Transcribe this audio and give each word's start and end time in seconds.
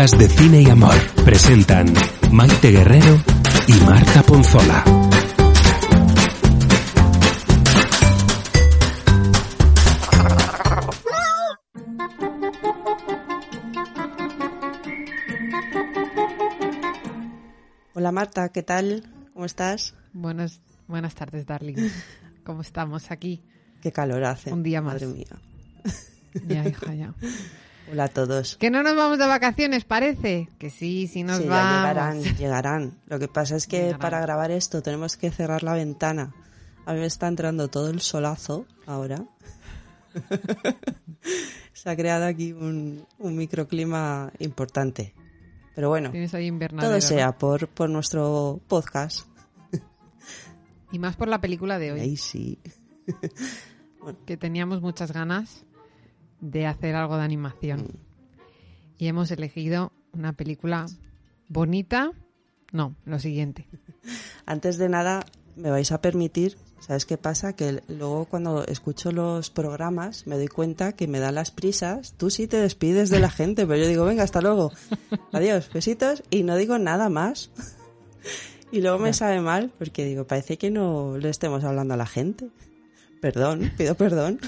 podcast 0.00 0.18
de 0.18 0.28
cine 0.28 0.62
y 0.62 0.70
amor. 0.70 0.94
Presentan 1.26 1.92
Maite 2.32 2.70
Guerrero 2.70 3.22
y 3.66 3.72
Marta 3.84 4.22
Ponzola. 4.22 4.82
Hola 17.92 18.10
Marta, 18.10 18.48
¿qué 18.48 18.62
tal? 18.62 19.04
¿Cómo 19.34 19.44
estás? 19.44 19.94
Buenas, 20.14 20.62
buenas 20.88 21.14
tardes, 21.14 21.44
darling. 21.44 21.76
¿Cómo 22.44 22.62
estamos 22.62 23.10
aquí? 23.10 23.42
Qué 23.82 23.92
calor 23.92 24.24
hace. 24.24 24.50
Un 24.50 24.62
día 24.62 24.80
más. 24.80 24.94
Madre 24.94 25.08
mía. 25.08 25.26
Ya, 26.46 26.66
hija, 26.66 26.94
ya. 26.94 27.12
Hola 27.90 28.04
a 28.04 28.08
todos. 28.08 28.56
Que 28.56 28.70
no 28.70 28.82
nos 28.82 28.94
vamos 28.96 29.18
de 29.18 29.26
vacaciones, 29.26 29.84
parece. 29.84 30.48
Que 30.58 30.70
sí, 30.70 31.08
sí 31.08 31.24
nos 31.24 31.38
sí, 31.38 31.44
ya 31.44 31.50
vamos. 31.50 31.72
llegarán, 31.80 32.22
llegarán. 32.38 32.98
Lo 33.06 33.18
que 33.18 33.28
pasa 33.28 33.56
es 33.56 33.66
que 33.66 33.78
Llegarán. 33.78 33.98
para 34.00 34.20
grabar 34.20 34.50
esto 34.50 34.82
tenemos 34.82 35.16
que 35.16 35.30
cerrar 35.30 35.62
la 35.62 35.74
ventana. 35.74 36.32
A 36.86 36.92
mí 36.92 37.00
me 37.00 37.06
está 37.06 37.26
entrando 37.28 37.68
todo 37.68 37.90
el 37.90 38.00
solazo 38.00 38.66
ahora. 38.86 39.24
Se 41.72 41.88
ha 41.90 41.96
creado 41.96 42.26
aquí 42.26 42.52
un, 42.52 43.06
un 43.18 43.36
microclima 43.36 44.32
importante. 44.38 45.14
Pero 45.74 45.88
bueno, 45.88 46.10
Tienes 46.10 46.34
ahí 46.34 46.50
todo 46.50 46.90
¿no? 46.94 47.00
sea 47.00 47.32
por, 47.32 47.68
por 47.68 47.88
nuestro 47.88 48.60
podcast. 48.68 49.26
Y 50.92 50.98
más 50.98 51.16
por 51.16 51.28
la 51.28 51.40
película 51.40 51.78
de 51.78 51.92
hoy, 51.92 52.00
Ahí 52.00 52.16
sí. 52.16 52.58
que 54.26 54.36
teníamos 54.36 54.82
muchas 54.82 55.12
ganas 55.12 55.64
de 56.40 56.66
hacer 56.66 56.94
algo 56.94 57.16
de 57.16 57.22
animación. 57.22 57.80
Mm. 57.80 58.10
Y 58.98 59.06
hemos 59.08 59.30
elegido 59.30 59.92
una 60.12 60.32
película 60.32 60.86
bonita. 61.48 62.12
No, 62.72 62.94
lo 63.04 63.18
siguiente. 63.18 63.66
Antes 64.46 64.78
de 64.78 64.88
nada, 64.88 65.24
me 65.56 65.70
vais 65.70 65.90
a 65.92 66.00
permitir, 66.00 66.56
¿sabes 66.80 67.06
qué 67.06 67.16
pasa? 67.16 67.54
Que 67.54 67.82
luego 67.88 68.26
cuando 68.26 68.64
escucho 68.66 69.12
los 69.12 69.50
programas 69.50 70.26
me 70.26 70.36
doy 70.36 70.48
cuenta 70.48 70.92
que 70.92 71.08
me 71.08 71.20
dan 71.20 71.34
las 71.34 71.50
prisas. 71.50 72.14
Tú 72.16 72.30
sí 72.30 72.46
te 72.46 72.58
despides 72.58 73.10
de 73.10 73.20
la 73.20 73.30
gente, 73.40 73.66
pero 73.66 73.82
yo 73.82 73.88
digo, 73.88 74.04
venga, 74.04 74.22
hasta 74.22 74.40
luego. 74.40 74.72
Adiós, 75.32 75.70
besitos, 75.72 76.22
y 76.30 76.42
no 76.42 76.56
digo 76.56 76.78
nada 76.78 77.08
más. 77.08 77.50
Y 78.72 78.82
luego 78.82 79.00
me 79.00 79.12
sabe 79.12 79.40
mal 79.40 79.72
porque 79.78 80.04
digo, 80.04 80.28
parece 80.28 80.56
que 80.56 80.70
no 80.70 81.18
le 81.18 81.28
estemos 81.28 81.64
hablando 81.64 81.94
a 81.94 81.96
la 81.96 82.06
gente. 82.06 82.50
Perdón, 83.20 83.72
pido 83.76 83.96
perdón. 83.96 84.38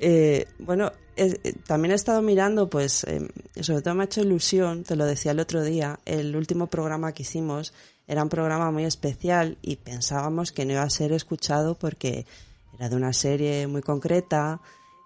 Eh, 0.00 0.46
bueno, 0.60 0.92
eh, 1.16 1.54
también 1.66 1.90
he 1.90 1.96
estado 1.96 2.22
mirando, 2.22 2.70
pues, 2.70 3.02
eh, 3.02 3.28
sobre 3.60 3.82
todo 3.82 3.96
me 3.96 4.02
ha 4.02 4.06
hecho 4.06 4.20
ilusión, 4.20 4.84
te 4.84 4.94
lo 4.94 5.04
decía 5.04 5.32
el 5.32 5.40
otro 5.40 5.64
día, 5.64 5.98
el 6.04 6.36
último 6.36 6.68
programa 6.68 7.12
que 7.12 7.24
hicimos 7.24 7.74
era 8.06 8.22
un 8.22 8.28
programa 8.28 8.70
muy 8.70 8.84
especial 8.84 9.58
y 9.60 9.76
pensábamos 9.76 10.52
que 10.52 10.64
no 10.64 10.74
iba 10.74 10.82
a 10.82 10.90
ser 10.90 11.12
escuchado 11.12 11.74
porque 11.74 12.24
era 12.74 12.88
de 12.88 12.94
una 12.94 13.12
serie 13.12 13.66
muy 13.66 13.82
concreta, 13.82 14.60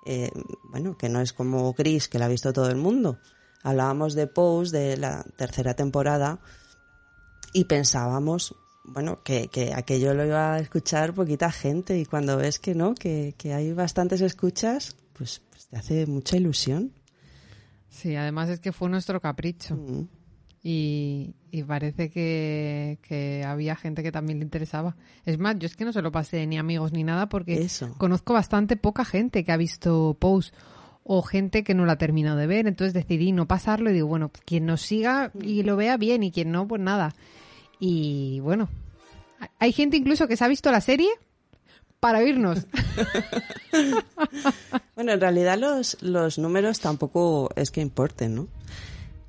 eh, 0.05 0.31
bueno, 0.65 0.99
que 0.99 1.09
no 1.09 1.22
es 1.22 1.32
como 1.32 1.72
Gris, 1.72 2.09
que 2.09 2.19
la 2.19 2.27
ha 2.27 2.28
visto 2.28 2.53
todo 2.53 2.69
el 2.69 2.77
mundo. 2.77 3.19
Hablábamos 3.62 4.15
de 4.15 4.27
Pose, 4.27 4.77
de 4.77 4.97
la 4.99 5.25
tercera 5.37 5.72
temporada, 5.75 6.41
y 7.55 7.65
pensábamos, 7.65 8.55
bueno, 8.84 9.22
que, 9.22 9.48
que 9.48 9.72
aquello 9.75 10.15
lo 10.15 10.25
iba 10.25 10.54
a 10.54 10.59
escuchar 10.59 11.15
poquita 11.15 11.50
gente 11.50 11.98
y 11.98 12.04
cuando 12.04 12.37
ves 12.37 12.59
que 12.59 12.75
no, 12.75 12.94
que, 12.94 13.34
que 13.38 13.54
hay 13.54 13.72
bastantes 13.72 14.20
escuchas, 14.20 14.97
pues, 15.12 15.43
pues 15.50 15.66
te 15.69 15.76
hace 15.76 16.06
mucha 16.06 16.37
ilusión. 16.37 16.93
Sí, 17.88 18.16
además 18.16 18.48
es 18.48 18.60
que 18.60 18.72
fue 18.72 18.88
nuestro 18.88 19.20
capricho. 19.20 19.76
Mm. 19.76 20.09
Y, 20.65 21.34
y 21.50 21.65
parece 21.65 22.09
que, 22.09 22.98
que 23.03 23.44
había 23.44 23.75
gente 23.75 24.03
que 24.03 24.12
también 24.12 24.38
le 24.38 24.44
interesaba. 24.44 24.97
Es 25.25 25.38
más, 25.38 25.59
yo 25.59 25.66
es 25.66 25.76
que 25.76 25.84
no 25.84 25.93
se 25.93 26.03
lo 26.03 26.12
pasé 26.12 26.47
ni 26.47 26.56
amigos 26.56 26.93
ni 26.93 27.03
nada 27.03 27.28
porque 27.28 27.62
Eso. 27.62 27.94
conozco 27.99 28.32
bastante 28.32 28.76
poca 28.76 29.04
gente 29.04 29.44
que 29.44 29.50
ha 29.50 29.56
visto 29.56 30.16
Pose 30.20 30.53
o 31.04 31.22
gente 31.22 31.64
que 31.64 31.75
no 31.75 31.84
la 31.84 31.94
ha 31.94 31.99
terminado 31.99 32.37
de 32.38 32.47
ver. 32.47 32.69
Entonces 32.69 32.94
decidí 32.94 33.32
no 33.32 33.49
pasarlo 33.49 33.91
y 33.91 33.94
digo, 33.94 34.06
bueno, 34.06 34.31
quien 34.44 34.66
nos 34.66 34.82
siga 34.82 35.32
y 35.41 35.64
lo 35.64 35.76
vea 35.76 35.97
bien 35.97 36.22
y 36.22 36.31
quien 36.31 36.53
no, 36.53 36.69
pues 36.69 36.81
nada. 36.81 37.12
Y 37.84 38.38
bueno, 38.38 38.69
hay 39.59 39.72
gente 39.72 39.97
incluso 39.97 40.28
que 40.28 40.37
se 40.37 40.44
ha 40.44 40.48
visto 40.48 40.70
la 40.70 40.81
serie 40.81 41.10
para 41.98 42.20
oírnos. 42.20 42.65
Bueno, 44.94 45.12
en 45.12 45.20
realidad 45.20 45.59
los, 45.59 45.97
los 46.03 46.38
números 46.38 46.78
tampoco 46.78 47.48
es 47.56 47.70
que 47.70 47.81
importen, 47.81 48.34
¿no? 48.34 48.48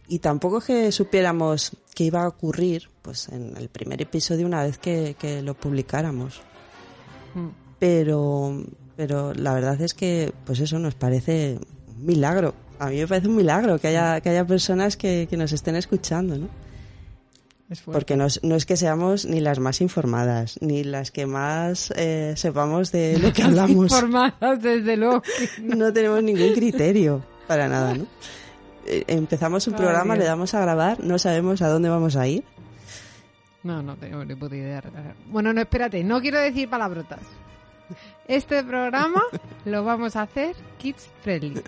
Y 0.09 0.19
tampoco 0.19 0.57
es 0.57 0.65
que 0.65 0.91
supiéramos 0.91 1.71
qué 1.95 2.03
iba 2.03 2.23
a 2.23 2.27
ocurrir, 2.27 2.89
pues 3.01 3.29
en 3.29 3.55
el 3.55 3.69
primer 3.69 4.01
episodio 4.01 4.45
una 4.45 4.61
vez 4.61 4.77
que, 4.77 5.15
que 5.17 5.41
lo 5.41 5.53
publicáramos. 5.53 6.41
Mm. 7.33 7.47
Pero, 7.79 8.61
pero 8.97 9.33
la 9.33 9.53
verdad 9.53 9.81
es 9.81 9.93
que, 9.93 10.33
pues 10.45 10.59
eso 10.59 10.77
nos 10.77 10.95
parece 10.95 11.57
un 11.87 12.05
milagro. 12.05 12.53
A 12.77 12.87
mí 12.87 12.97
me 12.97 13.07
parece 13.07 13.29
un 13.29 13.37
milagro 13.37 13.79
que 13.79 13.87
haya, 13.87 14.19
que 14.19 14.29
haya 14.29 14.45
personas 14.45 14.97
que, 14.97 15.27
que 15.29 15.37
nos 15.37 15.53
estén 15.53 15.77
escuchando, 15.77 16.37
¿no? 16.37 16.49
Porque 17.85 18.15
no, 18.17 18.25
es- 18.25 18.43
no 18.43 18.55
es 18.55 18.65
que 18.65 18.77
seamos 18.77 19.25
ni 19.25 19.39
las 19.39 19.57
más 19.59 19.81
informadas, 19.81 20.59
ni 20.61 20.83
las 20.83 21.11
que 21.11 21.25
más 21.25 21.91
eh, 21.95 22.33
sepamos 22.37 22.91
de 22.91 23.17
lo 23.19 23.33
que 23.33 23.41
hablamos. 23.43 23.91
Informadas, 23.91 24.61
desde 24.61 24.97
luego. 24.97 25.23
no. 25.61 25.75
No 25.83 25.93
tenemos 25.93 26.21
ningún 26.23 26.53
criterio 26.53 27.23
para 27.47 27.67
nada, 27.67 27.95
¿no? 27.95 28.05
Eh, 28.85 29.03
Empezamos 29.07 29.65
un 29.67 29.73
Ay, 29.75 29.79
programa, 29.79 30.13
Dios. 30.13 30.19
le 30.23 30.25
damos 30.29 30.53
a 30.53 30.61
grabar, 30.61 31.03
no 31.03 31.17
sabemos 31.17 31.61
a 31.61 31.69
dónde 31.69 31.89
vamos 31.89 32.15
a 32.15 32.27
ir. 32.27 32.43
No, 33.63 33.81
no 33.81 33.95
tengo 33.95 34.23
ni 34.25 34.35
puta 34.35 34.55
idea. 34.55 34.83
Bueno, 35.27 35.53
no, 35.53 35.61
espérate, 35.61 36.03
no 36.03 36.19
quiero 36.21 36.39
decir 36.39 36.69
palabrotas. 36.69 37.21
Este 38.27 38.61
programa 38.63 39.21
lo 39.65 39.83
vamos 39.83 40.15
a 40.15 40.23
hacer 40.23 40.55
kids 40.77 41.07
friendly. 41.21 41.61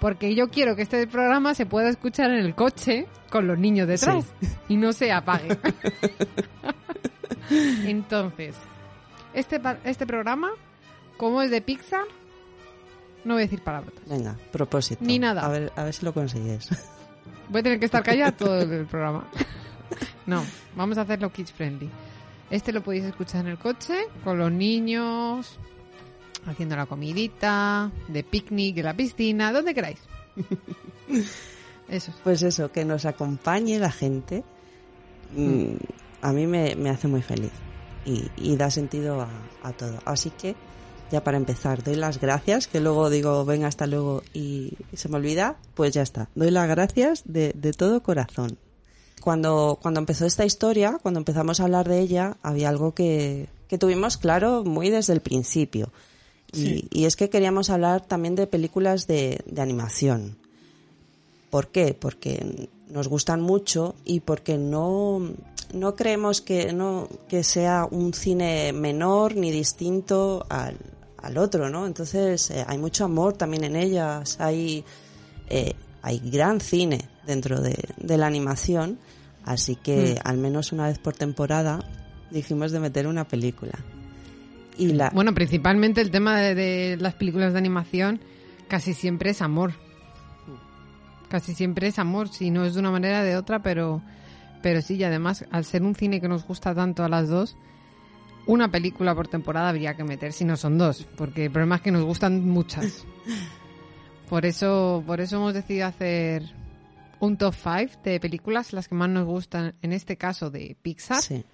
Porque 0.00 0.34
yo 0.34 0.48
quiero 0.50 0.76
que 0.76 0.82
este 0.82 1.06
programa 1.06 1.54
se 1.54 1.66
pueda 1.66 1.88
escuchar 1.88 2.30
en 2.30 2.44
el 2.44 2.54
coche 2.54 3.06
con 3.30 3.46
los 3.46 3.58
niños 3.58 3.88
detrás 3.88 4.26
y 4.68 4.76
no 4.76 4.92
se 4.92 5.12
apague. 5.12 5.58
Entonces, 7.50 8.54
este, 9.34 9.60
este 9.84 10.06
programa, 10.06 10.50
como 11.16 11.42
es 11.42 11.50
de 11.50 11.60
Pixar, 11.60 12.04
no 13.24 13.34
voy 13.34 13.42
a 13.42 13.46
decir 13.46 13.62
palabrotas. 13.62 14.02
Venga, 14.06 14.36
propósito. 14.52 15.04
Ni 15.04 15.18
nada. 15.18 15.44
A 15.44 15.48
ver, 15.48 15.72
a 15.76 15.84
ver 15.84 15.94
si 15.94 16.04
lo 16.04 16.14
consigues. 16.14 16.68
Voy 17.48 17.60
a 17.60 17.62
tener 17.62 17.78
que 17.78 17.86
estar 17.86 18.02
callada 18.02 18.32
todo 18.36 18.60
el 18.60 18.86
programa. 18.86 19.28
No, 20.26 20.44
vamos 20.74 20.98
a 20.98 21.02
hacerlo 21.02 21.32
kids 21.32 21.52
friendly. 21.52 21.90
Este 22.50 22.72
lo 22.72 22.82
podéis 22.82 23.04
escuchar 23.04 23.44
en 23.44 23.52
el 23.52 23.58
coche, 23.58 24.06
con 24.22 24.38
los 24.38 24.52
niños, 24.52 25.58
haciendo 26.46 26.76
la 26.76 26.86
comidita, 26.86 27.90
de 28.08 28.22
picnic, 28.24 28.78
en 28.78 28.84
la 28.84 28.96
piscina, 28.96 29.52
donde 29.52 29.74
queráis. 29.74 29.98
Eso. 31.88 32.12
Pues 32.24 32.42
eso, 32.42 32.72
que 32.72 32.84
nos 32.84 33.04
acompañe 33.04 33.78
la 33.78 33.92
gente, 33.92 34.42
mm, 35.36 35.76
a 36.22 36.32
mí 36.32 36.46
me, 36.46 36.74
me 36.74 36.90
hace 36.90 37.06
muy 37.06 37.22
feliz 37.22 37.52
y, 38.04 38.28
y 38.36 38.56
da 38.56 38.70
sentido 38.70 39.20
a, 39.20 39.28
a 39.62 39.72
todo. 39.72 39.98
Así 40.04 40.30
que, 40.30 40.56
ya 41.10 41.22
para 41.22 41.36
empezar, 41.36 41.84
doy 41.84 41.94
las 41.94 42.20
gracias, 42.20 42.66
que 42.66 42.80
luego 42.80 43.08
digo, 43.10 43.44
venga, 43.44 43.68
hasta 43.68 43.86
luego 43.86 44.22
y 44.34 44.72
se 44.94 45.08
me 45.08 45.16
olvida, 45.16 45.56
pues 45.74 45.94
ya 45.94 46.02
está. 46.02 46.28
Doy 46.34 46.50
las 46.50 46.68
gracias 46.68 47.22
de, 47.24 47.52
de 47.54 47.72
todo 47.72 48.02
corazón. 48.02 48.58
Cuando, 49.22 49.78
cuando 49.80 50.00
empezó 50.00 50.26
esta 50.26 50.44
historia, 50.44 50.98
cuando 51.02 51.18
empezamos 51.18 51.58
a 51.58 51.64
hablar 51.64 51.88
de 51.88 52.00
ella, 52.00 52.36
había 52.42 52.68
algo 52.68 52.94
que, 52.94 53.48
que 53.68 53.78
tuvimos 53.78 54.18
claro 54.18 54.64
muy 54.64 54.90
desde 54.90 55.12
el 55.12 55.20
principio. 55.20 55.92
Y, 56.56 56.88
y 56.90 57.04
es 57.04 57.16
que 57.16 57.28
queríamos 57.28 57.70
hablar 57.70 58.06
también 58.06 58.34
de 58.34 58.46
películas 58.46 59.06
de, 59.06 59.40
de 59.46 59.62
animación. 59.62 60.36
¿Por 61.50 61.68
qué? 61.68 61.94
Porque 61.94 62.68
nos 62.88 63.08
gustan 63.08 63.40
mucho 63.40 63.94
y 64.04 64.20
porque 64.20 64.58
no, 64.58 65.20
no 65.72 65.96
creemos 65.96 66.40
que, 66.40 66.72
no, 66.72 67.08
que 67.28 67.42
sea 67.44 67.86
un 67.90 68.14
cine 68.14 68.72
menor 68.72 69.36
ni 69.36 69.50
distinto 69.50 70.46
al, 70.48 70.76
al 71.18 71.38
otro, 71.38 71.68
¿no? 71.68 71.86
Entonces 71.86 72.50
eh, 72.50 72.64
hay 72.66 72.78
mucho 72.78 73.04
amor 73.04 73.34
también 73.34 73.64
en 73.64 73.76
ellas, 73.76 74.36
hay, 74.40 74.84
eh, 75.48 75.74
hay 76.02 76.18
gran 76.20 76.60
cine 76.60 77.08
dentro 77.26 77.60
de, 77.60 77.76
de 77.96 78.16
la 78.16 78.26
animación, 78.26 78.98
así 79.44 79.76
que 79.76 80.18
al 80.24 80.38
menos 80.38 80.72
una 80.72 80.86
vez 80.86 80.98
por 80.98 81.14
temporada 81.14 81.80
dijimos 82.30 82.72
de 82.72 82.80
meter 82.80 83.06
una 83.06 83.26
película. 83.26 83.74
Y 84.78 84.92
la, 84.92 85.10
Bueno, 85.10 85.34
principalmente 85.34 86.00
el 86.00 86.10
tema 86.10 86.38
de, 86.40 86.54
de 86.54 86.96
las 86.98 87.14
películas 87.14 87.52
de 87.52 87.58
animación 87.58 88.20
casi 88.68 88.94
siempre 88.94 89.30
es 89.30 89.42
amor. 89.42 89.72
Casi 91.28 91.54
siempre 91.54 91.88
es 91.88 91.98
amor, 91.98 92.28
si 92.28 92.50
no 92.50 92.64
es 92.64 92.74
de 92.74 92.80
una 92.80 92.90
manera 92.90 93.22
de 93.22 93.36
otra, 93.36 93.60
pero, 93.60 94.02
pero 94.62 94.80
sí, 94.80 94.94
y 94.94 95.04
además, 95.04 95.44
al 95.50 95.64
ser 95.64 95.82
un 95.82 95.94
cine 95.94 96.20
que 96.20 96.28
nos 96.28 96.46
gusta 96.46 96.74
tanto 96.74 97.02
a 97.04 97.08
las 97.08 97.28
dos, 97.28 97.56
una 98.46 98.70
película 98.70 99.14
por 99.14 99.26
temporada 99.26 99.68
habría 99.68 99.96
que 99.96 100.04
meter, 100.04 100.32
si 100.32 100.44
no 100.44 100.56
son 100.56 100.78
dos, 100.78 101.06
porque 101.16 101.46
el 101.46 101.50
problema 101.50 101.76
es 101.76 101.82
que 101.82 101.90
nos 101.90 102.04
gustan 102.04 102.46
muchas. 102.48 103.04
Por 104.28 104.44
eso, 104.44 105.04
por 105.06 105.20
eso 105.20 105.36
hemos 105.36 105.54
decidido 105.54 105.86
hacer 105.86 106.42
un 107.20 107.36
top 107.36 107.54
5 107.54 108.00
de 108.02 108.18
películas, 108.18 108.72
las 108.72 108.88
que 108.88 108.96
más 108.96 109.08
nos 109.08 109.24
gustan, 109.24 109.76
en 109.82 109.92
este 109.92 110.16
caso 110.16 110.50
de 110.50 110.76
Pixar. 110.82 111.22
Sí. 111.22 111.44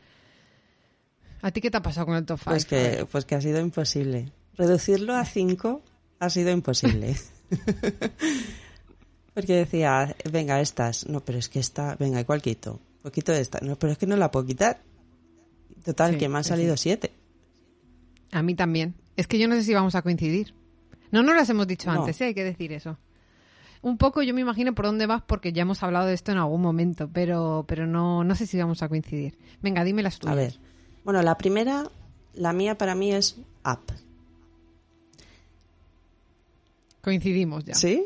¿A 1.42 1.50
ti 1.50 1.60
qué 1.60 1.70
te 1.70 1.76
ha 1.76 1.82
pasado 1.82 2.06
con 2.06 2.14
el 2.16 2.24
top 2.24 2.38
5? 2.38 2.50
Pues 2.50 2.64
que, 2.64 3.06
pues 3.10 3.24
que 3.24 3.34
ha 3.34 3.40
sido 3.40 3.60
imposible. 3.60 4.32
Reducirlo 4.56 5.14
a 5.14 5.24
cinco 5.24 5.82
ha 6.20 6.30
sido 6.30 6.50
imposible. 6.50 7.16
Porque 9.34 9.54
decía, 9.54 10.14
venga, 10.30 10.60
estas. 10.60 11.06
No, 11.08 11.20
pero 11.24 11.38
es 11.38 11.48
que 11.48 11.58
esta, 11.58 11.96
venga, 11.96 12.20
igual 12.20 12.42
quito. 12.42 12.80
Pues 13.00 13.12
quito 13.12 13.32
esta. 13.32 13.58
No, 13.62 13.76
pero 13.76 13.92
es 13.92 13.98
que 13.98 14.06
no 14.06 14.16
la 14.16 14.30
puedo 14.30 14.46
quitar. 14.46 14.82
Total, 15.84 16.12
Sí, 16.12 16.18
que 16.18 16.28
me 16.28 16.38
han 16.38 16.44
salido 16.44 16.76
sí. 16.76 16.82
siete. 16.84 17.12
A 18.30 18.42
mí 18.42 18.54
también. 18.54 18.94
Es 19.16 19.26
que 19.26 19.38
yo 19.38 19.48
no 19.48 19.54
sé 19.54 19.64
si 19.64 19.74
vamos 19.74 19.94
a 19.94 20.02
coincidir. 20.02 20.54
No 21.10 21.22
nos 21.22 21.34
las 21.34 21.48
hemos 21.50 21.66
dicho 21.66 21.90
No. 21.92 22.00
antes, 22.00 22.20
¿eh? 22.20 22.26
hay 22.26 22.34
que 22.34 22.44
decir 22.44 22.72
eso. 22.72 22.98
Un 23.80 23.98
poco 23.98 24.22
yo 24.22 24.32
me 24.32 24.40
imagino 24.42 24.74
por 24.74 24.84
dónde 24.84 25.06
vas 25.06 25.22
porque 25.26 25.52
ya 25.52 25.62
hemos 25.62 25.82
hablado 25.82 26.06
de 26.06 26.14
esto 26.14 26.30
en 26.30 26.38
algún 26.38 26.60
momento, 26.62 27.10
pero, 27.12 27.64
pero 27.66 27.86
no, 27.86 28.22
no 28.22 28.34
sé 28.36 28.46
si 28.46 28.56
vamos 28.58 28.82
a 28.82 28.88
coincidir. 28.88 29.38
Venga, 29.60 29.82
dime 29.82 30.02
las 30.02 30.18
tuyas. 30.18 30.32
A 30.32 30.36
ver. 30.36 30.58
Bueno, 31.04 31.22
la 31.22 31.36
primera, 31.36 31.90
la 32.34 32.52
mía 32.52 32.76
para 32.78 32.94
mí 32.94 33.12
es 33.12 33.36
Up. 33.64 33.92
Coincidimos 37.00 37.64
ya. 37.64 37.74
¿Sí? 37.74 38.04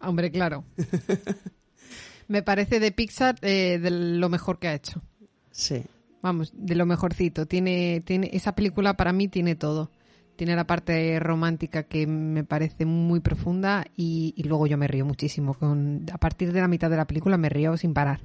Hombre, 0.00 0.30
claro. 0.30 0.64
me 2.28 2.42
parece 2.42 2.78
de 2.80 2.92
Pixar 2.92 3.36
eh, 3.42 3.78
de 3.78 3.90
lo 3.90 4.28
mejor 4.28 4.58
que 4.58 4.68
ha 4.68 4.74
hecho. 4.74 5.02
Sí. 5.50 5.82
Vamos, 6.22 6.52
de 6.54 6.74
lo 6.74 6.84
mejorcito. 6.84 7.46
Tiene, 7.46 8.02
tiene, 8.04 8.30
esa 8.32 8.54
película 8.54 8.94
para 8.94 9.12
mí 9.12 9.28
tiene 9.28 9.56
todo. 9.56 9.90
Tiene 10.36 10.56
la 10.56 10.66
parte 10.66 11.18
romántica 11.20 11.82
que 11.84 12.06
me 12.06 12.44
parece 12.44 12.84
muy 12.84 13.20
profunda 13.20 13.86
y, 13.96 14.34
y 14.36 14.44
luego 14.44 14.66
yo 14.66 14.76
me 14.76 14.86
río 14.86 15.06
muchísimo. 15.06 15.54
Con, 15.54 16.06
a 16.12 16.18
partir 16.18 16.52
de 16.52 16.60
la 16.60 16.68
mitad 16.68 16.90
de 16.90 16.96
la 16.96 17.06
película 17.06 17.38
me 17.38 17.48
río 17.48 17.76
sin 17.76 17.94
parar. 17.94 18.20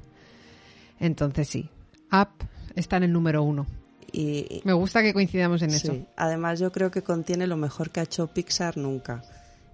Entonces 1.00 1.48
sí, 1.48 1.70
Up 2.12 2.48
está 2.76 2.98
en 2.98 3.04
el 3.04 3.14
número 3.14 3.44
uno. 3.44 3.66
Y, 4.12 4.62
Me 4.64 4.74
gusta 4.74 5.02
que 5.02 5.14
coincidamos 5.14 5.62
en 5.62 5.72
sí. 5.72 5.78
eso. 5.78 5.98
Además, 6.16 6.60
yo 6.60 6.72
creo 6.72 6.92
que 6.92 7.04
contiene 7.04 7.48
lo 7.48 7.58
mejor 7.58 7.90
que 7.92 8.00
ha 8.00 8.04
hecho 8.04 8.28
Pixar 8.28 8.78
nunca. 8.78 9.24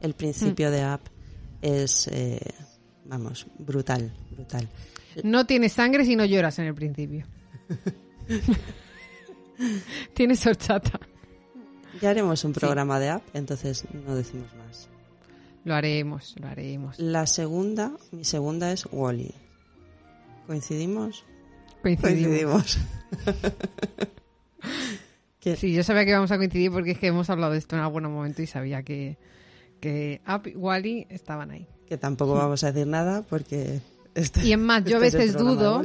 El 0.02 0.14
principio 0.14 0.70
Mm. 0.70 0.72
de 0.72 0.94
Up 0.94 1.02
es, 1.62 2.08
eh, 2.08 2.40
vamos, 3.06 3.46
brutal, 3.60 4.12
brutal. 4.32 4.68
No 5.24 5.46
tienes 5.46 5.74
sangre 5.74 6.06
si 6.06 6.16
no 6.16 6.26
lloras 6.26 6.58
en 6.60 6.66
el 6.66 6.76
principio. 6.76 7.26
tienes 10.14 10.46
horchata. 10.46 11.00
Ya 12.02 12.10
haremos 12.10 12.44
un 12.46 12.54
programa 12.54 13.00
de 13.00 13.14
Up, 13.16 13.22
entonces 13.34 13.86
no 13.94 14.16
decimos 14.16 14.48
más. 14.56 14.88
Lo 15.64 15.76
haremos, 15.76 16.36
lo 16.40 16.48
haremos. 16.48 16.98
La 17.00 17.28
segunda, 17.28 17.92
mi 18.12 18.24
segunda 18.24 18.72
es 18.72 18.88
Wally. 18.92 19.36
¿Coincidimos? 20.48 21.24
Coincidimos. 21.84 21.84
Coincidimos. 21.84 22.78
Sí, 25.40 25.74
yo 25.74 25.84
sabía 25.84 26.06
que 26.06 26.12
íbamos 26.12 26.32
a 26.32 26.38
coincidir 26.38 26.72
porque 26.72 26.92
es 26.92 27.00
que 27.00 27.08
hemos 27.08 27.30
hablado 27.30 27.54
de 27.54 27.58
esto 27.58 27.76
en 27.76 27.82
algún 27.82 28.04
momento 28.04 28.44
y 28.44 28.48
sabía 28.48 28.84
que, 28.84 29.18
que 29.80 30.22
Up 30.28 30.48
y 30.48 30.56
Wally 30.56 31.08
estaban 31.10 31.50
ahí. 31.50 31.68
Que 31.88 31.98
tampoco 31.98 32.36
vamos 32.36 32.64
a 32.64 32.72
decir 32.72 32.88
nada 32.88 33.24
porque... 33.24 33.82
Este, 34.14 34.46
Y 34.46 34.54
es 34.54 34.60
más, 34.60 34.86
yo 34.86 35.00
a 35.00 35.06
este 35.06 35.18
veces 35.18 35.38
dudo, 35.38 35.82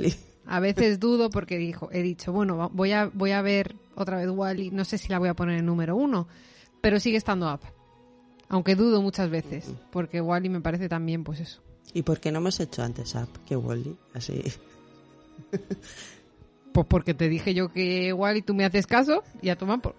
a 0.47 0.61
veces 0.61 1.01
dudo 1.01 1.31
porque 1.31 1.57
dijo, 1.57 1.89
he 1.91 2.03
dicho, 2.03 2.33
bueno, 2.33 2.71
voy 2.73 2.93
a, 2.93 3.11
voy 3.15 3.31
a 3.31 3.41
ver 3.41 3.77
otra 3.95 4.19
vez 4.19 4.29
Wally, 4.29 4.71
no 4.73 4.85
sé 4.85 4.99
si 4.99 5.09
la 5.09 5.19
voy 5.19 5.29
a 5.29 5.35
poner 5.35 5.59
en 5.59 5.67
número 5.67 5.97
uno, 5.97 6.29
pero 6.83 7.01
sigue 7.01 7.17
estando 7.17 7.53
Up. 7.53 7.61
Aunque 8.49 8.77
dudo 8.77 9.01
muchas 9.01 9.31
veces, 9.31 9.73
porque 9.91 10.21
Wally 10.21 10.49
me 10.51 10.61
parece 10.61 10.89
también, 10.89 11.25
pues 11.25 11.41
eso. 11.41 11.63
¿Y 11.95 12.03
por 12.03 12.21
qué 12.21 12.31
no 12.31 12.39
hemos 12.39 12.61
hecho 12.61 12.83
antes 12.83 13.15
Up 13.15 13.29
que 13.47 13.57
Wally? 13.57 13.97
Así. 14.13 14.43
Pues 16.77 16.87
porque 16.89 17.15
te 17.15 17.31
dije 17.31 17.55
yo 17.55 17.73
que 17.73 18.13
Wally 18.13 18.43
tú 18.43 18.53
me 18.53 18.67
haces 18.67 18.87
caso 18.87 19.23
y 19.41 19.49
a 19.49 19.57
tomar 19.57 19.81
por... 19.81 19.97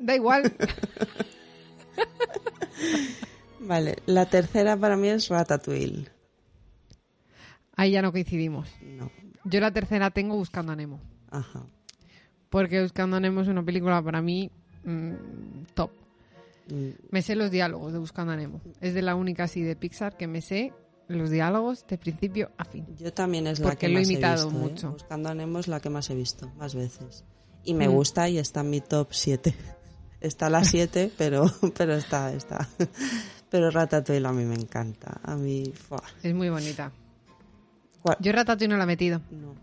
Da 0.00 0.16
igual. 0.16 0.52
Vale, 3.60 3.98
la 4.06 4.26
tercera 4.26 4.76
para 4.76 4.96
mí 4.96 5.06
es 5.06 5.28
Ratatouille. 5.28 6.08
Ahí 7.76 7.92
ya 7.92 8.02
no 8.02 8.10
coincidimos. 8.10 8.68
No, 8.82 9.12
Yo 9.44 9.60
la 9.60 9.70
tercera 9.70 10.10
tengo 10.10 10.34
Buscando 10.34 10.72
a 10.72 10.76
Nemo. 10.76 11.00
ajá. 11.30 11.66
Porque 12.50 12.82
Buscando 12.82 13.18
a 13.18 13.20
Nemo 13.20 13.42
es 13.42 13.46
una 13.46 13.64
película 13.64 14.02
para 14.02 14.20
mí 14.20 14.50
mm, 14.82 15.12
top. 15.74 15.92
Mm, 16.68 16.88
Me 17.10 17.22
sé 17.22 17.36
los 17.36 17.52
diálogos 17.52 17.92
de 17.92 18.00
Buscando 18.00 18.32
a 18.32 18.36
Nemo. 18.36 18.60
Es 18.80 18.94
de 18.94 19.02
la 19.02 19.14
única 19.14 19.44
así 19.44 19.62
de 19.62 19.76
Pixar 19.76 20.16
que 20.16 20.26
me 20.26 20.40
sé 20.40 20.72
los 21.08 21.30
diálogos 21.30 21.86
de 21.86 21.98
principio 21.98 22.50
a 22.56 22.64
fin. 22.64 22.86
Yo 22.98 23.12
también 23.12 23.46
es 23.46 23.58
la 23.60 23.66
Porque 23.66 23.86
que 23.86 23.92
lo 23.92 23.98
he 23.98 24.02
más 24.02 24.10
imitado 24.10 24.42
he 24.42 24.44
visto. 24.46 24.58
¿eh? 24.58 24.68
mucho. 24.70 24.90
Buscando 24.92 25.28
a 25.28 25.34
Nemo 25.34 25.58
es 25.58 25.68
la 25.68 25.80
que 25.80 25.90
más 25.90 26.08
he 26.10 26.14
visto, 26.14 26.50
más 26.56 26.74
veces. 26.74 27.24
Y 27.64 27.74
me 27.74 27.88
Mm. 27.88 27.92
gusta 27.92 28.28
y 28.28 28.38
está 28.38 28.60
en 28.60 28.70
mi 28.70 28.80
top 28.80 29.08
7. 29.12 29.54
Está 30.20 30.48
la 30.48 30.62
7, 30.64 31.10
pero, 31.18 31.44
pero 31.76 31.94
está, 31.94 32.32
está. 32.32 32.68
Pero 33.50 33.70
Ratatouille 33.72 34.24
a 34.24 34.30
mí 34.32 34.44
me 34.44 34.54
encanta. 34.54 35.20
A 35.24 35.34
mí. 35.34 35.64
Es 36.22 36.32
muy 36.32 36.48
bonita. 36.48 36.92
¿Cuál? 38.02 38.16
Yo 38.20 38.30
Ratatouille 38.30 38.68
no 38.68 38.76
la 38.76 38.84
he 38.84 38.86
metido. 38.86 39.20
No. 39.32 39.54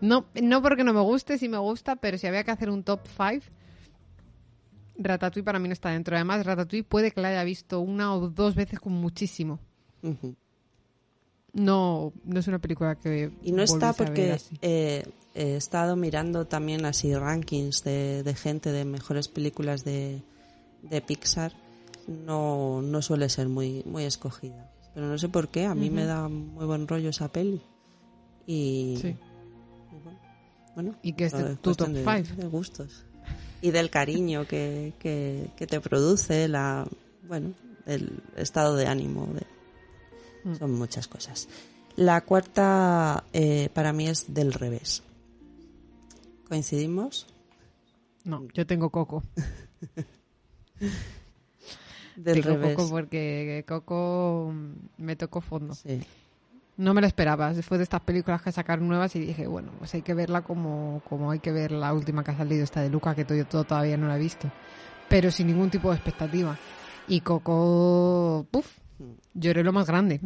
No, 0.00 0.24
no 0.42 0.62
porque 0.62 0.82
no 0.82 0.92
me 0.92 1.00
guste, 1.02 1.38
sí 1.38 1.48
me 1.48 1.58
gusta, 1.58 1.94
pero 1.96 2.18
si 2.18 2.26
había 2.26 2.42
que 2.42 2.50
hacer 2.50 2.68
un 2.70 2.82
top 2.82 3.00
5, 3.16 3.44
Ratatouille 5.02 5.44
para 5.44 5.58
mí 5.58 5.66
no 5.68 5.72
está 5.72 5.90
dentro. 5.90 6.14
Además, 6.14 6.44
Ratatouille 6.44 6.84
puede 6.84 7.10
que 7.10 7.20
la 7.20 7.28
haya 7.28 7.42
visto 7.44 7.80
una 7.80 8.14
o 8.14 8.28
dos 8.28 8.54
veces 8.54 8.78
con 8.78 8.92
muchísimo. 8.92 9.58
No, 11.52 12.12
no 12.24 12.38
es 12.38 12.46
una 12.46 12.60
película 12.60 12.94
que 12.94 13.32
Y 13.42 13.50
no 13.52 13.62
está 13.62 13.92
porque 13.92 14.36
eh, 14.62 15.04
he 15.34 15.56
estado 15.56 15.96
mirando 15.96 16.46
también 16.46 16.84
así 16.84 17.12
rankings 17.14 17.82
de, 17.82 18.22
de 18.22 18.34
gente 18.34 18.70
de 18.70 18.84
mejores 18.84 19.26
películas 19.28 19.84
de, 19.84 20.22
de 20.82 21.00
Pixar. 21.00 21.52
No, 22.06 22.82
no 22.82 23.02
suele 23.02 23.28
ser 23.28 23.48
muy, 23.48 23.82
muy 23.84 24.04
escogida. 24.04 24.70
Pero 24.94 25.06
no 25.06 25.18
sé 25.18 25.28
por 25.28 25.48
qué, 25.48 25.66
a 25.66 25.74
mí 25.74 25.90
me 25.90 26.04
da 26.04 26.28
muy 26.28 26.66
buen 26.66 26.86
rollo 26.86 27.10
esa 27.10 27.28
peli. 27.32 27.60
Y, 28.46 28.98
Sí. 29.00 29.08
y 29.08 30.02
bueno, 30.04 30.18
bueno, 30.74 30.94
Y 31.02 31.12
que 31.14 31.24
es 31.26 31.32
todo 31.32 31.56
tu 31.56 31.74
top 31.74 31.88
de- 31.88 32.02
five. 32.04 32.36
de 32.36 32.46
gustos. 32.46 33.06
Y 33.62 33.70
del 33.70 33.90
cariño 33.90 34.46
que, 34.46 34.94
que, 34.98 35.50
que 35.56 35.66
te 35.66 35.80
produce, 35.80 36.48
la 36.48 36.86
bueno, 37.28 37.52
el 37.86 38.22
estado 38.36 38.76
de 38.76 38.86
ánimo. 38.86 39.26
De, 39.34 39.42
Mm. 40.44 40.54
Son 40.54 40.72
muchas 40.72 41.08
cosas. 41.08 41.48
La 41.96 42.20
cuarta 42.22 43.24
eh, 43.32 43.68
para 43.74 43.92
mí 43.92 44.06
es 44.08 44.32
del 44.32 44.52
revés. 44.52 45.02
¿Coincidimos? 46.48 47.26
No, 48.24 48.46
yo 48.54 48.66
tengo 48.66 48.90
Coco. 48.90 49.22
Del 52.16 52.42
tengo 52.42 52.56
revés. 52.56 52.76
Coco 52.76 52.90
porque 52.90 53.64
Coco 53.66 54.52
me 54.98 55.16
tocó 55.16 55.40
fondo. 55.40 55.74
Sí. 55.74 56.00
No 56.80 56.94
me 56.94 57.00
lo 57.00 57.06
esperaba. 57.06 57.52
Después 57.52 57.78
de 57.78 57.82
estas 57.84 58.00
películas 58.00 58.40
que 58.42 58.52
sacaron 58.52 58.88
nuevas 58.88 59.14
y 59.14 59.20
dije, 59.20 59.46
bueno, 59.46 59.70
pues 59.78 59.92
hay 59.94 60.02
que 60.02 60.14
verla 60.14 60.42
como, 60.42 61.02
como 61.08 61.30
hay 61.30 61.38
que 61.40 61.52
ver 61.52 61.72
la 61.72 61.92
última 61.92 62.24
que 62.24 62.30
ha 62.30 62.36
salido, 62.36 62.64
esta 62.64 62.80
de 62.80 62.88
Luca, 62.88 63.14
que 63.14 63.24
todo, 63.24 63.44
todo 63.44 63.64
todavía 63.64 63.96
no 63.98 64.08
la 64.08 64.16
he 64.16 64.20
visto. 64.20 64.50
Pero 65.08 65.30
sin 65.30 65.48
ningún 65.48 65.70
tipo 65.70 65.90
de 65.90 65.96
expectativa. 65.96 66.56
Y 67.08 67.20
Coco, 67.20 68.46
puf, 68.50 68.66
lloré 69.34 69.62
lo 69.62 69.72
más 69.72 69.86
grande. 69.86 70.20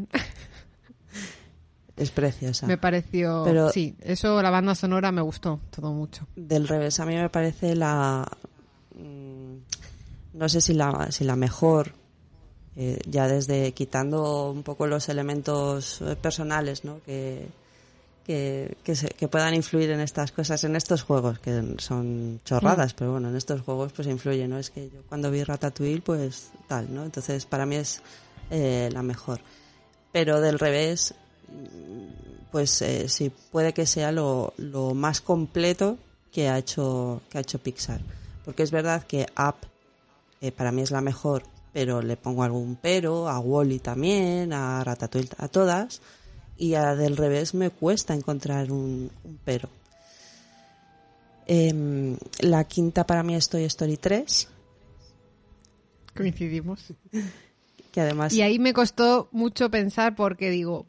Es 1.97 2.11
preciosa. 2.11 2.67
Me 2.67 2.77
pareció, 2.77 3.43
Pero- 3.45 3.71
sí, 3.71 3.97
eso 4.01 4.43
la 4.43 4.51
banda 4.51 4.75
sonora 4.75 5.13
me 5.13 5.23
gustó 5.23 5.61
todo 5.71 5.93
mucho. 5.93 6.27
Del 6.35 6.67
revés, 6.67 6.99
a 7.01 7.07
mí 7.07 7.15
me 7.15 7.31
parece 7.31 7.77
la. 7.77 8.27
mm, 8.97 9.55
No 10.35 10.49
sé 10.49 10.61
si 10.61 10.75
la, 10.75 11.09
si 11.13 11.23
la 11.25 11.37
mejor. 11.37 11.93
Eh, 12.77 12.99
ya 13.07 13.29
desde 13.29 13.73
quitando 13.73 14.51
un 14.51 14.63
poco 14.63 14.87
los 14.87 15.09
elementos 15.09 16.01
eh, 16.03 16.17
personales, 16.17 16.85
¿no? 16.85 17.01
Que, 17.05 17.47
que, 18.27 18.77
que, 18.83 18.97
se- 18.97 19.09
que 19.11 19.29
puedan 19.29 19.55
influir 19.55 19.91
en 19.91 20.01
estas 20.01 20.33
cosas, 20.33 20.65
en 20.65 20.77
estos 20.77 21.03
juegos, 21.03 21.39
que 21.39 21.75
son 21.79 22.41
chorradas, 22.45 22.95
pero 22.95 23.13
bueno, 23.13 23.29
en 23.29 23.37
estos 23.37 23.61
juegos 23.61 23.93
pues 23.93 24.09
influye, 24.09 24.49
¿no? 24.49 24.59
Es 24.59 24.71
que 24.71 24.89
yo 24.91 25.03
cuando 25.09 25.31
vi 25.31 25.45
Ratatouille, 25.45 26.01
pues 26.01 26.51
tal, 26.69 26.93
¿no? 26.93 27.05
Entonces 27.05 27.45
para 27.47 27.67
mí 27.67 27.77
es 27.77 28.01
eh, 28.51 28.89
la 28.93 29.03
mejor. 29.03 29.41
Pero 30.13 30.41
del 30.41 30.59
revés, 30.59 31.15
mm, 31.49 32.51
pues 32.51 32.81
eh, 32.83 33.09
sí, 33.09 33.31
puede 33.53 33.73
que 33.75 33.85
sea 33.87 34.11
lo, 34.13 34.55
lo 34.57 34.95
más 34.95 35.21
completo 35.21 35.99
que 36.33 36.49
ha 36.49 36.59
hecho, 36.59 37.21
que 37.31 37.39
ha 37.39 37.41
hecho 37.43 37.59
Pixar. 37.59 38.01
Porque 38.45 38.63
es 38.63 38.71
verdad 38.71 39.05
que 39.05 39.27
Up 39.39 39.57
eh, 40.41 40.51
para 40.53 40.73
mí 40.73 40.83
es 40.83 40.91
la 40.91 41.01
mejor, 41.01 41.43
pero 41.75 42.01
le 42.01 42.17
pongo 42.17 42.45
algún 42.45 42.77
pero, 42.77 43.29
a 43.29 43.41
Wally 43.41 43.81
también, 43.81 44.53
a 44.53 44.83
Ratatouille, 44.85 45.35
a 45.39 45.49
todas, 45.49 46.01
y 46.57 46.75
a 46.75 46.95
del 46.95 47.17
revés 47.17 47.53
me 47.53 47.71
cuesta 47.71 48.15
encontrar 48.15 48.71
un, 48.71 49.11
un 49.25 49.41
pero. 49.45 49.69
Em, 51.47 52.17
la 52.39 52.63
quinta 52.63 53.05
para 53.05 53.25
mí 53.25 53.35
es 53.35 53.49
Toy 53.49 53.65
Story 53.65 53.97
3. 53.97 54.49
Coincidimos. 56.17 56.95
que 57.93 58.01
además... 58.01 58.33
Y 58.33 58.43
ahí 58.43 58.61
me 58.61 58.73
costó 58.73 59.29
mucho 59.33 59.69
pensar 59.69 60.15
porque 60.15 60.51
digo, 60.51 60.87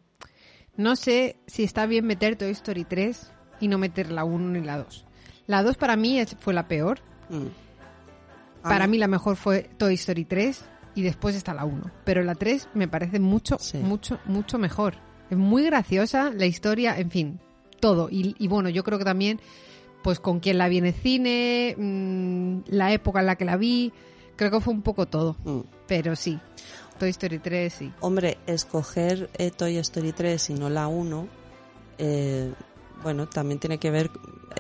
no 0.77 0.95
sé 0.95 1.37
si 1.47 1.63
está 1.63 1.87
bien 1.87 2.05
meter 2.05 2.35
Toy 2.35 2.51
Story 2.51 2.85
3 2.85 3.31
y 3.59 3.69
no 3.69 3.79
meter 3.79 4.11
la 4.11 4.23
1 4.23 4.51
ni 4.51 4.61
la 4.63 4.77
2. 4.77 5.03
La 5.47 5.63
2 5.63 5.77
para 5.77 5.95
mí 5.95 6.23
fue 6.39 6.53
la 6.53 6.67
peor. 6.67 6.99
Mm. 7.29 7.47
Para 8.61 8.85
mí 8.85 8.99
la 8.99 9.07
mejor 9.07 9.35
fue 9.35 9.67
Toy 9.77 9.95
Story 9.95 10.25
3 10.25 10.74
y 10.95 11.03
después 11.03 11.35
está 11.35 11.53
la 11.53 11.65
1. 11.65 11.91
Pero 12.05 12.23
la 12.23 12.35
3 12.35 12.69
me 12.73 12.87
parece 12.87 13.19
mucho, 13.19 13.57
Sí. 13.59 13.77
mucho, 13.77 14.19
mucho 14.25 14.57
mejor. 14.57 14.95
Es 15.29 15.37
muy 15.37 15.63
graciosa 15.65 16.31
la 16.31 16.45
historia, 16.45 16.97
en 16.97 17.11
fin, 17.11 17.39
todo. 17.79 18.07
Y, 18.09 18.35
y 18.39 18.47
bueno, 18.47 18.69
yo 18.69 18.83
creo 18.83 18.97
que 18.97 19.05
también, 19.05 19.39
pues 20.03 20.19
con 20.19 20.39
quién 20.39 20.57
la 20.57 20.67
vi 20.69 20.77
en 20.77 20.85
el 20.85 20.93
cine, 20.93 21.75
mm, 21.77 22.59
la 22.67 22.93
época 22.93 23.19
en 23.19 23.25
la 23.25 23.35
que 23.35 23.45
la 23.45 23.57
vi, 23.57 23.91
creo 24.35 24.51
que 24.51 24.59
fue 24.61 24.73
un 24.73 24.81
poco 24.81 25.05
todo. 25.07 25.35
Mm. 25.43 25.59
Pero 25.87 26.15
sí, 26.15 26.39
Toy 26.99 27.09
Story 27.09 27.39
3 27.39 27.73
sí. 27.73 27.91
Hombre, 27.99 28.37
escoger 28.47 29.29
eh, 29.37 29.51
Toy 29.51 29.77
Story 29.77 30.11
3 30.13 30.51
y 30.51 30.53
no 30.53 30.69
la 30.69 30.87
1, 30.87 31.27
eh, 31.97 32.51
bueno, 33.03 33.27
también 33.27 33.59
tiene 33.59 33.77
que 33.77 33.91
ver, 33.91 34.11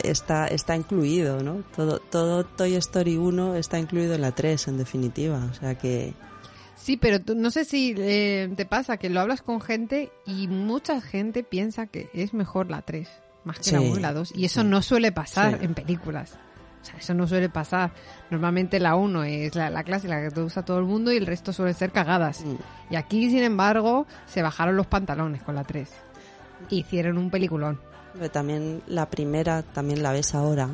está, 0.03 0.47
está 0.47 0.75
incluido, 0.75 1.41
¿no? 1.43 1.63
Todo, 1.75 1.99
todo 1.99 2.43
Toy 2.43 2.75
Story 2.75 3.17
1 3.17 3.55
está 3.55 3.79
incluido 3.79 4.13
en 4.15 4.21
la 4.21 4.31
3, 4.33 4.67
en 4.67 4.77
definitiva. 4.77 5.47
O 5.49 5.53
sea 5.53 5.75
que, 5.75 6.13
Sí, 6.75 6.97
pero 6.97 7.19
tú- 7.19 7.33
no 7.35 7.49
sé 7.49 7.65
si 7.65 7.95
eh, 7.97 8.51
te 8.55 8.65
pasa 8.65 8.97
que 8.97 9.09
lo 9.09 9.19
hablas 9.19 9.41
con 9.41 9.59
gente 9.61 10.11
y 10.25 10.47
mucha 10.47 11.01
gente 11.01 11.43
piensa 11.43 11.87
que 11.87 12.09
es 12.13 12.33
mejor 12.33 12.69
la 12.69 12.81
3, 12.83 13.09
más 13.43 13.59
que 13.59 13.71
la 13.71 13.79
Sí, 13.79 13.85
1 13.87 13.97
y 13.97 14.01
la 14.01 14.13
2. 14.13 14.31
Y 14.35 14.45
eso 14.45 14.61
sí. 14.61 14.67
no 14.67 14.81
suele 14.83 15.11
pasar 15.11 15.57
Sí. 15.59 15.65
en 15.65 15.73
películas. 15.73 16.37
O 16.83 16.85
sea, 16.85 16.97
eso 16.99 17.15
no 17.15 17.25
suele 17.27 17.49
pasar. 17.49 17.91
Normalmente 18.29 18.79
la 18.79 18.95
1 18.95 19.23
es 19.23 19.55
la, 19.55 19.71
la 19.71 19.83
clásica 19.83 20.21
que 20.21 20.29
te 20.29 20.41
usa 20.41 20.63
todo 20.63 20.77
el 20.77 20.85
mundo 20.85 21.11
y 21.11 21.17
el 21.17 21.25
resto 21.25 21.51
suelen 21.51 21.73
ser 21.73 21.91
cagadas. 21.91 22.41
mm, 22.45 22.55
Y 22.91 22.95
aquí, 22.97 23.31
sin 23.31 23.41
embargo, 23.41 24.05
se 24.27 24.43
bajaron 24.43 24.75
los 24.75 24.85
pantalones 24.85 25.41
con 25.41 25.55
la 25.55 25.63
3. 25.63 25.89
Hicieron 26.69 27.17
un 27.17 27.31
peliculón. 27.31 27.79
Pero 28.17 28.31
también 28.31 28.81
la 28.87 29.09
primera 29.09 29.61
también 29.63 30.01
la 30.03 30.11
ves 30.11 30.33
ahora 30.35 30.69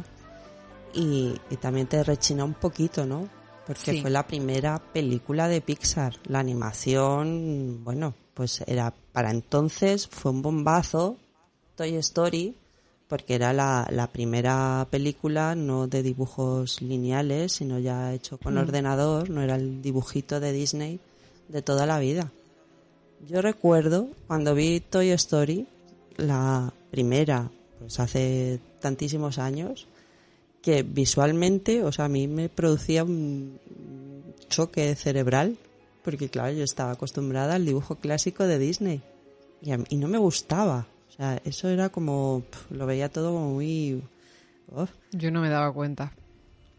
y, 0.93 1.33
y 1.49 1.55
también 1.57 1.87
te 1.87 2.03
rechina 2.03 2.43
un 2.43 2.53
poquito, 2.53 3.05
¿no? 3.05 3.27
Porque 3.65 3.91
Sí. 3.93 4.01
fue 4.01 4.09
la 4.09 4.25
primera 4.27 4.79
película 4.93 5.47
de 5.47 5.61
Pixar. 5.61 6.15
La 6.25 6.39
animación, 6.39 7.83
bueno, 7.83 8.13
pues 8.33 8.63
era 8.67 8.93
para 9.13 9.31
entonces 9.31 10.07
fue 10.07 10.31
un 10.31 10.41
bombazo. 10.41 11.17
Toy 11.75 11.95
Story, 11.97 12.55
porque 13.07 13.35
era 13.35 13.53
la, 13.53 13.87
la 13.91 14.07
primera 14.07 14.85
película 14.89 15.55
no 15.55 15.87
de 15.87 16.03
dibujos 16.03 16.81
lineales, 16.81 17.53
sino 17.53 17.79
ya 17.79 18.13
hecho 18.13 18.37
con 18.37 18.55
Mm. 18.55 18.57
ordenador, 18.59 19.29
no 19.29 19.41
era 19.41 19.55
el 19.55 19.81
dibujito 19.81 20.39
de 20.39 20.51
Disney 20.51 20.99
de 21.47 21.61
toda 21.61 21.85
la 21.85 21.99
vida. 21.99 22.31
Yo 23.27 23.41
recuerdo 23.41 24.07
cuando 24.27 24.53
vi 24.55 24.79
Toy 24.79 25.11
Story, 25.11 25.67
la 26.17 26.73
primera, 26.91 27.49
pues 27.79 27.99
hace 27.99 28.59
tantísimos 28.79 29.39
años, 29.39 29.87
que 30.61 30.83
visualmente, 30.83 31.83
o 31.83 31.91
sea, 31.91 32.05
a 32.05 32.09
mí 32.09 32.27
me 32.27 32.49
producía 32.49 33.03
un 33.03 33.57
choque 34.49 34.93
cerebral, 34.95 35.57
porque 36.03 36.29
claro, 36.29 36.53
yo 36.53 36.63
estaba 36.63 36.91
acostumbrada 36.91 37.55
al 37.55 37.65
dibujo 37.65 37.95
clásico 37.95 38.45
de 38.45 38.59
Disney 38.59 39.01
y, 39.61 39.71
a 39.71 39.77
mí- 39.77 39.85
y 39.89 39.95
no 39.97 40.07
me 40.07 40.17
gustaba. 40.17 40.87
O 41.09 41.13
sea, 41.13 41.41
eso 41.45 41.67
era 41.69 41.89
como, 41.89 42.43
lo 42.69 42.85
veía 42.85 43.09
todo 43.09 43.31
como 43.33 43.51
muy... 43.53 44.01
Yo 45.11 45.31
no 45.31 45.41
me 45.41 45.49
daba 45.49 45.71
cuenta. 45.73 46.13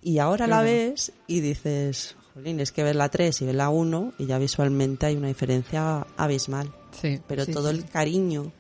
Y 0.03 0.19
ahora 0.19 0.47
Yo 0.47 0.51
la 0.51 0.59
no. 0.59 0.65
ves 0.65 1.13
y 1.27 1.41
dices, 1.41 2.17
jolín, 2.35 2.59
es 2.61 2.73
que 2.73 2.83
ver 2.83 2.97
la 2.97 3.09
3 3.11 3.43
y 3.43 3.47
ver 3.47 3.55
la 3.57 3.69
1 3.69 4.15
y 4.19 4.27
ya 4.27 4.39
visualmente 4.39 5.07
hay 5.07 5.17
una 5.17 5.29
diferencia 5.29 6.07
abismal. 6.17 6.73
Sí. 6.93 7.21
Pero 7.29 7.45
sí, 7.45 7.53
todo 7.53 7.71
sí. 7.71 7.77
el 7.77 7.85
cariño 7.85 8.51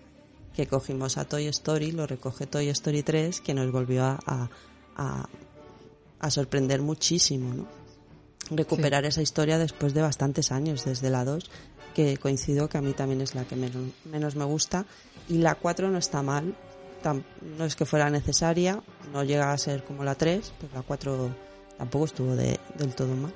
que 0.54 0.66
cogimos 0.66 1.16
a 1.18 1.24
Toy 1.24 1.46
Story 1.48 1.92
lo 1.92 2.06
recoge 2.06 2.46
Toy 2.46 2.68
Story 2.68 3.02
3, 3.02 3.40
que 3.40 3.54
nos 3.54 3.70
volvió 3.72 4.04
a, 4.04 4.18
a, 4.26 4.50
a- 4.96 5.28
a 6.20 6.30
sorprender 6.30 6.82
muchísimo, 6.82 7.52
¿no? 7.54 7.66
Recuperar 8.50 9.04
esa 9.06 9.22
historia 9.22 9.58
después 9.58 9.94
de 9.94 10.02
bastantes 10.02 10.52
años, 10.52 10.84
desde 10.84 11.10
la 11.10 11.24
2, 11.24 11.50
que 11.94 12.16
coincido 12.18 12.68
que 12.68 12.78
a 12.78 12.82
mí 12.82 12.92
también 12.92 13.20
es 13.20 13.34
la 13.34 13.44
que 13.44 13.56
menos, 13.56 13.82
menos 14.04 14.36
me 14.36 14.44
gusta. 14.44 14.84
Y 15.28 15.38
la 15.38 15.54
4 15.54 15.90
no 15.90 15.98
está 15.98 16.22
mal, 16.22 16.54
tam- 17.02 17.22
no 17.58 17.64
es 17.64 17.74
que 17.76 17.86
fuera 17.86 18.10
necesaria, 18.10 18.82
no 19.12 19.24
llega 19.24 19.52
a 19.52 19.58
ser 19.58 19.84
como 19.84 20.04
la 20.04 20.14
3, 20.16 20.52
pero 20.60 20.74
la 20.74 20.82
4 20.82 21.34
tampoco 21.78 22.04
estuvo 22.04 22.36
de- 22.36 22.60
del 22.76 22.94
todo 22.94 23.14
mal. 23.16 23.32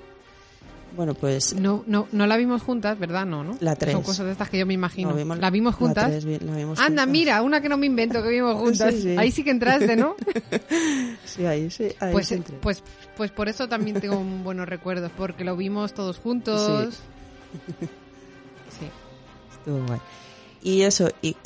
Bueno, 0.97 1.13
pues 1.15 1.55
No, 1.55 1.85
no, 1.87 2.09
no 2.11 2.27
la 2.27 2.37
vimos 2.39 2.63
juntas, 2.63 2.99
¿verdad? 2.99 3.27
No, 3.27 3.45
¿no? 3.45 3.57
La 3.61 3.73
Son 3.73 3.79
tres. 3.79 3.97
cosas 3.99 4.25
de 4.27 4.33
estas 4.33 4.49
que 4.49 4.59
yo 4.59 4.65
me 4.67 4.75
imagino. 4.75 5.11
no 5.11 5.17
vimos 5.17 5.39
¿La 5.39 5.51
vimos 5.51 5.75
juntas? 5.75 6.05
La 6.11 6.21
tres 6.21 6.43
la 6.43 6.57
vimos 6.57 6.79
Anda, 6.79 7.03
juntas. 7.03 7.09
mira, 7.09 7.43
una 7.43 7.61
que 7.61 7.69
no 7.69 7.77
me 7.77 7.87
invento 7.87 8.23
que 8.23 8.31
vimos 8.31 8.57
juntas. 8.57 8.95
Sí, 8.95 9.03
sí. 9.03 9.17
Ahí 9.19 9.31
sí 9.31 9.45
que 9.45 9.51
entraste, 9.51 9.95
¿no? 9.97 10.17
Sí, 11.25 11.45
ahí 11.45 11.71
sí. 11.71 11.89
Ahí 12.01 12.13
Pues, 12.13 12.29
sí 12.29 12.43
pues, 12.63 12.83
pues 13.17 13.31
por 13.31 13.49
eso 13.49 13.69
también 13.69 14.01
tengo 14.01 14.17
buenos 14.43 14.67
recuerdos, 14.69 15.13
porque 15.17 15.45
lo 15.45 15.55
vimos 15.57 15.93
todos 15.93 16.19
juntos. 16.19 17.01
Sí. 18.79 18.87
Estuvo 19.53 19.85
guay. 19.87 20.01
Y 20.63 20.83
eso, 20.83 21.09
y 21.23 21.37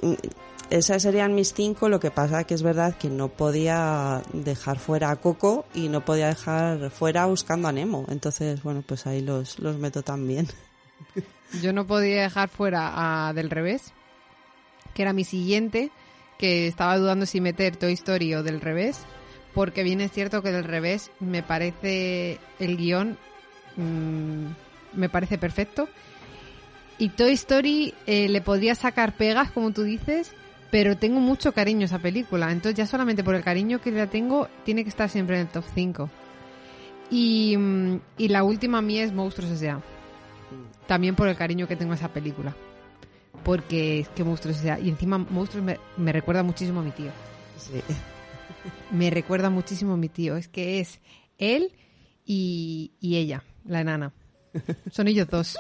esas 0.70 1.02
serían 1.02 1.34
mis 1.34 1.52
cinco. 1.52 1.88
Lo 1.88 2.00
que 2.00 2.10
pasa 2.10 2.44
que 2.44 2.54
es 2.54 2.62
verdad 2.62 2.96
que 2.96 3.08
no 3.08 3.28
podía 3.28 4.22
dejar 4.32 4.78
fuera 4.78 5.10
a 5.10 5.16
Coco 5.16 5.66
y 5.74 5.88
no 5.88 6.04
podía 6.04 6.28
dejar 6.28 6.90
fuera 6.90 7.26
buscando 7.26 7.68
a 7.68 7.72
Nemo. 7.72 8.06
Entonces, 8.08 8.62
bueno, 8.62 8.82
pues 8.86 9.06
ahí 9.06 9.20
los, 9.20 9.58
los 9.58 9.76
meto 9.76 10.02
también. 10.02 10.48
Yo 11.62 11.72
no 11.72 11.86
podía 11.86 12.22
dejar 12.22 12.48
fuera 12.48 13.28
a 13.28 13.32
Del 13.32 13.50
Revés, 13.50 13.92
que 14.94 15.02
era 15.02 15.12
mi 15.12 15.24
siguiente, 15.24 15.90
que 16.38 16.68
estaba 16.68 16.96
dudando 16.96 17.26
si 17.26 17.40
meter 17.40 17.76
Toy 17.76 17.92
Story 17.94 18.34
o 18.34 18.42
Del 18.42 18.60
Revés, 18.60 19.00
porque 19.52 19.82
bien 19.82 20.00
es 20.00 20.12
cierto 20.12 20.42
que 20.42 20.52
Del 20.52 20.64
Revés 20.64 21.10
me 21.18 21.42
parece 21.42 22.38
el 22.60 22.76
guion, 22.76 23.18
mm, 23.76 24.46
me 24.94 25.08
parece 25.08 25.38
perfecto. 25.38 25.88
Y 26.98 27.08
Toy 27.08 27.32
Story 27.32 27.94
eh, 28.06 28.28
le 28.28 28.42
podría 28.42 28.74
sacar 28.76 29.16
pegas, 29.16 29.50
como 29.50 29.72
tú 29.72 29.82
dices, 29.82 30.32
pero 30.70 30.96
tengo 30.96 31.20
mucho 31.20 31.52
cariño 31.52 31.82
a 31.82 31.84
esa 31.86 31.98
película. 31.98 32.50
Entonces 32.52 32.76
ya 32.76 32.86
solamente 32.86 33.24
por 33.24 33.34
el 33.34 33.42
cariño 33.42 33.80
que 33.80 33.90
la 33.90 34.06
tengo, 34.08 34.48
tiene 34.64 34.84
que 34.84 34.90
estar 34.90 35.08
siempre 35.08 35.36
en 35.36 35.42
el 35.42 35.48
top 35.48 35.64
5. 35.74 36.10
Y, 37.10 37.56
mm, 37.56 38.00
y 38.18 38.28
la 38.28 38.44
última 38.44 38.78
a 38.78 38.82
mí 38.82 38.98
es 38.98 39.12
Monstruos 39.12 39.50
S.A. 39.50 39.80
También 40.86 41.16
por 41.16 41.28
el 41.28 41.36
cariño 41.36 41.66
que 41.66 41.76
tengo 41.76 41.92
a 41.92 41.96
esa 41.96 42.12
película. 42.12 42.54
Porque 43.44 44.00
es 44.00 44.08
que 44.10 44.24
Monstruos 44.24 44.58
S.A. 44.58 44.78
Y 44.78 44.88
encima 44.88 45.18
Monstruos 45.18 45.64
me, 45.64 45.78
me 45.96 46.12
recuerda 46.12 46.42
muchísimo 46.42 46.80
a 46.80 46.84
mi 46.84 46.90
tío. 46.92 47.10
Sí. 47.56 47.80
Me 48.92 49.08
recuerda 49.08 49.50
muchísimo 49.50 49.94
a 49.94 49.96
mi 49.96 50.08
tío. 50.08 50.36
Es 50.36 50.48
que 50.48 50.80
es 50.80 51.00
él 51.38 51.72
y, 52.24 52.92
y 53.00 53.16
ella, 53.16 53.44
la 53.64 53.80
enana. 53.80 54.12
Son 54.90 55.08
ellos 55.08 55.28
dos. 55.28 55.56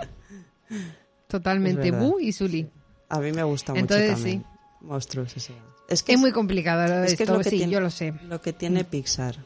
Totalmente. 1.28 1.90
Bu 1.92 2.18
y 2.20 2.32
Sully. 2.32 2.68
A 3.08 3.20
mí 3.20 3.32
me 3.32 3.42
gusta 3.42 3.72
Entonces, 3.74 4.10
mucho 4.10 4.22
también. 4.22 4.44
Monstruos, 4.80 5.36
ese. 5.36 5.54
Es 5.88 6.02
que 6.02 6.12
Es 6.14 6.18
muy 6.20 6.32
complicado 6.32 6.86
lo 6.88 7.00
de 7.00 7.06
es 7.06 7.16
que 7.16 7.24
es 7.24 7.28
lo 7.28 7.38
que 7.38 7.44
sí, 7.50 7.56
tiene- 7.58 7.72
yo 7.72 7.80
lo 7.80 7.90
sé. 7.90 8.14
lo 8.28 8.40
que 8.40 8.52
tiene. 8.52 8.84
Pixar. 8.84 9.36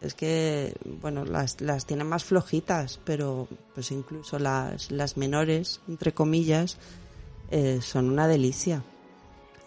Es 0.00 0.14
que, 0.14 0.74
bueno, 1.00 1.24
las, 1.24 1.60
las 1.62 1.86
tiene 1.86 2.04
más 2.04 2.24
flojitas, 2.24 3.00
pero 3.04 3.48
pues 3.74 3.90
incluso 3.90 4.38
las, 4.38 4.90
las 4.90 5.16
menores, 5.16 5.80
entre 5.88 6.12
comillas, 6.12 6.76
eh, 7.50 7.80
son 7.82 8.10
una 8.10 8.28
delicia. 8.28 8.82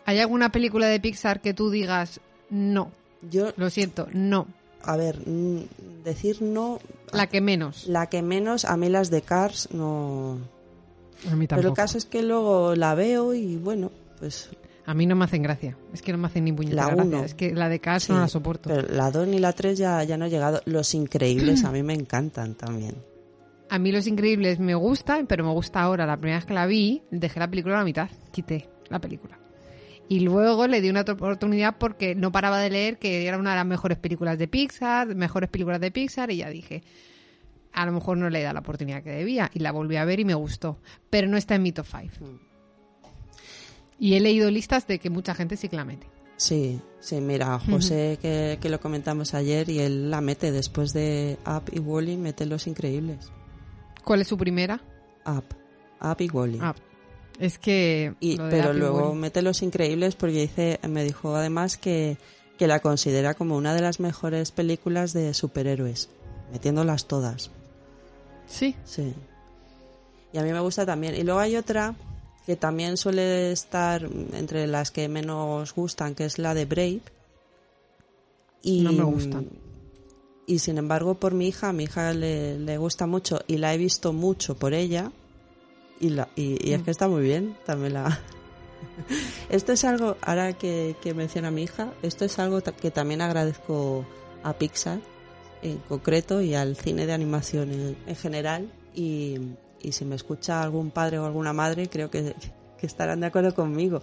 ¿Hay 0.06 0.20
alguna 0.20 0.52
película 0.52 0.88
de 0.88 1.00
Pixar 1.00 1.42
que 1.42 1.54
tú 1.56 1.70
digas 1.72 2.20
no? 2.52 2.92
Yo, 3.30 3.52
Lo 3.58 3.70
siento, 3.72 4.08
no. 4.14 4.46
a 4.84 4.96
ver, 4.96 5.18
decir 5.26 6.42
no, 6.44 6.80
La 7.12 7.28
que 7.28 7.42
menos. 7.42 7.88
la 7.88 8.06
que 8.08 8.22
menos, 8.22 8.64
a 8.64 8.78
mí 8.78 8.90
las 8.90 9.10
de 9.10 9.24
Cars 9.24 9.70
no... 9.74 10.38
A 11.32 11.36
mí 11.36 11.48
Pero 11.48 11.70
el 11.70 11.74
caso 11.74 11.98
es 11.98 12.06
que 12.06 12.22
luego 12.22 12.76
la 12.76 12.94
veo 12.94 13.34
y 13.34 13.58
bueno, 13.58 13.92
pues 14.20 14.50
A 14.88 14.94
mí 14.94 15.06
no 15.06 15.16
me 15.16 15.26
hacen 15.26 15.44
gracia. 15.44 15.78
Es 15.94 16.02
que 16.02 16.14
no 16.14 16.18
me 16.18 16.28
hacen 16.28 16.46
ni 16.46 16.54
puñetera 16.54 16.84
La 16.88 16.96
gracia. 16.96 17.04
uno. 17.18 17.24
Es 17.24 17.36
que 17.36 17.54
la 17.54 17.68
de 17.68 17.80
Cars 17.80 18.06
sí, 18.06 18.14
no 18.14 18.20
la 18.22 18.28
soporto. 18.30 18.70
Pero 18.70 18.88
la 18.88 19.12
2 19.12 19.28
ni 19.28 19.38
la 19.38 19.52
3 19.52 19.78
ya, 19.78 20.02
ya 20.04 20.18
no 20.18 20.26
he 20.26 20.30
llegado. 20.30 20.62
Los 20.66 20.94
increíbles 20.96 21.66
a 21.66 21.72
mí 21.72 21.84
me 21.84 21.94
encantan 21.94 22.56
también. 22.56 22.96
A 23.70 23.80
mí 23.80 23.92
Los 23.92 24.08
Increíbles 24.08 24.60
me 24.60 24.76
gusta, 24.76 25.22
pero 25.28 25.44
me 25.44 25.52
gusta 25.52 25.82
ahora. 25.82 26.06
La 26.06 26.16
primera 26.16 26.38
vez 26.38 26.46
que 26.46 26.54
la 26.54 26.66
vi, 26.66 27.04
dejé 27.12 27.38
la 27.42 27.50
película 27.50 27.76
a 27.76 27.80
la 27.80 27.84
mitad. 27.84 28.10
Quité 28.32 28.70
la 28.88 29.00
película. 29.00 29.38
Y 30.08 30.22
luego 30.22 30.68
le 30.68 30.80
di 30.80 30.90
una 30.90 31.02
otra 31.02 31.16
oportunidad 31.16 31.76
porque 31.78 32.16
no 32.16 32.32
paraba 32.32 32.60
de 32.60 32.70
leer 32.70 32.98
que 32.98 33.28
era 33.28 33.38
una 33.38 33.50
de 33.50 33.56
las 33.58 33.66
mejores 33.66 33.98
películas 33.98 34.40
de 34.40 34.48
Pixar, 34.48 35.14
mejores 35.16 35.50
películas 35.50 35.82
de 35.82 35.92
Pixar, 35.92 36.32
y 36.32 36.38
ya 36.38 36.50
dije, 36.50 36.82
a 37.74 37.86
lo 37.86 37.92
mejor 37.92 38.18
no 38.18 38.30
le 38.30 38.40
he 38.40 38.44
dado 38.44 38.54
la 38.54 38.62
oportunidad 38.62 39.04
que 39.04 39.10
debía. 39.10 39.52
Y 39.54 39.60
la 39.60 39.74
volví 39.74 39.98
a 39.98 40.06
ver 40.06 40.22
y 40.22 40.24
me 40.24 40.34
gustó. 40.34 40.80
Pero 41.10 41.28
no 41.28 41.36
está 41.36 41.56
en 41.56 41.64
mi 41.64 41.74
top 41.74 41.88
5. 41.88 42.26
Y 44.00 44.16
he 44.16 44.20
leído 44.20 44.52
listas 44.52 44.88
de 44.88 45.00
que 45.00 45.10
mucha 45.10 45.34
gente 45.34 45.58
sí 45.58 45.70
que 45.70 45.76
la 45.76 45.86
mete. 45.86 46.08
Sí, 46.38 46.80
sí, 47.00 47.20
mira, 47.20 47.60
José, 47.60 48.20
que, 48.22 48.60
que 48.62 48.70
lo 48.70 48.80
comentamos 48.80 49.34
ayer, 49.34 49.70
y 49.70 49.80
él 49.80 50.12
la 50.12 50.22
mete 50.22 50.52
después 50.52 50.94
de 50.94 51.40
Up 51.48 51.64
y 51.72 51.80
Wally, 51.80 52.16
mete 52.16 52.46
los 52.46 52.68
increíbles. 52.68 53.32
¿Cuál 54.04 54.22
es 54.22 54.28
su 54.28 54.38
primera? 54.38 54.80
Up. 55.26 55.46
Up 56.00 56.18
y 56.20 56.30
Wally. 56.30 56.60
Ah, 56.62 56.76
es 57.40 57.58
que... 57.58 58.14
Y, 58.20 58.38
pero 58.38 58.70
Up 58.70 58.76
y 58.76 58.80
luego 58.80 59.16
mete 59.16 59.42
Los 59.42 59.64
Increíbles 59.64 60.16
porque 60.16 60.42
dice, 60.42 60.80
me 60.88 61.04
dijo 61.04 61.36
además 61.36 61.76
que, 61.78 62.18
que 62.58 62.68
la 62.68 62.82
considera 62.82 63.34
como 63.34 63.58
una 63.58 63.74
de 63.74 63.82
las 63.82 64.00
mejores 64.00 64.52
películas 64.52 65.14
de 65.14 65.34
superhéroes, 65.34 66.10
metiéndolas 66.52 67.08
todas. 67.08 67.50
Sí. 68.48 68.76
Sí. 68.86 69.14
Y 70.34 70.38
a 70.38 70.44
mí 70.44 70.52
me 70.52 70.60
gusta 70.60 70.86
también. 70.86 71.16
Y 71.16 71.24
luego 71.24 71.40
hay 71.40 71.56
otra 71.56 71.96
que 72.48 72.56
también 72.56 72.96
suele 72.96 73.52
estar 73.52 74.10
entre 74.32 74.68
las 74.68 74.90
que 74.90 75.10
menos 75.10 75.76
gustan, 75.76 76.16
que 76.16 76.24
es 76.24 76.40
la 76.40 76.54
de 76.54 76.64
Brave. 76.64 77.02
Y, 78.64 78.82
No 78.84 78.94
me 78.94 79.04
gusta. 79.04 79.44
Y 80.46 80.60
sin 80.60 80.78
embargo, 80.78 81.16
por 81.16 81.34
mi 81.34 81.50
hija, 81.50 81.68
a 81.68 81.74
mi 81.74 81.84
hija 81.84 82.14
le, 82.14 82.58
le 82.58 82.78
gusta 82.78 83.06
mucho 83.06 83.42
y 83.48 83.58
la 83.58 83.74
he 83.74 83.78
visto 83.78 84.14
mucho 84.14 84.56
por 84.56 84.74
ella. 84.74 85.12
Y, 86.00 86.10
la, 86.12 86.30
y, 86.38 86.58
y 86.66 86.72
es 86.72 86.80
Mm. 86.80 86.84
que 86.86 86.92
está 86.92 87.10
muy 87.10 87.22
bien, 87.22 87.58
también 87.66 87.94
la... 87.96 88.18
Esto 89.50 89.74
es 89.74 89.84
algo, 89.84 90.16
ahora 90.22 90.54
que, 90.54 90.96
que 91.02 91.14
menciona 91.14 91.52
mi 91.52 91.64
hija, 91.64 91.92
esto 92.02 92.24
es 92.26 92.40
algo 92.40 92.62
que 92.62 92.92
también 92.92 93.22
agradezco 93.22 94.06
a 94.44 94.54
Pixar 94.54 95.00
en 95.64 95.80
concreto 95.80 96.42
y 96.42 96.54
al 96.54 96.78
cine 96.78 97.06
de 97.06 97.12
animación 97.14 97.74
en, 97.74 97.98
en 98.08 98.16
general. 98.16 98.72
Y, 98.96 99.38
y 99.82 99.92
si 99.92 100.06
me 100.06 100.16
escucha 100.16 100.62
algún 100.62 100.92
padre 100.92 101.20
o 101.20 101.26
alguna 101.26 101.54
madre, 101.54 101.88
creo 101.90 102.10
que, 102.10 102.36
que 102.78 102.86
estarán 102.88 103.20
de 103.22 103.28
acuerdo 103.28 103.54
conmigo. 103.56 104.02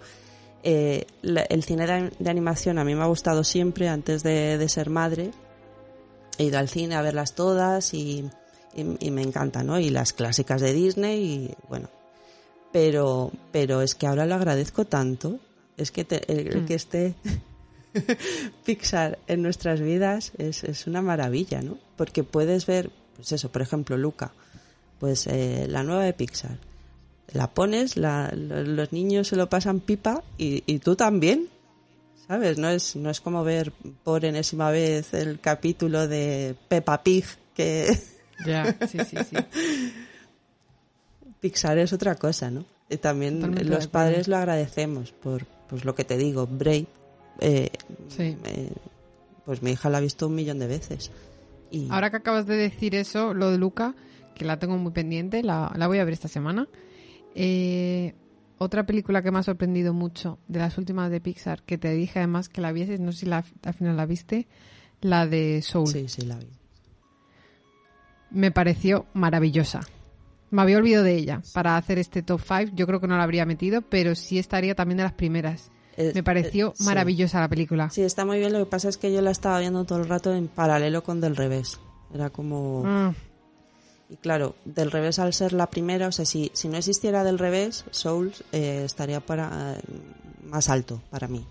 Eh, 0.63 1.07
la- 1.23 1.43
el 1.43 1.63
cine 1.63 1.87
de, 1.87 2.11
de 2.19 2.31
animación 2.31 2.79
a 2.79 2.85
mí 2.85 2.95
me 2.95 3.03
ha 3.03 3.07
gustado 3.07 3.45
siempre 3.45 3.89
antes 3.89 4.23
de, 4.23 4.57
de 4.59 4.69
ser 4.69 4.89
madre. 4.91 5.31
He 6.39 6.45
ido 6.45 6.59
al 6.59 6.69
cine 6.69 6.95
a 6.95 7.03
verlas 7.03 7.35
todas 7.35 7.93
y, 7.95 8.25
y- 8.75 8.97
y 9.07 9.11
me 9.11 9.23
encanta, 9.23 9.63
¿no? 9.63 9.79
Y 9.79 9.91
las 9.91 10.13
clásicas 10.13 10.61
de 10.61 10.73
Disney 10.73 11.23
y 11.25 11.55
bueno. 11.69 11.89
Pero, 12.73 13.31
pero 13.53 13.83
es 13.83 13.95
que 13.95 14.07
ahora 14.07 14.27
lo 14.27 14.35
agradezco 14.35 14.85
tanto. 14.85 15.39
Es 15.77 15.91
que 15.93 16.05
te- 16.05 16.33
el, 16.33 16.49
el 16.49 16.63
Mm. 16.63 16.67
que 16.67 16.75
esté 16.75 17.15
Pixar 18.65 19.19
en 19.29 19.43
nuestras 19.43 19.81
vidas 19.81 20.33
es, 20.39 20.65
es 20.65 20.87
una 20.87 21.03
maravilla, 21.03 21.63
¿no? 21.63 21.79
Porque 21.97 22.25
puedes 22.25 22.67
ver, 22.67 22.91
pues 23.17 23.31
eso, 23.33 23.51
por 23.51 23.63
ejemplo, 23.63 23.97
Luca, 23.97 24.33
pues 25.05 25.27
eh, 25.27 25.67
la 25.69 25.83
nueva 25.83 26.05
de 26.05 26.15
Pixar. 26.15 26.57
La 27.35 27.51
pones, 27.53 27.99
la- 27.99 28.33
lo- 28.35 28.63
los 28.63 28.91
niños 28.91 29.29
se 29.29 29.37
lo 29.37 29.51
pasan 29.51 29.81
pipa 29.81 30.23
y, 30.39 30.63
y 30.65 30.79
tú 30.79 30.97
también, 30.97 31.51
¿sabes? 32.27 32.57
No 32.57 32.71
es, 32.71 32.97
no 32.97 33.11
es 33.11 33.21
como 33.21 33.45
ver 33.45 33.71
por 34.03 34.25
enésima 34.25 34.71
vez 34.71 35.13
el 35.13 35.41
capítulo 35.41 36.09
de 36.09 36.57
Peppa 36.69 37.03
Pig, 37.03 37.27
que 37.55 37.99
Ya, 38.47 38.75
sí, 38.89 38.97
sí, 39.05 39.19
sí. 39.29 39.37
Pixar 41.41 41.77
es 41.77 41.93
otra 41.93 42.15
cosa, 42.15 42.51
¿no? 42.51 42.65
Y 42.89 42.97
también 42.97 43.41
Totalmente 43.41 43.69
los 43.69 43.89
padres 43.89 44.27
lo 44.27 44.39
agradecemos 44.39 45.13
por 45.13 45.45
pues 45.69 45.85
lo 45.85 45.95
que 45.95 46.05
te 46.05 46.17
digo, 46.17 46.47
Brave. 46.47 46.87
eh, 47.41 47.69
Sí. 48.09 48.39
eh, 48.47 48.73
pues 49.45 49.61
mi 49.63 49.73
hija 49.73 49.91
la 49.91 49.99
ha 49.99 50.01
visto 50.01 50.29
un 50.29 50.35
millón 50.35 50.61
de 50.61 50.67
veces. 50.67 51.11
Y 51.71 51.89
Ahora 51.91 52.09
que 52.11 52.17
acabas 52.17 52.47
de 52.47 52.57
decir 52.57 52.95
eso, 52.95 53.35
lo 53.35 53.51
de 53.51 53.59
Luca, 53.59 53.95
que 54.35 54.45
la 54.45 54.59
tengo 54.59 54.77
muy 54.79 54.93
pendiente, 54.93 55.43
la, 55.43 55.73
la 55.77 55.87
voy 55.87 55.99
a 55.99 56.05
ver 56.05 56.15
esta 56.15 56.29
semana. 56.29 56.69
Eh, 57.35 58.15
otra 58.59 58.87
película 58.87 59.23
que 59.23 59.31
me 59.31 59.39
ha 59.39 59.43
sorprendido 59.43 59.93
mucho 59.93 60.39
de 60.49 60.61
las 60.61 60.79
últimas 60.79 61.11
de 61.11 61.21
Pixar, 61.21 61.63
que 61.63 61.79
te 61.79 61.91
dije 61.93 62.21
además 62.21 62.49
que 62.49 62.61
la 62.61 62.73
vieses, 62.73 63.01
no 63.01 63.13
sé 63.13 63.21
si 63.21 63.27
la, 63.27 63.45
al 63.65 63.75
final 63.75 63.97
la 63.97 64.07
viste, 64.07 64.47
la 65.01 65.27
de 65.27 65.61
Soul. 65.63 65.89
sí, 65.89 66.09
sí, 66.09 66.23
la 66.23 66.39
vi. 66.39 66.47
Me 68.31 68.51
pareció 68.51 69.07
maravillosa. 69.15 69.81
Me 70.51 70.63
había 70.63 70.79
olvidado 70.79 71.05
de 71.05 71.15
ella 71.17 71.43
para 71.53 71.77
hacer 71.77 71.99
este 71.99 72.23
top 72.23 72.41
5. 72.41 72.73
Yo 72.75 72.87
creo 72.87 73.01
que 73.01 73.09
no 73.09 73.17
la 73.17 73.23
habría 73.25 73.45
metido, 73.47 73.83
pero 73.83 74.15
sí 74.15 74.39
estaría 74.39 74.75
también 74.75 74.99
de 74.99 75.05
las 75.05 75.13
primeras. 75.13 75.71
Es- 75.97 76.15
Me 76.15 76.23
pareció 76.23 76.71
eh, 76.71 76.73
sí. 76.77 76.85
maravillosa 76.85 77.41
la 77.41 77.49
película. 77.49 77.91
Sí, 77.91 78.03
está 78.03 78.25
muy 78.25 78.39
bien. 78.39 78.53
Lo 78.53 78.61
que 78.61 78.67
pasa 78.71 78.89
es 78.89 78.97
que 78.97 79.13
yo 79.13 79.21
la 79.21 79.31
estaba 79.31 79.61
viendo 79.61 79.85
todo 79.85 79.99
el 80.01 80.09
rato 80.09 80.35
en 80.35 80.49
paralelo 80.49 81.03
con 81.03 81.21
Del 81.21 81.37
Revés. 81.37 81.81
Era 82.13 82.31
como... 82.31 82.85
Mm, 82.85 83.15
Y 84.11 84.17
claro, 84.17 84.55
Del 84.65 84.91
Revés 84.91 85.19
al 85.19 85.33
ser 85.33 85.53
la 85.53 85.69
primera, 85.71 86.09
o 86.09 86.13
sea, 86.13 86.25
si, 86.27 86.51
si 86.55 86.69
no 86.69 86.77
existiera 86.77 87.25
Del 87.25 87.39
Revés, 87.39 87.85
Souls 87.91 88.45
eh, 88.53 88.83
estaría 88.85 89.21
para, 89.21 89.77
más 90.45 90.69
alto 90.69 91.01
para 91.11 91.27
mí. 91.27 91.47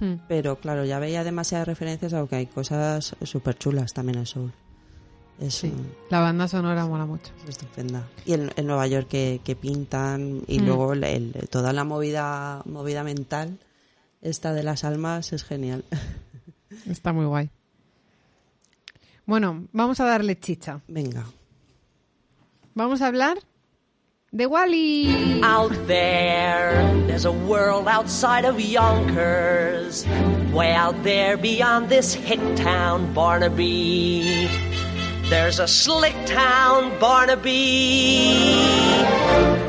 mm. 0.00 0.14
Pero 0.28 0.56
claro, 0.56 0.84
ya 0.84 0.98
veía 0.98 1.24
demasiadas 1.24 1.66
referencias, 1.66 2.12
aunque 2.12 2.36
hay 2.36 2.46
cosas 2.46 3.16
súper 3.22 3.56
chulas 3.56 3.92
también 3.94 4.18
en 4.18 4.26
Soul. 4.26 4.52
Es, 5.40 5.54
Sí, 5.54 5.72
la 6.10 6.20
banda 6.20 6.46
sonora 6.46 6.86
mola 6.86 7.06
mucho. 7.06 7.32
es 7.44 7.48
estupenda. 7.50 8.06
Y 8.26 8.34
en, 8.34 8.50
en 8.54 8.66
Nueva 8.66 8.86
York 8.86 9.08
que, 9.08 9.40
que 9.42 9.56
pintan 9.56 10.42
y 10.46 10.60
Mm. 10.60 10.66
luego 10.66 10.92
el- 10.92 11.04
el- 11.04 11.48
toda 11.50 11.72
la 11.72 11.84
movida, 11.84 12.62
movida 12.66 13.02
mental, 13.02 13.58
esta 14.20 14.52
de 14.52 14.62
las 14.62 14.84
almas, 14.84 15.32
es 15.32 15.42
genial. 15.42 15.84
Está 16.86 17.12
muy 17.14 17.24
guay. 17.24 17.50
Bueno, 19.26 19.66
vamos 19.72 19.98
a 20.00 20.04
darle 20.04 20.38
chicha. 20.38 20.80
Venga. 20.86 21.24
Vamos 22.74 23.02
a 23.02 23.08
hablar 23.08 23.36
de 24.34 24.46
Wally. 24.46 25.42
Out 25.42 25.72
there, 25.86 26.72
there's 27.06 27.26
a 27.26 27.32
world 27.32 27.86
outside 27.86 28.46
of 28.46 28.58
Yonkers. 28.58 30.06
Way 30.54 30.72
out 30.72 31.02
there 31.02 31.36
beyond 31.36 31.90
this 31.90 32.14
hick 32.14 32.40
town, 32.56 33.12
Barnaby. 33.12 34.48
There's 35.28 35.58
a 35.58 35.68
slick 35.68 36.16
town, 36.24 36.98
Barnaby. 36.98 38.64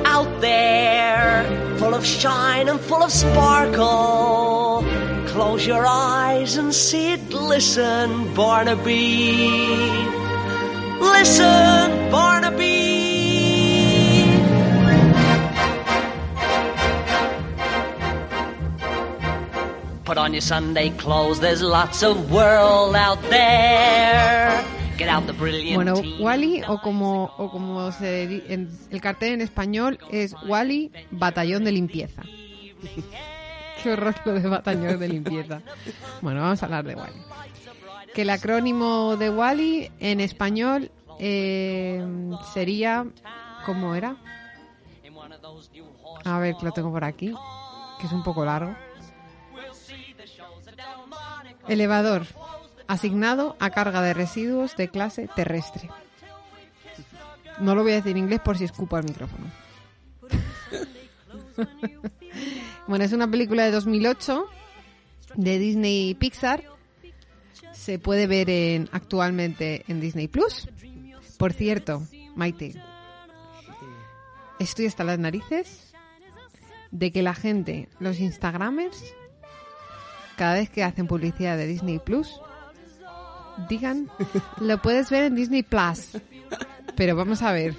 Out 0.06 0.40
there, 0.40 1.44
full 1.80 1.94
of 1.94 2.06
shine 2.06 2.70
and 2.70 2.80
full 2.80 3.04
of 3.04 3.12
sparkle. 3.12 4.86
Close 5.28 5.68
your 5.68 5.86
eyes 5.86 6.56
and 6.56 6.74
see 6.74 7.12
it 7.12 7.30
glisten, 7.30 8.34
Barnaby. 8.34 10.23
Listen, 11.04 12.10
Barnaby. 12.12 12.64
Put 20.06 20.18
on 20.18 20.34
your 20.34 20.42
Sunday 20.42 20.90
clothes, 20.92 21.40
there's 21.40 21.62
lots 21.62 22.04
of 22.04 22.32
world 22.32 22.96
out 22.96 23.22
there. 23.30 24.64
Get 24.98 25.10
out 25.10 25.26
the 25.28 25.34
brilliant 25.34 25.76
Bueno. 25.76 26.02
Wally, 26.20 26.62
o 26.68 26.78
como, 26.82 27.32
o 27.38 27.50
como 27.50 27.92
se 27.92 28.24
en 28.54 28.70
el 28.92 29.02
cartel 29.02 29.34
en 29.34 29.42
español, 29.42 29.98
es 30.12 30.36
Wally 30.48 30.92
Batallón 31.12 31.64
de 31.64 31.72
Limpieza. 31.72 32.22
Qué 33.84 33.92
horror 33.92 34.16
lo 34.26 34.34
de 34.34 34.48
Batallón 34.48 35.00
de 35.00 35.08
Limpieza. 35.10 35.62
Bueno, 36.22 36.42
vamos 36.42 36.62
a 36.62 36.66
hablar 36.66 36.86
de 36.86 36.96
Wally. 36.96 37.22
Que 38.14 38.22
el 38.22 38.30
acrónimo 38.30 39.18
de 39.18 39.30
Wally 39.30 39.92
en 40.00 40.20
español 40.20 40.92
eh, 41.20 42.06
sería. 42.54 43.08
¿Cómo 43.66 43.96
era? 43.96 44.18
A 46.26 46.40
ver, 46.40 46.56
que 46.56 46.66
lo 46.66 46.72
tengo 46.72 46.92
por 46.92 47.04
aquí, 47.04 47.34
que 48.00 48.08
es 48.08 48.12
un 48.12 48.24
poco 48.24 48.46
largo. 48.46 48.76
Elevador. 51.68 52.26
Asignado 52.88 53.56
a 53.60 53.70
carga 53.70 54.02
de 54.02 54.14
residuos 54.14 54.76
de 54.76 54.90
clase 54.90 55.30
terrestre. 55.34 55.90
No 57.60 57.76
lo 57.76 57.84
voy 57.84 57.94
a 57.94 57.96
decir 57.96 58.12
en 58.12 58.18
inglés 58.18 58.42
por 58.42 58.58
si 58.58 58.66
escupo 58.66 58.98
al 58.98 59.06
micrófono. 59.06 59.46
bueno, 62.88 63.06
es 63.06 63.14
una 63.14 63.30
película 63.30 63.64
de 63.64 63.72
2008 63.72 64.46
de 65.36 65.60
Disney 65.60 66.10
y 66.10 66.16
Pixar. 66.16 66.73
Se 67.84 68.00
puede 68.00 68.28
ver 68.28 68.50
en, 68.50 68.88
actualmente 68.94 69.84
en 69.90 70.00
Disney 70.00 70.30
Plus. 70.30 70.70
Por 71.38 71.52
cierto, 71.52 72.02
Maite, 72.34 72.82
estoy 74.58 74.86
hasta 74.86 75.04
las 75.04 75.20
narices 75.20 75.94
de 76.92 77.12
que 77.12 77.22
la 77.22 77.34
gente, 77.34 77.90
los 78.00 78.22
Instagramers, 78.22 79.04
cada 80.38 80.54
vez 80.54 80.70
que 80.70 80.82
hacen 80.82 81.08
publicidad 81.08 81.58
de 81.58 81.68
Disney 81.68 82.00
Plus, 82.00 82.40
digan, 83.68 84.10
lo 84.62 84.82
puedes 84.82 85.10
ver 85.10 85.24
en 85.24 85.36
Disney 85.36 85.64
Plus. 85.64 86.12
Pero 86.96 87.18
vamos 87.18 87.42
a 87.42 87.52
ver, 87.52 87.76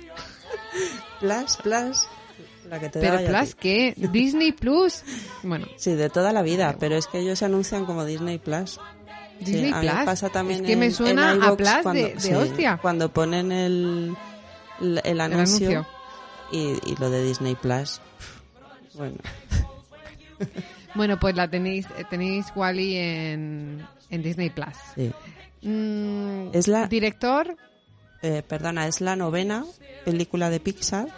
Plus, 1.19 1.57
plus, 1.63 2.09
la 2.69 2.79
que 2.79 2.91
te 2.91 3.01
pero 3.01 3.25
Plus. 3.25 3.55
¿qué? 3.55 3.95
Disney 3.97 4.53
Plus. 4.53 5.03
Bueno, 5.43 5.67
Sí, 5.79 5.95
de 5.95 6.11
toda 6.11 6.31
la 6.31 6.43
vida, 6.43 6.77
pero 6.79 6.95
es 6.95 7.07
que 7.07 7.21
ellos 7.21 7.39
se 7.39 7.47
anuncian 7.47 7.87
como 7.87 8.05
Disney 8.05 8.37
Plus. 8.37 8.79
Sí, 9.45 9.53
Disney 9.53 9.73
a 9.73 9.81
mí 9.81 9.87
me 9.87 9.93
Plus. 9.93 10.05
pasa 10.05 10.29
también 10.31 10.61
es 10.65 10.67
que 10.71 10.77
me 10.77 10.87
en- 10.87 10.93
suena 10.93 11.33
en 11.33 11.43
a 11.43 11.55
Plus 11.57 11.69
cuando- 11.83 12.03
de, 12.03 12.15
de 12.15 12.21
sí, 12.21 12.33
hostia. 12.35 12.79
Cuando 12.81 13.09
ponen 13.13 13.53
el, 13.53 14.17
el, 14.81 14.99
el 14.99 15.03
El 15.05 15.21
anuncio, 15.21 15.71
anuncio. 15.71 15.87
Y, 16.53 16.79
y 16.91 16.97
lo 16.99 17.11
de 17.11 17.25
Disney 17.25 17.55
Plus. 17.55 18.01
Bueno, 18.95 19.17
Bueno, 20.95 21.19
pues 21.19 21.35
la 21.35 21.49
tenéis, 21.49 21.87
eh, 21.99 22.05
tenéis 22.09 22.47
Wally 22.55 22.97
en, 22.97 23.87
en 24.11 24.23
Disney 24.23 24.51
Plus. 24.51 24.75
sí. 24.95 25.11
Mm, 25.63 26.51
Es 26.53 26.69
la- 26.69 26.87
Director, 26.87 27.57
Eh, 28.23 28.43
perdona, 28.47 28.87
es 28.87 29.01
la 29.03 29.17
novena 29.17 29.65
película 30.05 30.49
de 30.51 30.59
Pixar 30.61 31.09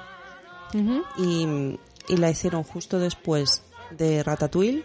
Ujú. 0.74 1.04
y, 1.18 1.78
y 2.08 2.16
la 2.16 2.30
hicieron 2.30 2.62
justo 2.64 2.98
después 2.98 3.62
de 3.90 4.22
Ratatouille 4.24 4.84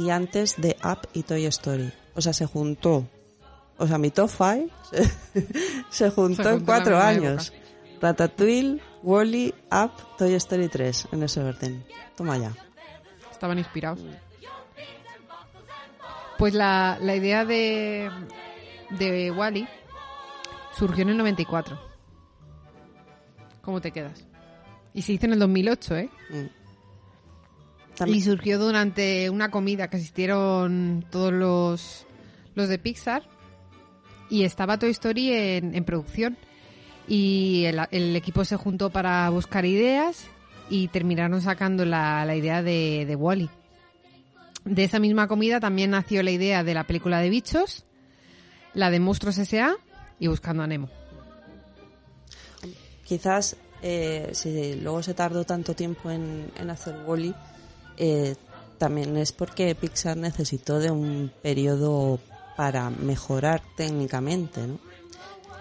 y 0.00 0.08
antes 0.08 0.58
de 0.58 0.78
Up 0.82 1.08
y 1.12 1.24
Toy 1.24 1.44
Story. 1.44 1.92
O 2.14 2.22
sea, 2.22 2.32
se 2.32 2.46
juntó. 2.46 3.06
O 3.76 3.86
sea, 3.86 3.98
mi 3.98 4.10
top 4.10 4.30
5 4.30 4.74
se, 5.90 6.10
juntó 6.10 6.42
Se 6.42 6.50
en 6.52 6.64
cuatro 6.64 6.98
años. 6.98 7.52
Ratatouille, 8.00 8.80
Wally, 9.02 9.54
Up, 9.70 9.92
Toy 10.16 10.32
Story 10.34 10.68
3, 10.68 11.08
en 11.12 11.22
ese 11.22 11.42
orden. 11.42 11.84
Toma 12.16 12.38
ya. 12.38 12.54
Estaban 13.30 13.58
inspirados. 13.58 14.00
Pues 16.38 16.54
la, 16.54 16.96
la 17.02 17.14
idea 17.14 17.44
de, 17.44 18.10
de 18.88 19.30
Wally 19.30 19.68
surgió 20.78 21.02
en 21.02 21.10
el 21.10 21.18
94. 21.18 21.78
¿Cómo 23.60 23.82
te 23.82 23.90
quedas? 23.90 24.26
Y 24.94 25.02
se 25.02 25.12
hizo 25.12 25.26
en 25.26 25.34
el 25.34 25.38
2008, 25.40 25.96
¿eh? 25.96 26.10
Mm. 26.30 26.59
Y 28.06 28.22
surgió 28.22 28.58
durante 28.58 29.30
una 29.30 29.50
comida 29.50 29.88
que 29.88 29.96
asistieron 29.96 31.04
todos 31.10 31.32
los, 31.32 32.06
los 32.54 32.68
de 32.68 32.78
Pixar 32.78 33.22
y 34.30 34.44
estaba 34.44 34.78
Toy 34.78 34.90
Story 34.90 35.32
en, 35.32 35.74
en 35.74 35.84
producción. 35.84 36.36
Y 37.08 37.64
el, 37.64 37.80
el 37.90 38.16
equipo 38.16 38.44
se 38.44 38.56
juntó 38.56 38.90
para 38.90 39.28
buscar 39.30 39.64
ideas 39.64 40.28
y 40.70 40.88
terminaron 40.88 41.42
sacando 41.42 41.84
la, 41.84 42.24
la 42.24 42.36
idea 42.36 42.62
de, 42.62 43.04
de 43.06 43.16
Wally. 43.16 43.50
De 44.64 44.84
esa 44.84 44.98
misma 44.98 45.26
comida 45.26 45.58
también 45.58 45.90
nació 45.90 46.22
la 46.22 46.30
idea 46.30 46.62
de 46.62 46.74
la 46.74 46.84
película 46.84 47.18
de 47.20 47.30
bichos, 47.30 47.84
la 48.74 48.90
de 48.90 49.00
Monstruos 49.00 49.38
S.A. 49.38 49.74
y 50.18 50.28
Buscando 50.28 50.62
a 50.62 50.66
Nemo. 50.66 50.88
Quizás 53.04 53.56
eh, 53.82 54.30
si 54.32 54.76
luego 54.76 55.02
se 55.02 55.14
tardó 55.14 55.44
tanto 55.44 55.74
tiempo 55.74 56.10
en, 56.10 56.52
en 56.56 56.70
hacer 56.70 56.94
Wally, 57.04 57.34
también 58.78 59.16
es 59.16 59.32
porque 59.32 59.74
Pixar 59.74 60.16
necesitó 60.16 60.78
de 60.78 60.90
un 60.90 61.30
periodo 61.42 62.18
para 62.56 62.90
mejorar 62.90 63.62
técnicamente, 63.76 64.66
¿no? 64.66 64.78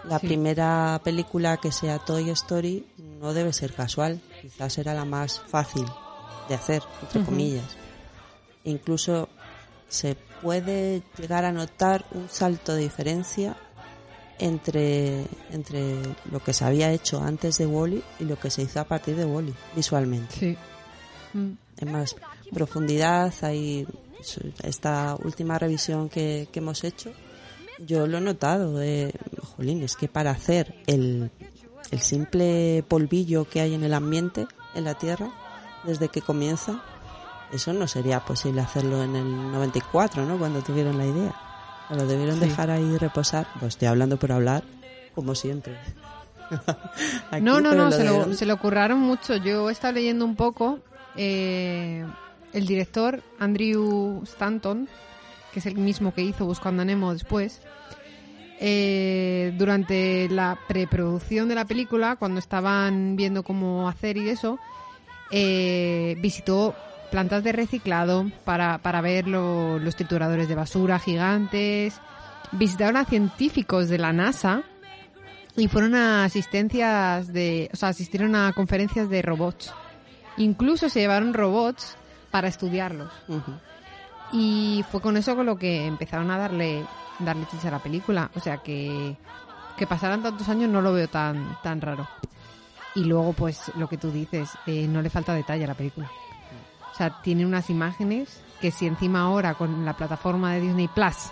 La 0.05 0.19
Sí. 0.19 0.27
primera 0.27 0.99
película 1.03 1.57
que 1.57 1.71
sea 1.73 1.99
Toy 1.99 2.29
Story 2.29 2.85
no 3.19 3.33
debe 3.33 3.51
ser 3.51 3.73
casual, 3.73 4.21
quizás 4.41 4.77
era 4.77 4.93
la 4.93 5.03
más 5.05 5.39
fácil 5.41 5.85
de 6.47 6.55
hacer, 6.55 6.81
entre 7.01 7.23
comillas. 7.25 7.65
Incluso 8.63 9.27
se 9.89 10.15
puede 10.41 11.01
llegar 11.17 11.43
a 11.43 11.51
notar 11.51 12.05
un 12.11 12.29
salto 12.29 12.73
de 12.75 12.81
diferencia 12.83 13.57
entre, 14.39 15.25
entre 15.51 15.97
lo 16.31 16.41
que 16.41 16.53
se 16.53 16.63
había 16.63 16.91
hecho 16.93 17.21
antes 17.21 17.57
de 17.57 17.65
Wally 17.65 18.01
y 18.19 18.23
lo 18.23 18.39
que 18.39 18.49
se 18.49 18.61
hizo 18.61 18.79
a 18.79 18.85
partir 18.85 19.17
de 19.17 19.25
Wally, 19.25 19.53
visualmente. 19.75 20.33
Sí. 20.39 20.57
Mm. 21.33 21.51
En 21.79 21.91
más 21.91 22.15
profundidad, 22.51 23.33
hay 23.41 23.87
esta 24.63 25.15
última 25.23 25.57
revisión 25.57 26.09
que, 26.09 26.47
que 26.51 26.59
hemos 26.59 26.83
hecho, 26.83 27.11
yo 27.79 28.05
lo 28.07 28.17
he 28.17 28.21
notado, 28.21 28.77
de, 28.77 29.13
jolín, 29.55 29.81
es 29.83 29.95
que 29.95 30.07
para 30.09 30.31
hacer 30.31 30.75
el, 30.87 31.31
el 31.91 31.99
simple 32.01 32.83
polvillo 32.87 33.45
que 33.47 33.61
hay 33.61 33.73
en 33.73 33.83
el 33.83 33.93
ambiente, 33.93 34.45
en 34.75 34.83
la 34.83 34.95
Tierra, 34.95 35.31
desde 35.85 36.09
que 36.09 36.21
comienza, 36.21 36.81
eso 37.53 37.71
no 37.73 37.87
sería 37.87 38.19
posible 38.19 38.61
hacerlo 38.61 39.01
en 39.03 39.15
el 39.15 39.51
94, 39.51 40.25
¿no? 40.25 40.37
Cuando 40.37 40.61
tuvieron 40.61 40.97
la 40.97 41.05
idea. 41.05 41.35
Lo 41.89 42.05
debieron 42.05 42.35
Sí. 42.39 42.41
dejar 42.41 42.69
ahí 42.69 42.97
reposar. 42.97 43.47
Pues 43.59 43.69
estoy 43.73 43.87
hablando 43.87 44.17
por 44.17 44.31
hablar, 44.31 44.63
como 45.15 45.33
siempre. 45.33 45.75
Aquí, 47.31 47.41
no, 47.41 47.59
no, 47.61 47.73
no, 47.73 47.91
se 47.91 48.03
lo, 48.03 48.33
se 48.33 48.45
lo 48.45 48.57
curraron 48.57 48.99
mucho. 48.99 49.35
Yo 49.37 49.69
he 49.69 49.71
estado 49.71 49.93
leyendo 49.93 50.25
un 50.25 50.35
poco. 50.35 50.79
Eh, 51.15 52.05
el 52.53 52.65
director, 52.65 53.21
Andrew 53.39 54.21
Stanton, 54.23 54.87
que 55.53 55.59
es 55.59 55.65
el 55.65 55.75
mismo 55.75 56.13
que 56.13 56.21
hizo 56.21 56.45
Buscando 56.45 56.81
a 56.81 56.85
Nemo 56.85 57.13
después, 57.13 57.61
eh, 58.59 59.53
durante 59.57 60.27
la 60.29 60.57
preproducción 60.67 61.47
de 61.47 61.55
la 61.55 61.65
película, 61.65 62.15
cuando 62.17 62.39
estaban 62.39 63.15
viendo 63.15 63.43
cómo 63.43 63.87
hacer 63.87 64.17
y 64.17 64.29
eso, 64.29 64.59
eh, 65.31 66.15
visitó 66.21 66.75
plantas 67.11 67.43
de 67.43 67.51
reciclado 67.53 68.29
para, 68.43 68.79
para 68.79 69.01
ver 69.01 69.27
lo- 69.27 69.79
los 69.79 69.95
trituradores 69.95 70.47
de 70.47 70.55
basura 70.55 70.99
gigantes. 70.99 71.99
Visitaron 72.51 72.97
a 72.97 73.05
científicos 73.05 73.89
de 73.89 73.97
la 73.97 74.11
NASA 74.13 74.63
y 75.55 75.67
fueron 75.67 75.95
a 75.95 76.25
asistencias 76.25 77.31
de, 77.31 77.69
o 77.73 77.75
sea, 77.75 77.89
asistieron 77.89 78.35
a 78.35 78.53
conferencias 78.53 79.09
de 79.09 79.21
robots. 79.21 79.73
Incluso 80.39 80.89
se 80.89 81.01
llevaron 81.01 81.33
robots 81.33 81.97
para 82.31 82.47
estudiarlos. 82.47 83.11
Y 84.31 84.83
fue 84.89 85.01
con 85.01 85.17
eso 85.17 85.35
con 85.35 85.45
lo 85.45 85.57
que 85.57 85.85
empezaron 85.85 86.31
a 86.31 86.37
darle, 86.37 86.85
darle 87.19 87.45
chicha 87.51 87.67
a 87.67 87.71
la 87.71 87.79
película. 87.79 88.31
O 88.35 88.39
sea 88.39 88.57
que, 88.57 89.17
que 89.77 89.85
pasaran 89.85 90.23
tantos 90.23 90.47
años 90.49 90.69
no 90.69 90.81
lo 90.81 90.93
veo 90.93 91.07
tan, 91.09 91.57
tan 91.61 91.81
raro. 91.81 92.07
Y 92.95 93.03
luego, 93.03 93.33
pues, 93.33 93.71
lo 93.75 93.87
que 93.87 93.97
tú 93.97 94.11
dices, 94.11 94.49
eh, 94.65 94.87
no 94.87 95.01
le 95.01 95.09
falta 95.09 95.33
detalle 95.33 95.65
a 95.65 95.67
la 95.67 95.73
película. 95.75 96.09
O 96.91 96.95
sea, 96.95 97.21
tiene 97.21 97.45
unas 97.45 97.69
imágenes 97.69 98.41
que 98.61 98.71
si 98.71 98.87
encima 98.87 99.21
ahora 99.21 99.53
con 99.55 99.85
la 99.85 99.95
plataforma 99.95 100.53
de 100.53 100.61
Disney 100.61 100.87
Plus 100.87 101.31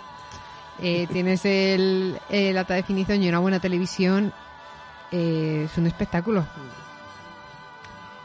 eh, 0.80 1.06
tienes 1.12 1.44
el, 1.44 2.18
el 2.28 2.58
alta 2.58 2.74
definición 2.74 3.22
y 3.22 3.28
una 3.28 3.38
buena 3.38 3.58
televisión, 3.58 4.32
eh, 5.10 5.66
es 5.70 5.78
un 5.78 5.86
espectáculo. 5.86 6.44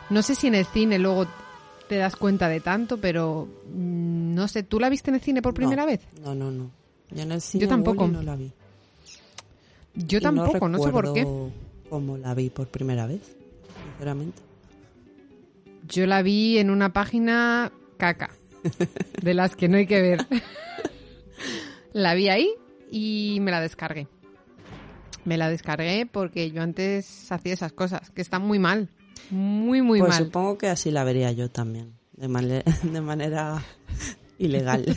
No 0.10 0.22
sé 0.22 0.36
si 0.36 0.48
en 0.48 0.56
el 0.56 0.66
cine 0.66 1.00
luego 1.00 1.26
te 1.88 1.96
das 1.98 2.16
cuenta 2.16 2.50
de 2.50 2.60
tanto, 2.60 2.98
pero 2.98 3.48
mm, 3.74 4.34
no 4.36 4.48
sé, 4.48 4.64
¿tú 4.64 4.80
la 4.80 4.90
viste 4.90 5.12
en 5.12 5.16
el 5.16 5.22
cine 5.22 5.42
por 5.42 5.54
primera 5.54 5.84
No, 5.84 5.88
vez? 5.88 6.02
No, 6.22 6.36
no, 6.36 6.52
no. 6.52 6.72
Yo 7.12 7.24
en 7.24 7.32
el 7.32 7.42
cine 7.42 7.64
Yo 7.64 7.68
tampoco. 7.70 8.08
No 8.08 8.22
la 8.22 8.36
vi. 8.36 8.52
Yo 9.96 10.18
Y 10.18 10.22
tampoco, 10.22 10.70
no, 10.70 10.80
sé 10.84 10.90
por 10.92 11.14
qué. 11.14 11.28
cómo 11.90 12.18
la 12.18 12.34
vi 12.34 12.50
por 12.50 12.68
primera 12.68 13.06
vez, 13.06 13.22
sinceramente. 13.92 14.42
Yo 15.88 16.08
la 16.08 16.22
vi 16.24 16.58
en 16.58 16.70
una 16.72 16.94
página 16.94 17.72
caca, 17.98 18.32
de 19.22 19.34
las 19.34 19.56
que 19.56 19.68
no 19.68 19.78
hay 19.78 19.86
que 19.86 20.02
ver. 20.02 20.26
la 21.94 22.14
vi 22.16 22.30
ahí 22.30 22.50
y 22.90 23.38
me 23.42 23.52
la 23.52 23.62
descargué. 23.62 24.08
Me 25.26 25.38
la 25.38 25.50
descargué 25.50 26.08
porque 26.12 26.50
yo 26.52 26.62
antes 26.62 27.32
hacía 27.32 27.54
esas 27.54 27.72
cosas, 27.74 28.10
que 28.12 28.22
están 28.22 28.42
muy 28.42 28.60
mal. 28.60 28.90
Muy, 29.34 29.82
muy 29.82 30.00
pues 30.00 30.10
mal. 30.10 30.24
supongo 30.26 30.58
que 30.58 30.68
así 30.68 30.92
la 30.92 31.04
vería 31.04 31.32
yo 31.32 31.50
también, 31.50 31.94
de, 32.14 32.28
mane- 32.28 32.64
de 32.84 33.02
manera 33.02 33.64
ilegal. 34.38 34.86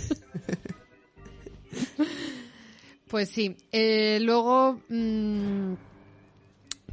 Pues 3.09 3.29
sí. 3.29 3.57
Eh, 3.73 4.19
luego, 4.21 4.81
mm, 4.89 5.75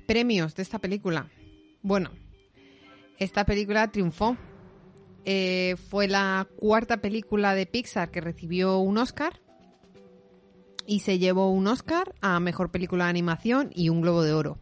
premios 0.05 0.55
de 0.55 0.61
esta 0.61 0.79
película. 0.79 1.27
Bueno, 1.81 2.11
esta 3.17 3.45
película 3.45 3.91
triunfó. 3.91 4.37
Eh, 5.25 5.75
fue 5.89 6.07
la 6.07 6.47
cuarta 6.57 6.97
película 6.97 7.55
de 7.55 7.65
Pixar 7.65 8.11
que 8.11 8.21
recibió 8.21 8.77
un 8.77 8.97
Oscar. 8.99 9.41
Y 10.85 10.99
se 10.99 11.17
llevó 11.17 11.49
un 11.49 11.65
Oscar 11.67 12.13
a 12.21 12.39
Mejor 12.39 12.69
Película 12.69 13.05
de 13.05 13.09
Animación 13.09 13.71
y 13.73 13.89
un 13.89 14.01
Globo 14.01 14.21
de 14.21 14.33
Oro. 14.33 14.59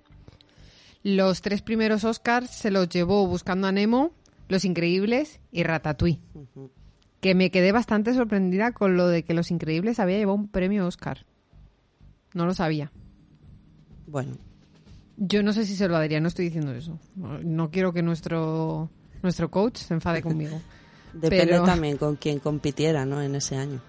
Los 1.04 1.42
tres 1.42 1.62
primeros 1.62 2.04
Oscars 2.04 2.50
se 2.52 2.72
los 2.72 2.88
llevó 2.90 3.26
Buscando 3.28 3.68
a 3.68 3.72
Nemo, 3.72 4.12
Los 4.50 4.66
Increíbles 4.66 5.40
y 5.52 5.64
Ratatouille. 5.64 6.20
Que 7.20 7.36
me 7.36 7.52
quedé 7.52 7.72
bastante 7.72 8.14
sorprendida 8.14 8.72
con 8.72 8.98
lo 8.98 9.08
de 9.08 9.24
que 9.24 9.34
Los 9.34 9.52
Increíbles 9.52 10.00
había 10.00 10.18
llevado 10.18 10.36
un 10.38 10.48
premio 10.48 10.86
Oscar. 10.88 11.26
No 12.34 12.46
lo 12.46 12.54
sabía. 12.54 12.92
bueno, 14.08 14.38
Yo 15.18 15.44
no 15.44 15.54
sé 15.54 15.66
si 15.66 15.76
se 15.76 15.88
lo 15.88 15.94
daría, 15.96 16.20
no 16.20 16.28
estoy 16.28 16.46
diciendo 16.46 16.74
eso. 16.74 16.98
No, 17.16 17.70
quiero 17.72 17.94
que 17.94 18.02
nuestro, 18.02 18.90
nuestro 19.22 19.52
coach 19.52 19.78
se 19.78 19.94
enfade 19.94 20.22
conmigo. 20.22 20.60
depende 21.14 21.46
Pero- 21.48 21.64
también 21.64 21.98
con 21.98 22.16
quién 22.16 22.40
compitiera, 22.40 23.06
¿no? 23.06 23.22
En 23.22 23.36
ese 23.36 23.56
año. 23.58 23.82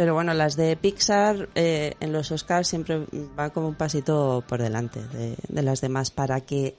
Pero 0.00 0.14
bueno, 0.14 0.32
las 0.32 0.56
de 0.56 0.78
Pixar 0.78 1.50
eh, 1.54 1.92
en 2.00 2.10
los 2.10 2.32
Oscars 2.32 2.66
siempre 2.66 3.04
va 3.38 3.50
como 3.50 3.68
un 3.68 3.74
pasito 3.74 4.42
por 4.48 4.62
delante 4.62 4.98
de, 5.08 5.36
las 5.62 5.82
demás 5.82 6.10
para 6.10 6.40
que, 6.40 6.74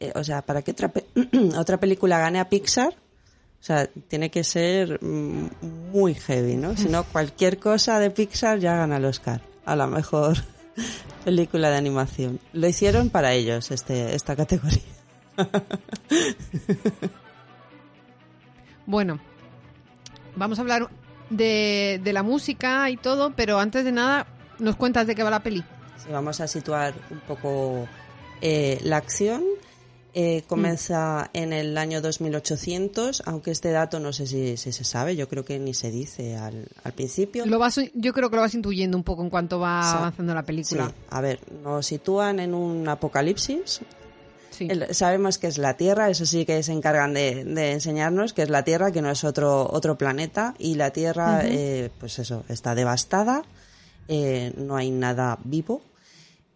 eh, 0.00 0.12
o 0.14 0.22
sea, 0.22 0.42
para 0.42 0.60
que 0.60 0.72
otra, 0.72 0.88
pe- 0.88 1.06
otra 1.56 1.80
película 1.80 2.18
gane 2.18 2.38
a 2.40 2.50
Pixar, 2.50 2.92
o 2.92 3.62
sea, 3.64 3.86
tiene 3.86 4.30
que 4.30 4.44
ser 4.44 5.02
mm, 5.02 5.48
muy 5.92 6.12
heavy, 6.12 6.56
¿no? 6.56 6.76
Si 6.76 6.90
no, 6.90 7.04
cualquier 7.04 7.58
cosa 7.58 7.98
de 8.00 8.10
Pixar 8.10 8.58
ya 8.58 8.76
gana 8.76 8.98
el 8.98 9.06
Oscar 9.06 9.40
a 9.64 9.74
la 9.74 9.86
mejor 9.86 10.36
película 11.24 11.70
de 11.70 11.76
animación. 11.78 12.38
Lo 12.52 12.68
hicieron 12.68 13.08
para 13.08 13.32
ellos, 13.32 13.70
este, 13.70 14.14
esta 14.14 14.36
categoría. 14.36 14.82
Bueno, 18.84 19.20
vamos 20.36 20.58
a 20.58 20.62
hablar 20.62 20.88
de, 21.30 22.00
de 22.02 22.12
la 22.12 22.22
música 22.22 22.88
y 22.90 22.96
todo, 22.96 23.32
pero 23.36 23.58
antes 23.58 23.84
de 23.84 23.92
nada, 23.92 24.26
¿nos 24.58 24.76
cuentas 24.76 25.06
de 25.06 25.14
qué 25.14 25.22
va 25.22 25.30
la 25.30 25.42
peli? 25.42 25.62
Sí, 26.02 26.08
vamos 26.10 26.40
a 26.40 26.46
situar 26.48 26.94
un 27.10 27.20
poco 27.20 27.86
eh, 28.40 28.78
la 28.82 28.96
acción. 28.98 29.42
Eh, 30.14 30.42
comienza 30.48 31.30
en 31.32 31.52
el 31.52 31.76
año 31.78 32.00
2800, 32.00 33.22
aunque 33.26 33.50
este 33.52 33.70
dato 33.70 34.00
no 34.00 34.12
sé 34.12 34.26
si, 34.26 34.56
si 34.56 34.72
se 34.72 34.82
sabe, 34.82 35.14
yo 35.14 35.28
creo 35.28 35.44
que 35.44 35.58
ni 35.60 35.74
se 35.74 35.90
dice 35.92 36.36
al, 36.36 36.66
al 36.82 36.92
principio. 36.92 37.46
Lo 37.46 37.58
vas, 37.58 37.78
yo 37.94 38.12
creo 38.12 38.28
que 38.30 38.36
lo 38.36 38.42
vas 38.42 38.54
intuyendo 38.54 38.96
un 38.96 39.04
poco 39.04 39.22
en 39.22 39.30
cuanto 39.30 39.60
va 39.60 39.82
Sí. 39.82 39.96
avanzando 39.96 40.34
la 40.34 40.42
película. 40.42 40.86
Sí, 40.88 40.94
a 41.10 41.20
ver, 41.20 41.38
nos 41.62 41.86
sitúan 41.86 42.40
en 42.40 42.54
un 42.54 42.88
apocalipsis. 42.88 43.80
Sí. 44.58 44.66
El- 44.68 44.92
sabemos 44.94 45.38
que 45.38 45.46
es 45.46 45.56
la 45.56 45.76
Tierra, 45.76 46.10
eso 46.10 46.26
sí 46.26 46.44
que 46.44 46.62
se 46.64 46.72
encargan 46.72 47.14
de, 47.14 47.44
de 47.44 47.72
enseñarnos 47.72 48.32
que 48.32 48.42
es 48.42 48.50
la 48.50 48.64
Tierra, 48.64 48.90
que 48.90 49.00
no 49.00 49.10
es 49.10 49.22
otro 49.22 49.68
otro 49.70 49.96
planeta 49.96 50.54
y 50.58 50.74
la 50.74 50.90
Tierra, 50.90 51.42
eh, 51.44 51.90
pues 52.00 52.18
eso, 52.18 52.42
está 52.48 52.74
devastada, 52.74 53.44
eh, 54.08 54.52
no 54.56 54.76
hay 54.76 54.90
nada 54.90 55.38
vivo 55.44 55.80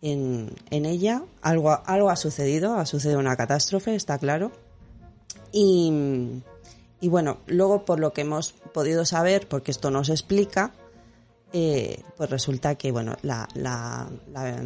en, 0.00 0.50
en 0.70 0.84
ella, 0.84 1.22
algo 1.42 1.78
algo 1.86 2.10
ha 2.10 2.16
sucedido, 2.16 2.74
ha 2.74 2.86
sucedido 2.86 3.20
una 3.20 3.36
catástrofe, 3.36 3.94
está 3.94 4.18
claro. 4.18 4.50
Y, 5.52 6.42
y 7.00 7.08
bueno, 7.08 7.38
luego 7.46 7.84
por 7.84 8.00
lo 8.00 8.12
que 8.12 8.22
hemos 8.22 8.52
podido 8.72 9.04
saber, 9.04 9.46
porque 9.48 9.70
esto 9.70 9.90
no 9.90 10.02
se 10.02 10.12
explica, 10.12 10.72
eh, 11.52 12.02
pues 12.16 12.30
resulta 12.30 12.74
que 12.76 12.90
bueno 12.90 13.16
la, 13.22 13.46
la, 13.54 14.08
la, 14.32 14.60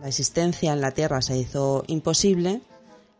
la 0.00 0.08
existencia 0.08 0.72
en 0.72 0.80
la 0.80 0.90
Tierra 0.90 1.22
se 1.22 1.38
hizo 1.38 1.84
imposible. 1.86 2.60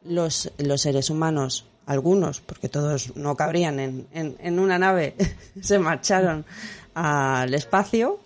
Los, 0.04 0.50
los 0.58 0.80
seres 0.82 1.10
humanos, 1.10 1.66
algunos, 1.86 2.40
porque 2.40 2.68
todos 2.68 3.14
no 3.16 3.36
cabrían 3.36 3.78
en, 3.80 4.06
en, 4.12 4.36
en 4.40 4.58
una 4.58 4.78
nave, 4.78 5.14
se 5.60 5.78
marcharon 5.78 6.44
al 6.94 7.54
espacio, 7.54 8.20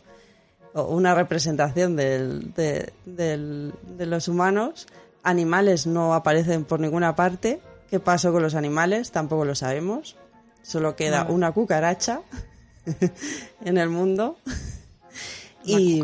o 0.74 0.82
una 0.94 1.14
representación 1.14 1.96
del, 1.96 2.52
de, 2.54 2.92
del- 3.04 3.72
de 3.96 4.06
los 4.06 4.28
humanos. 4.28 4.86
Animales 5.22 5.86
no 5.86 6.14
aparecen 6.14 6.64
por 6.64 6.80
ninguna 6.80 7.16
parte. 7.16 7.60
¿Qué 7.90 7.98
pasó 8.00 8.32
con 8.32 8.42
los 8.42 8.54
animales? 8.54 9.10
Tampoco 9.10 9.44
lo 9.44 9.54
sabemos. 9.54 10.16
Solo 10.62 10.94
queda 10.96 11.24
una 11.30 11.52
cucaracha 11.52 12.20
en 13.64 13.78
el 13.78 13.88
mundo. 13.88 14.38
Y 15.64 16.02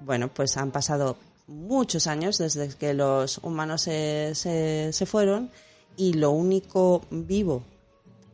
bueno, 0.00 0.28
pues 0.28 0.56
han 0.56 0.70
pasado 0.70 1.16
muchos 1.48 2.06
años 2.06 2.38
desde 2.38 2.68
que 2.68 2.94
los 2.94 3.38
humanos 3.38 3.82
se, 3.82 4.34
se, 4.34 5.06
fueron 5.06 5.50
y 5.96 6.12
lo 6.12 6.30
único 6.30 7.02
vivo 7.10 7.64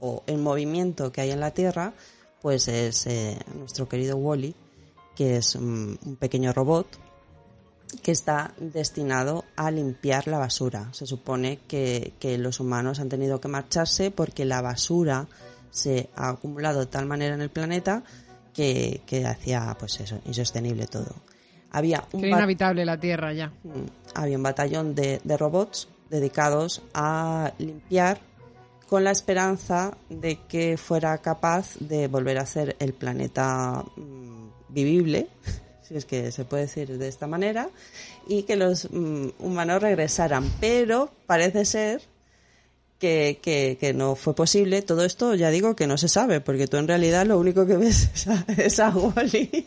o 0.00 0.22
en 0.26 0.42
movimiento 0.42 1.10
que 1.12 1.22
hay 1.22 1.30
en 1.30 1.40
la 1.40 1.52
Tierra 1.52 1.94
pues 2.42 2.68
es 2.68 3.06
eh, 3.06 3.38
nuestro 3.54 3.88
querido 3.88 4.16
Wally, 4.16 4.54
que 5.16 5.36
es 5.36 5.54
un, 5.54 5.98
un 6.04 6.16
pequeño 6.16 6.52
robot 6.52 6.86
que 8.02 8.12
está 8.12 8.52
destinado 8.58 9.44
a 9.56 9.70
limpiar 9.70 10.26
la 10.26 10.38
basura. 10.38 10.88
Se 10.92 11.06
supone 11.06 11.60
que, 11.68 12.12
que 12.18 12.36
los 12.36 12.60
humanos 12.60 13.00
han 13.00 13.08
tenido 13.08 13.40
que 13.40 13.48
marcharse 13.48 14.10
porque 14.10 14.44
la 14.44 14.60
basura 14.60 15.26
se 15.70 16.10
ha 16.16 16.30
acumulado 16.30 16.80
de 16.80 16.86
tal 16.86 17.06
manera 17.06 17.34
en 17.34 17.40
el 17.40 17.50
planeta 17.50 18.02
que, 18.52 19.02
que 19.06 19.26
hacía 19.26 19.74
pues 19.78 20.00
eso, 20.00 20.20
insostenible 20.26 20.86
todo. 20.86 21.14
Había 21.74 22.04
un 22.12 22.24
inhabitable 22.24 22.84
la 22.84 23.00
Tierra 23.00 23.32
ya. 23.32 23.48
Mm, 23.64 23.86
había 24.14 24.36
un 24.36 24.44
batallón 24.44 24.94
de, 24.94 25.20
de 25.24 25.36
robots 25.36 25.88
dedicados 26.08 26.82
a 26.94 27.52
limpiar 27.58 28.20
con 28.88 29.02
la 29.02 29.10
esperanza 29.10 29.96
de 30.08 30.38
que 30.46 30.76
fuera 30.76 31.18
capaz 31.18 31.74
de 31.80 32.06
volver 32.06 32.38
a 32.38 32.42
hacer 32.42 32.76
el 32.78 32.92
planeta 32.92 33.84
mm, 33.96 34.48
vivible, 34.68 35.26
si 35.82 35.96
es 35.96 36.04
que 36.04 36.30
se 36.30 36.44
puede 36.44 36.62
decir 36.62 36.96
de 36.96 37.08
esta 37.08 37.26
manera, 37.26 37.68
y 38.28 38.44
que 38.44 38.54
los 38.54 38.88
mm, 38.92 39.30
humanos 39.40 39.82
regresaran. 39.82 40.48
Pero 40.60 41.10
parece 41.26 41.64
ser 41.64 42.02
que, 43.04 43.92
no 43.94 44.14
fue 44.14 44.34
posible. 44.34 44.82
Todo 44.82 45.04
esto 45.04 45.34
ya 45.34 45.50
digo 45.50 45.76
que 45.76 45.86
no 45.86 45.98
se 45.98 46.08
sabe, 46.08 46.40
porque 46.40 46.66
tú 46.66 46.76
en 46.76 46.88
realidad 46.88 47.26
lo 47.26 47.38
único 47.38 47.66
que 47.66 47.76
ves 47.76 48.10
es 48.14 48.28
a, 48.28 48.44
es 48.56 48.80
a 48.80 48.90
Wall-E 48.90 49.66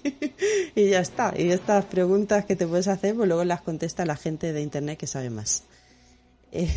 y 0.76 0.90
ya 0.90 1.00
está. 1.00 1.34
Y 1.38 1.52
estas 1.52 1.86
preguntas 1.86 2.46
que 2.46 2.56
te 2.56 2.68
puedes 2.68 2.88
hacer, 2.88 3.16
pues 3.16 3.28
luego 3.28 3.44
las 3.44 3.62
contesta 3.62 4.06
la 4.06 4.16
gente 4.16 4.54
de 4.54 4.62
Internet 4.62 4.98
que 4.98 5.08
sabe 5.08 5.30
más. 5.30 5.64
Eh, 6.52 6.70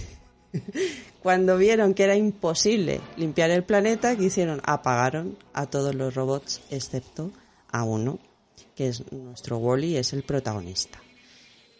cuando 1.22 1.56
vieron 1.56 1.94
que 1.94 2.04
era 2.04 2.16
imposible 2.16 3.00
limpiar 3.16 3.50
el 3.50 3.64
planeta, 3.64 4.16
¿qué 4.16 4.24
hicieron? 4.24 4.60
Apagaron 4.64 5.36
a 5.52 5.66
todos 5.66 5.94
los 5.94 6.14
robots 6.14 6.60
excepto 6.70 7.30
a 7.70 7.84
uno, 7.84 8.18
que 8.74 8.88
es 8.88 9.10
nuestro 9.12 9.58
Wally, 9.58 9.96
es 9.96 10.12
el 10.12 10.22
protagonista. 10.22 11.00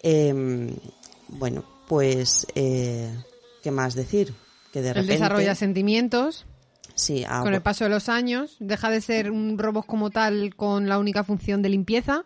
Em, 0.03 0.75
bueno, 1.29 1.64
pues, 1.88 2.47
eh, 2.55 3.12
¿qué 3.62 3.71
más 3.71 3.95
decir? 3.95 4.33
Que 4.72 4.80
de 4.83 4.88
Él 4.88 4.94
repente... 4.94 5.12
desarrolla 5.14 5.54
sentimientos 5.54 6.46
Sí, 6.94 7.24
ah, 7.26 7.40
con 7.42 7.54
el 7.54 7.61
bu- 7.61 7.62
paso 7.62 7.85
de 7.85 7.90
los 7.90 8.09
años, 8.09 8.56
deja 8.61 8.90
de 8.90 9.00
ser 9.00 9.30
un 9.30 9.56
robot 9.59 9.87
como 9.87 10.11
tal 10.11 10.54
con 10.54 10.88
la 10.88 10.98
única 10.98 11.24
función 11.24 11.62
de 11.62 11.68
limpieza 11.70 12.24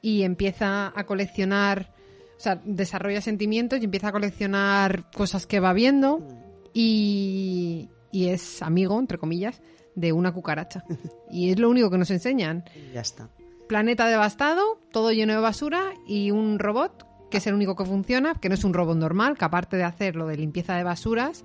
y 0.00 0.22
empieza 0.22 0.92
a 0.98 1.04
coleccionar, 1.04 1.92
o 2.38 2.40
sea, 2.40 2.60
desarrolla 2.64 3.20
sentimientos 3.20 3.80
y 3.80 3.84
empieza 3.84 4.08
a 4.08 4.12
coleccionar 4.12 5.10
cosas 5.10 5.46
que 5.46 5.60
va 5.60 5.72
viendo 5.74 6.26
y, 6.72 7.88
y 8.12 8.28
es 8.28 8.62
amigo, 8.62 8.98
entre 8.98 9.18
comillas, 9.18 9.60
de 9.94 10.12
una 10.12 10.32
cucaracha. 10.32 10.84
Y 11.30 11.50
es 11.50 11.58
lo 11.58 11.68
único 11.70 11.90
que 11.90 11.98
nos 11.98 12.10
enseñan. 12.10 12.64
ya 12.94 13.00
está. 13.02 13.28
Planeta 13.68 14.08
devastado, 14.08 14.80
todo 14.90 15.12
lleno 15.12 15.32
de 15.34 15.38
basura 15.40 15.92
y 16.08 16.30
un 16.32 16.58
robot 16.58 17.06
que 17.30 17.38
es 17.38 17.46
el 17.46 17.54
único 17.54 17.76
que 17.76 17.84
funciona, 17.84 18.34
que 18.34 18.48
no 18.48 18.54
es 18.54 18.64
un 18.64 18.74
robot 18.74 18.96
normal, 18.96 19.38
que 19.38 19.44
aparte 19.44 19.76
de 19.76 19.84
hacer 19.84 20.16
lo 20.16 20.26
de 20.26 20.36
limpieza 20.36 20.74
de 20.76 20.84
basuras, 20.84 21.44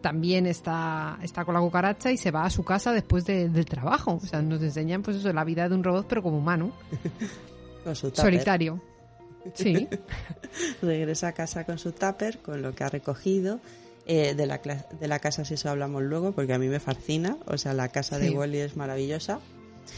también 0.00 0.46
está, 0.46 1.18
está 1.22 1.44
con 1.44 1.54
la 1.54 1.60
cucaracha 1.60 2.10
y 2.12 2.16
se 2.16 2.30
va 2.30 2.44
a 2.44 2.50
su 2.50 2.64
casa 2.64 2.92
después 2.92 3.24
de- 3.24 3.48
del 3.48 3.64
trabajo. 3.66 4.18
O 4.22 4.26
sea, 4.26 4.40
nos 4.42 4.62
enseñan 4.62 5.02
pues 5.02 5.16
eso, 5.18 5.32
la 5.32 5.44
vida 5.44 5.68
de 5.68 5.74
un 5.74 5.84
robot 5.84 6.06
pero 6.08 6.22
como 6.22 6.38
humano, 6.38 6.72
Con 7.84 7.94
su 7.96 8.08
tupper. 8.10 8.24
solitario. 8.24 8.80
Sí, 9.54 9.86
Regresa 10.82 11.28
a 11.28 11.32
casa 11.32 11.64
con 11.64 11.78
su 11.78 11.92
tupper, 11.92 12.38
con 12.38 12.62
lo 12.62 12.74
que 12.74 12.84
ha 12.84 12.88
recogido. 12.88 13.60
Eh, 14.08 14.34
de, 14.34 14.46
la, 14.46 14.58
de 14.58 15.08
la 15.08 15.18
casa, 15.18 15.44
si 15.44 15.54
eso 15.54 15.68
hablamos 15.68 16.02
luego, 16.02 16.30
porque 16.32 16.52
a 16.52 16.58
mí 16.58 16.68
me 16.68 16.78
fascina. 16.80 17.36
O 17.46 17.58
sea, 17.58 17.72
la 17.74 17.88
casa 17.88 18.18
de. 18.18 18.30
Wally 18.30 18.58
es 18.58 18.76
maravillosa. 18.76 19.40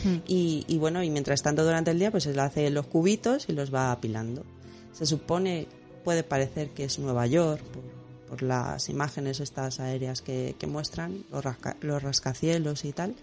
Mm. 0.05 0.17
Y, 0.27 0.65
y 0.67 0.79
bueno, 0.79 1.03
y 1.03 1.11
mientras 1.11 1.43
tanto 1.43 1.63
durante 1.65 1.91
el 1.91 1.99
día, 1.99 2.11
pues 2.11 2.27
él 2.27 2.39
hace 2.41 2.69
los 2.71 2.87
cubitos 2.87 3.49
y 3.49 3.53
los 3.53 3.73
va 3.75 3.91
apilando. 3.93 4.45
Se 4.93 5.07
supone, 5.07 5.67
puede 6.05 6.23
parecer 6.23 6.71
que 6.71 6.85
es 6.85 6.99
Nueva 6.99 7.27
York, 7.27 7.63
por, 7.63 7.83
por 8.29 8.43
las 8.43 8.89
imágenes 8.89 9.41
estas 9.41 9.81
aéreas 9.81 10.23
que, 10.23 10.57
que 10.59 10.67
muestran, 10.67 11.25
los, 11.31 11.45
rasca- 11.45 11.77
los 11.81 12.03
rascacielos 12.03 12.85
y 12.85 12.93
tal. 12.93 13.15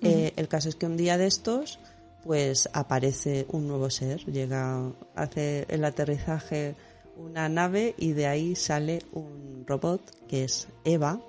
Eh, 0.00 0.32
el 0.36 0.48
caso 0.48 0.68
es 0.68 0.74
que 0.74 0.86
un 0.86 0.96
día 0.96 1.16
de 1.16 1.26
estos, 1.28 1.78
pues 2.24 2.68
aparece 2.72 3.46
un 3.50 3.68
nuevo 3.68 3.88
ser, 3.90 4.24
llega, 4.26 4.90
hace 5.14 5.64
el 5.68 5.84
aterrizaje 5.84 6.74
una 7.16 7.48
nave 7.48 7.94
y 7.98 8.12
de 8.12 8.26
ahí 8.26 8.56
sale 8.56 9.02
un 9.12 9.64
robot 9.66 10.00
que 10.26 10.44
es 10.44 10.66
Eva, 10.84 11.20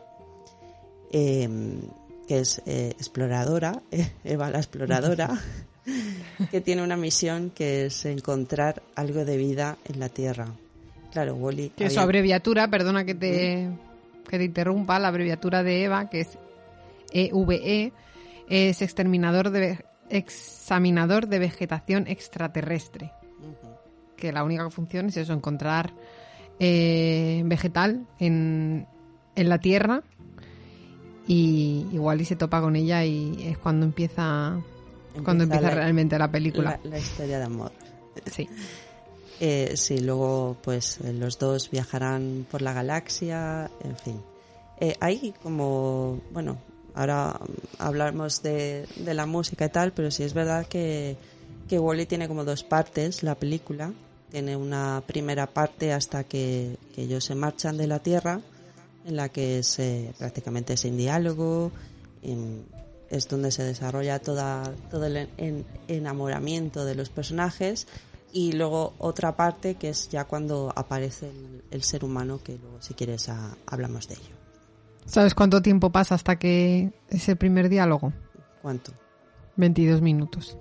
eh, 1.12 1.48
que 2.28 2.40
es 2.40 2.62
eh, 2.66 2.94
exploradora, 2.98 3.82
Eva 4.24 4.50
la 4.50 4.58
exploradora, 4.60 5.40
que 6.52 6.62
tiene 6.62 6.84
una 6.84 6.98
misión 6.98 7.50
que 7.50 7.86
es 7.86 8.06
encontrar 8.06 8.82
algo 8.96 9.26
de 9.26 9.38
vida 9.38 9.78
en 9.86 10.00
la 10.00 10.10
Tierra. 10.10 10.48
Claro, 11.12 11.36
Wally. 11.36 11.70
que 11.70 11.90
su 11.90 12.00
abreviatura, 12.00 12.68
perdona 12.70 13.06
que 13.06 13.14
te, 13.14 13.70
que 14.28 14.38
te 14.38 14.44
interrumpa, 14.44 14.98
la 15.00 15.10
abreviatura 15.10 15.62
de 15.62 15.84
EVA, 15.84 16.10
que 16.10 16.22
es 16.22 16.38
EVE, 17.12 17.94
es 18.50 18.82
exterminador 18.82 19.52
de 19.52 19.86
examinador 20.10 21.28
de 21.28 21.40
vegetación 21.40 22.08
extraterrestre. 22.08 23.12
Que 24.18 24.32
la 24.32 24.44
única 24.44 24.70
función 24.70 25.08
es 25.08 25.18
eso, 25.18 25.34
encontrar 25.34 25.94
eh, 26.60 27.42
vegetal 27.46 28.08
en, 28.20 28.88
en 29.36 29.50
la 29.50 29.60
Tierra 29.60 30.04
y 31.28 31.88
igual 31.92 32.22
y 32.22 32.26
se 32.26 32.36
topa 32.36 32.62
con 32.62 32.76
ella 32.76 33.04
y 33.06 33.48
es 33.48 33.58
cuando 33.58 33.86
empieza, 33.86 34.62
cuando 35.22 35.44
empieza 35.44 35.68
la- 35.68 35.76
realmente 35.76 36.18
la 36.18 36.32
película. 36.32 36.80
la- 36.84 36.90
la 36.90 36.98
historia 37.00 37.38
de 37.40 37.44
amor. 37.46 37.72
Sí. 38.32 38.48
Eh, 39.40 39.74
sí, 39.76 40.00
luego 40.00 40.56
pues 40.64 41.00
eh, 41.04 41.12
los 41.14 41.38
dos 41.40 41.70
viajarán 41.70 42.46
por 42.50 42.62
la 42.62 42.72
galaxia, 42.74 43.70
en 43.84 43.98
fin. 43.98 44.22
Eh, 44.80 44.96
hay 45.00 45.34
como, 45.44 46.22
bueno, 46.32 46.58
ahora 46.94 47.40
hablamos 47.80 48.42
de, 48.44 48.88
de 48.96 49.14
la 49.14 49.26
música 49.26 49.66
y 49.66 49.70
tal, 49.70 49.92
pero 49.92 50.12
sí 50.12 50.24
es 50.24 50.34
verdad 50.34 50.66
que, 50.68 51.18
que 51.68 51.80
Wally 51.80 52.06
tiene 52.06 52.28
como 52.28 52.46
dos 52.46 52.64
partes, 52.64 53.24
la 53.24 53.36
película. 53.36 53.92
Tiene 54.32 54.56
una 54.56 55.04
primera 55.06 55.46
parte 55.48 55.94
hasta 55.94 56.24
que, 56.24 56.78
que 56.96 57.04
ellos 57.04 57.24
se 57.26 57.36
marchan 57.36 57.78
de 57.78 57.88
la 57.88 58.00
Tierra, 58.00 58.40
en 59.06 59.16
la 59.16 59.30
que 59.30 59.60
es 59.60 59.78
eh, 59.80 60.14
prácticamente 60.18 60.78
sin 60.78 60.96
diálogo, 60.98 61.72
en- 62.22 62.66
es 63.16 63.28
donde 63.28 63.52
se 63.52 63.64
desarrolla 63.64 64.20
toda, 64.20 64.64
todo 64.90 65.06
el 65.06 65.30
en- 65.38 65.66
enamoramiento 65.88 66.84
de 66.86 66.96
los 66.96 67.10
personajes 67.10 67.88
Y 68.32 68.54
luego 68.54 68.94
otra 68.98 69.36
parte 69.36 69.76
que 69.76 69.90
es 69.90 70.10
ya 70.10 70.26
cuando 70.26 70.74
aparece 70.76 71.30
el, 71.30 71.64
el 71.70 71.84
ser 71.84 72.04
humano, 72.04 72.40
que 72.44 72.58
luego 72.58 72.82
si 72.82 72.96
quieres 72.96 73.30
a- 73.30 73.56
hablamos 73.68 74.08
de 74.08 74.16
ello. 74.16 74.36
¿Sabes 75.06 75.36
cuánto 75.36 75.62
tiempo 75.62 75.92
pasa 75.92 76.16
hasta 76.16 76.38
que 76.40 76.92
ese 77.10 77.36
primer 77.36 77.70
diálogo? 77.70 78.12
¿Cuánto? 78.64 78.92
22 79.58 80.02
minutos. 80.02 80.58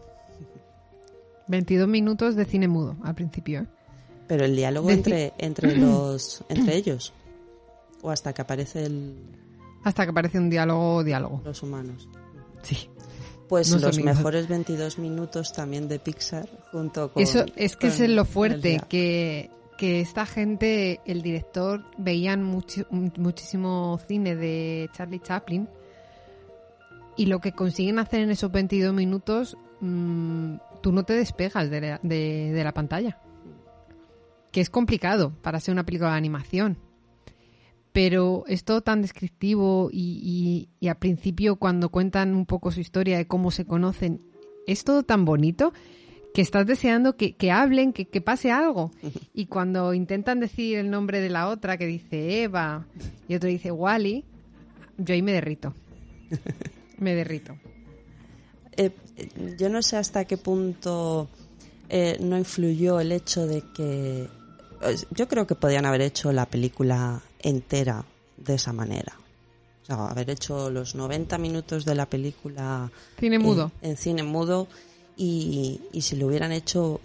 22 1.49 1.89
minutos 1.89 2.37
de 2.37 2.45
cine 2.45 2.69
mudo 2.69 2.97
al 3.05 3.15
principio. 3.15 3.63
¿eh? 3.63 3.67
Pero 4.29 4.45
el 4.45 4.55
diálogo 4.57 4.91
entre, 4.91 5.33
entre 5.39 5.77
los 5.77 6.45
entre 6.49 6.77
ellos. 6.77 7.13
O 8.03 8.11
hasta 8.11 8.33
que 8.33 8.43
aparece 8.43 8.85
el- 8.85 9.17
Hasta 9.85 10.05
que 10.05 10.11
aparece 10.11 10.39
un 10.39 10.51
diálogo 10.51 11.03
diálogo. 11.05 11.41
los 11.45 11.63
humanos. 11.63 12.09
Sí. 12.63 12.89
Pues 13.49 13.71
No 13.71 13.79
los 13.79 13.97
mejores 14.03 14.49
22 14.49 14.99
minutos 14.99 15.53
también 15.53 15.87
de 15.89 15.99
Pixar 15.99 16.49
junto 16.71 17.13
con... 17.13 17.23
Eso 17.23 17.45
es 17.57 17.77
que 17.77 17.89
con 17.91 18.03
es 18.05 18.11
lo 18.11 18.25
fuerte, 18.25 18.81
que, 18.89 19.51
que 19.77 20.01
esta 20.01 20.25
gente, 20.25 21.01
el 21.05 21.21
director, 21.23 21.85
veían 21.99 22.43
muchísimo 22.45 24.01
cine 24.09 24.37
de 24.37 24.89
Charlie 24.95 25.21
Chaplin 25.21 25.69
y 27.17 27.27
lo 27.27 27.41
que 27.41 27.53
consiguen 27.53 27.99
hacer 27.99 28.21
en 28.21 28.31
esos 28.31 28.51
22 28.51 28.95
minutos, 28.95 29.59
mm, 29.81 30.55
tú 30.81 30.93
no 30.93 31.03
te 31.05 31.13
despegas 31.13 31.69
de 31.69 31.81
la, 31.83 32.01
de- 32.03 32.53
de 32.53 32.65
la 32.65 32.73
pantalla. 32.73 33.19
Que 34.51 34.63
es 34.63 34.71
complicado 34.71 35.33
para 35.43 35.61
ser 35.61 35.73
una 35.73 35.85
película 35.85 36.11
de 36.13 36.17
animación. 36.17 36.79
Pero 37.93 38.45
es 38.47 38.65
todo 38.65 38.81
tan 38.81 39.03
descriptivo 39.03 39.91
y, 39.93 40.21
y- 40.23 40.69
y 40.81 40.89
al 40.89 40.97
principio 40.97 41.57
cuando 41.57 41.91
cuentan 41.91 42.35
un 42.35 42.47
poco 42.47 42.71
su 42.73 42.81
historia 42.81 43.19
de 43.19 43.27
cómo 43.27 43.51
se 43.51 43.65
conocen, 43.67 44.21
es 44.67 44.85
todo 44.85 45.03
tan 45.03 45.25
bonito 45.25 45.73
que 46.35 46.41
estás 46.41 46.67
deseando 46.67 47.17
que, 47.17 47.35
que 47.37 47.51
hablen, 47.51 47.93
que, 47.93 48.07
que 48.07 48.21
pase 48.23 48.51
algo. 48.51 48.91
Y 49.35 49.47
cuando 49.47 49.93
intentan 49.93 50.41
decir 50.41 50.79
el 50.79 50.89
nombre 50.91 51.21
de 51.21 51.29
la 51.31 51.49
otra, 51.49 51.77
que 51.77 51.87
dice 51.87 52.43
Eva 52.43 52.87
y 53.29 53.35
otro 53.35 53.49
dice 53.51 53.71
Wally, 53.71 54.25
yo 54.99 55.13
ahí 55.15 55.23
me 55.23 55.33
derrito. 55.33 55.75
Me 56.99 57.15
derrito. 57.15 57.57
Eh, 58.77 58.91
yo 59.59 59.69
no 59.69 59.83
sé 59.83 59.97
hasta 59.97 60.25
qué 60.25 60.37
punto 60.39 61.29
eh, 61.89 62.17
no 62.21 62.39
influyó 62.39 63.01
el 63.01 63.11
hecho 63.13 63.47
de 63.47 63.63
que... 63.75 64.23
eh, 64.83 64.97
Yo 65.11 65.27
creo 65.29 65.47
que 65.47 65.55
podían 65.57 65.85
haber 65.85 66.01
hecho 66.01 66.33
la 66.33 66.47
película 66.47 67.21
entera 67.43 68.05
de 68.37 68.55
esa 68.55 68.73
manera. 68.73 69.13
O 69.83 69.85
sea, 69.85 70.07
haber 70.09 70.31
hecho 70.31 70.71
los 70.71 70.95
90 70.95 71.39
minutos 71.39 71.85
de 71.85 71.95
la 71.95 72.07
película 72.07 72.91
Cine 73.19 73.37
en- 73.37 73.43
mudo. 73.43 73.73
En, 73.83 73.97
cine 73.97 74.23
mudo 74.23 74.69
y, 75.17 75.81
y 75.93 76.03
si 76.03 76.17
lo 76.17 76.27
hubieran 76.29 76.53
hecho, 76.53 77.01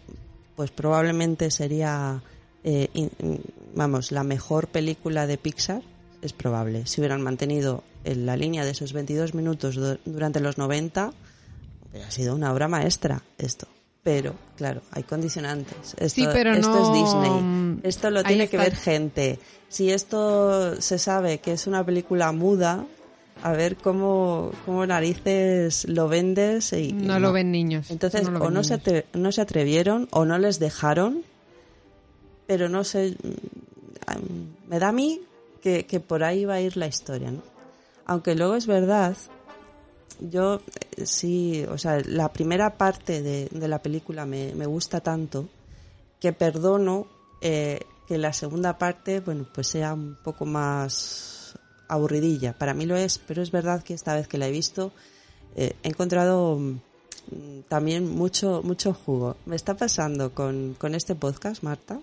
pues 0.55 0.71
probablemente 0.71 1.49
sería, 1.51 2.21
eh, 2.63 2.87
in- 2.93 3.11
vamos, 3.75 4.11
la 4.11 4.23
mejor 4.23 4.67
película 4.67 5.27
de 5.27 5.37
Pixar, 5.37 5.81
es 6.21 6.33
probable. 6.33 6.85
Si 6.87 7.01
hubieran 7.01 7.21
mantenido 7.21 7.83
en 8.03 8.25
la 8.25 8.35
línea 8.37 8.63
de 8.65 8.71
esos 8.71 8.93
22 8.93 9.33
minutos 9.35 9.75
du- 9.75 9.97
durante 10.05 10.39
los 10.39 10.57
90, 10.57 11.13
hubiera 11.91 12.11
sido 12.11 12.33
una 12.35 12.51
obra 12.53 12.67
maestra 12.67 13.23
esto. 13.37 13.67
Pero, 14.07 14.33
claro, 14.55 14.79
hay 14.91 15.03
condicionantes. 15.03 15.93
Esto, 15.97 16.07
Sí, 16.21 16.25
pero 16.31 16.53
esto 16.53 16.71
no- 16.71 16.79
es 16.81 16.93
Disney. 16.93 17.79
Esto 17.83 18.09
lo 18.09 18.19
ahí 18.19 18.25
tiene 18.25 18.47
que 18.47 18.57
ver 18.57 18.73
gente. 18.73 19.37
Si 19.67 19.91
esto 19.91 20.81
se 20.81 20.97
sabe 20.97 21.39
que 21.39 21.51
es 21.51 21.67
una 21.67 21.85
película 21.85 22.31
muda, 22.31 22.85
a 23.43 23.51
ver 23.51 23.75
cómo, 23.75 24.53
cómo 24.65 24.85
narices 24.85 25.89
lo 25.89 26.07
vendes 26.07 26.71
y 26.71 26.93
No 26.93 27.19
lo 27.19 27.33
ven 27.33 27.51
niños. 27.51 27.91
Entonces, 27.91 28.23
No 28.23 28.31
lo 28.39 28.45
o 28.45 28.49
no 28.49 28.63
se, 28.63 28.77
niños. 28.77 29.03
no 29.13 29.31
se 29.33 29.41
atrevieron 29.41 30.07
o 30.11 30.23
no 30.23 30.37
les 30.37 30.57
dejaron, 30.57 31.23
pero 32.45 32.69
no 32.69 32.85
sé, 32.85 33.17
mm, 33.21 34.69
me 34.69 34.79
da 34.79 34.87
a 34.87 34.91
mí 34.93 35.19
que, 35.61 35.85
que 35.85 35.99
por 35.99 36.23
ahí 36.23 36.45
va 36.45 36.53
a 36.53 36.61
ir 36.61 36.77
la 36.77 36.87
historia, 36.87 37.29
¿no? 37.29 37.41
Aunque 38.05 38.35
luego 38.35 38.55
es 38.55 38.67
verdad, 38.67 39.17
yo 40.19 40.61
eh, 40.95 41.05
sí, 41.05 41.65
o 41.69 41.77
sea, 41.77 42.01
la 42.05 42.31
primera 42.31 42.77
parte 42.77 43.21
de, 43.21 43.47
de 43.51 43.67
la 43.67 43.81
película 43.81 44.25
me, 44.25 44.53
me 44.55 44.65
gusta 44.65 45.01
tanto 45.01 45.47
que 46.19 46.33
perdono 46.33 47.07
eh, 47.41 47.79
que 48.07 48.17
la 48.17 48.33
segunda 48.33 48.77
parte, 48.77 49.19
bueno, 49.19 49.45
pues 49.53 49.67
sea 49.67 49.93
un 49.93 50.17
poco 50.23 50.45
más 50.45 51.53
aburridilla. 51.87 52.57
Para 52.57 52.73
mí 52.73 52.85
lo 52.85 52.95
es, 52.95 53.17
pero 53.19 53.41
es 53.41 53.51
verdad 53.51 53.83
que 53.83 53.93
esta 53.93 54.15
vez 54.15 54.27
que 54.27 54.37
la 54.37 54.47
he 54.47 54.51
visto 54.51 54.91
eh, 55.55 55.75
he 55.83 55.89
encontrado 55.89 56.57
mm, 56.57 57.61
también 57.67 58.09
mucho 58.09 58.61
mucho 58.63 58.93
jugo. 58.93 59.35
Me 59.45 59.55
está 59.55 59.75
pasando 59.75 60.33
con, 60.33 60.75
con 60.75 60.95
este 60.95 61.15
podcast, 61.15 61.63
Marta, 61.63 61.99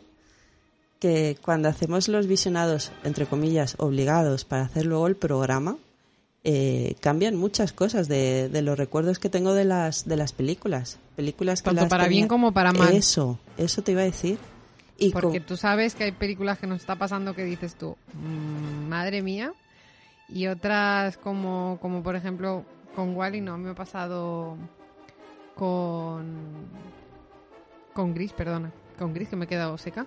que 1.00 1.38
cuando 1.42 1.68
hacemos 1.68 2.08
los 2.08 2.26
visionados, 2.26 2.92
entre 3.02 3.26
comillas, 3.26 3.76
obligados 3.78 4.44
para 4.44 4.62
hacer 4.62 4.86
luego 4.86 5.06
el 5.06 5.16
programa, 5.16 5.78
eh, 6.44 6.94
cambian 7.00 7.36
muchas 7.36 7.72
cosas 7.72 8.06
de, 8.06 8.48
de 8.50 8.62
los 8.62 8.78
recuerdos 8.78 9.18
que 9.18 9.28
tengo 9.30 9.54
de 9.54 9.64
las 9.64 10.04
de 10.06 10.16
las 10.16 10.32
películas. 10.32 10.98
Películas 11.16 11.62
que 11.62 11.66
Tanto 11.70 11.82
las 11.82 11.90
para 11.90 12.04
tenía- 12.04 12.16
bien 12.18 12.28
como 12.28 12.52
para 12.52 12.72
mal. 12.72 12.94
Eso, 12.94 13.38
eso 13.56 13.82
te 13.82 13.92
iba 13.92 14.02
a 14.02 14.04
decir. 14.04 14.38
Y 14.98 15.10
Porque 15.10 15.38
con- 15.38 15.46
tú 15.46 15.56
sabes 15.56 15.94
que 15.94 16.04
hay 16.04 16.12
películas 16.12 16.58
que 16.58 16.66
nos 16.66 16.80
está 16.80 16.96
pasando 16.96 17.34
que 17.34 17.44
dices 17.44 17.74
tú, 17.76 17.96
"Mm, 18.12 18.88
madre 18.88 19.22
mía, 19.22 19.52
y 20.28 20.46
otras 20.46 21.16
como, 21.16 21.78
como 21.80 22.02
por 22.02 22.14
ejemplo 22.14 22.64
con 22.94 23.16
Wally, 23.16 23.40
no, 23.40 23.58
me 23.58 23.70
ha 23.70 23.74
pasado 23.74 24.56
con 25.54 26.24
con 27.92 28.12
Gris, 28.14 28.32
perdona, 28.32 28.72
con 28.98 29.12
Gris 29.14 29.28
que 29.28 29.36
me 29.36 29.44
he 29.44 29.48
quedado 29.48 29.76
seca, 29.78 30.06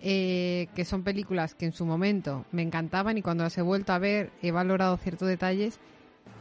eh, 0.00 0.68
que 0.74 0.84
son 0.84 1.02
películas 1.02 1.54
que 1.54 1.66
en 1.66 1.72
su 1.72 1.84
momento 1.86 2.44
me 2.52 2.62
encantaban 2.62 3.18
y 3.18 3.22
cuando 3.22 3.44
las 3.44 3.56
he 3.58 3.62
vuelto 3.62 3.92
a 3.92 3.98
ver 3.98 4.30
he 4.42 4.50
valorado 4.50 4.96
ciertos 4.96 5.28
detalles, 5.28 5.78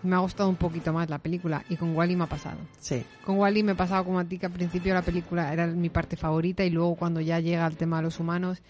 me 0.03 0.15
ha 0.15 0.19
gustado 0.19 0.49
un 0.49 0.55
poquito 0.55 0.93
más 0.93 1.09
la 1.09 1.19
película 1.19 1.63
y 1.69 1.77
con 1.77 1.95
Wally 1.95 2.15
me 2.15 2.25
ha 2.25 2.27
pasado. 2.27 2.57
sí, 2.79 3.03
Con 3.23 3.37
Wally 3.37 3.63
me 3.63 3.75
pasaba 3.75 4.03
como 4.03 4.19
a 4.19 4.25
ti 4.25 4.37
que 4.37 4.45
al 4.45 4.51
principio 4.51 4.93
la 4.93 5.01
película 5.01 5.51
era 5.51 5.67
mi 5.67 5.89
parte 5.89 6.15
favorita 6.15 6.63
y 6.63 6.69
luego 6.69 6.95
cuando 6.95 7.21
ya 7.21 7.39
llega 7.39 7.65
el 7.65 7.77
tema 7.77 7.97
de 7.97 8.03
los 8.03 8.19
humanos, 8.19 8.61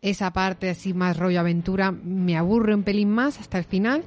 esa 0.00 0.32
parte 0.32 0.68
así 0.70 0.94
más 0.94 1.16
rollo 1.16 1.40
aventura 1.40 1.92
me 1.92 2.36
aburre 2.36 2.74
un 2.74 2.82
pelín 2.82 3.10
más 3.10 3.38
hasta 3.38 3.58
el 3.58 3.64
final 3.64 4.04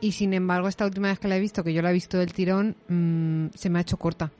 y 0.00 0.12
sin 0.12 0.32
embargo 0.32 0.68
esta 0.68 0.86
última 0.86 1.08
vez 1.08 1.18
que 1.18 1.28
la 1.28 1.36
he 1.36 1.40
visto, 1.40 1.62
que 1.62 1.74
yo 1.74 1.82
la 1.82 1.90
he 1.90 1.94
visto 1.94 2.16
del 2.18 2.32
tirón, 2.32 2.74
mm, 2.88 3.54
se 3.54 3.68
me 3.68 3.78
ha 3.78 3.82
hecho 3.82 3.98
corta. 3.98 4.30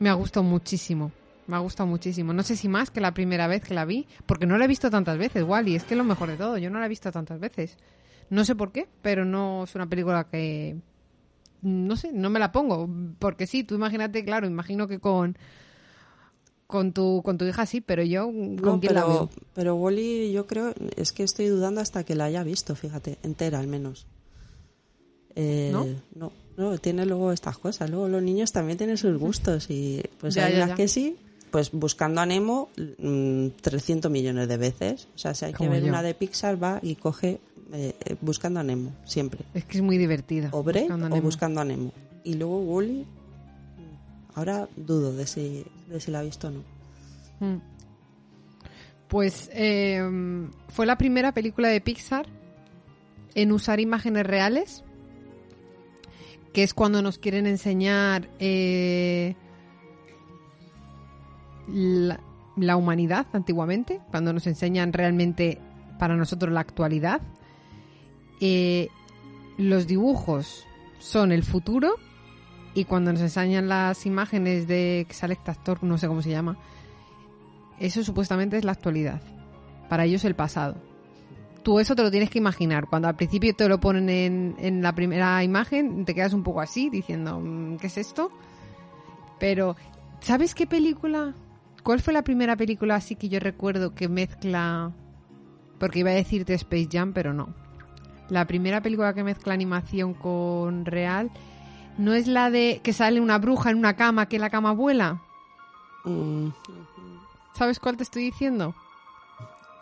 Me 0.00 0.08
ha 0.08 0.14
gustado 0.14 0.42
muchísimo. 0.42 1.12
Me 1.46 1.56
ha 1.56 1.58
gustado 1.60 1.88
muchísimo. 1.88 2.32
No 2.32 2.42
sé 2.42 2.56
si 2.56 2.68
más 2.68 2.90
que 2.90 3.00
la 3.00 3.14
primera 3.14 3.46
vez 3.48 3.62
que 3.62 3.74
la 3.74 3.84
vi, 3.84 4.06
porque 4.26 4.46
no 4.46 4.56
la 4.58 4.64
he 4.64 4.68
visto 4.68 4.90
tantas 4.90 5.18
veces, 5.18 5.42
Wally. 5.42 5.74
Es 5.74 5.84
que 5.84 5.94
es 5.94 5.98
lo 5.98 6.04
mejor 6.04 6.28
de 6.30 6.36
todo, 6.36 6.56
yo 6.58 6.70
no 6.70 6.78
la 6.78 6.86
he 6.86 6.88
visto 6.88 7.10
tantas 7.10 7.40
veces. 7.40 7.76
No 8.30 8.44
sé 8.44 8.54
por 8.54 8.72
qué, 8.72 8.88
pero 9.02 9.24
no 9.24 9.64
es 9.64 9.74
una 9.74 9.88
película 9.88 10.24
que 10.28 10.76
no 11.62 11.96
sé, 11.96 12.12
no 12.12 12.28
me 12.30 12.38
la 12.40 12.50
pongo, 12.50 12.88
porque 13.18 13.46
sí, 13.46 13.62
tú 13.64 13.74
imagínate, 13.76 14.24
claro, 14.24 14.46
imagino 14.46 14.88
que 14.88 14.98
con 14.98 15.36
con 16.66 16.92
tu 16.92 17.22
con 17.22 17.36
tu 17.38 17.44
hija 17.44 17.66
sí, 17.66 17.80
pero 17.82 18.02
yo 18.02 18.24
con 18.26 18.56
No, 18.56 18.80
quién 18.80 18.94
la 18.94 19.02
pero, 19.02 19.08
veo. 19.08 19.30
pero 19.54 19.74
Wally 19.76 20.32
yo 20.32 20.46
creo, 20.46 20.72
es 20.96 21.12
que 21.12 21.22
estoy 21.22 21.46
dudando 21.48 21.80
hasta 21.80 22.02
que 22.04 22.14
la 22.14 22.24
haya 22.24 22.42
visto, 22.42 22.74
fíjate, 22.74 23.18
entera 23.22 23.58
al 23.58 23.66
menos. 23.68 24.06
Eh, 25.34 25.70
¿No? 25.72 25.86
no, 26.14 26.32
no, 26.56 26.78
tiene 26.78 27.04
luego 27.06 27.32
estas 27.32 27.58
cosas. 27.58 27.90
Luego 27.90 28.08
los 28.08 28.22
niños 28.22 28.52
también 28.52 28.78
tienen 28.78 28.96
sus 28.96 29.18
gustos 29.18 29.66
y 29.70 30.02
pues 30.18 30.34
Ya, 30.34 30.46
hay 30.46 30.52
ya, 30.52 30.56
unas 30.58 30.68
ya. 30.70 30.74
que 30.76 30.88
sí, 30.88 31.16
pues 31.52 31.70
buscando 31.70 32.20
a 32.20 32.26
Nemo 32.26 32.70
mm, 32.98 33.48
300 33.60 34.10
millones 34.10 34.48
de 34.48 34.56
veces. 34.56 35.06
O 35.14 35.18
sea, 35.18 35.34
si 35.34 35.44
hay 35.44 35.52
que 35.52 35.68
ver 35.68 35.82
yo. 35.82 35.88
una 35.88 36.02
de 36.02 36.14
Pixar 36.14 36.60
va 36.60 36.80
y 36.82 36.96
coge 36.96 37.40
eh, 37.72 37.94
eh, 38.04 38.16
buscando 38.20 38.58
a 38.58 38.64
Nemo, 38.64 38.92
siempre. 39.04 39.44
Es 39.54 39.64
que 39.66 39.76
es 39.76 39.82
muy 39.84 39.98
divertida. 39.98 40.48
O 40.50 40.62
Brave 40.64 40.88
Buscando 40.88 41.16
o 41.16 41.20
buscando 41.20 41.60
a 41.60 41.64
Nemo. 41.64 41.92
Y 42.24 42.34
luego 42.34 42.58
Wally, 42.60 43.06
ahora 44.34 44.66
dudo 44.76 45.12
de 45.12 45.26
si, 45.26 45.64
de 45.88 46.00
si 46.00 46.10
la 46.10 46.20
ha 46.20 46.22
visto 46.22 46.48
o 46.48 46.50
no. 46.50 46.64
Mm. 47.40 47.60
Pues 49.08 49.50
eh, 49.52 50.00
fue 50.68 50.86
la 50.86 50.96
primera 50.96 51.32
película 51.32 51.68
de 51.68 51.82
Pixar 51.82 52.26
en 53.34 53.52
usar 53.52 53.78
imágenes 53.78 54.26
reales, 54.26 54.84
que 56.54 56.62
es 56.62 56.72
cuando 56.72 57.02
nos 57.02 57.18
quieren 57.18 57.46
enseñar 57.46 58.30
eh, 58.38 59.34
la, 61.68 62.76
humanidad 62.76 63.26
antiguamente, 63.32 64.00
cuando 64.10 64.32
nos 64.32 64.46
enseñan 64.46 64.92
realmente 64.92 65.60
para 65.98 66.16
nosotros 66.16 66.52
la 66.52 66.60
actualidad. 66.60 67.20
Eh, 68.40 68.88
los 69.56 69.86
dibujos 69.86 70.66
son 70.98 71.32
el 71.32 71.44
futuro 71.44 71.94
y 72.74 72.84
cuando 72.84 73.12
nos 73.12 73.20
enseñan 73.20 73.68
las 73.68 74.06
imágenes 74.06 74.66
de 74.66 75.06
que 75.08 75.12
este 75.12 75.76
no 75.82 75.98
sé 75.98 76.08
cómo 76.08 76.22
se 76.22 76.30
llama, 76.30 76.56
eso 77.78 78.02
supuestamente 78.02 78.56
es 78.56 78.64
la 78.64 78.72
actualidad. 78.72 79.20
Para 79.88 80.04
ellos 80.04 80.24
el 80.24 80.34
pasado. 80.34 80.76
Tú 81.62 81.78
eso 81.78 81.94
te 81.94 82.02
lo 82.02 82.10
tienes 82.10 82.30
que 82.30 82.38
imaginar. 82.38 82.88
Cuando 82.88 83.08
al 83.08 83.16
principio 83.16 83.54
te 83.54 83.68
lo 83.68 83.78
ponen 83.78 84.08
en, 84.08 84.56
en 84.58 84.82
la 84.82 84.94
primera 84.94 85.44
imagen, 85.44 86.04
te 86.04 86.14
quedas 86.14 86.32
un 86.32 86.42
poco 86.42 86.60
así, 86.60 86.90
diciendo, 86.90 87.38
"Mm, 87.40 87.76
¿qué 87.76 87.86
es 87.86 87.98
esto? 87.98 88.32
Pero, 89.38 89.76
¿sabes 90.20 90.54
qué 90.54 90.66
película 90.66 91.34
¿Cuál 91.82 92.00
fue 92.00 92.12
la 92.12 92.22
primera 92.22 92.56
película 92.56 92.94
así 92.96 93.16
que 93.16 93.28
yo 93.28 93.40
recuerdo 93.40 93.94
que 93.94 94.08
mezcla... 94.08 94.92
Porque 95.78 95.98
iba 96.00 96.10
a 96.10 96.14
decirte 96.14 96.54
Space 96.54 96.88
Jam, 96.92 97.12
pero 97.12 97.32
no. 97.32 97.48
La 98.28 98.46
primera 98.46 98.80
película 98.82 99.14
que 99.14 99.24
mezcla 99.24 99.52
animación 99.52 100.14
con 100.14 100.84
real 100.86 101.30
no 101.98 102.14
es 102.14 102.28
la 102.28 102.50
de 102.50 102.80
que 102.84 102.92
sale 102.92 103.20
una 103.20 103.38
bruja 103.38 103.70
en 103.70 103.78
una 103.78 103.96
cama, 103.96 104.26
que 104.28 104.38
la 104.38 104.48
cama 104.48 104.72
vuela. 104.72 105.20
Mm, 106.04 106.48
¿Sabes 107.54 107.78
cuál 107.80 107.96
te 107.96 108.04
estoy 108.04 108.22
diciendo? 108.24 108.74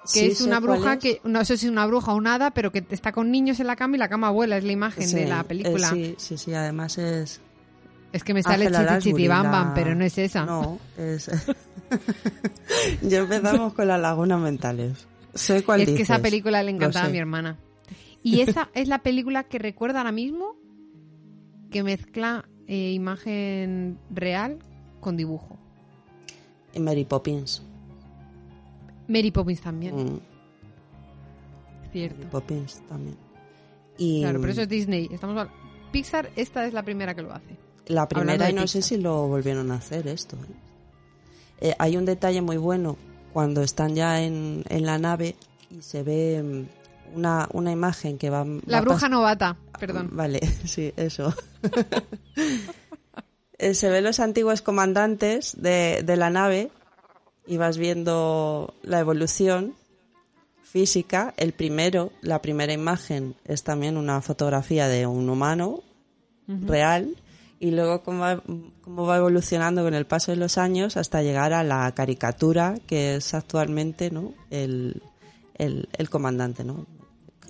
Que 0.05 0.09
sí 0.21 0.27
es 0.29 0.41
una 0.41 0.59
bruja 0.59 0.95
es. 0.95 0.99
que, 0.99 1.21
no 1.25 1.45
sé 1.45 1.59
si 1.59 1.67
es 1.67 1.73
una 1.73 1.87
bruja 1.87 2.13
o 2.15 2.21
nada, 2.21 2.51
pero 2.53 2.73
que 2.73 2.85
está 2.91 3.13
con 3.13 3.31
niños 3.31 3.61
en 3.61 3.67
la 3.67 3.77
cama 3.77 3.97
y 3.97 3.99
la 3.99 4.09
cama 4.09 4.31
vuela, 4.31 4.57
es 4.57 4.65
la 4.65 4.73
imagen 4.73 5.07
Sí, 5.07 5.15
de 5.17 5.27
la 5.29 5.41
eh, 5.41 5.45
película. 5.45 5.91
sí, 5.91 6.15
sí, 6.19 6.39
sí, 6.39 6.55
además 6.55 6.97
es... 6.99 7.41
Es 8.13 8.25
que 8.25 8.35
me 8.35 8.43
sale 8.43 8.65
Ángela 8.67 8.83
Lansbury, 8.85 9.13
Chichichibambam, 9.13 9.69
la- 9.69 9.75
pero 9.75 9.95
no 9.95 10.03
es 10.05 10.19
esa. 10.19 10.45
No, 10.47 10.79
es... 10.97 11.31
ya 13.03 13.19
empezamos 13.19 13.73
con 13.75 13.89
las 13.89 14.01
lagunas 14.01 14.41
mentales. 14.41 15.07
Sé 15.35 15.63
cuál 15.63 15.83
es 15.83 15.91
que 15.91 16.03
esa 16.03 16.19
película 16.21 16.63
le 16.63 16.71
encantaba 16.73 17.07
a 17.07 17.11
mi 17.11 17.19
hermana. 17.19 17.59
Y 18.23 18.41
esa 18.41 18.69
es 18.75 18.89
la 18.89 18.99
película 18.99 19.45
que 19.45 19.59
recuerdo 19.59 19.99
ahora 19.99 20.13
mismo 20.13 20.57
que 21.71 21.83
mezcla 21.83 22.49
eh, 22.67 22.93
imagen 22.93 23.99
real 24.11 24.59
con 25.01 25.17
dibujo. 25.17 25.59
Y 26.75 26.81
Mary 26.81 27.05
Poppins. 27.05 27.63
Mary 29.09 29.31
Poppins 29.31 29.61
también, 29.61 29.97
Mm, 29.97 30.21
cierto. 31.93 32.17
Mary 32.19 32.29
Poppins 32.31 32.83
también. 32.89 33.17
Y 33.99 34.21
Claro, 34.23 34.41
pero 34.41 34.53
eso 34.53 34.63
es 34.63 34.69
Disney. 34.69 35.09
Estamos 35.11 35.49
Pixar, 35.91 36.31
esta 36.37 36.65
es 36.67 36.73
la 36.73 36.83
primera 36.85 37.15
que 37.15 37.23
lo 37.23 37.33
hace. 37.33 37.57
la 37.87 38.07
primera 38.07 38.49
y 38.49 38.53
no 38.53 38.67
sé 38.69 38.83
si 38.83 38.97
lo 38.99 39.27
volvieron 39.27 39.73
a 39.73 39.77
hacer 39.77 40.07
esto. 40.07 40.37
¿eh? 40.37 40.70
Eh, 41.61 41.75
hay 41.79 41.97
un 41.97 42.05
detalle 42.05 42.43
muy 42.43 42.57
bueno 42.57 42.97
cuando 43.33 43.63
están 43.63 43.95
ya 43.95 44.23
en, 44.23 44.65
en 44.69 44.87
la 44.87 44.99
nave 44.99 45.37
y 45.71 45.83
se 45.83 46.03
ve 46.03 46.43
mm, 46.43 47.17
una, 47.19 47.49
una 47.53 47.73
imagen 47.73 48.19
que 48.19 48.31
va... 48.31 48.45
La 48.67 48.79
va 48.79 48.81
bruja 48.83 49.09
novata, 49.09 49.57
perdón. 49.79 50.11
Vale, 50.13 50.41
sí, 50.65 50.93
eso. 50.97 51.35
Eh, 53.63 53.75
se 53.75 53.91
ven 53.91 54.05
los 54.05 54.21
antiguos 54.21 54.63
comandantes 54.63 55.55
de, 55.61 56.03
de 56.03 56.17
la 56.17 56.31
nave 56.31 56.71
y 57.47 57.59
vas 57.59 57.77
viendo 57.77 58.73
la 58.83 59.01
evolución 59.01 59.75
física. 60.63 61.35
El 61.37 61.53
primero, 61.53 62.11
la 62.23 62.41
primera 62.41 62.73
imagen 62.73 63.35
es 63.45 63.63
también 63.63 63.99
una 63.99 64.23
fotografía 64.23 64.89
de 64.89 65.07
un 65.07 65.29
humano 65.29 65.83
real 66.47 67.15
y 67.61 67.73
luego 67.73 68.03
cómo 68.03 68.21
va, 68.21 68.43
cómo 68.81 69.07
va 69.07 69.19
evolucionando 69.19 69.85
con 69.85 69.93
el 69.93 70.07
paso 70.07 70.33
de 70.33 70.39
los 70.39 70.57
años 70.57 70.97
hasta 70.97 71.23
llegar 71.23 71.53
a 71.53 71.63
la 71.63 71.93
caricatura 71.95 72.75
que 72.87 73.17
es 73.17 73.35
actualmente 73.35 74.11
¿no? 74.11 74.33
el, 74.49 75.03
el, 75.57 75.89
el 75.93 76.09
comandante. 76.09 76.65
¿no? 76.65 76.87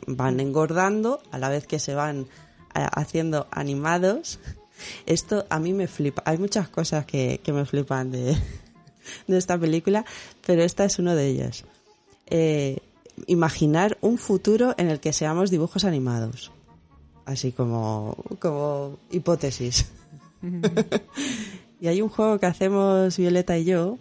Van 0.09 0.41
engordando 0.41 1.23
a 1.31 1.39
la 1.39 1.49
vez 1.49 1.69
que 1.69 1.79
se 1.79 1.95
van 1.95 2.27
eh, 2.75 2.87
haciendo 2.93 3.47
animados. 3.53 4.41
Esto 5.07 5.47
a 5.49 5.61
mí 5.61 5.73
me 5.73 5.87
flipa. 5.87 6.25
Hay 6.27 6.39
muchas 6.39 6.69
cosas 6.69 7.07
que, 7.07 7.41
que 7.45 7.53
me 7.53 7.65
flipan 7.65 8.11
de, 8.11 8.37
de 9.29 9.39
esta 9.39 9.57
película, 9.57 10.05
pero 10.45 10.65
esta 10.65 10.85
es 10.85 10.99
una 10.99 11.15
de 11.15 11.29
ellas. 11.29 11.65
Eh, 12.27 12.79
imaginar 13.29 13.97
un 14.01 14.19
futuro 14.19 14.75
en 14.77 14.91
el 14.91 14.99
que 14.99 15.13
seamos 15.13 15.51
dibujos 15.51 15.85
animados. 15.85 16.51
Así 17.27 17.53
como, 17.53 18.17
como 18.41 18.99
hipótesis. 19.13 19.87
y 21.81 21.87
hay 21.89 22.03
un 22.03 22.09
juego 22.09 22.39
que 22.39 22.47
hacemos 22.47 23.17
Violeta 23.17 23.57
y 23.59 23.65
yo, 23.65 23.99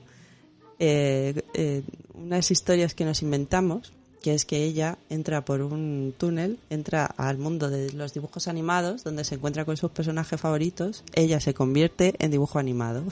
eh, 0.79 1.41
eh, 1.53 1.83
unas 2.13 2.49
historias 2.51 2.93
que 2.93 3.05
nos 3.05 3.21
inventamos, 3.21 3.93
que 4.21 4.33
es 4.33 4.45
que 4.45 4.63
ella 4.63 4.97
entra 5.09 5.45
por 5.45 5.61
un 5.61 6.13
túnel, 6.17 6.59
entra 6.69 7.05
al 7.05 7.37
mundo 7.37 7.69
de 7.69 7.91
los 7.93 8.13
dibujos 8.13 8.47
animados, 8.47 9.03
donde 9.03 9.23
se 9.23 9.35
encuentra 9.35 9.65
con 9.65 9.77
sus 9.77 9.91
personajes 9.91 10.39
favoritos, 10.39 11.03
ella 11.13 11.39
se 11.39 11.53
convierte 11.53 12.15
en 12.19 12.31
dibujo 12.31 12.59
animado. 12.59 13.03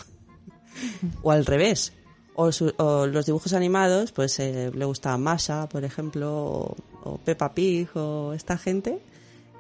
o 1.24 1.32
al 1.32 1.46
revés. 1.46 1.94
O, 2.40 2.52
su- 2.52 2.74
los 2.78 3.26
dibujos 3.26 3.54
animados, 3.54 4.12
pues 4.12 4.38
eh, 4.40 4.70
le 4.72 4.86
gusta 4.86 5.18
Masha, 5.18 5.68
por 5.70 5.84
ejemplo, 5.84 6.32
o, 6.36 6.76
o 7.04 7.18
Peppa 7.18 7.54
Pig, 7.56 7.88
o 7.96 8.34
esta 8.34 8.58
gente, 8.60 9.00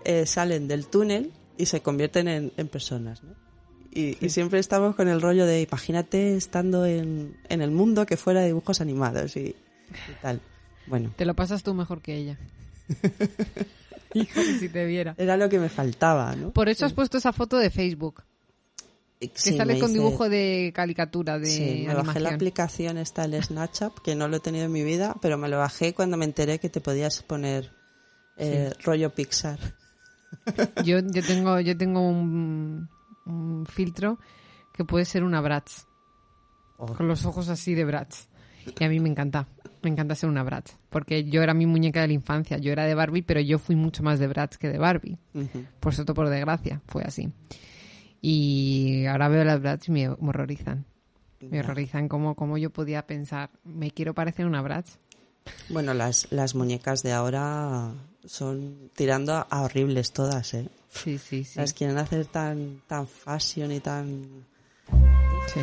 eh, 0.05 0.27
salen 0.27 0.67
del 0.67 0.85
túnel 0.85 1.31
y 1.57 1.65
se 1.65 1.81
convierten 1.81 2.27
en, 2.27 2.51
en 2.55 2.67
personas, 2.67 3.23
¿no? 3.23 3.46
Y, 3.91 4.23
y 4.25 4.29
siempre 4.29 4.59
estamos 4.59 4.95
con 4.95 5.07
el 5.07 5.21
rollo 5.21 5.45
de 5.45 5.61
imagínate 5.61 6.35
estando 6.35 6.85
en, 6.85 7.35
en 7.49 7.61
el 7.61 7.71
mundo 7.71 8.05
que 8.05 8.17
fuera 8.17 8.41
de 8.41 8.47
dibujos 8.47 8.81
animados 8.81 9.35
y, 9.37 9.39
y 9.49 9.55
tal. 10.21 10.39
Bueno, 10.85 11.11
Te 11.15 11.25
lo 11.25 11.35
pasas 11.35 11.63
tú 11.63 11.73
mejor 11.73 12.01
que 12.01 12.15
ella. 12.15 12.37
Hijo, 14.13 14.41
si 14.59 14.69
te 14.69 14.85
viera. 14.85 15.15
era 15.17 15.35
lo 15.37 15.49
que 15.49 15.59
me 15.59 15.69
faltaba, 15.69 16.35
¿no? 16.35 16.51
Por 16.51 16.69
eso 16.69 16.85
has 16.85 16.93
puesto 16.93 17.17
esa 17.17 17.33
foto 17.33 17.57
de 17.57 17.69
Facebook, 17.69 18.23
que 19.19 19.29
Sí, 19.33 19.57
sale 19.57 19.77
con 19.79 19.89
hice- 19.91 19.99
dibujo 19.99 20.29
de 20.29 20.71
caricatura, 20.73 21.39
de 21.39 21.47
Sí, 21.47 21.83
me 21.85 21.93
bajé 21.93 22.19
la 22.19 22.29
aplicación 22.29 22.97
esta, 22.97 23.25
el 23.25 23.41
Snapchat, 23.43 23.93
que 23.99 24.15
no 24.15 24.27
lo 24.27 24.37
he 24.37 24.39
tenido 24.39 24.65
en 24.65 24.71
mi 24.71 24.83
vida, 24.83 25.15
pero 25.21 25.37
me 25.37 25.49
lo 25.49 25.57
bajé 25.57 25.93
cuando 25.93 26.17
me 26.17 26.25
enteré 26.25 26.59
que 26.59 26.69
te 26.69 26.81
podías 26.81 27.21
poner 27.23 27.71
eh, 28.37 28.71
rollo 28.83 29.13
Pixar. 29.13 29.59
Yo, 30.85 30.99
yo 30.99 31.23
tengo, 31.25 31.59
yo 31.59 31.75
tengo 31.77 32.01
un, 32.07 32.87
un 33.27 33.65
filtro 33.65 34.19
que 34.73 34.85
puede 34.85 35.05
ser 35.05 35.23
una 35.23 35.41
Bratz, 35.41 35.85
Oh. 36.79 36.85
con 36.93 37.07
los 37.07 37.25
ojos 37.25 37.49
así 37.49 37.73
de 37.73 37.85
Bratz. 37.85 38.27
Y 38.79 38.83
a 38.83 38.89
mí 38.89 38.99
me 38.99 39.09
encanta, 39.09 39.47
me 39.81 39.89
encanta 39.89 40.13
ser 40.13 40.29
una 40.29 40.43
Bratz, 40.43 40.77
porque 40.89 41.23
yo 41.23 41.41
era 41.41 41.53
mi 41.55 41.65
muñeca 41.65 42.01
de 42.01 42.07
la 42.07 42.13
infancia, 42.13 42.57
yo 42.57 42.71
era 42.71 42.83
de 42.85 42.93
Barbie, 42.93 43.23
pero 43.23 43.39
yo 43.39 43.57
fui 43.57 43.75
mucho 43.75 44.03
más 44.03 44.19
de 44.19 44.27
Bratz 44.27 44.57
que 44.57 44.67
de 44.69 44.77
Barbie. 44.77 45.17
Por 45.79 45.95
suerte, 45.95 46.13
por 46.13 46.29
desgracia, 46.29 46.81
fue 46.87 47.03
así. 47.03 47.31
Y 48.21 49.05
ahora 49.05 49.27
veo 49.29 49.43
las 49.43 49.61
Bratz 49.61 49.87
y 49.87 49.91
me, 49.91 50.09
horrorizan. 50.09 50.85
Me 51.39 51.59
horrorizan 51.59 52.07
cómo, 52.09 52.35
cómo 52.35 52.57
yo 52.57 52.71
podía 52.71 53.05
pensar, 53.07 53.49
me 53.63 53.91
quiero 53.91 54.13
parecer 54.13 54.45
una 54.45 54.61
Bratz. 54.61 54.99
Bueno, 55.69 55.93
las, 55.93 56.27
las 56.31 56.55
muñecas 56.55 57.03
de 57.03 57.13
ahora 57.13 57.93
son 58.25 58.91
tirando 58.95 59.33
a, 59.33 59.41
a 59.49 59.61
horribles 59.61 60.11
todas, 60.11 60.53
¿eh? 60.53 60.67
Sí, 60.89 61.17
sí, 61.17 61.43
sí. 61.43 61.59
Las 61.59 61.73
quieren 61.73 61.97
hacer 61.97 62.25
tan, 62.25 62.81
tan 62.87 63.07
fashion 63.07 63.71
y 63.71 63.79
tan... 63.79 64.45
sí. 65.53 65.61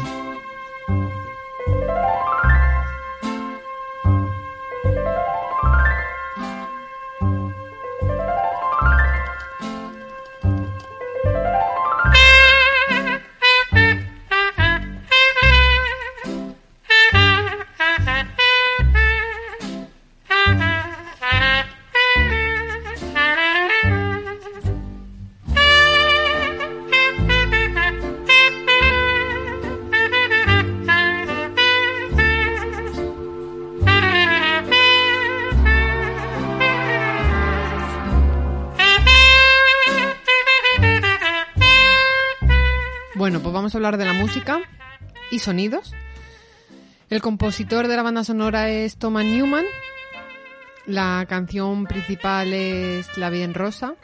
Bueno, 43.24 43.40
pues 43.40 43.54
vamos 43.54 43.74
a 43.74 43.78
hablar 43.78 43.96
de 43.96 44.04
la 44.04 44.12
música 44.12 44.60
y 45.30 45.38
sonidos. 45.38 45.94
El 47.08 47.22
compositor 47.22 47.88
de 47.88 47.96
la 47.96 48.02
banda 48.02 48.22
sonora 48.22 48.68
es 48.68 48.98
Thomas 48.98 49.24
Newman. 49.24 49.64
La 50.84 51.24
canción 51.26 51.86
principal 51.86 52.52
es 52.52 53.16
La 53.16 53.30
vida 53.30 53.44
en 53.44 53.54
rosa, 53.54 53.94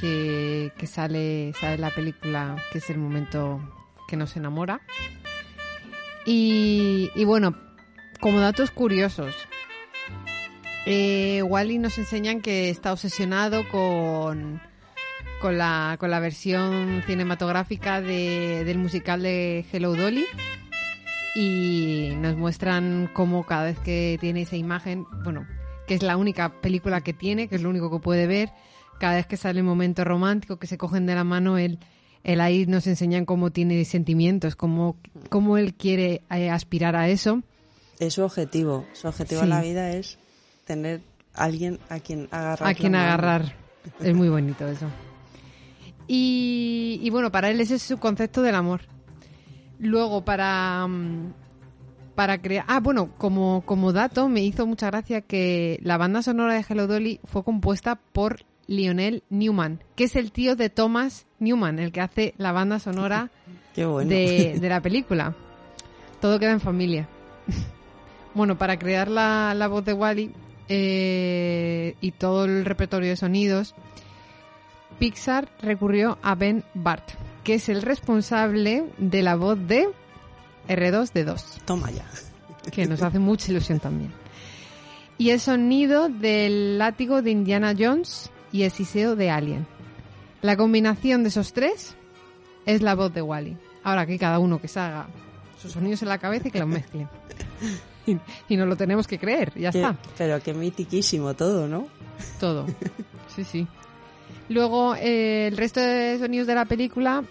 que, 0.00 0.72
sale, 0.86 1.52
sale 1.60 1.76
la 1.76 1.90
película, 1.90 2.56
que 2.72 2.78
es 2.78 2.88
el 2.88 2.96
momento 2.96 3.60
que 4.08 4.16
nos 4.16 4.38
enamora. 4.38 4.80
Y, 6.24 7.10
y 7.14 7.24
bueno, 7.26 7.54
como 8.20 8.40
datos 8.40 8.70
curiosos, 8.70 9.34
eh, 10.86 11.42
Wally 11.42 11.76
nos 11.76 11.98
enseñan 11.98 12.40
que 12.40 12.70
está 12.70 12.90
obsesionado 12.94 13.68
con, 13.68 14.62
con, 15.42 15.58
la, 15.58 15.96
con 16.00 16.10
la 16.10 16.20
versión 16.20 17.02
cinematográfica 17.06 18.00
de- 18.00 18.62
del 18.64 18.78
musical 18.78 19.22
de 19.22 19.66
Hello 19.72 19.94
Dolly 19.94 20.24
y 21.34 22.12
nos 22.18 22.36
muestran 22.36 23.10
cómo 23.12 23.44
cada 23.44 23.64
vez 23.64 23.78
que 23.80 24.18
tiene 24.20 24.42
esa 24.42 24.56
imagen, 24.56 25.04
bueno, 25.24 25.46
que 25.86 25.94
es 25.94 26.02
la 26.02 26.16
única 26.16 26.60
película 26.60 27.00
que 27.00 27.12
tiene, 27.12 27.48
que 27.48 27.56
es 27.56 27.62
lo 27.62 27.70
único 27.70 27.90
que 27.90 27.98
puede 28.02 28.26
ver, 28.26 28.50
cada 29.00 29.16
vez 29.16 29.26
que 29.26 29.36
sale 29.36 29.60
un 29.60 29.66
momento 29.66 30.04
romántico, 30.04 30.58
que 30.58 30.66
se 30.66 30.78
cogen 30.78 31.06
de 31.06 31.14
la 31.14 31.24
mano, 31.24 31.58
él, 31.58 31.78
él 32.22 32.40
ahí 32.40 32.66
nos 32.66 32.86
enseñan 32.86 33.24
cómo 33.24 33.50
tiene 33.50 33.84
sentimientos, 33.84 34.54
cómo, 34.56 34.96
cómo 35.28 35.56
él 35.58 35.74
quiere 35.74 36.22
eh, 36.30 36.50
aspirar 36.50 36.94
a 36.96 37.08
eso. 37.08 37.42
Es 37.98 38.14
su 38.14 38.22
objetivo. 38.22 38.86
Su 38.92 39.08
objetivo 39.08 39.40
Sí. 39.40 39.44
en 39.44 39.50
la 39.50 39.60
vida 39.62 39.90
es 39.92 40.18
tener 40.66 41.00
alguien 41.34 41.78
a 41.88 41.98
quien 42.00 42.28
agarrar. 42.30 42.68
a 42.68 42.74
quien 42.74 42.92
mano. 42.92 43.04
agarrar. 43.04 43.56
Es 44.00 44.14
muy 44.14 44.28
bonito 44.28 44.66
eso. 44.68 44.86
Y, 46.06 47.00
y 47.02 47.10
bueno, 47.10 47.30
para 47.30 47.50
él 47.50 47.60
ese 47.60 47.76
es 47.76 47.82
su 47.82 47.98
concepto 47.98 48.42
del 48.42 48.54
amor. 48.54 48.82
Luego, 49.78 50.24
para, 50.24 50.86
mm, 50.86 51.32
para 52.14 52.40
crear... 52.40 52.64
Ah, 52.68 52.80
bueno, 52.80 53.10
como, 53.18 53.62
como 53.64 53.92
dato, 53.92 54.28
me 54.28 54.42
hizo 54.42 54.66
mucha 54.66 54.88
gracia 54.88 55.20
que 55.22 55.78
la 55.82 55.96
banda 55.96 56.22
sonora 56.22 56.54
de 56.54 56.64
Hello 56.68 56.86
Dolly 56.86 57.20
fue 57.24 57.44
compuesta 57.44 57.96
por 57.96 58.44
Lionel 58.66 59.22
Newman, 59.28 59.82
que 59.96 60.04
es 60.04 60.16
el 60.16 60.32
tío 60.32 60.56
de 60.56 60.70
Thomas 60.70 61.26
Newman, 61.38 61.78
el 61.78 61.92
que 61.92 62.00
hace 62.00 62.34
la 62.38 62.52
banda 62.52 62.78
sonora 62.78 63.30
bueno. 63.76 64.08
de, 64.08 64.58
de 64.60 64.68
la 64.68 64.80
película. 64.80 65.34
Todo 66.20 66.38
queda 66.38 66.52
en 66.52 66.60
familia. 66.60 67.08
bueno, 68.34 68.56
para 68.56 68.78
crear 68.78 69.08
la, 69.08 69.54
la 69.54 69.68
voz 69.68 69.84
de 69.84 69.92
Wally 69.92 70.32
y 70.68 72.12
todo 72.12 72.46
el 72.46 72.64
repertorio 72.64 73.10
de 73.10 73.16
sonidos, 73.16 73.74
Pixar 74.98 75.48
recurrió 75.60 76.18
a 76.22 76.34
Ben 76.34 76.64
Bart, 76.74 77.10
que 77.44 77.54
es 77.54 77.68
el 77.68 77.82
responsable 77.82 78.84
de 78.98 79.22
la 79.22 79.36
voz 79.36 79.58
de 79.66 79.88
R2D2, 80.68 81.42
Toma 81.64 81.90
ya. 81.90 82.04
que 82.70 82.86
nos 82.86 83.02
hace 83.02 83.18
mucha 83.18 83.50
ilusión 83.50 83.80
también. 83.80 84.12
Y 85.18 85.30
el 85.30 85.40
sonido 85.40 86.08
del 86.08 86.78
látigo 86.78 87.22
de 87.22 87.30
Indiana 87.30 87.74
Jones 87.78 88.30
y 88.52 88.62
el 88.62 88.70
siseo 88.70 89.16
de 89.16 89.30
Alien. 89.30 89.66
La 90.40 90.56
combinación 90.56 91.22
de 91.22 91.28
esos 91.28 91.52
tres 91.52 91.94
es 92.66 92.82
la 92.82 92.94
voz 92.94 93.12
de 93.14 93.22
Wally. 93.22 93.56
Ahora 93.84 94.06
que 94.06 94.18
cada 94.18 94.38
uno 94.38 94.60
que 94.60 94.68
se 94.68 94.80
haga 94.80 95.06
sus 95.60 95.72
sonidos 95.72 96.02
en 96.02 96.08
la 96.08 96.18
cabeza 96.18 96.48
y 96.48 96.50
que 96.50 96.58
los 96.60 96.68
mezcle. 96.68 97.06
Y, 98.04 98.18
y 98.48 98.56
nos 98.56 98.66
lo 98.66 98.74
tenemos 98.74 99.06
que 99.06 99.16
creer, 99.16 99.52
ya 99.56 99.70
Qué- 99.70 99.78
está. 99.78 99.96
pero 100.18 100.42
qué 100.42 100.52
mitiquísimo 100.52 101.34
todo, 101.34 101.68
¿no? 101.68 101.86
Todo. 102.40 102.66
Sí, 103.36 103.44
sí. 103.44 103.66
Luego, 104.52 104.94
eh, 104.96 105.46
el 105.46 105.56
resto 105.56 105.80
de 105.80 106.18
sonidos 106.18 106.46
de 106.46 106.54
la 106.54 106.66
película, 106.66 107.24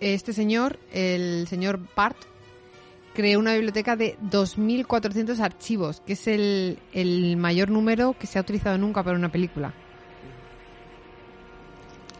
este 0.00 0.32
señor, 0.32 0.78
el 0.90 1.46
señor 1.46 1.78
Bart, 1.94 2.16
creó 3.12 3.38
una 3.38 3.52
biblioteca 3.52 3.94
de 3.94 4.16
2.400 4.22 5.38
archivos, 5.40 6.00
que 6.00 6.14
es 6.14 6.26
el, 6.26 6.78
el 6.94 7.36
mayor 7.36 7.68
número 7.68 8.16
que 8.18 8.26
se 8.26 8.38
ha 8.38 8.42
utilizado 8.42 8.78
nunca 8.78 9.02
para 9.02 9.18
una 9.18 9.30
película. 9.30 9.74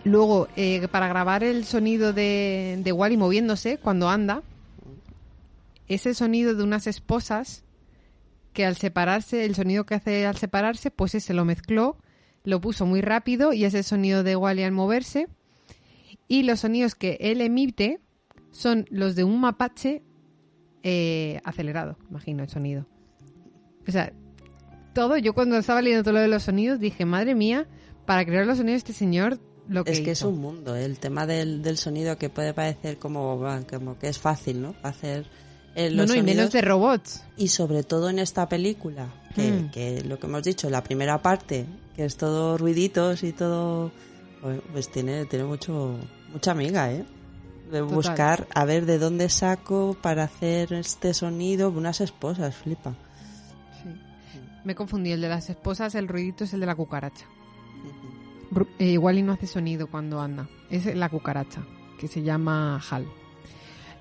Luego, 0.05 0.49
eh, 0.57 0.87
para 0.89 1.09
grabar 1.09 1.43
el 1.43 1.65
sonido 1.65 2.13
de, 2.13 2.79
de 2.85 2.93
Wally 2.93 3.17
moviéndose 3.17 3.79
cuando 3.79 4.11
anda, 4.11 4.43
es 5.89 6.05
el 6.05 6.15
sonido 6.15 6.55
de 6.55 6.65
unas 6.65 6.87
esposas 6.87 7.65
que 8.53 8.67
al 8.67 8.77
separarse, 8.77 9.47
el 9.47 9.55
sonido 9.55 9.87
que 9.87 9.95
hace 9.95 10.27
al 10.27 10.37
separarse, 10.37 10.91
pues 10.91 11.15
ese 11.15 11.33
lo 11.33 11.47
mezcló, 11.47 11.97
lo 12.45 12.61
puso 12.61 12.87
muy 12.87 13.01
rápido 13.01 13.53
y 13.53 13.65
es 13.65 13.75
el 13.75 13.85
sonido 13.85 14.23
de 14.23 14.37
Wally 14.37 14.63
al 14.63 14.73
moverse. 14.73 15.29
Y 16.29 16.43
los 16.45 16.61
sonidos 16.61 16.95
que 16.95 17.19
él 17.21 17.41
emite 17.41 18.01
son 18.51 18.87
los 18.91 19.17
de 19.17 19.25
un 19.25 19.41
mapache 19.41 20.03
eh, 20.83 21.41
acelerado, 21.45 21.97
imagino 22.11 22.43
el 22.43 22.49
sonido. 22.49 22.87
O 23.87 23.91
sea, 23.91 24.13
todo, 24.95 25.17
yo 25.17 25.35
cuando 25.35 25.57
estaba 25.57 25.83
leyendo 25.83 26.03
todo 26.05 26.15
lo 26.15 26.21
de 26.21 26.29
los 26.29 26.43
sonidos 26.45 26.79
dije, 26.79 27.05
madre 27.05 27.35
mía, 27.35 27.67
para 28.07 28.25
crear 28.25 28.47
los 28.47 28.59
sonidos 28.59 28.79
este 28.79 28.93
señor, 28.93 29.39
lo 29.69 29.83
que 29.85 29.93
Es 29.93 30.01
que 30.01 30.11
es 30.13 30.19
hizo". 30.21 30.29
un 30.29 30.39
mundo, 30.39 30.77
¿eh? 30.77 30.85
el 30.85 30.99
tema 30.99 31.27
del, 31.27 31.63
del 31.63 31.79
sonido 31.79 32.17
que 32.19 32.29
puede 32.29 32.53
parecer 32.55 32.99
como, 32.99 33.43
como 33.71 33.99
que 33.99 34.09
es 34.09 34.19
fácil, 34.19 34.61
¿no? 34.63 34.75
Hacer 34.83 35.27
eh, 35.75 35.91
No, 35.91 36.03
los 36.03 36.11
no, 36.11 36.15
y 36.17 36.19
menos 36.23 36.35
sonidos. 36.47 36.53
de 36.53 36.61
robots. 36.63 37.25
Y 37.37 37.49
sobre 37.49 37.83
todo 37.83 38.09
en 38.11 38.19
esta 38.19 38.49
película, 38.49 39.09
que, 39.35 39.51
Mm. 39.51 39.71
que 39.71 40.03
lo 40.05 40.19
que 40.19 40.27
hemos 40.27 40.43
dicho, 40.45 40.69
la 40.71 40.83
primera 40.85 41.21
parte, 41.23 41.67
que 41.95 42.05
es 42.05 42.17
todo 42.17 42.59
ruiditos 42.59 43.23
y 43.23 43.33
todo, 43.33 43.93
pues, 44.43 44.61
pues 44.73 44.91
tiene, 44.91 45.27
tiene 45.27 45.45
mucho, 45.45 45.99
mucha 46.33 46.51
amiga, 46.51 46.93
¿eh? 46.93 47.05
De 47.71 47.81
Total. 47.81 47.95
buscar 47.95 48.49
a 48.55 48.65
ver 48.65 48.85
de 48.85 48.99
dónde 48.99 49.29
saco 49.29 49.97
para 50.01 50.25
hacer 50.25 50.73
este 50.75 51.15
sonido, 51.15 51.71
unas 51.71 52.01
esposas, 52.01 52.55
flipa. 52.55 52.95
Me 54.65 54.75
confundí, 54.75 55.13
el 55.13 55.21
de 55.21 55.29
las 55.29 55.51
esposas, 55.51 55.95
el 55.95 56.09
ruidito 56.09 56.45
es 56.45 56.55
el 56.55 56.61
de 56.61 56.67
la 56.67 56.75
cucaracha. 56.75 57.27
Eh, 58.79 58.91
igual 58.91 59.19
y 59.19 59.23
no 59.23 59.33
hace 59.33 59.47
sonido 59.47 59.89
cuando 59.89 60.21
anda. 60.21 60.49
Es 60.71 60.87
la 60.95 61.09
cucaracha, 61.09 61.63
que 61.99 62.09
se 62.09 62.23
llama 62.23 62.81
Hal. 62.91 63.07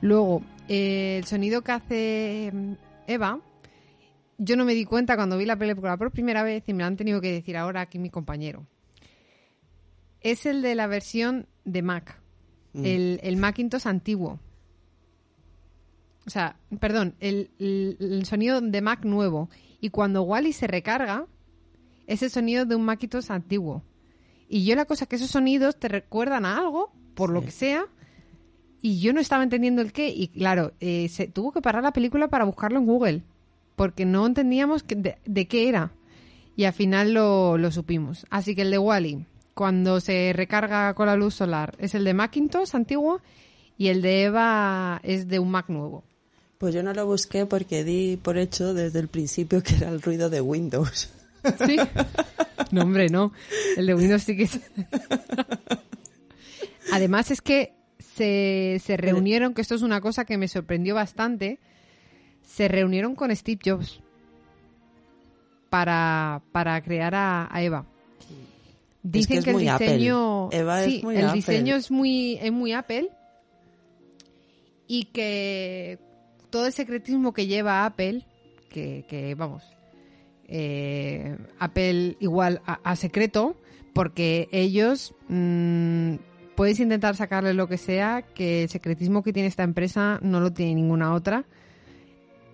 Luego, 0.01 0.41
eh, 0.67 1.17
el 1.19 1.25
sonido 1.25 1.61
que 1.61 1.71
hace 1.71 2.51
mm, 2.53 2.73
Eva, 3.07 3.39
yo 4.37 4.55
no 4.55 4.65
me 4.65 4.73
di 4.73 4.85
cuenta 4.85 5.15
cuando 5.15 5.37
vi 5.37 5.45
la 5.45 5.57
película 5.57 5.97
por 5.97 6.11
primera 6.11 6.43
vez 6.43 6.63
y 6.67 6.73
me 6.73 6.79
lo 6.79 6.85
han 6.87 6.97
tenido 6.97 7.21
que 7.21 7.31
decir 7.31 7.57
ahora 7.57 7.81
aquí 7.81 7.99
mi 7.99 8.09
compañero. 8.09 8.65
Es 10.21 10.45
el 10.45 10.61
de 10.61 10.75
la 10.75 10.87
versión 10.87 11.47
de 11.65 11.81
Mac, 11.81 12.19
Mm. 12.73 12.85
el, 12.85 13.19
el 13.23 13.37
Macintosh 13.37 13.87
antiguo. 13.87 14.39
O 16.25 16.29
sea, 16.29 16.55
perdón, 16.79 17.15
el, 17.19 17.51
el- 17.59 17.97
el 17.99 18.25
sonido 18.25 18.61
de 18.61 18.81
Mac 18.81 19.03
nuevo. 19.05 19.49
Y 19.81 19.89
cuando 19.89 20.23
Wally 20.23 20.53
se 20.53 20.67
recarga, 20.67 21.27
es 22.07 22.23
el 22.23 22.29
sonido 22.29 22.65
de 22.65 22.75
un 22.75 22.83
Macintosh 22.85 23.31
antiguo. 23.31 23.83
Y 24.47 24.65
yo 24.65 24.75
la 24.75 24.85
cosa 24.85 25.05
que 25.05 25.17
esos 25.17 25.29
sonidos 25.31 25.77
te 25.77 25.87
recuerdan 25.89 26.45
a 26.45 26.57
algo, 26.57 26.91
por 27.15 27.29
lo 27.29 27.41
que 27.41 27.51
sea, 27.51 27.85
y 28.81 28.99
yo 28.99 29.13
no 29.13 29.19
estaba 29.19 29.43
entendiendo 29.43 29.81
el 29.81 29.91
qué. 29.91 30.09
Y 30.09 30.29
claro, 30.29 30.73
eh, 30.79 31.09
se 31.09 31.27
tuvo 31.27 31.51
que 31.51 31.61
parar 31.61 31.83
la 31.83 31.93
película 31.93 32.27
para 32.29 32.45
buscarlo 32.45 32.79
en 32.79 32.85
Google, 32.85 33.23
porque 33.75 34.05
no 34.05 34.25
entendíamos 34.25 34.83
que- 34.83 34.95
de, 34.95 35.17
de 35.25 35.47
qué 35.47 35.69
era. 35.69 35.91
Y 36.55 36.65
al 36.65 36.73
final 36.73 37.13
lo, 37.13 37.57
lo 37.57 37.71
supimos. 37.71 38.25
Así 38.29 38.55
que 38.55 38.61
el 38.61 38.71
de 38.71 38.77
Wally, 38.77 39.25
cuando 39.55 39.99
se 39.99 40.31
recarga 40.33 40.93
con 40.93 41.07
la 41.07 41.15
luz 41.15 41.33
solar, 41.35 41.75
es 41.79 41.95
el 41.95 42.03
de 42.03 42.13
Macintosh 42.13 42.75
antiguo 42.75 43.21
y 43.77 43.87
el 43.87 44.01
de 44.03 44.23
Eva 44.25 44.99
es 45.03 45.27
de 45.27 45.39
un 45.39 45.49
Mac 45.51 45.69
nuevo. 45.69 46.03
Pues 46.59 46.73
yo 46.75 46.83
no 46.83 46.93
lo 46.93 47.05
busqué 47.05 47.45
porque 47.45 47.83
di 47.83 48.17
por 48.17 48.37
hecho 48.37 48.73
desde 48.73 48.99
el 48.99 49.07
principio 49.07 49.61
que 49.63 49.75
era 49.75 49.89
el 49.89 50.01
ruido 50.01 50.29
de 50.29 50.41
Windows. 50.41 51.09
¿Sí? 51.65 51.77
No, 52.71 52.83
hombre, 52.83 53.09
no. 53.09 53.33
El 53.75 53.87
de 53.87 53.95
Windows 53.95 54.23
sí 54.23 54.37
que 54.37 54.43
es... 54.43 54.59
Además 56.91 57.31
es 57.31 57.41
que 57.41 57.73
se, 57.99 58.81
se 58.83 58.97
reunieron, 58.97 59.53
que 59.53 59.61
esto 59.61 59.75
es 59.75 59.81
una 59.81 60.01
cosa 60.01 60.25
que 60.25 60.37
me 60.37 60.47
sorprendió 60.47 60.95
bastante, 60.95 61.59
se 62.53 62.67
reunieron 62.67 63.15
con 63.15 63.35
Steve 63.35 63.59
Jobs 63.65 63.99
para, 65.71 66.43
para 66.51 66.79
crear 66.83 67.15
a, 67.15 67.49
a 67.51 67.63
Eva. 67.63 67.87
Dicen 69.01 69.39
es 69.39 69.45
que, 69.45 69.51
el 69.51 69.57
diseño, 69.57 70.51
Eva 70.51 70.83
es 70.83 70.91
sí, 70.91 71.01
muy 71.03 71.15
el 71.15 71.25
Apple. 71.25 71.35
diseño 71.35 71.75
es 71.75 71.89
muy, 71.89 72.37
es 72.39 72.51
muy 72.51 72.73
Apple 72.73 73.09
y 74.87 75.05
que 75.05 75.97
todo 76.51 76.67
el 76.67 76.73
secretismo 76.73 77.33
que 77.33 77.47
lleva 77.47 77.85
Apple, 77.85 78.23
que, 78.69 79.03
que 79.07 79.33
vamos, 79.33 79.63
eh, 80.47 81.35
Apple 81.57 82.17
igual 82.19 82.61
a, 82.67 82.73
a 82.83 82.95
secreto, 82.95 83.59
porque 83.93 84.47
ellos 84.51 85.15
mm, 85.27 86.15
puedes 86.55 86.79
intentar 86.79 87.15
sacarle 87.15 87.55
lo 87.55 87.67
que 87.67 87.79
sea, 87.79 88.21
que 88.21 88.63
el 88.63 88.69
secretismo 88.69 89.23
que 89.23 89.33
tiene 89.33 89.47
esta 89.47 89.63
empresa 89.63 90.19
no 90.21 90.39
lo 90.39 90.53
tiene 90.53 90.75
ninguna 90.75 91.15
otra. 91.15 91.45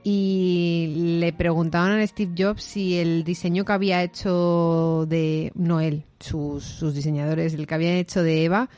Y 0.03 1.17
le 1.19 1.33
preguntaban 1.33 1.99
a 1.99 2.07
Steve 2.07 2.33
Jobs 2.37 2.63
si 2.63 2.97
el 2.97 3.23
diseño 3.23 3.65
que 3.65 3.73
había 3.73 4.01
hecho 4.03 5.05
de, 5.07 5.51
no 5.55 5.81
él, 5.81 6.03
sus, 6.19 6.63
sus 6.63 6.93
diseñadores, 6.93 7.53
el 7.53 7.67
que 7.67 7.75
habían 7.75 7.95
hecho 7.95 8.23
de 8.23 8.45
Eva, 8.45 8.69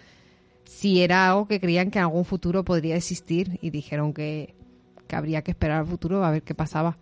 si 0.66 1.02
era 1.02 1.30
algo 1.30 1.48
que 1.48 1.60
creían 1.60 1.92
que 1.92 2.00
en 2.00 2.06
algún 2.06 2.26
futuro 2.26 2.64
podría 2.64 2.96
existir 2.96 3.60
y 3.62 3.70
dijeron 3.70 4.14
que, 4.14 4.56
que 5.08 5.16
habría 5.16 5.44
que 5.44 5.52
esperar 5.52 5.82
al 5.82 5.88
futuro 5.88 6.24
a 6.24 6.32
ver 6.32 6.42
qué 6.42 6.56
pasaba. 6.56 6.98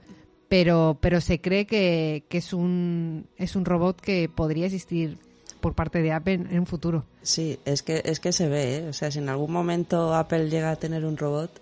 Pero, 0.49 0.97
pero 0.99 1.22
se 1.22 1.39
cree 1.39 1.65
que, 1.65 2.26
que 2.28 2.39
es, 2.39 2.53
un, 2.53 3.28
es 3.38 3.55
un 3.55 3.65
robot 3.65 4.01
que 4.01 4.28
podría 4.28 4.65
existir 4.65 5.20
por 5.61 5.76
parte 5.76 6.01
de 6.01 6.11
Apple 6.11 6.45
en 6.49 6.59
un 6.59 6.65
futuro. 6.65 7.05
Sí, 7.22 7.59
es 7.65 7.84
que, 7.84 8.01
es 8.03 8.20
que 8.20 8.32
se 8.32 8.49
ve, 8.49 8.78
¿eh? 8.78 8.88
O 8.89 8.93
sea, 8.93 9.11
si 9.11 9.20
en 9.20 9.30
algún 9.30 9.51
momento 9.51 10.15
Apple 10.15 10.49
llega 10.49 10.72
a 10.72 10.76
tener 10.76 11.05
un 11.05 11.17
robot, 11.17 11.61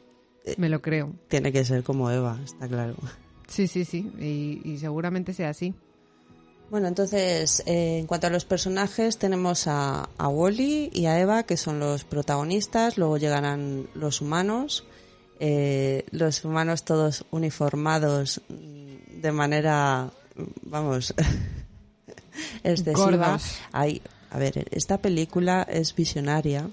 Me 0.58 0.70
lo 0.70 0.82
creo. 0.82 1.14
tiene 1.28 1.52
que 1.52 1.66
ser 1.66 1.84
como 1.84 2.10
Eva, 2.12 2.40
está 2.44 2.68
claro. 2.68 2.96
Sí, 3.48 3.68
sí, 3.68 3.86
sí. 3.86 4.12
Y, 4.20 4.62
y 4.64 4.78
seguramente 4.78 5.34
sea 5.34 5.50
así. 5.50 5.74
Bueno, 6.70 6.88
entonces, 6.90 7.64
eh, 7.66 8.00
en 8.00 8.08
cuanto 8.08 8.28
a 8.28 8.30
los 8.30 8.44
personajes, 8.44 9.18
tenemos 9.18 9.68
a, 9.68 10.10
a 10.18 10.28
Wally 10.28 10.90
y 10.94 11.06
a 11.06 11.18
Eva, 11.20 11.44
que 11.44 11.56
son 11.56 11.80
los 11.80 12.04
protagonistas. 12.04 12.98
Luego 12.98 13.18
llegarán 13.18 13.88
los 13.94 14.20
humanos. 14.22 14.86
eh, 15.40 16.04
los 16.12 16.44
humanos 16.44 16.84
todos 16.84 17.26
uniformados 17.32 18.42
de 18.50 19.32
manera, 19.32 20.10
vamos, 20.64 21.14
excesiva. 22.64 23.40
Hay, 23.72 24.02
a 24.32 24.38
ver, 24.38 24.68
esta 24.72 24.98
película 24.98 25.64
es 25.70 25.96
visionaria. 25.96 26.68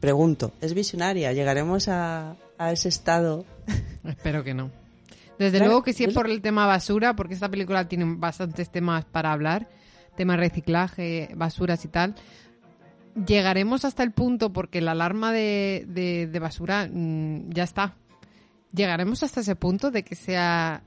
Pregunto, 0.00 0.52
¿es 0.60 0.74
visionaria? 0.74 1.32
¿Llegaremos 1.32 1.88
a, 1.88 2.36
a 2.58 2.72
ese 2.72 2.88
estado? 2.88 3.44
Espero 4.04 4.44
que 4.44 4.54
no. 4.54 4.70
Desde 5.38 5.58
Claro, 5.58 5.66
luego 5.66 5.82
que 5.82 5.92
sí 5.92 6.04
es 6.04 6.14
por 6.14 6.30
el 6.30 6.40
tema 6.40 6.66
basura, 6.66 7.14
porque 7.14 7.34
esta 7.34 7.48
película 7.50 7.88
tiene 7.88 8.04
bastantes 8.16 8.70
temas 8.70 9.04
para 9.04 9.32
hablar, 9.32 9.68
tema 10.16 10.36
reciclaje, 10.36 11.30
basuras 11.34 11.84
y 11.84 11.88
tal. 11.88 12.14
Llegaremos 13.26 13.84
hasta 13.84 14.02
el 14.02 14.12
punto, 14.12 14.52
porque 14.52 14.80
la 14.80 14.92
alarma 14.92 15.32
de, 15.32 15.84
de- 15.88 16.26
de 16.26 16.38
basura 16.38 16.88
mm, 16.90 17.50
ya 17.50 17.64
está. 17.64 17.94
Llegaremos 18.72 19.22
hasta 19.22 19.40
ese 19.40 19.56
punto 19.56 19.90
de 19.90 20.02
que 20.04 20.14
sea 20.14 20.82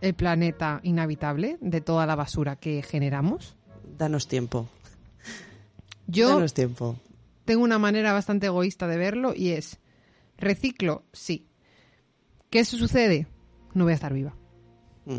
el 0.00 0.14
planeta 0.14 0.80
inhabitable 0.82 1.58
de 1.60 1.80
toda 1.82 2.06
la 2.06 2.14
basura 2.16 2.56
que 2.56 2.82
generamos. 2.82 3.56
Danos 3.98 4.26
tiempo. 4.28 4.68
Yo 6.06 6.28
Danos 6.30 6.54
tiempo. 6.54 6.96
Tengo 7.46 7.64
una 7.64 7.78
manera 7.78 8.12
bastante 8.12 8.46
egoísta 8.46 8.86
de 8.86 8.98
verlo 8.98 9.32
y 9.34 9.50
es, 9.52 9.78
reciclo, 10.36 11.04
sí. 11.14 11.46
¿Qué 12.50 12.64
sucede? 12.66 13.26
No 13.72 13.84
voy 13.84 13.92
a 13.92 13.96
estar 13.96 14.12
viva. 14.12 14.34
Mm. 15.06 15.18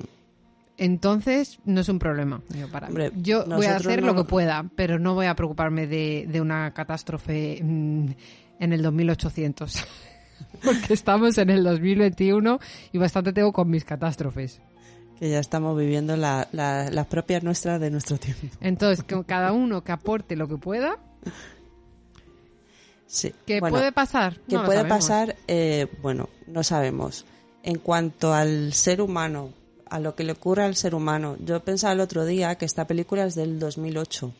Entonces, 0.77 1.59
no 1.65 1.81
es 1.81 1.89
un 1.89 1.97
problema. 1.97 2.41
Digo, 2.49 2.67
para 2.67 2.87
mí. 2.87 2.91
Hombre, 2.91 3.11
Yo 3.21 3.45
voy 3.45 3.65
a 3.65 3.77
hacer 3.77 4.01
no- 4.01 4.07
lo 4.13 4.15
que 4.15 4.29
pueda, 4.29 4.69
pero 4.75 4.99
no 4.99 5.15
voy 5.15 5.25
a 5.25 5.35
preocuparme 5.35 5.87
de, 5.87 6.27
de 6.29 6.39
una 6.41 6.71
catástrofe 6.73 7.59
mm, 7.63 8.09
en 8.59 8.73
el 8.73 8.81
2800. 8.83 9.83
Porque 10.63 10.93
estamos 10.93 11.37
en 11.39 11.49
el 11.49 11.63
2021 11.63 12.59
y 12.91 12.97
bastante 12.99 13.33
tengo 13.33 13.51
con 13.53 13.69
mis 13.69 13.83
catástrofes. 13.85 14.61
Que 15.19 15.31
ya 15.31 15.39
estamos 15.39 15.75
viviendo 15.77 16.15
la- 16.15 16.47
la- 16.51 16.91
las 16.91 17.07
propias 17.07 17.43
nuestras 17.43 17.81
de 17.81 17.89
nuestro 17.89 18.17
tiempo. 18.19 18.45
Entonces, 18.61 19.03
que 19.03 19.23
cada 19.25 19.51
uno 19.53 19.83
que 19.83 19.91
aporte 19.91 20.35
lo 20.35 20.47
que 20.47 20.57
pueda, 20.57 20.99
Sí. 23.07 23.33
¿qué 23.45 23.59
Bueno, 23.59 23.77
puede 23.77 23.91
pasar? 23.91 24.35
¿Qué 24.47 24.55
No 24.55 24.65
puede 24.65 24.79
sabemos. 24.79 24.97
pasar? 24.97 25.35
Eh, 25.47 25.87
bueno, 26.01 26.29
no 26.47 26.63
sabemos. 26.63 27.25
En 27.63 27.79
cuanto 27.79 28.33
al 28.33 28.73
ser 28.73 29.01
humano, 29.01 29.49
a 29.89 29.99
lo 29.99 30.15
que 30.15 30.23
le 30.23 30.33
ocurre 30.33 30.63
al 30.63 30.75
ser 30.75 30.93
humano, 30.93 31.37
yo 31.39 31.59
pensaba 31.61 31.93
el 31.93 32.01
otro 32.01 32.25
día 32.25 32.55
que 32.55 32.65
esta 32.65 32.85
película 32.85 33.25
es 33.25 33.35
del 33.35 33.59
2008. 33.59 34.33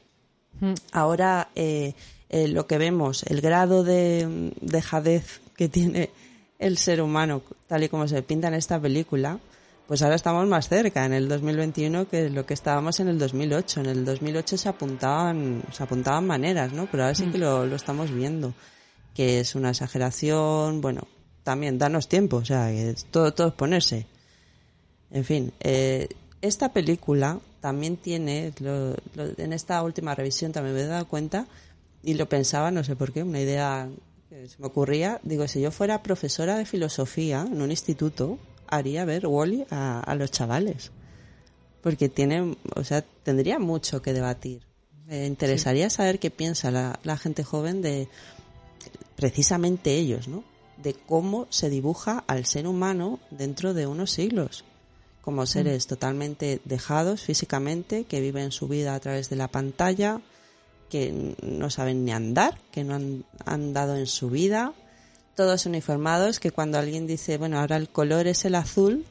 Mm. 0.59 0.73
Ahora, 0.91 1.49
eh, 1.55 1.93
eh, 2.29 2.47
lo 2.49 2.67
que 2.67 2.77
vemos, 2.77 3.23
el 3.23 3.41
grado 3.41 3.83
de 3.83 4.51
dejadez 4.61 5.39
que 5.55 5.69
tiene 5.69 6.09
el 6.59 6.77
ser 6.77 7.01
humano, 7.01 7.41
tal 7.67 7.83
y 7.83 7.89
como 7.89 8.07
se 8.07 8.21
pinta 8.23 8.47
en 8.49 8.55
esta 8.55 8.79
película, 8.79 9.39
pues 9.87 10.01
ahora 10.01 10.15
estamos 10.15 10.45
más 10.47 10.67
cerca 10.67 11.05
en 11.05 11.13
el 11.13 11.27
2021 11.29 12.07
que 12.09 12.29
lo 12.29 12.45
que 12.45 12.53
estábamos 12.53 12.99
en 12.99 13.07
el 13.07 13.17
2008. 13.17 13.79
En 13.81 13.85
el 13.87 14.05
2008 14.05 14.57
se 14.57 14.69
apuntaban, 14.69 15.63
se 15.71 15.83
apuntaban 15.83 16.27
maneras, 16.27 16.73
¿no? 16.73 16.87
Pero 16.91 17.03
ahora 17.03 17.15
sí 17.15 17.25
que 17.27 17.37
lo, 17.37 17.65
lo 17.65 17.75
estamos 17.75 18.11
viendo, 18.13 18.53
que 19.15 19.39
es 19.39 19.55
una 19.55 19.69
exageración, 19.69 20.81
bueno, 20.81 21.07
también 21.43 21.77
danos 21.77 22.07
tiempo, 22.09 22.37
o 22.37 22.45
sea, 22.45 22.67
que 22.69 22.95
todo, 23.11 23.33
todo 23.33 23.47
es 23.47 23.53
ponerse. 23.53 24.05
En 25.11 25.23
fin, 25.23 25.53
eh, 25.61 26.09
esta 26.41 26.73
película 26.73 27.39
también 27.61 27.95
tiene, 27.97 28.51
lo- 28.59 28.91
lo- 29.15 29.37
en 29.37 29.53
esta 29.53 29.81
última 29.83 30.13
revisión 30.15 30.51
también 30.51 30.75
me 30.75 30.81
he 30.81 30.85
dado 30.85 31.07
cuenta, 31.07 31.47
y 32.03 32.13
lo 32.15 32.27
pensaba, 32.27 32.71
no 32.71 32.83
sé 32.83 32.95
por 32.97 33.13
qué, 33.13 33.23
una 33.23 33.39
idea 33.39 33.87
que 34.29 34.47
se 34.49 34.57
me 34.59 34.67
ocurría, 34.67 35.19
digo, 35.23 35.47
si 35.47 35.61
yo 35.61 35.71
fuera 35.71 36.03
profesora 36.03 36.57
de 36.57 36.65
filosofía 36.65 37.47
en 37.49 37.61
un 37.61 37.71
instituto, 37.71 38.37
haría 38.67 39.05
ver 39.05 39.27
Wally 39.27 39.65
a, 39.69 39.99
a 39.99 40.15
los 40.15 40.31
chavales. 40.31 40.91
Porque 41.81 42.09
tiene, 42.09 42.57
o 42.75 42.83
sea, 42.83 43.01
tendría 43.23 43.59
mucho 43.59 44.01
que 44.01 44.13
debatir. 44.13 44.61
Me 45.05 45.25
interesaría 45.25 45.89
saber 45.89 46.19
qué 46.19 46.31
piensa 46.31 46.69
la, 46.69 46.99
la 47.03 47.17
gente 47.17 47.43
joven 47.43 47.81
de 47.81 48.09
precisamente 49.15 49.95
ellos, 49.95 50.27
¿no? 50.27 50.43
De 50.77 50.93
cómo 50.93 51.47
se 51.49 51.69
dibuja 51.69 52.23
al 52.27 52.45
ser 52.45 52.67
humano 52.67 53.19
dentro 53.31 53.73
de 53.73 53.87
unos 53.87 54.11
siglos. 54.11 54.63
Como 55.21 55.45
seres 55.45 55.87
totalmente 55.87 56.61
dejados 56.63 57.21
físicamente, 57.21 58.05
que 58.05 58.21
viven 58.21 58.51
su 58.51 58.67
vida 58.67 58.95
a 58.95 58.99
través 58.99 59.29
de 59.29 59.35
la 59.35 59.49
pantalla, 59.49 60.21
que 60.89 61.35
no 61.41 61.69
saben 61.69 62.05
ni 62.05 62.11
andar, 62.11 62.59
que 62.71 62.83
no 62.83 62.95
han 62.95 63.25
andado 63.45 63.97
en 63.97 64.07
su 64.07 64.29
vida, 64.29 64.73
todos 65.37 65.65
uniformados, 65.65 66.41
que 66.41 66.51
cuando 66.51 66.77
alguien 66.77 67.07
dice, 67.07 67.37
bueno, 67.37 67.59
ahora 67.59 67.77
el 67.77 67.87
color 67.87 68.27
es 68.27 68.43
el 68.43 68.55
azul 68.55 69.05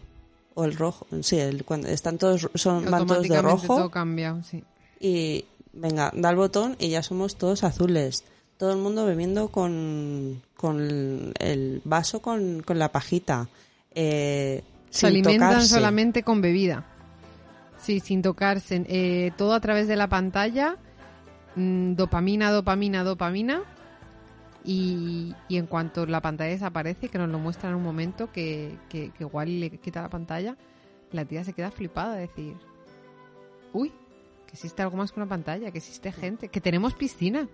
o 0.55 0.65
el 0.67 0.77
rojo, 0.77 1.07
sí, 1.23 1.39
el- 1.39 1.65
cuando 1.65 1.89
están 1.89 2.19
todos, 2.19 2.51
son, 2.55 2.91
van 2.91 3.07
todos 3.07 3.27
de 3.29 3.41
rojo, 3.41 3.67
todo 3.77 3.91
cambia, 3.91 4.43
sí. 4.43 4.63
y 5.01 5.45
venga, 5.73 6.11
da 6.15 6.29
el 6.31 6.37
botón 6.37 6.77
y 6.79 6.89
ya 6.91 7.03
somos 7.03 7.37
todos 7.37 7.65
azules. 7.65 8.25
Todo 8.59 8.73
el 8.73 8.79
mundo 8.79 9.05
bebiendo 9.05 9.49
con, 9.49 10.41
con 10.57 11.33
el 11.39 11.83
vaso 11.85 12.21
con, 12.23 12.63
con 12.63 12.79
la 12.79 12.91
pajita. 12.91 13.49
Eh, 13.95 14.63
Se 14.89 15.07
alimentan 15.09 15.51
tocarse. 15.51 15.69
solamente 15.75 16.23
con 16.23 16.41
bebida. 16.41 16.87
Sí, 17.79 18.01
sin 18.01 18.23
tocarse. 18.23 18.83
Eh, 18.89 19.31
todo 19.37 19.53
a 19.53 19.61
través 19.61 19.89
de 19.89 19.97
la 19.97 20.09
pantalla. 20.09 20.77
mm, 21.55 21.97
dopamina, 21.97 22.51
dopamina, 22.51 23.05
dopamina. 23.05 23.63
Y, 24.67 25.35
y 25.49 25.59
en 25.59 25.67
cuanto 25.67 26.05
la 26.07 26.21
pantalla 26.21 26.51
desaparece, 26.51 27.09
que 27.09 27.19
nos 27.19 27.29
lo 27.29 27.39
muestran 27.39 27.71
en 27.73 27.77
un 27.79 27.85
momento, 27.85 28.33
que, 28.33 28.77
que, 28.89 29.13
que 29.13 29.23
igual 29.25 29.61
le 29.61 29.71
quita 29.79 30.03
la 30.03 30.11
pantalla, 30.11 30.57
la 31.13 31.25
tía 31.25 31.45
se 31.45 31.53
queda 31.53 31.71
flipada 31.71 32.15
de 32.17 32.23
decir, 32.23 32.57
uy, 33.73 33.91
que 34.47 34.53
existe 34.55 34.83
algo 34.83 34.97
más 34.97 35.13
que 35.13 35.21
una 35.21 35.29
pantalla, 35.29 35.71
que 35.71 35.79
existe 35.79 36.11
gente, 36.11 36.49
que 36.49 36.61
tenemos 36.61 36.95
piscina. 36.95 37.49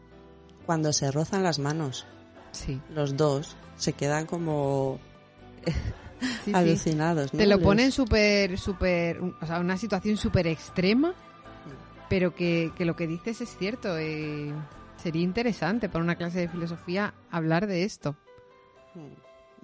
Cuando 0.65 0.93
se 0.93 1.11
rozan 1.11 1.43
las 1.43 1.59
manos, 1.59 2.07
Sí, 2.53 2.81
los 2.91 3.17
dos 3.17 3.57
se 3.77 3.95
quedan 3.95 4.27
como 4.27 4.99
sí, 6.21 6.31
sí. 6.45 6.53
alucinados. 6.55 7.33
¿no? 7.33 7.39
Te 7.39 7.47
lo 7.47 7.61
ponen 7.61 7.93
súper, 7.93 8.59
súper, 8.59 9.21
o 9.21 9.47
sea, 9.47 9.59
una 9.59 9.77
situación 9.77 10.17
súper 10.17 10.47
extrema, 10.47 11.15
pero 12.09 12.35
que, 12.35 12.73
que 12.77 12.85
lo 12.85 12.95
que 12.95 13.07
dices 13.07 13.41
es 13.41 13.57
cierto. 13.57 13.97
eh, 13.99 14.53
sería 15.03 15.23
interesante 15.23 15.89
para 15.89 16.05
una 16.05 16.15
clase 16.15 16.41
de 16.41 16.49
filosofía 16.49 17.15
hablar 17.31 17.67
de 17.67 17.85
esto. 17.85 18.17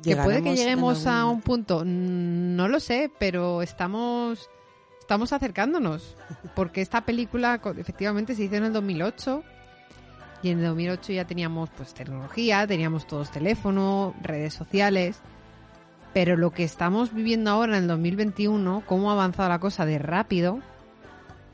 Que 0.03 0.17
puede 0.17 0.43
que 0.43 0.57
lleguemos 0.57 1.07
a 1.07 1.25
un 1.27 1.41
punto, 1.43 1.83
mm, 1.85 2.57
no 2.57 2.69
lo 2.69 2.81
sé, 2.81 3.11
pero 3.19 3.63
estamos, 3.63 4.49
estamos 5.01 5.33
acercándonos. 5.33 6.17
Porque 6.55 6.81
esta 6.81 7.03
película 7.03 7.61
efectivamente 7.77 8.35
se 8.35 8.45
hizo 8.45 8.57
en 8.57 8.65
el 8.65 8.73
2008 8.73 9.43
y 10.43 10.51
en 10.51 10.59
el 10.59 10.67
2008 10.67 11.13
ya 11.13 11.25
teníamos 11.25 11.71
pues 11.71 11.95
tecnología, 11.95 12.67
teníamos 12.67 13.07
todos 13.07 13.31
teléfono, 13.31 14.15
redes 14.23 14.55
sociales. 14.55 15.21
Pero 16.15 16.37
lo 16.37 16.51
que 16.51 16.65
estamos 16.65 17.13
viviendo 17.13 17.51
ahora 17.51 17.77
en 17.77 17.85
el 17.85 17.89
2021, 17.89 18.83
cómo 18.87 19.11
ha 19.11 19.15
avanzado 19.15 19.49
la 19.49 19.61
cosa 19.61 19.85
de 19.85 19.99
rápido, 19.99 20.61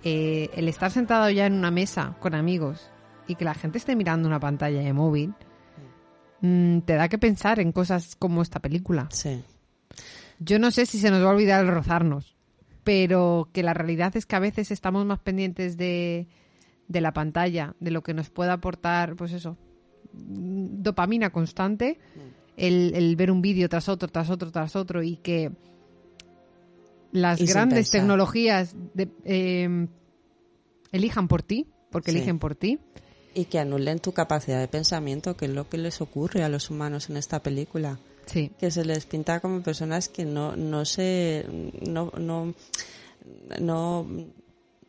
eh, 0.04 0.50
el 0.54 0.68
estar 0.68 0.90
sentado 0.90 1.28
ya 1.30 1.46
en 1.46 1.54
una 1.54 1.70
mesa 1.70 2.14
con 2.20 2.34
amigos 2.34 2.90
y 3.26 3.34
que 3.36 3.44
la 3.44 3.54
gente 3.54 3.78
esté 3.78 3.96
mirando 3.96 4.28
una 4.28 4.40
pantalla 4.40 4.80
de 4.80 4.92
móvil, 4.92 5.34
mm, 6.40 6.80
te 6.80 6.94
da 6.94 7.08
que 7.08 7.18
pensar 7.18 7.60
en 7.60 7.72
cosas 7.72 8.16
como 8.16 8.42
esta 8.42 8.60
película. 8.60 9.08
Sí. 9.10 9.42
Yo 10.40 10.58
no 10.58 10.70
sé 10.70 10.86
si 10.86 10.98
se 10.98 11.10
nos 11.10 11.22
va 11.22 11.26
a 11.30 11.34
olvidar 11.34 11.64
el 11.64 11.70
rozarnos, 11.70 12.36
pero 12.82 13.48
que 13.52 13.62
la 13.62 13.72
realidad 13.74 14.14
es 14.16 14.26
que 14.26 14.36
a 14.36 14.40
veces 14.40 14.70
estamos 14.70 15.06
más 15.06 15.20
pendientes 15.20 15.76
de, 15.76 16.26
de 16.88 17.00
la 17.00 17.12
pantalla, 17.12 17.74
de 17.80 17.90
lo 17.90 18.02
que 18.02 18.12
nos 18.14 18.30
pueda 18.30 18.52
aportar, 18.54 19.16
pues 19.16 19.32
eso, 19.32 19.56
dopamina 20.12 21.30
constante, 21.30 21.98
el, 22.56 22.92
el 22.94 23.16
ver 23.16 23.30
un 23.30 23.40
vídeo 23.42 23.68
tras 23.68 23.88
otro, 23.88 24.08
tras 24.08 24.28
otro, 24.30 24.50
tras 24.52 24.76
otro 24.76 25.02
y 25.02 25.16
que 25.16 25.50
las 27.12 27.40
Y 27.40 27.46
grandes 27.46 27.90
tecnologías 27.90 28.74
de- 28.94 29.08
eh, 29.24 29.86
elijan 30.92 31.28
por 31.28 31.42
ti, 31.42 31.66
porque 31.90 32.10
Sí. 32.10 32.18
eligen 32.18 32.38
por 32.38 32.54
ti. 32.56 32.78
Y 33.34 33.46
que 33.46 33.58
anulen 33.58 33.98
tu 33.98 34.12
capacidad 34.12 34.60
de 34.60 34.68
pensamiento, 34.68 35.36
que 35.36 35.46
es 35.46 35.50
lo 35.50 35.68
que 35.68 35.76
les 35.78 36.00
ocurre 36.00 36.44
a 36.44 36.48
los 36.48 36.70
humanos 36.70 37.10
en 37.10 37.16
esta 37.16 37.42
película. 37.42 37.98
Sí. 38.26 38.50
que 38.58 38.70
se 38.70 38.86
les 38.86 39.04
pinta 39.04 39.40
como 39.40 39.62
personas 39.62 40.08
que 40.08 40.24
no, 40.24 40.56
no 40.56 40.86
se, 40.86 41.44
no, 41.86 42.10
no, 42.16 42.54
no, 43.60 44.06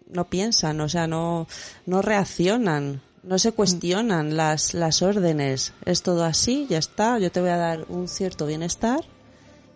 no 0.07 0.29
piensan, 0.29 0.79
o 0.79 0.87
sea, 0.87 1.05
no, 1.07 1.45
no 1.85 2.01
reaccionan, 2.01 3.01
no 3.23 3.37
se 3.37 3.51
cuestionan 3.51 4.37
las, 4.37 4.73
las 4.73 5.01
órdenes. 5.01 5.73
Es 5.85 6.01
todo 6.01 6.23
así, 6.23 6.65
ya 6.69 6.77
está, 6.77 7.19
yo 7.19 7.29
te 7.31 7.41
voy 7.41 7.49
a 7.49 7.57
dar 7.57 7.85
un 7.89 8.07
cierto 8.07 8.45
bienestar 8.45 9.01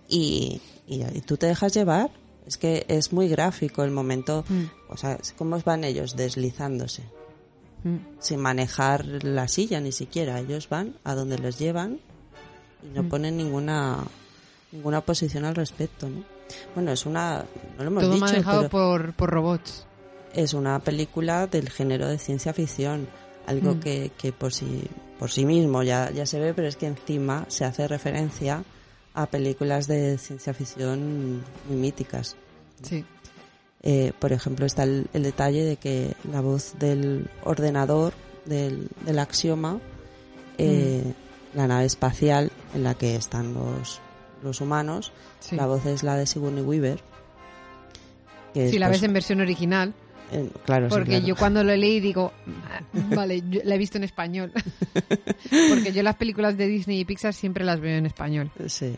y, 0.08 0.62
y, 0.88 1.04
y 1.04 1.22
tú 1.22 1.36
te 1.36 1.48
dejas 1.48 1.74
llevar. 1.74 2.12
Es 2.46 2.58
que 2.58 2.86
es 2.88 3.12
muy 3.12 3.28
gráfico 3.28 3.84
el 3.84 3.92
momento, 3.92 4.44
Mm. 4.50 4.64
o 4.90 4.98
sea, 4.98 5.20
cómo 5.38 5.60
van 5.66 5.84
ellos 5.84 6.16
deslizándose, 6.16 7.04
Mm. 7.84 7.98
sin 8.20 8.40
manejar 8.40 9.06
la 9.24 9.48
silla 9.48 9.80
ni 9.80 9.92
siquiera. 9.92 10.40
Ellos 10.40 10.68
van 10.70 10.96
a 11.04 11.16
donde 11.16 11.38
les 11.38 11.58
llevan 11.60 12.00
y 12.84 12.88
no 12.96 13.04
Mm. 13.04 13.10
ponen 13.10 13.38
ninguna 13.38 13.98
ninguna 14.72 15.02
posición 15.02 15.46
al 15.46 15.56
respecto, 15.56 16.08
¿no? 16.10 16.24
Bueno, 16.76 16.92
es 16.92 17.06
una 17.06 17.46
no 17.78 17.84
lo 17.84 17.88
hemos 17.90 18.04
Todo 18.04 18.14
dicho, 18.14 18.26
manejado 18.26 18.70
por, 18.70 19.14
por 19.14 19.30
robots. 19.32 19.86
es 20.34 20.54
una 20.54 20.80
película 20.80 21.48
del 21.48 21.70
género 21.70 22.08
de 22.08 22.20
ciencia 22.20 22.54
ficción, 22.54 23.08
algo 23.48 23.76
Mm. 23.76 23.80
que, 23.80 24.12
que 24.18 24.32
por 24.32 24.54
si 24.54 24.84
por 25.18 25.32
sí 25.32 25.46
mismo 25.46 25.82
ya, 25.84 26.12
ya 26.12 26.26
se 26.26 26.40
ve, 26.40 26.54
pero 26.54 26.68
es 26.68 26.76
que 26.76 26.86
encima 26.88 27.46
se 27.50 27.66
hace 27.66 27.88
referencia 27.88 28.64
a 29.14 29.26
películas 29.26 29.88
de 29.88 30.18
ciencia 30.18 30.54
ficción 30.54 31.42
muy 31.68 31.78
míticas. 31.78 32.36
Sí. 32.84 33.04
Eh, 33.82 34.12
por 34.20 34.34
ejemplo, 34.34 34.66
está 34.66 34.84
el, 34.84 35.08
el 35.14 35.24
detalle 35.24 35.64
de 35.64 35.78
que 35.78 36.14
la 36.32 36.42
voz 36.42 36.74
del 36.80 37.30
ordenador 37.44 38.14
del, 38.46 38.90
del 39.06 39.20
axioma, 39.20 39.80
eh, 40.58 41.14
la 41.54 41.68
nave 41.68 41.86
espacial 41.86 42.52
en 42.76 42.84
la 42.84 42.94
que 42.96 43.16
están 43.16 43.54
los, 43.54 44.00
los 44.44 44.60
humanos, 44.62 45.12
Sí. 45.40 45.56
la 45.56 45.66
voz 45.68 45.86
es 45.86 46.04
la 46.04 46.18
de 46.18 46.26
Sigourney 46.26 46.62
Weaver. 46.64 47.00
que 48.54 48.66
es, 48.66 48.72
Si 48.72 48.80
la 48.80 48.88
pues, 48.88 49.00
ves 49.00 49.08
en 49.08 49.14
versión 49.14 49.40
original, 49.40 49.94
claro, 50.66 50.88
sí, 50.90 50.96
porque 50.96 51.10
claro. 51.12 51.26
yo 51.26 51.36
cuando 51.38 51.64
lo 51.64 51.74
leí 51.76 52.02
digo, 52.02 52.34
"Ah, 52.70 52.82
vale, 53.16 53.42
yo 53.50 53.62
la 53.64 53.76
he 53.76 53.78
visto 53.78 53.98
en 53.98 54.04
español. 54.04 54.52
porque 55.70 55.94
yo 55.94 56.04
las 56.04 56.16
películas 56.18 56.58
de 56.58 56.68
Disney 56.68 57.00
y 57.00 57.06
Pixar 57.06 57.34
siempre 57.34 57.64
las 57.64 57.80
veo 57.80 57.98
en 57.98 58.06
español. 58.06 58.52
Sí, 58.68 58.96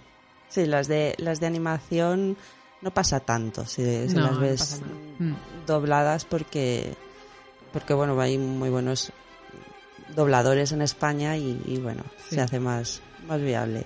sí 0.49 0.65
las, 0.65 0.87
de, 0.87 1.13
las 1.19 1.39
de 1.39 1.45
animación 1.47 2.35
no 2.81 2.91
pasa 2.91 3.19
tanto 3.19 3.65
si, 3.65 4.07
si 4.09 4.15
No, 4.15 4.21
las 4.23 4.39
ves 4.39 4.81
mm, 5.19 5.23
Mm. 5.23 5.35
dobladas 5.67 6.25
porque, 6.25 6.95
porque 7.71 7.93
bueno, 7.93 8.19
hay 8.19 8.37
muy 8.37 8.69
buenos 8.69 9.11
dobladores 10.15 10.71
en 10.71 10.81
España 10.81 11.37
y, 11.37 11.61
y, 11.65 11.77
bueno, 11.77 12.03
Sí. 12.29 12.35
se 12.35 12.41
hace 12.41 12.59
más, 12.59 13.01
más 13.27 13.39
viable 13.41 13.85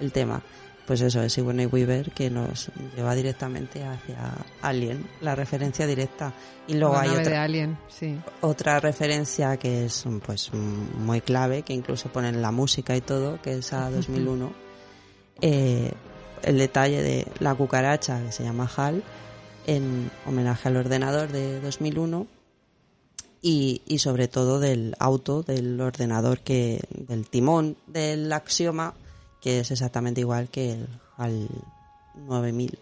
el 0.00 0.12
tema. 0.12 0.42
Pues 0.86 1.00
eso 1.00 1.20
es 1.22 1.32
Sigourney 1.32 1.66
Weaver 1.66 2.12
que 2.12 2.30
nos 2.30 2.70
lleva 2.94 3.16
directamente 3.16 3.82
hacia 3.84 4.30
Alien, 4.62 5.04
la 5.20 5.34
referencia 5.34 5.84
directa. 5.84 6.32
Y 6.68 6.74
luego 6.74 6.94
La 6.94 7.00
hay 7.00 7.10
de 7.10 7.18
otra, 7.18 7.42
Alien, 7.42 7.76
sí. 7.88 8.16
otra 8.42 8.78
referencia 8.78 9.56
que 9.56 9.86
es 9.86 10.04
pues 10.24 10.52
muy 10.54 11.20
clave, 11.22 11.62
que 11.62 11.72
incluso 11.72 12.08
ponen 12.10 12.40
la 12.40 12.52
música 12.52 12.96
y 12.96 13.00
todo, 13.00 13.42
que 13.42 13.54
es 13.58 13.72
a 13.72 13.90
2001. 13.90 14.52
Eh, 15.40 15.92
el 16.42 16.58
detalle 16.58 17.02
de 17.02 17.26
la 17.40 17.54
cucaracha, 17.54 18.22
que 18.22 18.32
se 18.32 18.44
llama 18.44 18.70
HAL, 18.74 19.02
en 19.66 20.10
homenaje 20.26 20.68
al 20.68 20.76
ordenador 20.76 21.28
de 21.30 21.60
2001. 21.60 22.26
Y, 23.42 23.82
y 23.86 23.98
sobre 23.98 24.26
todo 24.26 24.58
del 24.58 24.96
auto, 24.98 25.42
del 25.42 25.80
ordenador, 25.80 26.40
que 26.40 26.80
del 26.90 27.28
timón 27.28 27.76
del 27.86 28.32
axioma, 28.32 28.94
que 29.40 29.60
es 29.60 29.70
exactamente 29.70 30.20
igual 30.20 30.48
que 30.48 30.72
el 30.72 30.88
HAL 31.16 31.48
9000 32.16 32.78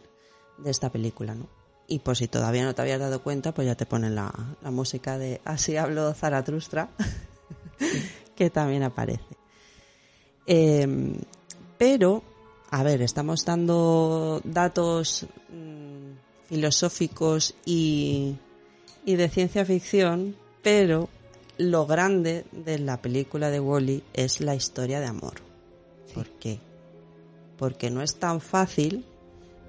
de 0.59 0.71
esta 0.71 0.91
película, 0.91 1.35
¿no? 1.35 1.47
Y 1.87 1.99
por 1.99 2.17
si 2.17 2.29
todavía 2.29 2.65
no 2.65 2.75
te 2.75 2.81
habías 2.81 3.01
dado 3.01 3.23
cuenta, 3.23 3.53
pues 3.53 3.67
ya 3.67 3.75
te 3.75 3.85
ponen 3.85 4.15
la, 4.15 4.33
la 4.63 4.71
música 4.71 5.19
de 5.19 5.41
Así 5.45 5.77
hablo 5.77 6.15
Zaratustra, 6.15 6.89
que 8.37 8.49
también 8.49 8.83
aparece. 8.83 9.37
Eh, 10.47 11.15
pero, 11.77 12.23
a 12.75 12.83
ver, 12.83 13.03
estamos 13.03 13.45
dando 13.45 14.41
datos 14.43 15.27
mm, 15.49 16.49
filosóficos 16.49 17.55
y, 17.65 18.35
y 19.05 19.15
de 19.15 19.29
ciencia 19.29 19.65
ficción, 19.65 20.35
pero 20.61 21.09
lo 21.57 21.87
grande 21.87 22.45
de 22.51 22.81
la 22.81 23.01
película 23.01 23.51
de 23.51 23.61
Wally 23.61 24.03
es 24.13 24.41
la 24.41 24.57
historia 24.57 24.99
de 24.99 25.07
amor. 25.07 25.35
¿Por 26.15 26.27
qué? 26.31 26.59
Porque 27.59 27.91
no 27.91 28.03
es 28.03 28.17
tan 28.17 28.41
fácil 28.41 29.05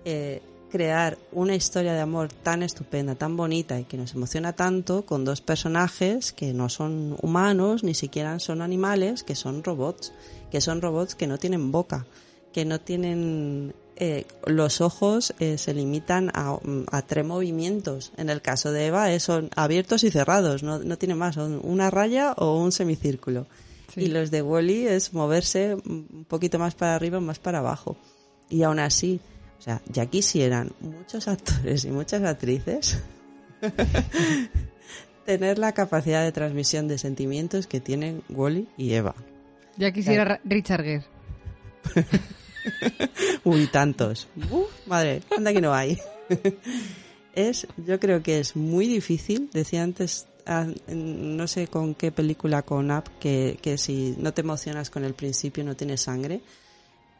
eh, 0.03 0.41
crear 0.71 1.19
una 1.31 1.53
historia 1.53 1.93
de 1.93 2.01
amor 2.01 2.33
tan 2.33 2.63
estupenda, 2.63 3.13
tan 3.13 3.37
bonita 3.37 3.79
y 3.79 3.83
que 3.83 3.97
nos 3.97 4.15
emociona 4.15 4.53
tanto 4.53 5.05
con 5.05 5.25
dos 5.25 5.41
personajes 5.41 6.33
que 6.33 6.53
no 6.53 6.69
son 6.69 7.17
humanos, 7.21 7.83
ni 7.83 7.93
siquiera 7.93 8.39
son 8.39 8.63
animales, 8.63 9.21
que 9.21 9.35
son 9.35 9.63
robots, 9.63 10.11
que 10.49 10.59
son 10.59 10.81
robots 10.81 11.13
que 11.13 11.27
no 11.27 11.37
tienen 11.37 11.71
boca, 11.71 12.07
que 12.55 12.63
no 12.63 12.79
tienen 12.79 13.73
eh, 13.97 14.23
los 14.45 14.79
ojos 14.79 15.33
eh, 15.41 15.57
se 15.57 15.73
limitan 15.73 16.31
a, 16.33 16.57
a 16.89 17.01
tres 17.01 17.25
movimientos. 17.25 18.13
En 18.15 18.29
el 18.29 18.41
caso 18.41 18.71
de 18.71 18.85
Eva 18.85 19.11
eh, 19.11 19.19
son 19.19 19.49
abiertos 19.57 20.05
y 20.05 20.09
cerrados, 20.09 20.63
no, 20.63 20.79
no 20.79 20.97
tiene 20.97 21.15
más, 21.15 21.35
son 21.35 21.59
una 21.63 21.91
raya 21.91 22.31
o 22.37 22.57
un 22.63 22.71
semicírculo. 22.71 23.45
Sí. 23.93 24.03
Y 24.03 24.07
los 24.07 24.31
de 24.31 24.41
Wally 24.41 24.87
es 24.87 25.13
moverse 25.13 25.75
un 25.75 26.25
poquito 26.29 26.57
más 26.57 26.75
para 26.75 26.95
arriba, 26.95 27.19
más 27.19 27.39
para 27.39 27.59
abajo. 27.59 27.97
Y 28.49 28.63
aún 28.63 28.79
así, 28.79 29.19
o 29.59 29.61
sea, 29.61 29.81
ya 29.89 30.05
quisieran 30.05 30.71
muchos 30.79 31.27
actores 31.27 31.83
y 31.83 31.89
muchas 31.91 32.23
actrices 32.23 32.99
tener 35.25 35.59
la 35.59 35.73
capacidad 35.73 36.23
de 36.23 36.31
transmisión 36.31 36.87
de 36.87 36.97
sentimientos 36.99 37.67
que 37.67 37.81
tienen 37.81 38.23
Wally 38.29 38.69
y 38.77 38.93
Eva. 38.93 39.13
Ya 39.75 39.91
quisiera 39.91 40.23
Ra- 40.23 40.41
Richard 40.45 40.83
Gere. 40.83 41.05
Uy, 43.43 43.67
tantos. 43.67 44.27
Uf, 44.51 44.69
madre, 44.87 45.21
anda 45.35 45.53
que 45.53 45.61
no 45.61 45.73
hay. 45.73 45.97
es, 47.33 47.67
yo 47.77 47.99
creo 47.99 48.21
que 48.23 48.39
es 48.39 48.55
muy 48.55 48.87
difícil. 48.87 49.49
Decía 49.53 49.83
antes, 49.83 50.27
ah, 50.45 50.67
no 50.87 51.47
sé 51.47 51.67
con 51.67 51.95
qué 51.95 52.11
película 52.11 52.63
con 52.63 52.91
Up, 52.91 53.05
que, 53.19 53.57
que 53.61 53.77
si 53.77 54.15
no 54.17 54.33
te 54.33 54.41
emocionas 54.41 54.89
con 54.89 55.03
el 55.03 55.13
principio 55.13 55.63
no 55.63 55.75
tienes 55.75 56.01
sangre. 56.01 56.41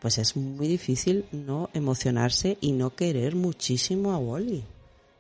Pues 0.02 0.18
es 0.18 0.36
muy 0.36 0.68
difícil 0.68 1.26
no 1.32 1.70
emocionarse 1.74 2.58
y 2.62 2.74
no 2.74 2.96
querer 2.96 3.36
muchísimo 3.36 4.12
a 4.12 4.18
Wally. 4.18 4.64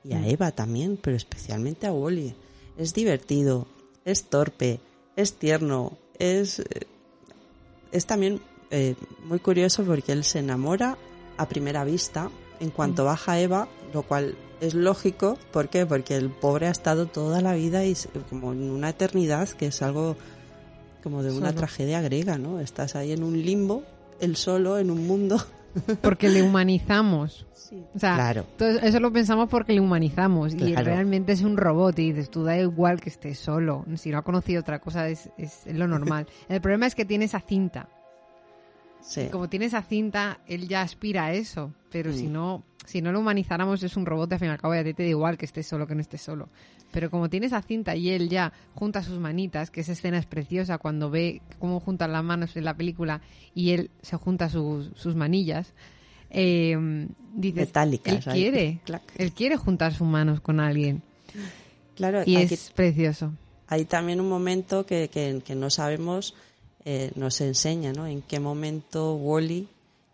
Y 0.03 0.13
a 0.13 0.27
Eva 0.27 0.51
también, 0.51 0.97
pero 1.01 1.17
especialmente 1.17 1.87
a 1.87 1.91
Wally. 1.91 2.35
Es 2.77 2.93
divertido, 2.93 3.67
es 4.03 4.25
torpe, 4.25 4.79
es 5.15 5.33
tierno, 5.33 5.97
es 6.19 6.59
eh, 6.59 6.85
es 7.91 8.05
también 8.05 8.41
eh, 8.75 8.95
muy 9.25 9.39
curioso 9.39 9.83
porque 9.83 10.11
él 10.11 10.23
se 10.23 10.39
enamora 10.39 10.97
a 11.37 11.47
primera 11.47 11.83
vista 11.83 12.29
en 12.59 12.69
cuanto 12.69 13.05
baja 13.05 13.39
Eva, 13.39 13.67
lo 13.93 14.03
cual 14.03 14.35
es 14.61 14.73
lógico. 14.73 15.37
¿Por 15.51 15.69
qué? 15.69 15.85
Porque 15.85 16.15
el 16.15 16.29
pobre 16.29 16.67
ha 16.67 16.71
estado 16.71 17.05
toda 17.07 17.41
la 17.41 17.53
vida 17.53 17.85
y 17.85 17.95
como 18.29 18.53
en 18.53 18.69
una 18.69 18.89
eternidad, 18.89 19.49
que 19.49 19.67
es 19.67 19.81
algo 19.81 20.15
como 21.03 21.21
de 21.23 21.31
una 21.31 21.47
Solo. 21.49 21.57
tragedia 21.59 22.01
griega, 22.01 22.37
¿no? 22.37 22.59
Estás 22.59 22.95
ahí 22.95 23.11
en 23.11 23.23
un 23.23 23.39
limbo, 23.41 23.83
él 24.19 24.35
solo, 24.35 24.77
en 24.77 24.89
un 24.91 25.05
mundo. 25.07 25.37
Porque 26.01 26.29
le 26.29 26.41
humanizamos. 26.41 27.45
O 27.93 27.99
sea, 27.99 28.15
Claro. 28.15 28.45
todo 28.57 28.69
eso 28.69 28.99
lo 29.01 29.11
pensamos 29.11 29.49
porque 29.49 29.73
le 29.73 29.81
humanizamos. 29.81 30.53
Y 30.53 30.57
Claro. 30.57 30.85
realmente 30.85 31.33
es 31.33 31.41
un 31.41 31.57
robot. 31.57 31.99
Y 31.99 32.13
dices, 32.13 32.29
tú 32.29 32.43
da 32.45 32.57
igual 32.57 33.01
que 33.01 33.09
esté 33.09 33.35
solo. 33.35 33.83
Si 33.95 34.09
no 34.09 34.19
ha 34.19 34.21
conocido 34.21 34.61
otra 34.61 34.79
cosa, 34.79 35.09
es, 35.09 35.29
es 35.37 35.63
lo 35.67 35.85
normal. 35.87 36.27
El 36.49 36.61
problema 36.61 36.85
es 36.85 36.95
que 36.95 37.03
tiene 37.05 37.25
esa 37.25 37.41
cinta. 37.41 37.89
Sí. 39.07 39.27
Como 39.31 39.47
tiene 39.49 39.65
esa 39.65 39.83
cinta, 39.83 40.39
él 40.47 40.67
ya 40.67 40.81
aspira 40.81 41.25
a 41.25 41.33
eso. 41.33 41.71
Pero 41.91 42.11
si 42.11 42.27
Mm. 42.27 42.33
no 42.33 42.63
si 42.85 43.01
no 43.01 43.11
lo 43.11 43.19
humanizáramos, 43.19 43.81
es 43.81 43.97
un 43.97 44.05
robot. 44.05 44.31
Al 44.33 44.39
fin 44.39 44.47
y 44.47 44.51
al 44.51 44.59
cabo, 44.59 44.75
y 44.75 44.77
a 44.77 44.83
ti 44.83 44.93
te 44.93 45.01
da 45.03 45.09
igual 45.09 45.37
que 45.39 45.45
esté 45.45 45.63
solo 45.63 45.87
que 45.87 45.95
no 45.95 46.01
esté 46.01 46.19
solo. 46.19 46.49
Pero 46.91 47.09
como 47.09 47.29
tiene 47.31 47.47
esa 47.47 47.63
cinta 47.63 47.95
y 47.95 48.09
él 48.11 48.29
ya 48.29 48.53
junta 48.75 49.01
sus 49.01 49.17
manitas, 49.17 49.71
que 49.71 49.81
esa 49.81 49.93
escena 49.93 50.19
es 50.19 50.27
preciosa 50.27 50.77
cuando 50.77 51.09
ve 51.09 51.41
cómo 51.57 51.79
juntan 51.79 52.11
las 52.11 52.23
manos 52.23 52.55
en 52.55 52.63
la 52.63 52.75
película 52.75 53.21
y 53.55 53.71
él 53.71 53.89
se 54.03 54.17
junta 54.17 54.49
sus, 54.49 54.91
sus 54.95 55.15
manillas. 55.15 55.73
Eh, 56.29 57.07
dices, 57.33 57.67
Metálicas, 57.67 58.27
él 58.27 58.33
quiere, 58.33 58.79
él 59.17 59.31
quiere 59.31 59.57
juntar 59.57 59.93
sus 59.93 60.07
manos 60.07 60.39
con 60.41 60.59
alguien 60.59 61.01
Claro, 61.95 62.21
y 62.25 62.35
aquí- 62.35 62.53
es 62.53 62.71
precioso. 62.71 63.33
hay 63.67 63.85
también 63.85 64.19
un 64.21 64.29
momento 64.29 64.85
que, 64.85 65.09
que, 65.09 65.41
que 65.43 65.55
no 65.55 65.69
sabemos, 65.69 66.35
eh, 66.85 67.11
nos 67.15 67.41
enseña, 67.41 67.91
¿no? 67.93 68.05
En 68.07 68.21
qué 68.21 68.39
momento 68.39 69.15
Wally 69.15 69.67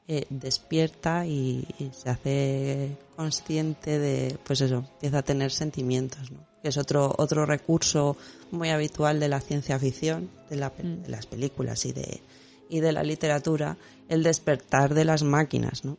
eh, 0.07 0.25
despierta 0.29 1.25
y, 1.27 1.65
y 1.79 1.91
se 1.93 2.09
hace 2.09 2.97
consciente 3.15 3.99
de, 3.99 4.37
pues 4.43 4.61
eso, 4.61 4.77
empieza 4.93 5.19
a 5.19 5.23
tener 5.23 5.51
sentimientos, 5.51 6.31
¿no? 6.31 6.39
Que 6.63 6.69
es 6.69 6.77
otro 6.77 7.13
otro 7.17 7.45
recurso 7.45 8.17
muy 8.51 8.69
habitual 8.69 9.19
de 9.19 9.27
la 9.29 9.39
ciencia 9.41 9.77
ficción, 9.79 10.29
de, 10.49 10.55
la 10.57 10.69
pe- 10.71 10.83
Mm. 10.83 11.03
de 11.03 11.09
las 11.09 11.25
películas 11.25 11.85
y 11.85 11.91
de 11.93 12.21
y 12.69 12.79
de 12.79 12.91
la 12.93 13.03
literatura, 13.03 13.77
el 14.07 14.23
despertar 14.23 14.93
de 14.93 15.03
las 15.03 15.23
máquinas, 15.23 15.83
¿no? 15.83 15.97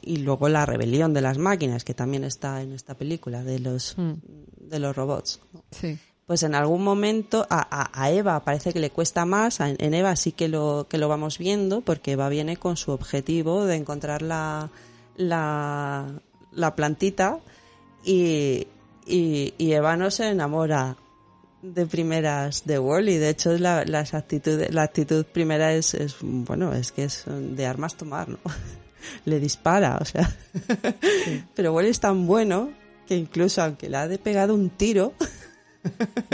Y 0.00 0.18
luego 0.18 0.48
la 0.48 0.64
rebelión 0.64 1.12
de 1.12 1.20
las 1.20 1.36
máquinas, 1.36 1.84
que 1.84 1.92
también 1.94 2.24
está 2.24 2.62
en 2.62 2.72
esta 2.72 2.94
película, 2.94 3.42
de 3.44 3.58
los, 3.58 3.98
Mm. 3.98 4.14
de 4.70 4.78
los 4.78 4.96
robots. 4.96 5.40
¿no? 5.52 5.62
Sí. 5.72 5.98
Pues 6.30 6.44
en 6.44 6.54
algún 6.54 6.84
momento 6.84 7.44
a, 7.50 7.58
a- 7.82 7.90
a 8.04 8.10
Eva 8.12 8.38
parece 8.44 8.72
que 8.72 8.78
le 8.78 8.90
cuesta 8.90 9.24
más, 9.24 9.60
a- 9.60 9.70
en 9.70 9.94
Eva 9.94 10.14
sí 10.14 10.30
que 10.30 10.46
lo, 10.46 10.86
que 10.88 10.96
lo 10.96 11.08
vamos 11.08 11.38
viendo, 11.38 11.80
porque 11.80 12.12
Eva 12.12 12.28
viene 12.28 12.56
con 12.56 12.76
su 12.76 12.92
objetivo 12.92 13.64
de 13.64 13.74
encontrar 13.74 14.22
la, 14.22 14.70
la, 15.16 16.06
la 16.52 16.76
plantita 16.76 17.40
y, 18.04 18.68
y, 19.06 19.54
y 19.58 19.72
Eva 19.72 19.96
no 19.96 20.12
se 20.12 20.28
enamora 20.28 20.96
de 21.62 21.84
primeras 21.86 22.64
de 22.64 22.78
Wally, 22.78 23.16
de 23.18 23.30
hecho 23.30 23.58
la, 23.58 23.84
las 23.84 24.14
actitudes, 24.14 24.72
la 24.72 24.82
actitud 24.84 25.24
primera 25.24 25.72
es, 25.74 25.94
es, 25.94 26.14
bueno, 26.20 26.72
es 26.74 26.92
que 26.92 27.02
es 27.02 27.24
de 27.26 27.66
armas 27.66 27.96
tomar, 27.96 28.28
¿no? 28.28 28.38
Le 29.24 29.40
dispara, 29.40 29.98
o 30.00 30.04
sea. 30.04 30.30
Pero 31.56 31.72
Wally 31.74 31.88
es 31.88 31.98
tan 31.98 32.28
bueno 32.28 32.70
que 33.08 33.16
incluso 33.16 33.62
aunque 33.62 33.88
le 33.90 33.96
ha 33.96 34.06
de 34.06 34.18
pegado 34.18 34.54
un 34.54 34.70
tiro, 34.70 35.12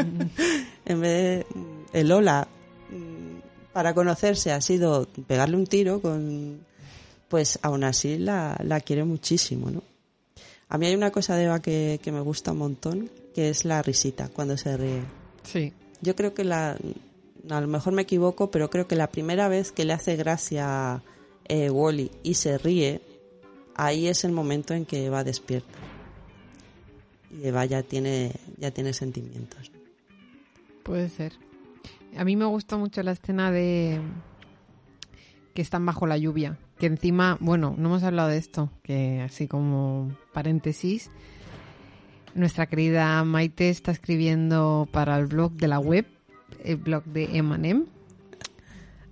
en 0.85 1.01
vez 1.01 1.13
de 1.13 1.47
el 1.93 2.13
hola, 2.13 2.49
mm, 2.91 3.73
para 3.73 3.95
conocerse 3.95 4.53
ha 4.53 4.61
sido 4.61 5.07
pegarle 5.27 5.57
un 5.57 5.67
tiro 5.67 6.01
con 6.01 6.61
pues 7.29 7.59
aún 7.63 7.85
así 7.85 8.19
la, 8.19 8.57
la 8.63 8.81
quiere 8.81 9.05
muchísimo, 9.05 9.71
¿no? 9.71 9.83
A 10.69 10.79
mí 10.79 10.87
hay 10.87 10.95
una 10.95 11.11
cosa 11.11 11.37
de 11.37 11.45
Eva 11.45 11.61
que, 11.61 12.01
que 12.03 12.13
me 12.13 12.21
gusta 12.21 12.53
un 12.53 12.59
montón, 12.59 13.11
que 13.35 13.51
es 13.51 13.65
la 13.65 13.83
risita 13.83 14.29
cuando 14.29 14.57
se 14.57 14.77
ríe. 14.77 15.03
Sí. 15.45 15.73
Yo 16.01 16.17
creo 16.17 16.35
que 16.35 16.45
la, 16.45 16.77
a 17.51 17.61
lo 17.61 17.67
mejor 17.67 17.93
me 17.93 18.03
equivoco, 18.03 18.51
pero 18.51 18.71
creo 18.71 18.89
que 18.89 18.97
la 18.97 19.09
primera 19.09 19.49
vez 19.49 19.73
que 19.73 19.85
le 19.85 19.93
hace 19.93 20.17
gracia 20.17 21.03
eh, 21.49 21.71
Wally 21.71 22.11
y 22.23 22.35
se 22.35 22.59
ríe, 22.59 23.01
ahí 23.75 24.09
es 24.09 24.25
el 24.25 24.33
momento 24.33 24.75
en 24.75 24.87
que 24.87 25.07
Eva 25.07 25.23
despierta. 25.25 25.79
Y 27.41 27.47
Eva 27.47 27.65
ya 27.65 27.83
tiene, 27.83 28.33
ya 28.59 28.71
tiene 28.71 28.93
sentimientos. 28.93 29.71
Puede 30.83 31.09
ser. 31.09 31.33
A 32.17 32.25
mí 32.25 32.37
me 32.37 32.47
gusta 32.47 32.77
mucho 32.77 33.03
la 33.03 33.13
escena 33.13 33.51
de 33.51 34.01
que 35.55 35.63
están 35.63 35.85
bajo 35.85 36.07
la 36.07 36.17
lluvia. 36.17 36.59
Que 36.79 36.87
encima, 36.87 37.39
bueno, 37.41 37.75
no 37.77 37.89
hemos 37.89 38.03
hablado 38.03 38.29
de 38.29 38.37
esto, 38.37 38.71
que 38.83 39.23
así 39.23 39.49
como 39.49 40.15
paréntesis, 40.33 41.11
nuestra 42.35 42.67
querida 42.67 43.25
Maite 43.25 43.71
está 43.71 43.91
escribiendo 43.93 44.87
para 44.93 45.19
el 45.19 45.27
blog 45.27 45.53
de 45.53 45.69
la 45.69 45.79
web, 45.79 46.07
el 46.63 46.77
blog 46.77 47.05
de 47.05 47.37
Emanem, 47.37 47.87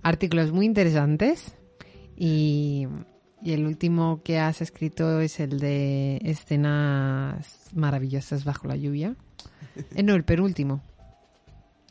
artículos 0.03 0.51
muy 0.51 0.67
interesantes 0.67 1.55
y, 2.15 2.87
y 3.45 3.53
el 3.53 3.65
último 3.65 4.21
que 4.23 4.39
has 4.39 4.61
escrito 4.61 5.21
es 5.21 5.39
el 5.39 5.59
de 5.59 6.19
escenas 6.23 7.69
maravillosas 7.73 8.43
bajo 8.43 8.67
la 8.67 8.75
lluvia. 8.75 9.15
Eh, 9.95 10.03
no, 10.03 10.15
el 10.15 10.23
penúltimo. 10.23 10.81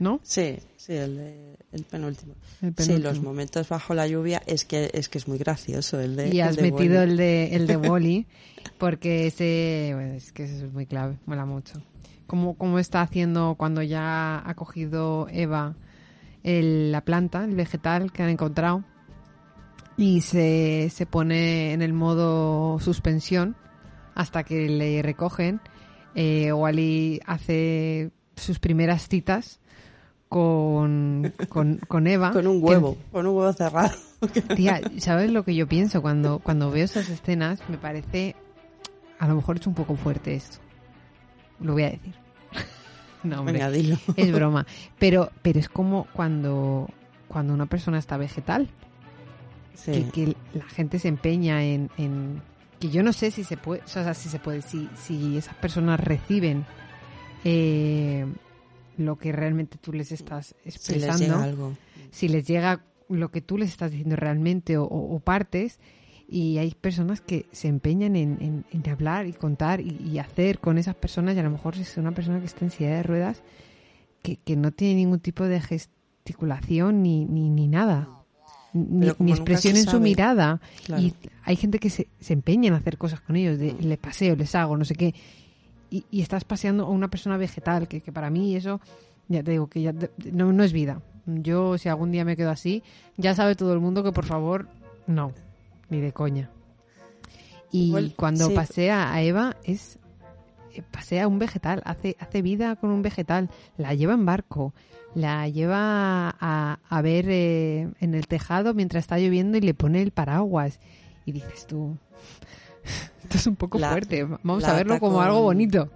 ¿No? 0.01 0.19
Sí, 0.25 0.59
sí, 0.77 0.93
el, 0.95 1.17
de- 1.17 1.57
el 1.73 1.85
penúltimo. 1.85 2.35
El 2.61 2.75
Sí, 2.77 2.99
los 2.99 3.21
momentos 3.23 3.69
bajo 3.69 3.95
la 3.95 4.09
lluvia 4.09 4.43
es 4.47 4.65
que 4.65 4.91
es 4.93 5.09
que 5.09 5.19
es 5.19 5.29
muy 5.29 5.39
gracioso 5.39 6.01
el 6.01 6.17
de 6.17 6.35
Y 6.35 6.41
has 6.41 6.51
el 6.51 6.57
de 6.57 6.63
metido 6.73 6.99
Wally. 6.99 7.11
el 7.13 7.17
de 7.17 7.55
el 7.57 7.67
de 7.69 7.77
Wally 7.89 8.27
porque 8.79 9.29
ese 9.29 9.93
bueno, 9.95 10.15
es 10.15 10.33
que 10.33 10.45
eso 10.45 10.67
es 10.67 10.73
muy 10.73 10.87
clave, 10.87 11.17
mola 11.27 11.45
mucho. 11.47 11.81
Cómo, 12.27 12.55
cómo 12.59 12.79
está 12.81 13.03
haciendo 13.03 13.55
cuando 13.57 13.83
ya 13.83 14.43
ha 14.45 14.55
cogido 14.55 15.29
Eva 15.31 15.77
el- 16.43 16.91
la 16.91 17.03
planta, 17.05 17.45
el 17.45 17.55
vegetal 17.55 18.11
que 18.13 18.25
han 18.25 18.31
encontrado 18.31 18.83
y 19.97 20.21
se, 20.21 20.91
se 20.91 21.07
pone 21.07 21.73
en 21.73 21.83
el 21.83 21.93
modo 21.93 22.79
suspensión 22.81 23.57
hasta 24.15 24.45
que 24.45 24.69
le 24.69 25.03
recogen. 25.03 25.61
Eh, 26.15 26.53
Wally 26.53 27.21
hace 27.27 28.11
sus 28.37 28.59
primeras 28.59 29.09
citas 29.09 29.61
con, 30.29 31.33
con, 31.49 31.79
con 31.87 32.07
Eva. 32.07 32.33
con 32.33 32.47
un 32.47 32.61
que 32.61 32.67
huevo, 32.67 32.97
con 33.13 33.27
un 33.27 33.37
huevo 33.37 33.53
cerrado. 33.53 33.95
Tía, 34.57 34.81
¿sabes 34.99 35.31
lo 35.31 35.45
que 35.45 35.55
yo 35.55 35.69
pienso? 35.69 36.03
Cuando, 36.03 36.39
cuando 36.41 36.71
veo 36.71 36.85
esas 36.85 37.09
escenas, 37.09 37.61
me 37.69 37.79
parece. 37.79 38.35
A 39.19 39.29
lo 39.29 39.37
mejor 39.37 39.59
es 39.59 39.67
un 39.67 39.75
poco 39.75 39.95
fuerte 39.95 40.35
esto. 40.35 40.59
Lo 41.61 41.73
voy 41.73 41.85
a 41.85 41.91
decir. 41.91 42.15
No, 43.23 43.39
hombre. 43.39 43.55
Venga, 43.55 43.71
dilo. 43.71 43.97
Es 44.17 44.31
broma. 44.33 44.67
Pero, 44.99 45.31
pero 45.41 45.59
es 45.59 45.71
como 45.71 46.07
cuando, 46.13 46.91
cuando 47.27 47.55
una 47.55 47.65
persona 47.65 47.97
está 47.97 48.19
vegetal. 48.19 48.69
Sí. 49.75 49.93
Que, 49.93 50.11
que 50.11 50.37
la 50.55 50.65
gente 50.65 50.99
se 50.99 51.09
empeña 51.09 51.63
en, 51.65 51.91
en- 51.99 52.41
Que 52.81 52.89
yo 52.91 53.03
no 53.03 53.13
sé 53.13 53.31
si 53.31 53.45
se 53.45 53.57
puede. 53.57 53.83
O 53.83 53.89
sea, 53.89 54.15
si 54.15 54.29
se 54.29 54.39
puede. 54.39 54.63
Si, 54.63 54.89
si 54.97 55.37
esas 55.37 55.55
personas 55.57 55.99
reciben. 56.01 56.65
eh, 57.45 58.27
lo 58.97 59.19
que 59.19 59.33
realmente 59.33 59.77
tú 59.79 59.93
les 59.93 60.13
estás 60.13 60.49
Si 60.49 60.55
les 60.65 60.77
expresando 60.77 61.25
llega 61.25 61.43
algo. 61.43 61.73
si 62.13 62.29
les 62.29 62.47
llega 62.47 62.85
lo 63.09 63.31
que 63.33 63.41
tú 63.41 63.59
les 63.59 63.69
estás 63.71 63.91
diciendo 63.91 64.15
realmente 64.17 64.79
o, 64.79 64.85
o- 64.85 65.17
o 65.17 65.19
partes 65.19 65.81
y 66.29 66.59
hay 66.59 66.71
personas 66.81 67.21
que 67.21 67.47
se 67.51 67.67
empeñan 67.69 68.15
en, 68.17 68.39
en- 68.41 68.65
en 68.71 68.89
hablar 68.91 69.27
y 69.27 69.33
contar 69.33 69.81
y, 69.81 69.97
y 70.01 70.19
hacer 70.21 70.61
con 70.61 70.79
esas 70.79 70.95
personas 70.95 71.35
y 71.37 71.41
a 71.41 71.43
lo 71.43 71.51
mejor 71.51 71.75
es 71.77 71.97
una 71.97 72.13
persona 72.13 72.39
que 72.39 72.47
está 72.47 72.65
en 72.65 72.71
silla 72.71 72.91
de 72.95 73.03
ruedas 73.03 73.43
que, 74.23 74.37
que 74.37 74.55
no 74.57 74.71
tiene 74.71 74.95
ningún 74.95 75.19
tipo 75.21 75.43
de 75.45 75.61
gesticulación 75.61 77.03
ni, 77.03 77.25
ni, 77.27 77.51
ni 77.51 77.67
nada 77.69 78.09
nunca 78.75 79.15
expresión 79.31 79.77
en 79.77 79.85
su 79.87 80.01
mirada 80.01 80.61
Claro. 80.85 81.03
y 81.03 81.15
hay 81.45 81.57
gente 81.57 81.79
que 81.79 81.89
se, 81.89 82.09
se 82.21 82.33
empeña 82.35 82.69
en 82.69 82.75
hacer 82.75 82.99
cosas 82.99 83.21
con 83.21 83.37
ellos 83.37 83.59
de 83.59 83.73
les 83.73 83.99
paseo, 83.99 84.37
les 84.37 84.55
hago, 84.55 84.77
no 84.77 84.85
sé 84.85 84.95
qué 84.95 85.15
y, 85.91 86.05
y 86.11 86.21
estás 86.23 86.45
paseando 86.45 86.85
a 86.87 86.91
una 86.91 87.09
persona 87.09 87.37
vegetal 87.37 87.87
que, 87.89 88.01
que 88.01 88.11
para 88.13 88.29
mí 88.31 88.57
eso 88.57 88.81
ya 89.29 89.43
te 89.43 89.53
digo 89.53 89.69
que 89.69 89.81
ya 89.81 89.95
no, 90.33 90.53
no 90.53 90.65
es 90.65 90.73
vida 90.73 91.01
yo 91.27 91.79
si 91.79 91.89
algún 91.89 92.11
día 92.11 92.25
me 92.25 92.37
quedo 92.37 92.51
así 92.51 92.83
ya 93.17 93.35
sabe 93.35 93.55
todo 93.55 93.73
el 93.73 93.81
mundo 93.81 94.03
que 94.03 94.13
por 94.13 94.25
favor 94.27 94.69
no 95.07 95.33
ni 95.89 96.01
de 96.01 96.13
coña 96.13 96.51
y 97.71 97.87
Igual, 97.89 98.13
cuando 98.17 98.49
sí. 98.49 98.55
pasea 98.55 99.13
a 99.13 99.23
Eva 99.23 99.57
es 99.65 99.99
eh, 100.75 100.83
pasea 100.91 101.29
un 101.29 101.39
vegetal 101.39 101.81
hace 101.87 102.17
hace 102.19 102.43
vida 102.43 102.77
con 102.77 102.91
un 102.91 103.03
vegetal 103.03 103.49
la 103.79 103.95
lleva 103.95 104.15
en 104.15 104.27
barco 104.27 104.75
la 105.15 105.49
lleva 105.49 106.35
a, 106.41 106.79
a 106.89 107.03
ver 107.03 107.27
eh, 107.29 107.89
en 108.01 108.15
el 108.15 108.27
tejado 108.27 108.75
mientras 108.75 109.05
está 109.05 109.19
lloviendo 109.19 109.59
y 109.59 109.61
le 109.61 109.75
pone 109.75 110.03
el 110.03 110.11
paraguas 110.11 110.81
y 111.25 111.33
dices 111.33 111.67
tú 111.67 111.97
esto 113.25 113.37
es 113.39 113.47
un 113.47 113.57
poco 113.57 113.79
La- 113.79 113.91
fuerte 113.91 114.25
vamos 114.25 114.65
a 114.65 114.75
verlo 114.75 114.99
como 114.99 115.17
con- 115.17 115.25
algo 115.25 115.43
bonito 115.43 115.91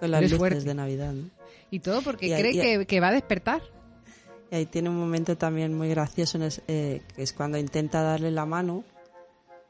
Con 0.00 0.10
las 0.10 0.22
luces 0.22 0.38
fuerte. 0.38 0.60
de 0.60 0.74
Navidad. 0.74 1.12
¿no? 1.12 1.28
y 1.70 1.80
todo 1.80 2.02
porque 2.02 2.26
Y 2.28 2.32
ahí- 2.32 2.40
cree 2.42 2.52
y- 2.52 2.60
que, 2.78 2.86
que 2.86 3.00
va 3.00 3.08
a 3.08 3.12
despertar 3.12 3.60
Y 4.50 4.56
ahí 4.56 4.66
tiene 4.66 4.88
un 4.88 4.96
momento 4.98 5.36
también 5.36 5.74
muy 5.76 5.88
gracioso, 5.88 6.38
en 6.38 6.48
eh, 6.68 7.02
que 7.14 7.22
es 7.22 7.32
cuando 7.32 7.58
intenta 7.58 8.02
darle 8.02 8.30
la 8.30 8.46
mano, 8.46 8.84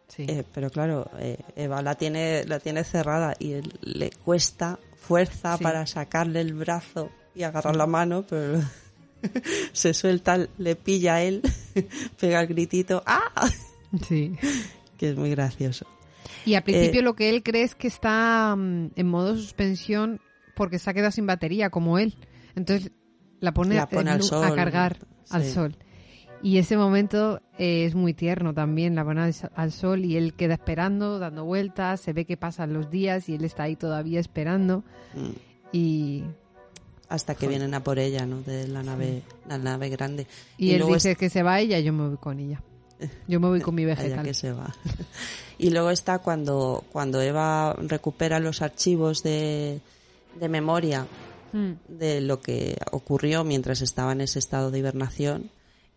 sí 0.09 0.27
eh, 0.29 0.45
pero 0.53 0.69
claro, 0.71 1.11
eh, 1.19 1.39
Eva 1.57 1.81
la 1.83 1.95
tiene, 1.95 2.45
la 2.45 2.59
tiene 2.61 2.85
cerrada 2.85 3.35
y 3.39 3.53
él- 3.55 3.73
le 3.83 4.11
cuesta 4.11 4.79
fuerza 4.97 5.57
Sí. 5.57 5.63
para 5.65 5.87
sacarle 5.87 6.41
el 6.43 6.53
brazo 6.55 7.11
y 7.35 7.43
agarrar 7.45 7.75
la 7.77 7.87
mano, 7.87 8.25
pero 8.29 8.61
se 9.73 9.95
suelta, 9.95 10.47
le 10.59 10.77
pilla 10.77 11.17
a 11.17 11.23
él, 11.23 11.43
pega 12.21 12.41
el 12.41 12.47
gritito, 12.49 13.03
¡ah! 13.07 13.49
sí 14.09 14.37
Que 14.99 15.11
es 15.11 15.17
muy 15.17 15.31
gracioso. 15.31 15.87
Y 16.47 16.55
al 16.55 16.63
principio 16.63 17.01
Eh, 17.01 17.05
lo 17.05 17.15
que 17.15 17.31
él 17.31 17.43
cree 17.43 17.63
es 17.63 17.75
que 17.75 17.89
está 17.89 18.55
mm, 18.57 18.91
en 18.97 19.09
modo 19.09 19.37
suspensión 19.37 20.21
porque 20.55 20.79
se 20.79 20.89
ha 20.89 20.95
quedado 20.95 21.11
sin 21.11 21.27
batería, 21.27 21.71
como 21.71 21.99
él. 21.99 22.15
Entonces 22.55 22.93
la 23.41 23.53
pone, 23.53 23.75
La 23.75 23.89
pone 23.89 24.11
al 24.11 24.23
sol, 24.23 24.45
a 24.45 24.55
cargar 24.55 24.99
al 25.31 25.45
sol. 25.45 25.77
Y 26.43 26.59
ese 26.59 26.77
momento 26.77 27.41
eh, 27.59 27.87
es 27.87 27.95
muy 27.95 28.13
tierno 28.15 28.53
también, 28.55 28.95
la 28.95 29.05
pone 29.05 29.23
al, 29.23 29.35
so- 29.35 29.51
al 29.55 29.73
sol 29.73 30.05
y 30.05 30.17
él 30.17 30.35
queda 30.35 30.55
esperando, 30.55 31.19
dando 31.19 31.45
vueltas, 31.45 32.01
se 32.01 32.13
ve 32.13 32.25
que 32.27 32.37
pasan 32.37 32.73
los 32.75 32.91
días 32.91 33.29
y 33.29 33.35
él 33.35 33.45
está 33.45 33.65
ahí 33.65 33.77
todavía 33.77 34.21
esperando. 34.21 34.85
Mm. 35.15 35.31
Y, 35.73 36.25
Hasta 37.09 37.35
que 37.35 37.47
vienen 37.49 37.75
a 37.75 37.85
por 37.85 37.99
ella, 37.99 38.27
¿no? 38.27 38.41
De 38.43 38.67
la 38.67 38.83
nave, 38.83 39.23
la 39.49 39.59
nave 39.59 39.89
grande. 39.91 40.27
y, 40.57 40.73
él 40.73 40.79
luego 40.79 40.95
dice 40.95 41.17
que 41.17 41.29
se 41.29 41.43
va 41.43 41.61
ella, 41.61 41.79
yo 41.81 41.93
me 41.93 42.09
voy 42.09 42.17
con 42.17 42.41
ella. 42.41 42.63
Yo 43.29 43.41
me 43.41 43.49
voy 43.49 43.61
con 43.61 43.75
mi 43.75 43.83
Allá 43.85 43.95
vegetal. 43.97 44.25
que 44.25 44.35
se 44.35 44.53
va. 44.53 44.75
Y 45.59 45.71
luego 45.71 45.91
está 45.91 46.19
cuando, 46.19 46.83
cuando 46.91 47.21
Eva 47.23 47.75
recupera 47.75 48.41
los 48.41 48.61
archivos 48.63 49.23
de, 49.23 49.81
de 50.41 50.49
memoria 50.49 51.07
Mm. 51.55 51.75
de 51.87 52.21
lo 52.21 52.41
que 52.41 52.77
ocurrió 52.91 53.45
mientras 53.45 53.81
estaba 53.81 54.11
en 54.11 54.23
ese 54.23 54.41
estado 54.41 54.73
de 54.73 54.81
hibernación. 54.81 55.51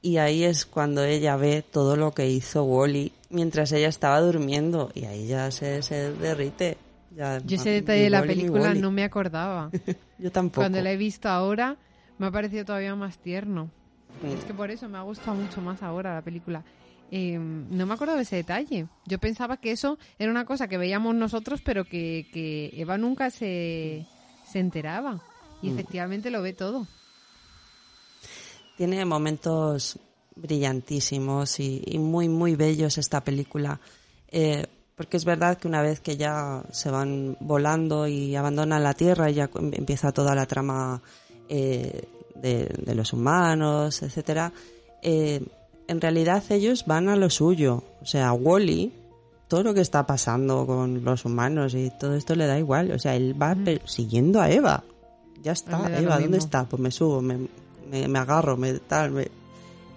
Y 0.03 0.17
ahí 0.17 0.43
es 0.43 0.67
cuando 0.67 1.03
ella 1.03 1.35
ve 1.35 1.63
todo 1.63 1.95
lo 1.95 2.13
que 2.13 2.29
hizo 2.29 2.63
Wally 2.63 3.11
mientras 3.31 3.71
ella 3.71 3.87
estaba 3.87 4.21
durmiendo. 4.21 4.91
Y 4.93 5.05
ahí 5.05 5.25
ya 5.25 5.49
se, 5.49 5.81
se 5.81 6.11
derrite. 6.13 6.77
Ya, 7.15 7.39
Yo 7.39 7.55
ese 7.55 7.69
detalle 7.69 8.03
de 8.03 8.09
la 8.09 8.21
Wally 8.21 8.35
película 8.35 8.73
no 8.73 8.91
me 8.91 9.03
acordaba. 9.03 9.71
Yo 10.19 10.31
tampoco. 10.31 10.61
Cuando 10.61 10.81
la 10.81 10.91
he 10.91 10.97
visto 10.97 11.29
ahora, 11.29 11.77
me 12.17 12.27
ha 12.27 12.31
parecido 12.31 12.65
todavía 12.65 12.95
más 12.95 13.17
tierno. 13.17 13.69
Es 14.23 14.43
que 14.45 14.53
por 14.53 14.71
eso 14.71 14.89
me 14.89 14.97
ha 14.97 15.01
gustado 15.03 15.35
mucho 15.35 15.61
más 15.61 15.83
ahora 15.83 16.15
la 16.15 16.21
película. 16.21 16.63
Eh, 17.11 17.37
no 17.39 17.85
me 17.85 17.93
acuerdo 17.93 18.15
de 18.15 18.23
ese 18.23 18.35
detalle. 18.37 18.87
Yo 19.05 19.19
pensaba 19.19 19.57
que 19.57 19.71
eso 19.71 19.97
era 20.19 20.31
una 20.31 20.43
cosa 20.45 20.67
que 20.67 20.77
veíamos 20.77 21.15
nosotros, 21.15 21.61
pero 21.63 21.85
que, 21.85 22.27
que 22.33 22.71
Eva 22.73 22.97
nunca 22.97 23.29
se, 23.29 24.05
se 24.51 24.59
enteraba. 24.59 25.21
Y 25.61 25.69
Mm. 25.69 25.73
efectivamente 25.73 26.29
lo 26.31 26.41
ve 26.41 26.53
todo. 26.53 26.87
Tiene 28.75 29.05
momentos 29.05 29.99
brillantísimos 30.35 31.59
y, 31.59 31.81
y 31.85 31.97
muy, 31.99 32.29
muy 32.29 32.55
bellos 32.55 32.97
esta 32.97 33.23
película. 33.23 33.79
Eh, 34.29 34.65
porque 34.97 35.15
es 35.17 35.23
verdad 35.25 35.57
que 35.57 35.67
una 35.67 35.81
vez 35.81 35.99
que 36.01 36.17
ya 36.17 36.63
se 36.71 36.89
van 36.91 37.37
volando 37.39 38.07
y 38.07 38.35
abandonan 38.35 38.83
la 38.83 38.93
Tierra, 38.95 39.29
ya 39.29 39.47
cu- 39.47 39.59
empieza 39.71 40.11
toda 40.11 40.33
la 40.35 40.45
trama 40.47 41.01
eh, 41.47 42.03
de, 42.35 42.65
de 42.83 42.95
los 42.95 43.13
humanos, 43.13 44.01
etcétera. 44.01 44.51
eh, 45.01 45.41
en 45.87 46.01
realidad 46.01 46.43
ellos 46.49 46.83
van 46.85 47.07
a 47.07 47.15
lo 47.15 47.29
suyo. 47.29 47.81
O 48.01 48.05
sea, 48.05 48.33
Wally, 48.33 48.91
todo 49.47 49.63
lo 49.63 49.73
que 49.73 49.79
está 49.79 50.05
pasando 50.05 50.65
con 50.65 51.05
los 51.05 51.23
humanos 51.23 51.73
y 51.75 51.89
todo 51.97 52.15
esto 52.15 52.35
le 52.35 52.45
da 52.47 52.59
igual. 52.59 52.91
O 52.91 52.99
sea, 52.99 53.15
él 53.15 53.41
va 53.41 53.55
persiguiendo 53.55 54.41
a 54.41 54.49
Eva. 54.51 54.83
Ya 55.41 55.53
está, 55.53 55.77
Eva, 56.01 56.15
¿dónde 56.23 56.37
está? 56.39 56.65
Pues 56.65 56.81
me 56.81 56.91
subo, 56.91 57.21
me, 57.21 57.37
me, 57.89 58.07
me 58.09 58.19
agarro, 58.19 58.57
me 58.57 58.73
tal, 58.79 59.11
me... 59.11 59.29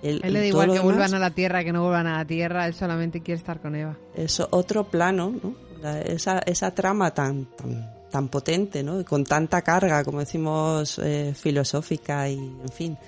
Él, 0.03 0.21
Él 0.25 0.33
le 0.33 0.41
da 0.41 0.47
igual 0.47 0.67
que 0.69 0.73
demás 0.79 0.85
vuelvan 0.85 1.15
a 1.15 1.19
la 1.19 1.31
Tierra 1.31 1.63
que 1.65 1.73
no 1.73 1.83
vuelvan 1.83 2.07
a 2.07 2.19
la 2.19 2.25
Tierra, 2.25 2.67
él 2.67 2.75
solamente 2.75 3.21
quiere 3.23 3.39
estar 3.39 3.61
con 3.61 3.75
Eva. 3.75 3.97
es 4.15 4.41
otro 4.41 4.85
plano, 4.85 5.35
¿no? 5.43 5.55
La- 5.83 6.01
esa, 6.01 6.39
esa 6.41 6.71
trama 6.73 7.13
tan, 7.13 7.47
tan, 7.57 7.93
tan 8.11 8.29
potente, 8.29 8.83
¿no? 8.83 9.01
Y 9.01 9.05
Con 9.05 9.25
tanta 9.25 9.63
carga, 9.63 10.03
como 10.05 10.21
decimos, 10.21 10.99
eh, 11.03 11.35
filosófica 11.35 12.29
y, 12.29 12.37
en 12.39 12.69
fin. 12.73 12.99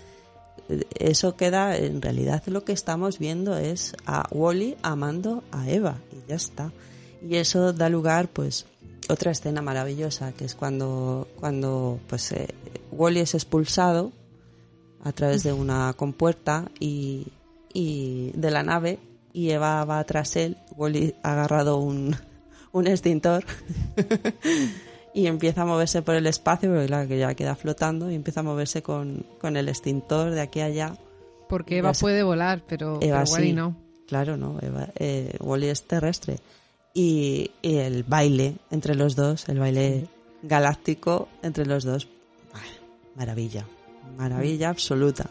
Eso 0.98 1.36
queda, 1.36 1.76
en 1.76 2.00
realidad 2.00 2.42
lo 2.46 2.64
que 2.64 2.72
estamos 2.72 3.18
viendo 3.18 3.56
es 3.58 3.94
a 4.06 4.26
Wally 4.30 4.76
amando 4.82 5.42
a 5.50 5.68
Eva 5.68 5.96
y 6.12 6.28
ya 6.28 6.36
está. 6.36 6.72
Y 7.26 7.36
eso 7.36 7.72
da 7.72 7.88
lugar, 7.88 8.28
pues, 8.28 8.66
otra 9.08 9.32
escena 9.32 9.60
maravillosa, 9.60 10.32
que 10.32 10.44
es 10.44 10.54
cuando, 10.54 11.28
cuando 11.38 11.98
pues, 12.06 12.32
eh, 12.32 12.48
Wally 12.92 13.20
es 13.20 13.34
expulsado 13.34 14.12
a 15.02 15.12
través 15.12 15.42
de 15.42 15.52
una 15.52 15.92
compuerta 15.94 16.70
y, 16.78 17.28
y 17.72 18.30
de 18.34 18.50
la 18.50 18.62
nave 18.62 18.98
y 19.32 19.50
Eva 19.50 19.84
va 19.84 20.02
tras 20.04 20.36
él. 20.36 20.56
Wally 20.76 21.14
ha 21.22 21.32
agarrado 21.32 21.78
un, 21.78 22.16
un 22.72 22.86
extintor 22.86 23.44
y 25.14 25.26
empieza 25.26 25.62
a 25.62 25.66
moverse 25.66 26.02
por 26.02 26.14
el 26.14 26.26
espacio, 26.26 26.70
porque 26.70 26.86
claro 26.86 27.08
que 27.08 27.18
ya 27.18 27.34
queda 27.34 27.54
flotando 27.54 28.10
y 28.10 28.14
empieza 28.14 28.40
a 28.40 28.44
moverse 28.44 28.82
con, 28.82 29.24
con 29.40 29.56
el 29.56 29.68
extintor 29.68 30.30
de 30.30 30.40
aquí 30.40 30.60
a 30.60 30.66
allá. 30.66 30.96
Porque 31.48 31.78
Eva 31.78 31.92
puede 31.92 32.22
volar, 32.22 32.62
pero, 32.66 32.98
Eva 33.02 33.20
pero 33.24 33.32
Wally 33.32 33.48
sí. 33.48 33.52
no. 33.52 33.76
Claro, 34.06 34.36
¿no? 34.36 34.58
Eva, 34.60 34.88
eh, 34.96 35.36
Wally 35.40 35.68
es 35.68 35.82
terrestre. 35.82 36.38
Y, 36.94 37.50
y 37.62 37.76
el 37.76 38.04
baile 38.04 38.56
entre 38.70 38.94
los 38.94 39.16
dos, 39.16 39.48
el 39.48 39.58
baile 39.58 40.08
galáctico 40.42 41.28
entre 41.42 41.64
los 41.64 41.84
dos, 41.84 42.08
maravilla, 43.16 43.66
maravilla 44.16 44.68
absoluta. 44.70 45.26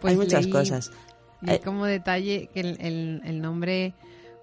Pues 0.00 0.12
Hay 0.12 0.16
muchas 0.18 0.46
leí- 0.46 0.52
cosas. 0.52 0.90
leí 1.42 1.58
como 1.60 1.86
detalle 1.86 2.48
que 2.52 2.60
el, 2.60 2.76
el- 2.80 3.22
el 3.24 3.40
nombre, 3.40 3.94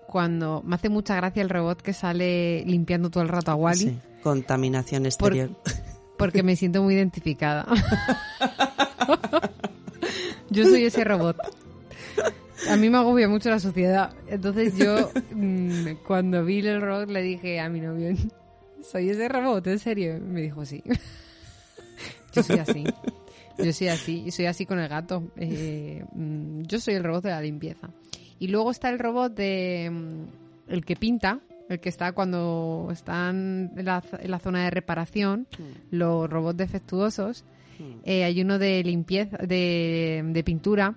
cuando 0.08 0.62
me 0.66 0.76
hace 0.76 0.90
mucha 0.90 1.16
gracia 1.16 1.42
el 1.42 1.50
robot 1.50 1.82
que 1.82 1.94
sale 1.94 2.64
limpiando 2.66 3.10
todo 3.10 3.24
el 3.24 3.30
rato 3.30 3.52
a 3.52 3.56
Wally, 3.56 3.80
Sí, 3.80 3.98
contaminación 4.24 5.02
Por- 5.04 5.08
exterior. 5.08 5.50
porque 6.18 6.44
me 6.44 6.56
siento 6.56 6.82
muy 6.84 6.96
identificada. 6.96 7.66
yo 10.50 10.64
soy 10.66 10.86
ese 10.86 11.04
robot. 11.04 11.38
A 12.70 12.76
mí 12.76 12.90
me 12.90 12.98
agobia 12.98 13.28
mucho 13.30 13.50
la 13.50 13.60
sociedad. 13.60 14.14
Entonces 14.28 14.76
yo, 14.78 15.12
mm, 15.34 16.04
cuando 16.06 16.44
vi 16.44 16.60
el 16.66 16.82
robot, 16.82 17.10
le 17.10 17.22
dije 17.22 17.60
a 17.60 17.70
mi 17.70 17.80
novio, 17.82 18.16
¿soy 18.92 19.10
ese 19.10 19.28
robot? 19.30 19.66
¿En 19.68 19.80
serio? 19.80 20.18
Y 20.18 20.22
me 20.22 20.42
dijo, 20.42 20.66
sí. 20.66 20.84
Yo 22.34 22.44
soy 22.44 22.60
así. 22.60 22.84
Yo 23.58 23.74
soy 23.74 23.88
así. 23.88 24.24
Y 24.26 24.32
soy 24.32 24.46
así 24.46 24.66
con 24.66 24.80
el 24.80 24.88
gato. 24.88 25.24
Eh, 25.38 26.04
mm, 26.14 26.62
yo 26.64 26.80
soy 26.80 26.96
el 26.96 27.04
robot 27.04 27.24
de 27.24 27.30
la 27.32 27.42
limpieza. 27.42 27.90
Y 28.40 28.48
luego 28.50 28.72
está 28.72 28.90
el 28.90 29.00
robot 29.00 29.34
de... 29.36 29.90
mm, 29.92 30.72
El 30.72 30.86
que 30.86 30.96
pinta. 30.96 31.40
El 31.70 31.80
que 31.80 31.90
está 31.90 32.12
cuando 32.14 32.88
están 32.92 33.72
en 33.76 33.86
la, 33.86 34.04
en 34.20 34.32
la 34.32 34.40
zona 34.40 34.64
de 34.66 34.70
reparación. 34.70 35.48
Los 35.92 36.30
robots 36.30 36.58
defectuosos. 36.58 37.44
Eh, 38.04 38.24
hay 38.24 38.42
uno 38.42 38.58
de 38.58 38.84
limpieza, 38.84 39.38
de, 39.38 40.24
de 40.26 40.44
pintura, 40.44 40.96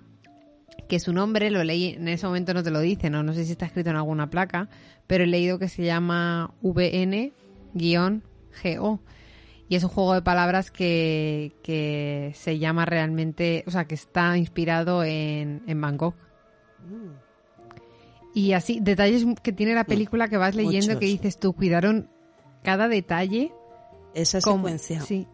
que 0.87 0.99
su 0.99 1.13
nombre 1.13 1.51
lo 1.51 1.63
leí, 1.63 1.89
en 1.93 2.07
ese 2.07 2.25
momento 2.25 2.55
no 2.55 2.63
te 2.63 2.71
lo 2.71 2.79
dice, 2.79 3.11
¿no? 3.11 3.21
no 3.21 3.33
sé 3.33 3.45
si 3.45 3.51
está 3.51 3.67
escrito 3.67 3.91
en 3.91 3.97
alguna 3.97 4.31
placa, 4.31 4.67
pero 5.05 5.23
he 5.23 5.27
leído 5.27 5.59
que 5.59 5.67
se 5.69 5.83
llama 5.83 6.51
VN-GO. 6.63 7.31
Y 9.71 9.75
es 9.77 9.83
un 9.85 9.89
juego 9.89 10.13
de 10.15 10.21
palabras 10.21 10.69
que, 10.69 11.53
que 11.63 12.33
se 12.35 12.59
llama 12.59 12.83
realmente, 12.83 13.63
o 13.67 13.71
sea, 13.71 13.85
que 13.85 13.95
está 13.95 14.35
inspirado 14.37 15.01
en, 15.05 15.63
en 15.65 15.79
Bangkok. 15.79 16.13
Y 18.33 18.51
así, 18.51 18.79
detalles 18.81 19.25
que 19.41 19.53
tiene 19.53 19.73
la 19.73 19.85
película 19.85 20.27
que 20.27 20.35
vas 20.35 20.55
leyendo 20.55 20.87
Muchos. 20.87 20.99
que 20.99 21.05
dices 21.05 21.37
tú, 21.39 21.53
cuidaron 21.53 22.09
cada 22.63 22.89
detalle. 22.89 23.53
Esa 24.13 24.41
como- 24.41 24.57
secuencia. 24.57 25.01
Sí, 25.01 25.25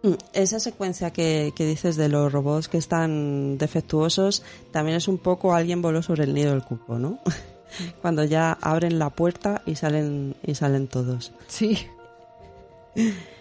Mm, 0.00 0.12
Esa 0.32 0.60
secuencia 0.60 1.12
que, 1.12 1.52
que 1.56 1.66
dices 1.66 1.96
de 1.96 2.08
los 2.08 2.32
robots 2.32 2.68
que 2.68 2.78
están 2.78 3.58
defectuosos 3.58 4.44
también 4.70 4.96
es 4.96 5.08
un 5.08 5.18
poco 5.18 5.54
alguien 5.54 5.82
voló 5.82 6.02
sobre 6.02 6.22
el 6.22 6.34
nido 6.34 6.52
del 6.52 6.62
cuco, 6.62 7.00
¿no? 7.00 7.18
Cuando 8.00 8.22
ya 8.22 8.52
abren 8.60 9.00
la 9.00 9.10
puerta 9.10 9.60
y 9.66 9.74
salen 9.74 10.36
y 10.44 10.54
salen 10.54 10.86
todos. 10.88 11.32
sí. 11.48 11.78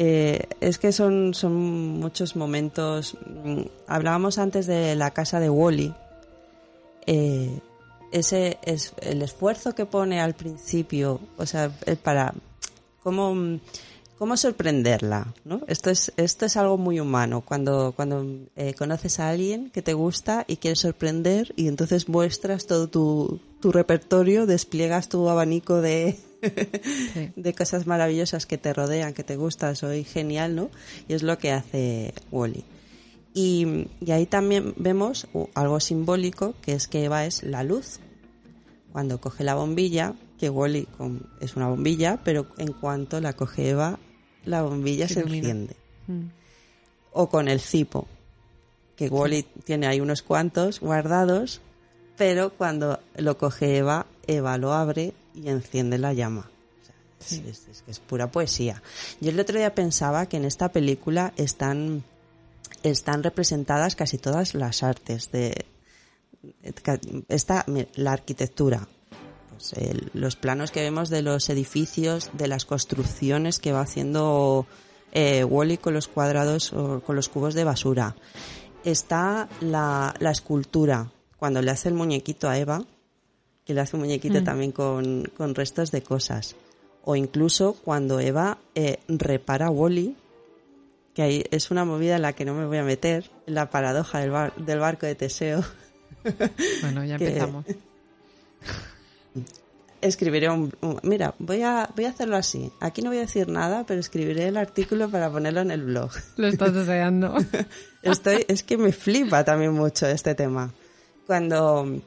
Eh, 0.00 0.46
es 0.60 0.78
que 0.78 0.92
son, 0.92 1.34
son 1.34 1.54
muchos 1.98 2.36
momentos. 2.36 3.16
mm, 3.26 3.62
Hablábamos 3.88 4.38
antes 4.38 4.68
de 4.68 4.94
la 4.94 5.10
casa 5.10 5.40
de 5.40 5.50
Wally. 5.50 5.92
Eh, 7.04 7.58
ese 8.12 8.58
es 8.62 8.94
el 9.00 9.22
esfuerzo 9.22 9.74
que 9.74 9.86
pone 9.86 10.20
al 10.20 10.34
principio, 10.34 11.20
o 11.36 11.46
sea, 11.46 11.72
eh, 11.84 11.96
para 11.96 12.32
cómo, 13.02 13.34
mm, 13.34 13.60
cómo 14.18 14.36
sorprenderla, 14.36 15.34
¿no? 15.44 15.60
Esto 15.68 15.90
es 15.90 16.12
esto 16.16 16.46
es 16.46 16.56
algo 16.56 16.76
muy 16.76 17.00
humano 17.00 17.40
cuando 17.40 17.92
cuando 17.94 18.26
eh, 18.56 18.74
conoces 18.74 19.20
a 19.20 19.28
alguien 19.28 19.70
que 19.70 19.82
te 19.82 19.94
gusta 19.94 20.44
y 20.48 20.56
quieres 20.56 20.80
sorprender 20.80 21.52
y 21.56 21.68
entonces 21.68 22.08
muestras 22.08 22.66
todo 22.66 22.88
tu, 22.88 23.40
tu 23.60 23.72
repertorio, 23.72 24.46
despliegas 24.46 25.08
tu 25.08 25.28
abanico 25.28 25.80
de 25.80 26.18
Sí. 26.40 27.32
de 27.36 27.54
cosas 27.54 27.86
maravillosas 27.86 28.46
que 28.46 28.58
te 28.58 28.72
rodean, 28.72 29.14
que 29.14 29.24
te 29.24 29.36
gustan, 29.36 29.76
soy 29.76 30.04
genial, 30.04 30.54
¿no? 30.54 30.70
Y 31.08 31.14
es 31.14 31.22
lo 31.22 31.38
que 31.38 31.52
hace 31.52 32.14
Wally. 32.30 32.64
Y, 33.34 33.86
y 34.00 34.10
ahí 34.10 34.26
también 34.26 34.74
vemos 34.76 35.28
algo 35.54 35.80
simbólico, 35.80 36.54
que 36.62 36.72
es 36.72 36.88
que 36.88 37.04
Eva 37.04 37.26
es 37.26 37.42
la 37.42 37.62
luz. 37.62 38.00
Cuando 38.92 39.20
coge 39.20 39.44
la 39.44 39.54
bombilla, 39.54 40.14
que 40.38 40.50
Wally 40.50 40.88
es 41.40 41.56
una 41.56 41.68
bombilla, 41.68 42.20
pero 42.24 42.46
en 42.56 42.72
cuanto 42.72 43.20
la 43.20 43.34
coge 43.34 43.70
Eva, 43.70 43.98
la 44.48 44.62
bombilla 44.62 45.06
Se 45.08 45.20
enciende. 45.20 45.76
Mm. 46.06 46.26
O 47.12 47.28
con 47.28 47.48
el 47.48 47.60
cipo, 47.60 48.06
que 48.96 49.08
Wally 49.08 49.42
tiene 49.64 49.86
ahí 49.86 50.00
unos 50.00 50.22
cuantos 50.22 50.80
guardados, 50.80 51.60
pero 52.16 52.50
cuando 52.50 53.00
lo 53.16 53.38
coge 53.38 53.76
Eva, 53.78 54.06
Eva 54.26 54.58
lo 54.58 54.72
abre 54.72 55.12
y 55.34 55.48
enciende 55.48 55.98
la 55.98 56.12
llama. 56.12 56.50
O 56.50 56.84
sea, 56.84 56.94
es, 57.20 57.26
Sí. 57.26 57.44
es- 57.48 57.68
es 57.68 57.82
que 57.82 57.90
es 57.92 58.00
pura 58.00 58.30
poesía. 58.30 58.82
Yo 59.20 59.30
el 59.30 59.38
otro 59.40 59.58
día 59.58 59.74
pensaba 59.74 60.26
que 60.26 60.36
en 60.36 60.44
esta 60.44 60.70
película 60.70 61.32
están, 61.36 62.02
están 62.82 63.22
representadas 63.22 63.94
casi 63.96 64.18
todas 64.18 64.54
las 64.54 64.82
artes 64.82 65.30
de 65.30 65.64
está 67.28 67.64
la 67.96 68.12
arquitectura 68.12 68.86
el- 69.74 70.10
los 70.14 70.36
planos 70.36 70.70
que 70.70 70.80
vemos 70.82 71.08
de 71.10 71.22
los 71.22 71.48
edificios 71.50 72.30
de 72.34 72.48
las 72.48 72.64
construcciones 72.64 73.58
que 73.58 73.72
va 73.72 73.80
haciendo 73.82 74.66
eh, 75.12 75.44
Wally 75.44 75.78
con 75.78 75.94
los 75.94 76.06
cuadrados 76.08 76.72
o 76.72 77.00
con 77.00 77.16
los 77.16 77.28
cubos 77.28 77.54
de 77.54 77.64
basura 77.64 78.14
está 78.84 79.48
la, 79.60 80.14
la 80.18 80.30
escultura 80.30 81.10
cuando 81.38 81.62
le 81.62 81.70
hace 81.70 81.88
el 81.88 81.94
muñequito 81.94 82.48
a 82.48 82.58
Eva 82.58 82.84
que 83.64 83.74
le 83.74 83.80
hace 83.80 83.96
un 83.96 84.02
muñequito 84.02 84.40
Mm. 84.40 84.44
también 84.44 84.72
con, 84.72 85.24
con 85.36 85.54
restos 85.54 85.90
de 85.90 86.02
cosas 86.02 86.56
o 87.04 87.16
incluso 87.16 87.72
cuando 87.84 88.20
Eva 88.20 88.58
eh, 88.74 88.98
repara 89.08 89.66
a 89.66 89.70
Wally 89.70 90.14
que 91.14 91.22
ahí 91.22 91.44
es 91.50 91.70
una 91.70 91.84
movida 91.84 92.16
en 92.16 92.22
la 92.22 92.34
que 92.34 92.44
no 92.44 92.54
me 92.54 92.66
voy 92.66 92.78
a 92.78 92.84
meter 92.84 93.30
la 93.46 93.70
paradoja 93.70 94.20
del, 94.20 94.30
bar- 94.30 94.54
del 94.56 94.78
barco 94.78 95.06
de 95.06 95.14
Teseo 95.14 95.64
Bueno, 96.82 97.04
ya 97.04 97.16
Que- 97.18 97.28
empezamos. 97.28 97.64
Escribiré 100.00 100.48
un, 100.48 100.72
un- 100.80 101.00
mira 101.02 101.34
voy 101.38 101.62
a 101.62 101.90
voy 101.96 102.04
a 102.04 102.10
hacerlo 102.10 102.36
así. 102.36 102.70
Aquí 102.80 103.02
no 103.02 103.10
voy 103.10 103.18
a 103.18 103.22
decir 103.22 103.48
nada 103.48 103.84
pero 103.86 104.00
escribiré 104.00 104.48
el 104.48 104.56
artículo 104.56 105.08
para 105.10 105.30
ponerlo 105.30 105.60
en 105.60 105.70
el 105.70 105.82
blog. 105.84 106.10
Lo 106.36 106.46
estás 106.46 106.72
deseando. 106.74 107.34
estoy 108.02 108.44
es 108.48 108.62
que 108.62 108.76
me 108.78 108.92
flipa 108.92 109.44
también 109.44 109.72
mucho 109.72 110.06
este 110.06 110.34
tema. 110.34 110.72
Cuando 111.26 112.00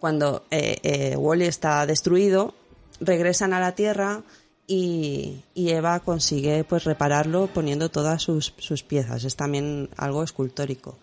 cuando 0.00 0.44
eh, 0.50 0.76
eh, 0.82 1.16
Wally 1.16 1.46
está 1.46 1.84
destruido 1.86 2.54
regresan 3.00 3.52
a 3.52 3.60
la 3.60 3.74
tierra 3.74 4.22
y, 4.66 5.42
y 5.54 5.70
Eva 5.70 6.00
consigue 6.00 6.62
pues 6.64 6.84
repararlo 6.84 7.46
poniendo 7.46 7.88
todas 7.90 8.22
sus, 8.22 8.52
sus 8.58 8.82
piezas. 8.82 9.24
Es 9.24 9.34
también 9.34 9.88
algo 9.96 10.22
escultórico. 10.22 10.98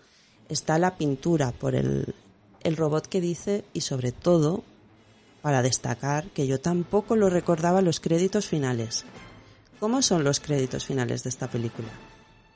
Está 0.48 0.78
la 0.78 0.96
pintura 0.96 1.50
por 1.52 1.74
el, 1.74 2.14
el 2.62 2.76
robot 2.76 3.06
que 3.08 3.20
dice 3.20 3.64
y 3.72 3.80
sobre 3.80 4.12
todo 4.12 4.62
para 5.46 5.62
destacar 5.62 6.24
que 6.30 6.48
yo 6.48 6.58
tampoco 6.58 7.14
lo 7.14 7.30
recordaba 7.30 7.80
los 7.80 8.00
créditos 8.00 8.48
finales. 8.48 9.04
¿Cómo 9.78 10.02
son 10.02 10.24
los 10.24 10.40
créditos 10.40 10.84
finales 10.84 11.22
de 11.22 11.28
esta 11.28 11.46
película? 11.46 11.86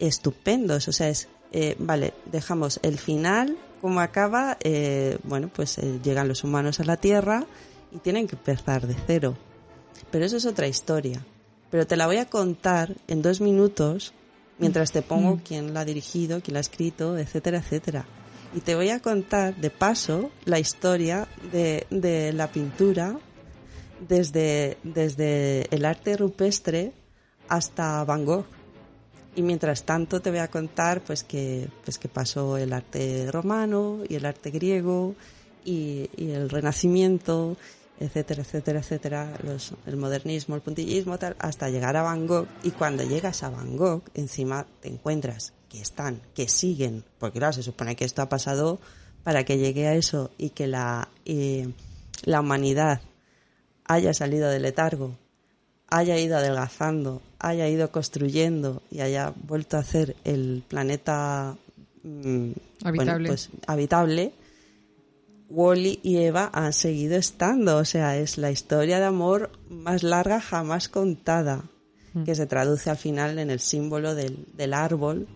Estupendos, 0.01 0.89
o 0.89 0.93
sea, 0.93 1.09
es, 1.09 1.29
eh, 1.53 1.77
vale, 1.79 2.15
dejamos 2.33 2.81
el 2.83 2.99
final, 2.99 3.57
como 3.81 4.01
acaba, 4.01 4.57
eh, 4.65 5.19
bueno, 5.23 5.53
pues 5.55 5.79
eh, 5.79 6.01
llegan 6.03 6.27
los 6.27 6.43
humanos 6.43 6.81
a 6.81 6.85
la 6.85 6.97
Tierra 6.97 7.47
y 7.93 7.99
tienen 7.99 8.27
que 8.27 8.35
empezar 8.35 8.89
de 8.89 8.97
cero. 9.07 9.37
Pero 10.11 10.25
eso 10.25 10.39
es 10.39 10.45
otra 10.45 10.67
historia. 10.67 11.25
Pero 11.71 11.87
te 11.87 11.97
la 11.97 12.09
voy 12.09 12.17
a 12.17 12.27
contar 12.27 12.97
en 13.07 13.23
dos 13.23 13.41
minutos 13.41 14.15
mientras 14.59 14.91
te 14.91 15.03
pongo 15.03 15.37
Mm. 15.37 15.41
quién 15.47 15.75
la 15.75 15.83
ha 15.83 15.85
dirigido, 15.85 16.41
quién 16.41 16.55
la 16.55 16.59
ha 16.59 16.63
escrito, 16.63 17.17
etcétera, 17.17 17.59
etcétera. 17.59 18.05
Y 18.55 18.61
te 18.61 18.75
voy 18.75 18.91
a 18.91 19.01
contar, 19.01 19.55
de 19.57 19.71
paso, 19.71 20.31
la 20.45 20.59
historia 20.59 21.29
de, 21.53 21.87
de 21.91 22.33
la 22.33 22.51
pintura 22.51 23.17
desde, 24.09 24.77
desde 24.83 25.73
el 25.75 25.85
arte 25.85 26.17
rupestre 26.17 26.93
hasta 27.49 28.03
Van 28.05 28.25
Gogh. 28.25 28.45
Y 29.37 29.43
mientras 29.43 29.85
tanto 29.85 30.21
te 30.21 30.31
voy 30.31 30.41
a 30.41 30.49
contar 30.51 31.01
pues 31.03 31.23
que, 31.23 31.69
pues 31.85 31.99
que 31.99 32.09
pasó 32.09 32.57
el 32.59 32.73
arte 32.73 33.31
romano 33.31 33.99
y 34.09 34.17
el 34.17 34.27
arte 34.27 34.51
griego 34.51 35.15
y, 35.65 36.11
y 36.17 36.31
el 36.33 36.51
renacimiento, 36.51 37.57
etcétera, 38.01 38.43
etcétera, 38.43 38.81
etcétera, 38.81 39.39
los- 39.45 39.75
el 39.87 39.97
modernismo, 39.97 40.57
el 40.57 40.63
puntillismo, 40.63 41.19
tal, 41.19 41.37
hasta 41.39 41.69
llegar 41.71 41.97
a 41.97 42.03
Van 42.03 42.27
Gogh. 42.27 42.49
Y 42.65 42.73
cuando 42.73 43.05
llegas 43.05 43.45
a 43.45 43.51
Van 43.51 43.77
Gogh, 43.77 44.03
encima 44.15 44.67
te 44.81 44.89
encuentras 44.89 45.53
que 45.71 45.81
están, 45.81 46.21
que 46.35 46.49
siguen, 46.49 47.05
porque 47.19 47.39
claro, 47.39 47.55
se 47.55 47.63
supone 47.63 47.97
que 47.97 48.05
esto 48.05 48.21
ha 48.21 48.29
pasado 48.29 48.79
para 49.23 49.45
que 49.45 49.57
llegue 49.57 49.87
a 49.87 49.95
eso 49.95 50.31
y 50.37 50.51
que 50.51 50.67
la, 50.67 51.09
eh, 51.25 51.73
la 52.25 52.41
humanidad 52.41 53.01
haya 53.85 54.13
salido 54.13 54.51
del 54.51 54.63
letargo, 54.63 55.17
haya 55.89 56.19
ido 56.19 56.37
adelgazando, 56.37 57.23
haya 57.39 57.69
ido 57.69 57.91
construyendo 57.91 58.83
y 58.91 59.01
haya 59.01 59.33
vuelto 59.47 59.77
a 59.77 59.81
hacer 59.81 60.17
el 60.25 60.63
planeta 60.69 61.57
mm, 62.03 62.09
bueno, 62.11 62.55
Habitable. 62.85 63.29
pues, 63.29 63.51
habitable, 63.67 64.33
Wally 65.51 66.01
y 66.03 66.19
Eva 66.19 66.51
han 66.53 66.73
seguido 66.73 67.17
estando. 67.17 67.77
O 67.77 67.85
sea, 67.85 68.17
es 68.17 68.39
la 68.39 68.51
historia 68.51 68.99
de 68.99 69.07
amor 69.07 69.51
más 69.69 70.03
larga 70.03 70.41
jamás 70.41 70.89
contada, 70.89 71.65
que 72.25 72.35
se 72.35 72.47
traduce 72.47 72.91
al 72.91 72.97
final 72.97 73.39
en 73.39 73.51
el 73.51 73.61
símbolo 73.61 74.15
del, 74.17 74.47
del 74.55 74.75
árbol, 74.75 75.29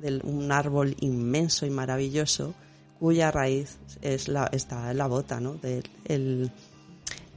del, 0.00 0.20
un 0.24 0.50
árbol 0.52 0.96
inmenso 1.00 1.66
y 1.66 1.70
maravilloso, 1.70 2.54
cuya 2.98 3.30
raíz 3.30 3.78
es 4.02 4.28
la, 4.28 4.46
está 4.52 4.90
en 4.90 4.98
la 4.98 5.06
bota, 5.06 5.40
¿no? 5.40 5.54
Del, 5.54 5.84
el, 6.06 6.50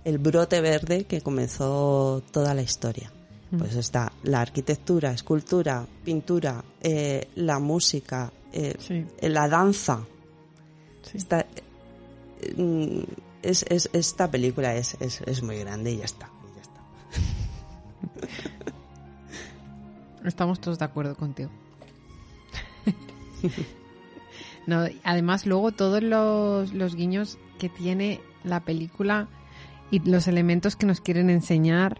el 0.03 0.17
brote 0.17 0.59
verde 0.61 1.03
que 1.05 1.21
comenzó 1.21 2.23
toda 2.31 2.53
la 2.53 2.61
historia. 2.61 3.11
Pues 3.57 3.75
está 3.75 4.13
la 4.23 4.39
arquitectura, 4.39 5.11
escultura, 5.11 5.85
pintura, 6.05 6.63
eh, 6.81 7.27
la 7.35 7.59
música, 7.59 8.31
eh, 8.53 8.75
Sí. 8.79 9.05
la 9.27 9.49
danza. 9.49 10.05
Sí. 11.01 11.17
Está, 11.17 11.41
eh, 11.41 12.53
mm, 12.55 13.01
es, 13.41 13.65
es- 13.69 13.89
esta 13.91 14.31
película 14.31 14.73
es, 14.75 14.95
es, 15.01 15.19
es 15.25 15.43
muy 15.43 15.57
grande 15.59 15.91
y 15.91 15.97
ya 15.97 16.05
está. 16.05 16.29
y 16.49 16.55
ya 16.55 16.61
está. 16.61 16.81
Estamos 20.27 20.61
todos 20.61 20.79
de 20.79 20.85
acuerdo 20.85 21.15
contigo. 21.15 21.49
no, 24.67 24.85
además, 25.03 25.45
luego 25.45 25.71
todos 25.71 26.01
los, 26.03 26.73
los 26.73 26.95
guiños 26.95 27.37
que 27.59 27.69
tiene 27.69 28.21
la 28.43 28.59
película 28.61 29.27
y 29.89 29.99
los 29.99 30.27
elementos 30.27 30.75
que 30.75 30.85
nos 30.85 31.01
quieren 31.01 31.29
enseñar 31.29 31.99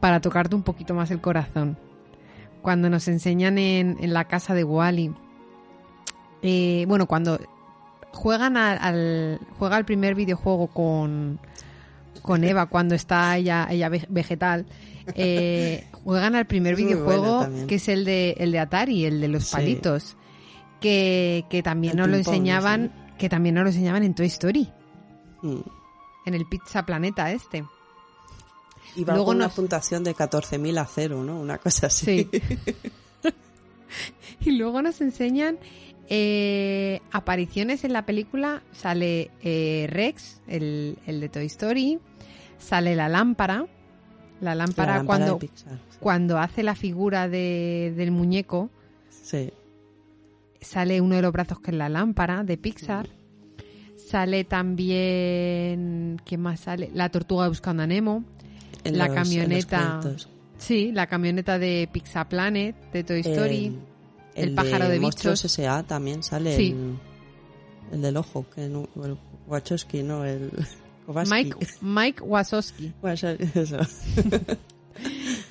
para 0.00 0.20
tocarte 0.20 0.54
un 0.54 0.62
poquito 0.62 0.94
más 0.94 1.10
el 1.10 1.20
corazón. 1.20 1.78
Cuando 2.62 2.90
nos 2.90 3.08
enseñan 3.08 3.58
en, 3.58 3.96
en 4.00 4.12
la 4.12 4.24
casa 4.24 4.54
de 4.54 4.64
Wally, 4.64 5.14
eh, 6.42 6.84
bueno, 6.88 7.06
cuando 7.06 7.38
juegan 8.12 8.56
al, 8.56 8.78
al- 8.80 9.40
juega 9.58 9.78
el 9.78 9.84
primer 9.84 10.14
videojuego 10.14 10.66
con, 10.68 11.38
con 12.22 12.44
Eva 12.44 12.66
cuando 12.66 12.94
está 12.94 13.36
ella, 13.36 13.66
ella 13.70 13.88
ve- 13.88 14.06
vegetal. 14.08 14.66
Eh, 15.14 15.86
juegan 15.92 16.34
al 16.34 16.46
primer 16.46 16.74
muy 16.74 16.84
videojuego 16.84 17.46
bueno 17.46 17.66
que 17.66 17.76
es 17.76 17.88
el 17.88 18.04
de 18.04 18.32
el 18.38 18.52
de 18.52 18.58
Atari, 18.58 19.04
el 19.04 19.20
de 19.20 19.28
los 19.28 19.44
Sí. 19.44 19.52
palitos, 19.56 20.16
que, 20.80 21.44
que 21.50 21.62
también 21.62 21.96
nos 21.96 22.08
lo 22.08 22.16
enseñaban, 22.16 22.92
que 23.18 23.28
también 23.28 23.54
nos 23.54 23.64
lo 23.64 23.70
enseñaban 23.70 24.02
en 24.02 24.14
Toy 24.14 24.26
Story, 24.26 24.68
Mm. 25.42 25.60
en 26.26 26.34
el 26.34 26.46
Pizza 26.46 26.84
Planeta 26.84 27.30
este. 27.32 27.64
Y 28.96 29.04
va 29.04 29.12
Luego 29.14 29.26
con 29.26 29.36
una 29.36 29.48
puntuación 29.50 30.02
de 30.04 30.14
14.000 30.14 30.78
a 30.78 30.86
cero, 30.86 31.22
¿no? 31.22 31.38
Una 31.38 31.58
cosa 31.58 31.88
así. 31.88 32.28
Sí. 32.32 32.42
y 34.40 34.52
luego 34.52 34.80
nos 34.82 35.00
enseñan 35.00 35.58
eh, 36.08 37.00
apariciones 37.12 37.84
en 37.84 37.92
la 37.92 38.06
película. 38.06 38.62
Sale 38.72 39.30
eh, 39.42 39.86
Rex, 39.90 40.40
el, 40.48 40.98
el 41.06 41.20
de 41.20 41.28
Toy 41.28 41.46
Story. 41.46 41.98
Sale 42.58 42.96
la 42.96 43.08
lámpara. 43.08 43.66
La 44.40 44.54
lámpara, 44.54 44.92
La 44.92 44.98
lámpara 44.98 45.04
cuando, 45.26 45.38
de 45.38 45.50
cuando 46.00 46.38
hace 46.38 46.62
la 46.62 46.74
figura 46.74 47.28
de- 47.28 47.92
del 47.96 48.10
muñeco. 48.10 48.70
Sí. 49.10 49.50
Sale 50.60 51.00
uno 51.00 51.16
de 51.16 51.22
los 51.22 51.32
brazos 51.32 51.60
que 51.60 51.70
es 51.70 51.76
la 51.76 51.88
lámpara 51.88 52.42
de 52.44 52.56
Pixar. 52.58 53.08
Sale 53.96 54.44
también. 54.44 56.20
¿Quién 56.24 56.40
más 56.40 56.60
sale? 56.60 56.90
La 56.94 57.08
tortuga 57.08 57.48
buscando 57.48 57.82
a 57.82 57.86
Nemo. 57.86 58.24
En 58.84 58.98
La 58.98 59.06
los- 59.06 59.14
camioneta. 59.16 60.00
Sí, 60.58 60.92
la 60.92 61.06
camioneta 61.06 61.58
de 61.58 61.88
Pixar 61.92 62.28
Planet, 62.28 62.74
de 62.92 63.04
Toy 63.04 63.20
Story. 63.20 63.78
El, 64.34 64.48
El 64.50 64.54
pájaro 64.54 64.88
de 64.88 65.00
Monstruos 65.00 65.40
bichos. 65.42 65.58
S.A. 65.58 65.82
también 65.82 66.22
sale 66.22 66.54
el, 66.56 66.96
el 67.92 68.02
del 68.02 68.16
ojo, 68.16 68.46
que 68.54 68.68
no, 68.68 68.88
el 69.04 69.16
Wachowski, 69.46 70.02
no, 70.02 70.24
el 70.24 70.50
Mike, 71.28 71.56
Mike 71.80 72.22
eso. 73.54 73.78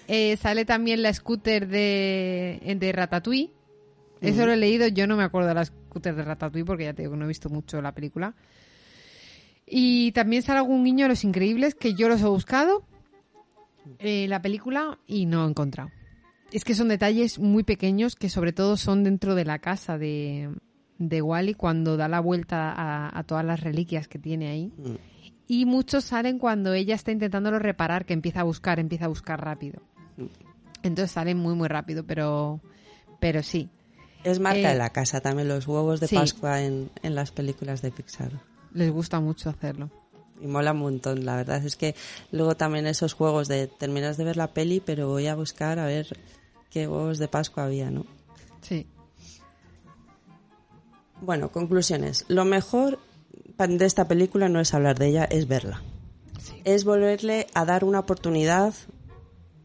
Eh, 0.08 0.38
sale 0.38 0.66
también 0.66 1.02
la 1.02 1.14
scooter 1.14 1.68
de, 1.68 2.78
de 2.80 2.92
Ratatouille. 2.92 3.52
Eso 4.22 4.46
lo 4.46 4.54
he 4.54 4.58
leído, 4.58 4.88
yo 4.88 5.08
no 5.08 5.18
me 5.18 5.24
acuerdo 5.24 5.50
de 5.50 5.56
la 5.56 5.66
scooter 5.66 6.16
de 6.16 6.24
Ratatouille 6.24 6.66
porque 6.66 6.86
ya 6.86 6.94
te 6.94 7.04
digo 7.04 7.14
que 7.14 7.20
no 7.20 7.26
he 7.26 7.28
visto 7.28 7.50
mucho 7.50 7.82
la 7.82 7.94
película. 7.94 8.36
Y 9.68 10.12
también 10.12 10.42
sale 10.42 10.60
algún 10.60 10.84
niño 10.84 11.06
de 11.06 11.10
Los 11.10 11.24
Increíbles 11.24 11.76
que 11.76 11.94
yo 11.94 12.08
los 12.08 12.22
he 12.22 12.26
buscado 12.26 12.86
en 14.00 14.30
la 14.30 14.42
película 14.42 15.00
y 15.08 15.26
no 15.26 15.46
he 15.46 15.50
encontrado. 15.50 15.90
Es 16.52 16.64
que 16.64 16.76
son 16.76 16.88
detalles 16.88 17.40
muy 17.40 17.64
pequeños 17.64 18.16
que 18.16 18.30
sobre 18.30 18.54
todo 18.54 18.78
son 18.78 19.04
dentro 19.04 19.36
de 19.36 19.46
la 19.46 19.60
casa 19.60 19.98
de, 19.98 20.50
de 20.98 21.22
Wally 21.22 21.56
cuando 21.56 21.98
da 21.98 22.08
la 22.08 22.20
vuelta 22.20 22.72
a, 22.72 23.18
a 23.18 23.24
todas 23.24 23.44
las 23.44 23.62
reliquias 23.62 24.08
que 24.08 24.20
tiene 24.20 24.50
ahí. 24.50 24.72
Mm. 24.78 25.15
Y 25.48 25.66
muchos 25.66 26.06
salen 26.06 26.40
cuando 26.40 26.74
ella 26.74 26.96
está 26.96 27.12
intentándolo 27.12 27.60
reparar, 27.60 28.06
que 28.06 28.14
empieza 28.14 28.42
a 28.42 28.44
buscar, 28.44 28.80
empieza 28.80 29.06
a 29.06 29.10
buscar 29.10 29.44
rápido. 29.44 29.82
Entonces 30.82 31.12
salen 31.12 31.38
muy, 31.38 31.54
muy 31.56 31.68
rápido, 31.68 32.04
pero, 32.06 32.60
pero 33.20 33.44
sí. 33.44 33.70
Es 34.24 34.40
marca 34.40 34.70
Eh, 34.70 34.74
de 34.74 34.76
la 34.76 34.90
casa 34.90 35.22
también 35.22 35.48
los 35.48 35.68
huevos 35.68 36.00
de 36.00 36.08
sí. 36.08 36.16
Pascua 36.16 36.62
en, 36.64 36.90
en 37.04 37.14
las 37.14 37.32
películas 37.32 37.82
de 37.84 37.92
Pixar. 37.92 38.32
Les 38.74 38.92
gusta 38.92 39.20
mucho 39.20 39.50
hacerlo. 39.52 39.92
Y 40.42 40.48
mola 40.48 40.74
un 40.74 40.80
montón, 40.80 41.24
la 41.26 41.36
verdad 41.38 41.64
es 41.64 41.76
que 41.76 41.96
luego 42.32 42.56
también 42.56 42.88
esos 42.88 43.14
juegos 43.14 43.48
de 43.48 43.68
terminas 43.68 44.18
de 44.18 44.26
ver 44.26 44.36
la 44.38 44.48
peli, 44.54 44.82
pero 44.84 45.08
voy 45.08 45.28
a 45.28 45.36
buscar 45.36 45.80
a 45.80 45.86
ver 45.86 46.08
qué 46.72 46.88
huevos 46.88 47.20
de 47.20 47.28
Pascua 47.28 47.66
había, 47.66 47.90
¿no? 47.92 48.06
Sí. 48.62 48.86
Bueno, 51.22 51.50
conclusiones. 51.52 52.26
Lo 52.28 52.44
mejor 52.46 53.00
de 53.58 53.86
esta 53.86 54.08
película 54.08 54.50
no 54.50 54.60
es 54.60 54.74
hablar 54.74 55.00
de 55.00 55.08
ella, 55.08 55.26
es 55.26 55.48
verla. 55.48 55.82
Sí. 56.40 56.62
Es 56.66 56.84
volverle 56.84 57.48
a 57.54 57.66
dar 57.66 57.84
una 57.84 58.00
oportunidad. 58.00 58.74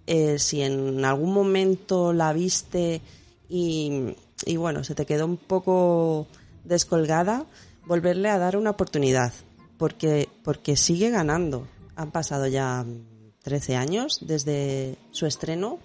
eh, 0.07 0.39
si 0.39 0.63
en 0.63 1.05
algún 1.05 1.33
momento 1.33 2.13
la 2.13 2.33
viste 2.33 3.01
y, 3.49 4.17
y 4.45 4.57
bueno, 4.57 4.83
se 4.83 4.95
te 4.95 5.07
quedó 5.07 5.27
un 5.27 5.37
poco 5.37 6.27
descolgada, 6.65 7.47
volverle 7.87 8.29
a 8.29 8.39
dar 8.39 8.57
una 8.57 8.71
oportunidad. 8.71 9.33
Porque, 9.79 10.29
porque 10.45 10.77
sigue 10.77 11.11
ganando. 11.11 11.67
Han 11.97 12.11
pasado 12.11 12.47
ya 12.47 12.83
mm, 12.83 13.05
13 13.43 13.77
años 13.77 14.19
desde 14.21 14.97
su 15.11 15.27
estreno 15.27 15.79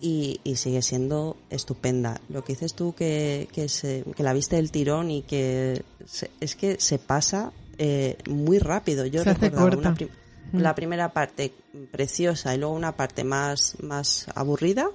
y, 0.00 0.40
y 0.44 0.56
sigue 0.56 0.82
siendo 0.82 1.36
estupenda. 1.50 2.20
Lo 2.28 2.44
que 2.44 2.52
dices 2.54 2.74
tú 2.74 2.94
que, 2.94 3.48
que, 3.52 3.68
se- 3.68 4.04
que 4.16 4.22
la 4.22 4.32
viste 4.32 4.56
del 4.56 4.70
tirón 4.70 5.10
y 5.10 5.22
que 5.22 5.82
se- 6.06 6.30
es 6.40 6.56
que 6.56 6.78
se 6.80 6.98
pasa 6.98 7.52
eh, 7.78 8.18
muy 8.28 8.58
rápido. 8.58 9.06
Yo 9.06 9.22
corta. 9.24 9.78
una 9.78 9.94
prim- 9.94 10.08
Mm. 10.52 10.58
la 10.60 10.74
primera 10.74 11.12
parte 11.12 11.52
preciosa 11.90 12.54
y 12.54 12.58
luego 12.58 12.74
una 12.74 12.92
parte 12.92 13.24
más, 13.24 13.76
más 13.82 14.26
aburrida 14.34 14.88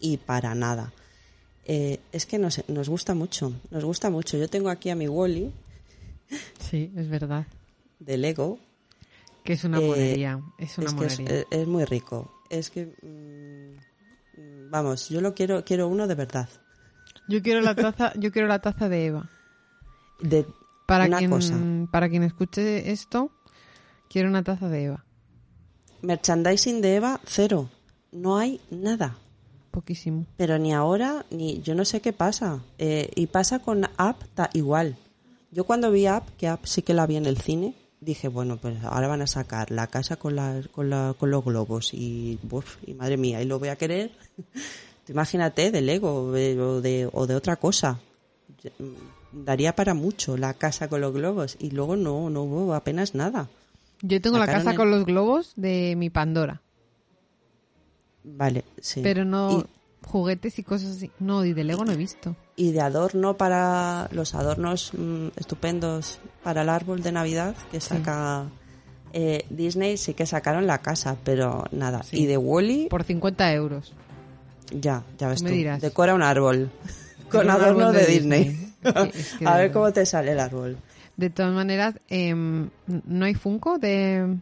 y 0.00 0.16
para 0.16 0.54
nada. 0.54 0.92
Eh, 1.66 2.00
es 2.12 2.24
que 2.26 2.38
nos, 2.38 2.66
nos 2.68 2.88
gusta 2.88 3.14
mucho, 3.14 3.52
nos 3.70 3.84
gusta 3.84 4.08
mucho. 4.10 4.36
Yo 4.38 4.48
tengo 4.48 4.70
aquí 4.70 4.88
a 4.90 4.96
mi 4.96 5.06
Wally 5.06 5.52
Sí, 6.58 6.90
es 6.96 7.08
verdad. 7.08 7.46
de 8.00 8.16
Lego. 8.16 8.58
Que 9.44 9.52
es 9.52 9.64
una 9.64 9.78
Eh, 9.80 9.86
monería. 9.86 10.40
Es 10.58 10.76
una 10.78 10.88
es 10.88 10.94
que 10.94 11.06
es, 11.06 11.18
monería. 11.20 11.40
es- 11.40 11.46
es 11.60 11.66
muy 11.68 11.84
rico. 11.84 12.32
Es 12.50 12.70
que, 12.70 12.86
mm, 12.86 13.06
mm, 13.06 13.76
vamos, 14.70 15.08
yo 15.08 15.20
lo 15.20 15.34
quiero, 15.34 15.64
quiero 15.64 15.88
uno 15.88 16.06
de 16.06 16.14
verdad. 16.14 16.48
Yo 17.28 17.42
quiero 17.42 17.60
la 17.60 17.74
taza, 17.74 18.12
yo 18.18 18.30
quiero 18.32 18.48
la 18.48 18.60
taza 18.60 18.88
de 18.88 19.06
Eva. 19.06 19.30
De, 20.20 20.46
Para 20.86 21.06
Una 21.06 21.18
quien, 21.18 21.30
cosa. 21.30 21.54
para 21.90 22.08
quien 22.08 22.22
escuche 22.22 22.90
esto, 22.90 23.30
quiero 24.08 24.28
una 24.28 24.42
taza 24.42 24.68
de 24.68 24.84
Eva. 24.84 25.04
merchandising 26.02 26.80
de 26.80 26.96
Eva, 26.96 27.20
cero. 27.26 27.68
No 28.12 28.38
hay 28.38 28.60
nada. 28.70 29.16
poquísimo. 29.70 30.24
Pero 30.38 30.58
ni 30.58 30.72
ahora, 30.72 31.26
ni 31.30 31.60
yo 31.60 31.74
no 31.74 31.84
sé 31.84 32.00
qué 32.00 32.12
pasa. 32.14 32.60
Eh, 32.78 33.10
y 33.14 33.26
pasa 33.26 33.58
con 33.58 33.84
App 33.98 34.22
ta- 34.34 34.48
igual. 34.54 34.96
Yo 35.50 35.64
cuando 35.64 35.90
vi 35.90 36.06
App, 36.06 36.28
que 36.38 36.48
App 36.48 36.64
sí 36.64 36.80
que 36.82 36.94
la 36.94 37.06
vi 37.06 37.16
en 37.16 37.26
el 37.26 37.36
cine, 37.38 37.74
dije, 38.06 38.28
bueno, 38.28 38.56
pues 38.56 38.82
ahora 38.84 39.08
van 39.08 39.20
a 39.20 39.26
sacar 39.26 39.70
la 39.70 39.86
casa 39.88 40.16
con, 40.16 40.34
la, 40.36 40.62
con, 40.72 40.88
la- 40.88 41.14
con 41.18 41.30
los 41.30 41.44
globos 41.44 41.92
y, 41.92 42.38
uf, 42.50 42.76
y 42.86 42.94
madre 42.94 43.18
mía, 43.18 43.42
y 43.42 43.44
lo 43.44 43.58
voy 43.58 43.68
a 43.68 43.76
querer. 43.76 44.12
Imagínate 45.08 45.70
de 45.70 45.82
Lego 45.82 46.14
o 46.24 46.32
de, 46.32 46.58
o 46.60 46.80
de, 46.80 47.08
o 47.12 47.26
de 47.26 47.34
otra 47.34 47.56
cosa. 47.56 48.00
Mm, 48.78 49.44
Daría 49.44 49.74
para 49.76 49.92
mucho 49.92 50.36
la 50.38 50.54
casa 50.54 50.88
con 50.88 51.02
los 51.02 51.12
globos 51.12 51.56
y 51.60 51.70
luego 51.70 51.94
no, 51.96 52.30
no 52.30 52.42
hubo 52.44 52.74
apenas 52.74 53.14
nada. 53.14 53.48
Yo 54.00 54.20
tengo 54.22 54.38
la 54.38 54.46
casa 54.46 54.70
el- 54.70 54.76
con 54.76 54.90
los 54.90 55.04
globos 55.04 55.52
de 55.56 55.94
mi 55.96 56.08
Pandora, 56.10 56.62
Vale, 58.24 58.64
sí. 58.80 59.00
pero 59.02 59.24
no 59.24 59.64
juguetes 60.06 60.58
y 60.58 60.62
cosas 60.62 60.96
así. 60.96 61.10
No, 61.18 61.44
y 61.44 61.52
de 61.52 61.64
Lego 61.64 61.84
no 61.84 61.92
he 61.92 61.96
visto. 61.96 62.34
y 62.56 62.72
de 62.72 62.80
adorno 62.80 63.36
para 63.36 64.08
los 64.12 64.34
adornos 64.34 64.92
mm, 64.96 65.28
estupendos 65.36 66.18
para 66.42 66.62
el 66.62 66.68
árbol 66.70 67.02
de 67.02 67.12
Navidad 67.12 67.54
que 67.70 67.80
saca 67.80 68.44
eh, 69.12 69.44
Disney 69.50 69.96
sí 69.98 70.14
que 70.14 70.24
sacaron 70.26 70.66
la 70.66 70.78
casa 70.78 71.16
pero 71.24 71.64
nada 71.70 72.02
Sí. 72.02 72.22
y 72.22 72.26
de 72.26 72.36
Wally 72.38 72.86
Por 72.88 73.04
50 73.04 73.52
euros. 73.52 73.92
ya 74.70 75.02
ya 75.18 75.28
ves 75.28 75.42
me 75.42 75.50
tú 75.50 75.56
dirás. 75.56 75.80
decora 75.82 76.14
un 76.14 76.22
árbol 76.22 76.70
con 77.30 77.50
adorno 77.50 77.92
de, 77.92 78.00
de 78.00 78.06
Disney, 78.06 78.44
Disney. 78.48 78.66
Es 78.86 78.92
que- 79.12 79.18
es 79.20 79.34
que 79.38 79.46
a 79.46 79.56
ver 79.58 79.72
cómo 79.72 79.92
te 79.92 80.06
sale 80.06 80.32
el 80.32 80.40
árbol 80.40 80.76
De 81.16 81.28
todas 81.30 81.52
maneras, 81.52 81.94
em, 82.08 82.70
¿no 82.86 83.24
hay 83.24 83.34
Funko 83.34 83.78
de, 83.78 84.36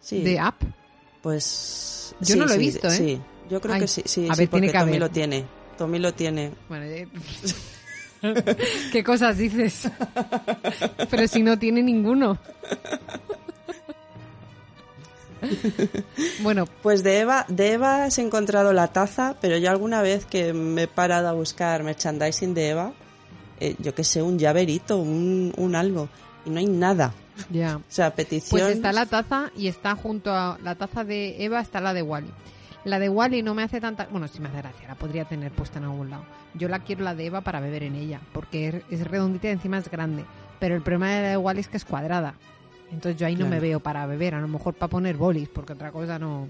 sí 0.00 0.22
de 0.22 0.38
App? 0.40 0.60
pues 1.22 2.14
Yo 2.20 2.36
no 2.36 2.44
lo 2.46 2.52
he 2.54 2.58
visto, 2.58 2.88
¿eh? 2.88 2.90
sí 2.90 3.20
yo 3.50 3.60
creo 3.60 3.74
Ay, 3.74 3.80
que 3.80 3.88
sí 3.88 4.02
sí 4.04 4.28
a 4.28 4.34
sí, 4.34 4.42
ver, 4.42 4.48
tiene 4.48 4.48
porque 4.48 4.72
que 4.72 4.78
Tommy 4.78 4.96
haber. 4.96 5.00
lo 5.00 5.10
tiene 5.10 5.44
Tommy 5.78 5.98
lo 5.98 6.12
tiene 6.14 6.52
Bueno, 6.68 6.84
eh, 6.86 7.08
¿qué 8.92 9.04
cosas 9.04 9.36
dices? 9.38 9.88
Pero 11.10 11.28
si 11.28 11.42
no 11.42 11.58
tiene 11.58 11.82
ninguno. 11.82 12.38
Bueno, 16.42 16.64
Pues 16.82 17.02
de 17.02 17.20
Eva, 17.20 17.44
de 17.48 17.72
Eva 17.72 18.04
has 18.04 18.18
encontrado 18.18 18.72
la 18.72 18.88
taza, 18.88 19.36
pero 19.40 19.58
yo 19.58 19.70
alguna 19.70 20.00
vez 20.00 20.24
que 20.24 20.52
me 20.54 20.84
he 20.84 20.88
parado 20.88 21.28
a 21.28 21.32
buscar 21.32 21.82
merchandising 21.82 22.54
de 22.54 22.70
Eva, 22.70 22.92
eh, 23.60 23.74
yo 23.78 23.94
que 23.94 24.04
sé, 24.04 24.22
un 24.22 24.38
llaverito, 24.38 24.96
un, 24.98 25.52
un 25.56 25.76
algo, 25.76 26.08
y 26.46 26.50
no 26.50 26.60
hay 26.60 26.66
nada. 26.66 27.12
ya. 27.50 27.76
O 27.76 27.82
sea, 27.88 28.14
petición. 28.14 28.58
Pues 28.60 28.74
está 28.76 28.92
la 28.92 29.04
taza 29.06 29.50
y 29.56 29.68
está 29.68 29.94
junto 29.96 30.32
a 30.32 30.58
la 30.62 30.76
taza 30.76 31.04
de 31.04 31.44
Eva 31.44 31.60
está 31.60 31.80
la 31.80 31.92
de 31.92 32.00
Wally. 32.02 32.30
La 32.84 32.98
de 32.98 33.08
Wally 33.08 33.42
no 33.42 33.54
me 33.54 33.62
hace 33.62 33.80
tanta, 33.80 34.06
bueno, 34.10 34.28
sí 34.28 34.40
me 34.40 34.48
hace 34.48 34.58
gracia, 34.58 34.88
la 34.88 34.94
podría 34.94 35.24
tener 35.24 35.50
puesta 35.52 35.78
en 35.78 35.84
algún 35.84 36.10
lado. 36.10 36.24
Yo 36.54 36.68
la 36.68 36.80
quiero 36.80 37.02
la 37.02 37.14
de 37.14 37.26
Eva 37.26 37.40
para 37.40 37.60
beber 37.60 37.82
en 37.82 37.94
ella, 37.94 38.20
porque 38.32 38.82
es, 38.90 39.08
redondita 39.08 39.48
y 39.48 39.52
encima 39.52 39.78
es 39.78 39.90
grande. 39.90 40.24
Pero 40.60 40.74
el 40.74 40.82
problema 40.82 41.10
de 41.10 41.22
la 41.22 41.28
de 41.30 41.36
Wally 41.38 41.60
es 41.60 41.68
que 41.68 41.78
es 41.78 41.84
cuadrada. 41.84 42.34
Entonces 42.92 43.18
yo 43.18 43.26
ahí 43.26 43.36
no 43.36 43.46
me 43.46 43.58
veo 43.58 43.80
para 43.80 44.06
beber, 44.06 44.34
a 44.34 44.40
lo 44.40 44.48
mejor 44.48 44.74
para 44.74 44.90
poner 44.90 45.16
bolis, 45.16 45.48
porque 45.48 45.72
otra 45.72 45.90
cosa 45.90 46.18
no. 46.18 46.48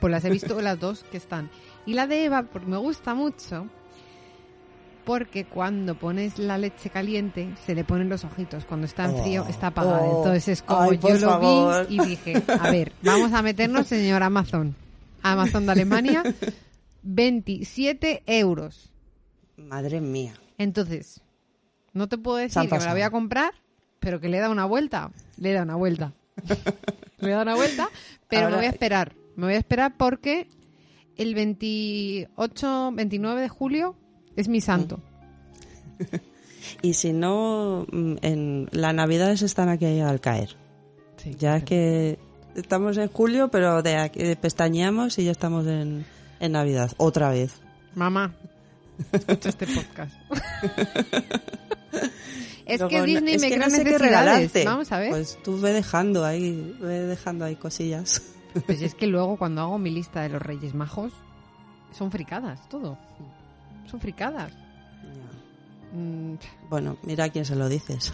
Pues 0.00 0.10
las 0.10 0.24
he 0.24 0.30
visto 0.30 0.60
las 0.60 0.80
dos 0.80 1.04
que 1.10 1.18
están. 1.18 1.50
Y 1.86 1.94
la 1.94 2.06
de 2.06 2.24
Eva, 2.24 2.44
me 2.66 2.78
gusta 2.78 3.14
mucho, 3.14 3.66
porque 5.04 5.44
cuando 5.44 5.94
pones 5.94 6.38
la 6.38 6.58
leche 6.58 6.90
caliente 6.90 7.50
se 7.66 7.74
le 7.74 7.84
ponen 7.84 8.08
los 8.08 8.24
ojitos. 8.24 8.64
Cuando 8.64 8.86
está 8.86 9.04
en 9.04 9.22
frío 9.22 9.44
Oh, 9.46 9.50
está 9.50 9.68
apagada. 9.68 10.00
oh, 10.00 10.18
Entonces 10.18 10.48
es 10.48 10.62
como 10.62 10.80
ay, 10.90 10.98
yo 10.98 11.14
lo 11.18 11.28
favor. 11.30 11.86
vi 11.88 11.96
y 11.96 12.00
dije, 12.06 12.42
a 12.60 12.70
ver, 12.70 12.92
vamos 13.02 13.32
a 13.32 13.42
meternos, 13.42 13.86
señor 13.86 14.22
Amazon. 14.22 14.74
Amazon 15.22 15.66
de 15.66 15.72
Alemania, 15.72 16.22
27 17.02 18.22
euros. 18.26 18.90
Madre 19.56 20.00
mía. 20.00 20.34
Entonces, 20.58 21.20
no 21.92 22.08
te 22.08 22.18
puedo 22.18 22.36
decir 22.38 22.68
que 22.68 22.78
me 22.78 22.84
la 22.84 22.92
voy 22.92 23.02
a 23.02 23.10
comprar, 23.10 23.52
pero 24.00 24.20
que 24.20 24.28
le 24.28 24.38
da 24.38 24.50
una 24.50 24.64
vuelta. 24.64 25.10
Le 25.36 25.52
da 25.52 25.62
una 25.62 25.76
vuelta. 25.76 26.12
le 27.20 27.30
da 27.30 27.42
una 27.42 27.54
vuelta, 27.54 27.88
pero 28.28 28.42
Ahora- 28.44 28.50
me 28.56 28.56
voy 28.62 28.66
a 28.66 28.70
esperar. 28.70 29.14
Me 29.36 29.46
voy 29.46 29.54
a 29.54 29.58
esperar 29.58 29.96
porque 29.96 30.48
el 31.16 31.34
28, 31.34 32.90
29 32.92 33.40
de 33.40 33.48
julio 33.48 33.96
es 34.36 34.48
mi 34.48 34.60
santo. 34.60 35.00
Y 36.80 36.94
si 36.94 37.12
no, 37.12 37.86
mm, 37.90 38.14
en 38.22 38.68
las 38.70 38.94
navidades 38.94 39.42
están 39.42 39.68
aquí 39.68 40.00
al 40.00 40.20
caer. 40.20 40.56
Sí. 41.16 41.34
Ya 41.38 41.56
es 41.56 41.64
que 41.64 42.18
estamos 42.54 42.96
en 42.96 43.08
julio, 43.08 43.48
pero 43.48 43.82
de 43.82 43.96
aquí 43.96 44.22
de 44.22 44.36
pestañeamos 44.36 45.18
y 45.18 45.24
ya 45.24 45.32
estamos 45.32 45.66
en, 45.66 46.04
en 46.40 46.52
Navidad. 46.52 46.92
Otra 46.96 47.30
vez. 47.30 47.54
Mamá, 47.94 48.32
escucha 49.12 49.50
este 49.50 49.66
podcast. 49.66 50.14
es 52.66 52.80
Luego, 52.80 52.88
que 52.88 53.02
Disney 53.02 53.34
es 53.34 53.42
me 53.42 53.48
que 53.48 53.54
crea 53.56 53.68
no 53.68 53.74
sé 53.76 53.84
necesidades. 53.84 54.64
Vamos 54.64 54.92
a 54.92 54.98
ver. 54.98 55.10
Pues, 55.10 55.34
Pues 55.34 55.42
tú 55.44 55.60
ve 55.60 55.72
dejando 55.72 56.24
ahí, 56.24 56.76
ve 56.80 57.00
dejando 57.00 57.44
ahí 57.44 57.56
cosillas. 57.56 58.22
es 58.68 58.94
que 58.94 59.06
luego 59.06 59.36
cuando 59.36 59.62
hago 59.62 59.78
mi 59.78 59.90
lista 59.90 60.22
de 60.22 60.30
los 60.30 60.42
Reyes 60.42 60.74
Majos, 60.74 61.12
son 61.96 62.10
fricadas, 62.10 62.68
todo. 62.68 62.98
Son 63.90 64.00
fricadas. 64.00 64.52
Mm, 65.92 66.34
Bueno, 66.70 66.96
mira 67.02 67.24
a 67.24 67.28
quién 67.28 67.44
se 67.44 67.56
lo 67.56 67.68
dices. 67.68 68.12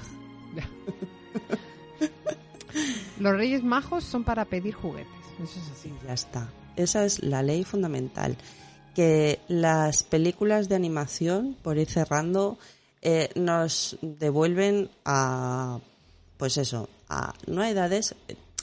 los 3.19 3.32
Reyes 3.35 3.62
Majos 3.62 4.05
son 4.05 4.24
para 4.24 4.45
pedir 4.45 4.74
juguetes. 4.74 5.12
Eso 5.43 5.61
es 5.61 5.70
así. 5.70 5.93
Ya 6.07 6.15
está. 6.15 6.49
Esa 6.77 7.05
es 7.05 7.23
la 7.23 7.43
ley 7.43 7.65
fundamental. 7.65 8.36
Que 8.95 9.40
las 9.49 10.03
películas 10.03 10.69
de 10.69 10.74
animación, 10.74 11.57
por 11.62 11.78
ir 11.78 11.89
cerrando, 11.89 12.59
eh, 13.03 13.31
nos 13.36 13.97
devuelven 14.03 14.90
a, 15.05 15.81
pues 16.36 16.57
eso, 16.57 16.89
a 17.09 17.35
no 17.47 17.62
a 17.62 17.70
edades. 17.70 18.15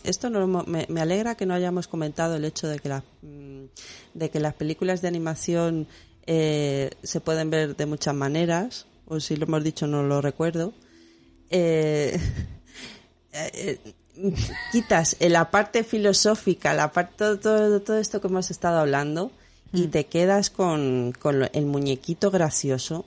Esto 0.03 0.29
no 0.29 0.47
me, 0.47 0.85
me 0.89 1.01
alegra 1.01 1.35
que 1.35 1.45
no 1.45 1.53
hayamos 1.53 1.87
comentado 1.87 2.35
el 2.35 2.45
hecho 2.45 2.67
de 2.67 2.79
que, 2.79 2.89
las 2.89 3.03
mm, 3.21 3.65
de 4.13 4.29
que 4.29 4.39
las 4.39 4.53
películas 4.53 5.01
de 5.01 5.07
animación 5.07 5.87
eh, 6.27 6.89
se 7.03 7.21
pueden 7.21 7.49
ver 7.49 7.75
de 7.75 7.85
muchas 7.85 8.15
maneras, 8.15 8.87
o 9.07 9.19
si 9.19 9.35
lo 9.35 9.45
hemos 9.45 9.63
dicho 9.63 9.87
no 9.87 10.03
lo 10.03 10.21
recuerdo. 10.21 10.73
Eh, 11.49 12.19
eh, 13.33 13.79
quitas 14.71 15.17
la 15.19 15.51
parte 15.51 15.83
filosófica, 15.83 16.73
la 16.73 16.91
parte 16.91 17.13
todo, 17.17 17.39
todo, 17.39 17.81
todo 17.81 17.97
esto 17.97 18.21
que 18.21 18.27
hemos 18.27 18.51
estado 18.51 18.79
hablando 18.79 19.31
y 19.73 19.87
te 19.87 20.05
quedas 20.05 20.49
con, 20.49 21.13
con 21.19 21.49
el 21.51 21.65
muñequito 21.65 22.31
gracioso 22.31 23.05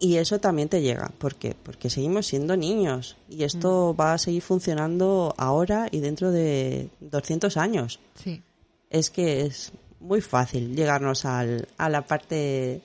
y 0.00 0.16
eso 0.16 0.38
también 0.38 0.68
te 0.68 0.80
llega. 0.80 1.10
¿Por 1.18 1.34
qué? 1.34 1.54
Porque 1.60 1.90
seguimos 1.90 2.26
siendo 2.26 2.56
niños 2.56 3.16
y 3.28 3.44
esto 3.44 3.94
va 3.94 4.14
a 4.14 4.18
seguir 4.18 4.42
funcionando 4.42 5.34
ahora 5.36 5.88
y 5.90 6.00
dentro 6.00 6.30
de 6.30 6.88
200 7.00 7.56
años. 7.56 7.98
Sí. 8.14 8.42
Es 8.90 9.10
que 9.10 9.42
es 9.42 9.72
muy 10.00 10.20
fácil 10.20 10.74
llegarnos 10.74 11.24
al, 11.24 11.68
a 11.76 11.88
la 11.88 12.02
parte, 12.06 12.80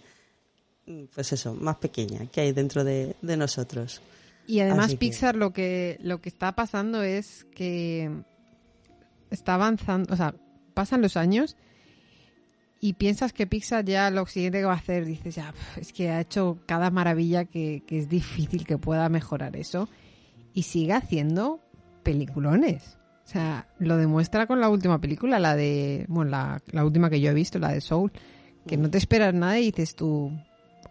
pues 1.14 1.32
eso, 1.32 1.54
más 1.54 1.78
pequeña 1.78 2.26
que 2.32 2.42
hay 2.42 2.52
dentro 2.52 2.84
de, 2.84 3.16
de 3.22 3.38
nosotros. 3.38 4.02
Y 4.48 4.60
además 4.60 4.86
Así 4.86 4.94
que- 4.96 5.00
Pixar 5.00 5.36
lo 5.36 5.54
que 5.54 5.98
lo 6.02 6.22
que 6.22 6.30
está 6.30 6.54
pasando 6.54 7.02
es 7.04 7.46
que 7.56 8.12
está 9.32 9.56
avanzando, 9.56 10.14
o 10.14 10.18
sea, 10.18 10.36
pasan 10.74 11.02
los 11.02 11.18
años 11.18 11.56
y 12.80 12.94
piensas 12.94 13.32
que 13.32 13.48
Pixar 13.48 13.86
ya 13.86 14.10
lo 14.12 14.26
siguiente 14.26 14.60
que 14.60 14.66
va 14.66 14.74
a 14.74 14.78
hacer, 14.78 15.06
dices 15.06 15.36
ya, 15.36 15.54
es 15.78 15.94
que 15.94 16.10
ha 16.10 16.20
hecho 16.20 16.60
cada 16.66 16.92
maravilla 16.92 17.46
que, 17.46 17.84
que 17.88 17.98
es 18.00 18.10
difícil 18.10 18.66
que 18.66 18.78
pueda 18.78 19.08
mejorar 19.10 19.56
eso 19.56 19.88
y 20.54 20.64
sigue 20.64 20.94
haciendo 20.94 21.60
peliculones. 22.04 22.98
O 23.26 23.28
sea, 23.30 23.68
lo 23.80 23.96
demuestra 23.96 24.46
con 24.48 24.60
la 24.60 24.68
última 24.70 25.00
película, 25.00 25.40
la 25.40 25.56
de, 25.56 26.06
bueno, 26.10 26.30
la, 26.32 26.62
la 26.72 26.84
última 26.84 27.10
que 27.10 27.22
yo 27.22 27.32
he 27.32 27.34
visto, 27.34 27.58
la 27.58 27.72
de 27.72 27.80
Soul, 27.80 28.12
que 28.68 28.76
no 28.76 28.90
te 28.90 28.98
esperas 28.98 29.34
nada 29.34 29.58
y 29.60 29.68
dices 29.72 29.96
tú, 29.96 30.30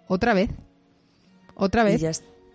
otra 0.09 0.33
vez, 0.33 0.49
otra 1.55 1.83
y, 1.83 1.93
vez. 1.93 2.01
ya 2.01 2.11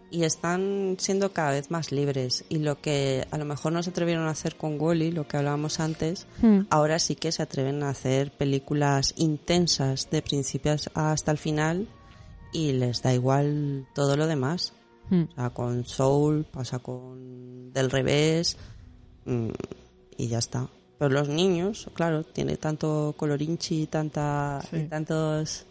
y 0.09 0.23
están 0.23 0.95
siendo 0.99 1.33
cada 1.33 1.51
vez 1.51 1.69
más 1.69 1.91
libres 1.91 2.45
y 2.49 2.59
lo 2.59 2.79
que 2.81 3.27
a 3.29 3.37
lo 3.37 3.43
mejor 3.45 3.73
no 3.73 3.83
se 3.83 3.89
atrevieron 3.89 4.25
a 4.27 4.31
hacer 4.31 4.55
con 4.55 4.79
Wally, 4.79 5.11
lo 5.11 5.27
que 5.27 5.37
hablábamos 5.37 5.79
antes, 5.79 6.27
Hmm. 6.41 6.61
ahora 6.69 6.97
sí 6.99 7.15
que 7.15 7.31
se 7.31 7.43
atreven 7.43 7.83
a 7.83 7.89
hacer 7.89 8.31
películas 8.31 9.13
intensas 9.17 10.09
de 10.09 10.21
principios 10.21 10.89
hasta 10.93 11.31
el 11.31 11.37
final 11.37 11.87
y 12.53 12.71
les 12.71 13.01
da 13.01 13.13
igual 13.13 13.85
todo 13.93 14.15
lo 14.15 14.27
demás. 14.27 14.73
Hmm. 15.09 15.23
O 15.31 15.35
sea, 15.35 15.49
con 15.51 15.85
Soul 15.85 16.45
pasa 16.45 16.79
con 16.79 17.71
Del 17.73 17.89
Revés 17.91 18.57
mm, 19.25 19.49
y 20.17 20.27
ya 20.27 20.37
está. 20.39 20.69
Pero 20.99 21.11
los 21.11 21.27
niños, 21.29 21.89
claro, 21.93 22.23
tiene 22.23 22.57
tanto 22.57 23.13
colorinchi, 23.17 23.87
tanta, 23.87 24.61
Sí. 24.69 24.77
y 24.77 24.83
tantos, 24.87 25.65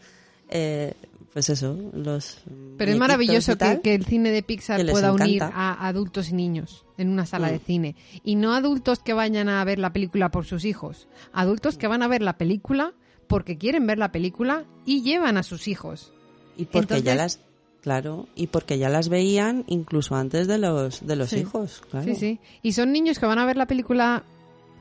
eh, 0.49 0.95
pues 1.37 1.51
eso, 1.51 1.77
los. 1.93 2.39
Pero 2.79 2.93
es 2.93 2.97
maravilloso 2.97 3.57
tal. 3.59 3.77
que, 3.77 3.83
que 3.83 3.95
el 3.95 4.07
cine 4.07 4.31
de 4.31 4.43
Pixar 4.43 4.81
pueda 4.87 5.13
unir 5.13 5.43
a 5.43 5.87
adultos 5.87 6.31
y 6.31 6.33
niños 6.33 6.87
en 6.97 7.11
una 7.11 7.27
sala 7.27 7.49
Mm. 7.49 7.51
de 7.51 7.59
cine. 7.59 7.97
Y 8.25 8.37
no 8.37 8.55
adultos 8.55 9.01
que 9.01 9.13
vayan 9.13 9.51
a 9.51 9.63
ver 9.63 9.79
la 9.79 9.93
película 9.93 10.31
por 10.31 10.47
sus 10.47 10.65
hijos. 10.65 11.09
Adultos 11.35 11.77
que 11.77 11.89
van 11.89 12.03
a 12.03 12.09
ver 12.09 12.23
la 12.23 12.39
película 12.39 12.95
porque 13.27 13.59
quieren 13.59 13.87
ver 13.87 13.99
la 13.99 14.13
película 14.13 14.65
y 14.87 15.03
llevan 15.03 15.37
a 15.37 15.43
sus 15.43 15.69
hijos. 15.69 16.11
Y 16.57 16.65
porque 16.65 17.03
ya 17.03 17.15
las, 17.15 17.39
claro, 17.83 18.29
y 18.35 18.47
porque 18.47 18.79
ya 18.79 18.89
las 18.89 19.11
veían 19.11 19.65
incluso 19.67 20.15
antes 20.15 20.49
de 20.49 20.57
los, 20.57 21.07
de 21.07 21.17
los 21.17 21.29
Sí. 21.29 21.41
hijos, 21.41 21.83
claro. 21.91 22.07
Sí, 22.07 22.15
sí. 22.15 22.41
Y 22.63 22.73
son 22.73 22.93
niños 22.93 23.19
que 23.19 23.27
van 23.27 23.39
a 23.39 23.45
ver 23.45 23.59
la 23.59 23.67
película 23.67 24.25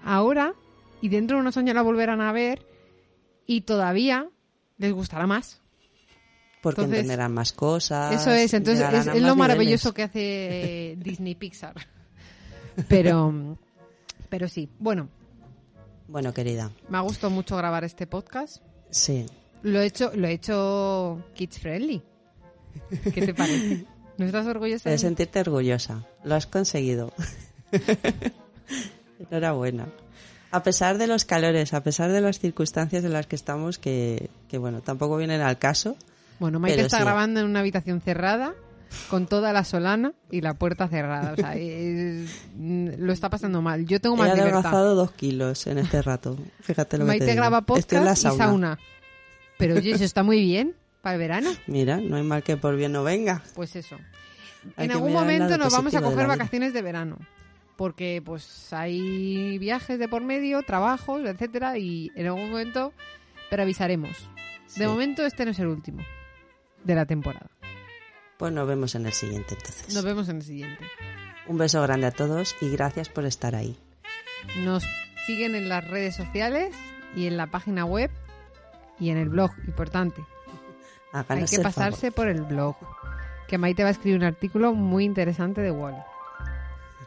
ahora 0.05 0.53
y 1.01 1.09
dentro 1.09 1.35
de 1.35 1.41
unos 1.41 1.57
años 1.57 1.75
la 1.75 1.81
volverán 1.81 2.21
a 2.21 2.31
ver 2.31 2.65
y 3.45 3.61
todavía 3.61 4.29
les 4.77 4.93
gustará 4.93 5.27
más. 5.27 5.61
Porque 6.65 6.81
Entonces, 6.81 7.01
entenderán 7.01 7.31
más 7.31 7.53
cosas. 7.53 8.19
Eso 8.19 8.31
es, 8.31 8.51
entonces 8.55 8.83
es, 8.91 9.21
lo 9.21 9.35
maravilloso 9.35 9.89
niveles. 9.89 9.93
que 9.93 10.01
hace 10.01 10.91
eh, 10.93 10.95
Disney 10.97 11.35
Pixar. 11.35 11.75
Pero, 12.89 13.57
pero 14.29 14.47
sí, 14.49 14.67
bueno, 14.79 15.07
Bueno, 16.07 16.33
querida, 16.33 16.71
me 16.89 16.97
ha 16.97 17.01
gustado 17.01 17.29
mucho 17.29 17.55
grabar 17.55 17.83
este 17.83 18.07
podcast. 18.07 18.63
sí. 18.89 19.27
Lo 19.61 19.79
he 19.79 19.85
hecho, 19.85 20.11
lo 20.15 20.27
he 20.27 20.33
hecho 20.33 21.23
kids 21.35 21.59
friendly. 21.59 22.01
¿Qué 23.13 23.21
te 23.21 23.33
parece? 23.35 23.85
¿No 24.17 24.25
estás 24.25 24.45
orgullosa? 24.47 24.89
De 24.89 24.97
sentirte 24.97 25.39
orgullosa. 25.39 26.05
Lo 26.23 26.33
has 26.35 26.47
conseguido. 26.47 27.13
Enhorabuena. 29.31 29.87
A 30.51 30.63
pesar 30.63 30.97
de 30.97 31.07
los 31.07 31.25
calores, 31.25 31.73
a 31.73 31.81
pesar 31.83 32.11
de 32.11 32.21
las 32.21 32.39
circunstancias 32.39 33.03
en 33.03 33.13
las 33.13 33.27
que 33.27 33.35
estamos, 33.35 33.77
que, 33.77 34.29
que 34.47 34.57
bueno, 34.57 34.81
tampoco 34.81 35.17
vienen 35.17 35.41
al 35.41 35.57
caso. 35.57 35.95
Bueno, 36.39 36.59
Maite 36.59 36.75
Pero 36.77 36.85
está 36.87 36.97
sí. 36.97 37.03
grabando 37.03 37.39
en 37.39 37.45
una 37.47 37.59
habitación 37.61 38.01
cerrada, 38.01 38.53
con 39.09 39.25
toda 39.27 39.51
la 39.53 39.63
solana 39.63 40.13
y 40.31 40.41
la 40.41 40.53
puerta 40.53 40.87
cerrada. 40.87 41.33
O 41.33 41.35
sea, 41.35 41.55
es- 41.55 42.47
lo 42.57 43.11
está 43.13 43.29
pasando 43.29 43.61
mal. 43.61 43.85
Yo 43.85 43.99
tengo 43.99 44.15
He 44.15 44.19
más 44.19 44.27
libertad. 44.29 44.53
adelgazado 44.59 44.95
dos 44.95 45.11
kilos 45.11 45.67
en 45.67 45.77
este 45.79 46.01
rato. 46.01 46.37
Fíjate 46.61 46.97
lo 46.97 47.03
que 47.05 47.07
Maite 47.07 47.25
te 47.25 47.31
digo. 47.31 47.41
graba 47.41 47.59
Estoy 47.75 47.97
en 47.97 48.05
la 48.05 48.11
podcast 48.11 48.35
y 48.35 48.37
sauna. 48.37 48.79
Pero 49.57 49.75
oye, 49.75 49.91
eso 49.91 50.03
está 50.03 50.23
muy 50.23 50.39
bien 50.41 50.75
para 51.01 51.15
el 51.15 51.19
verano. 51.19 51.49
Mira, 51.67 51.97
no 51.97 52.15
hay 52.17 52.23
mal 52.23 52.43
que 52.43 52.57
por 52.57 52.75
bien 52.75 52.91
no 52.91 53.03
venga. 53.03 53.41
Pues 53.53 53.75
eso. 53.75 53.95
Hay 54.77 54.85
en 54.85 54.87
que 54.89 54.93
algún 54.93 55.13
momento 55.13 55.57
nos 55.57 55.71
vamos 55.71 55.93
a 55.95 55.99
de 55.99 56.05
coger 56.05 56.27
vacaciones 56.27 56.73
de 56.73 56.81
verano. 56.81 57.17
Porque 57.77 58.21
pues 58.25 58.71
hay 58.71 59.57
viajes 59.57 59.99
de 59.99 60.07
por 60.07 60.21
medio, 60.23 60.63
trabajos, 60.63 61.21
etcétera, 61.25 61.77
y 61.77 62.09
en 62.15 62.27
algún 62.27 62.49
momento, 62.49 62.93
pero 63.49 63.63
avisaremos. 63.63 64.17
De 64.75 64.83
Sí. 64.83 64.87
momento 64.87 65.25
este 65.25 65.43
no 65.45 65.51
es 65.51 65.59
el 65.59 65.67
último 65.67 66.01
de 66.85 66.95
la 66.95 67.05
temporada. 67.05 67.49
Pues 68.37 68.53
nos 68.53 68.67
vemos 68.67 68.95
en 68.95 69.05
el 69.05 69.13
siguiente 69.13 69.55
entonces. 69.55 69.93
Nos 69.93 70.03
vemos 70.03 70.29
en 70.29 70.37
el 70.37 70.43
siguiente. 70.43 70.85
Un 71.47 71.57
beso 71.57 71.81
grande 71.81 72.07
a 72.07 72.11
todos 72.11 72.55
y 72.61 72.69
gracias 72.69 73.09
por 73.09 73.25
estar 73.25 73.55
ahí. 73.55 73.77
Nos 74.63 74.83
siguen 75.25 75.55
en 75.55 75.69
las 75.69 75.87
redes 75.87 76.15
sociales 76.15 76.75
y 77.15 77.27
en 77.27 77.37
la 77.37 77.47
página 77.47 77.85
web 77.85 78.11
y 78.99 79.09
en 79.09 79.17
el 79.17 79.29
blog, 79.29 79.51
importante. 79.67 80.23
Háganos 81.11 81.51
Hay 81.51 81.57
que 81.57 81.63
pasarse 81.63 82.11
por 82.11 82.27
el 82.27 82.41
blog. 82.41 82.75
Que 83.47 83.57
Maite 83.57 83.83
va 83.83 83.89
a 83.89 83.91
escribir 83.91 84.17
un 84.19 84.25
artículo 84.25 84.73
muy 84.73 85.05
interesante 85.05 85.61
de 85.61 85.71
Wally. 85.71 85.97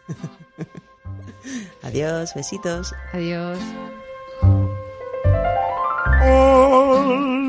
favor. 0.07 0.67
Adiós, 1.83 2.35
besitos. 2.35 2.95
Adiós. 3.13 3.59
Hold 6.21 6.88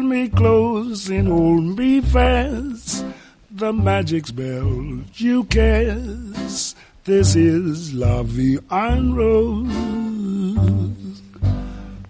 me 0.09 0.27
close 0.27 1.07
and 1.09 1.27
hold 1.27 1.77
me 1.77 2.01
fast. 2.01 3.05
The 3.51 3.71
magic 3.71 4.25
spell 4.25 5.03
you 5.13 5.43
cast. 5.43 6.75
This 7.03 7.35
is 7.35 7.91
Vie 7.91 8.57
en 8.71 9.13
Rose. 9.13 11.21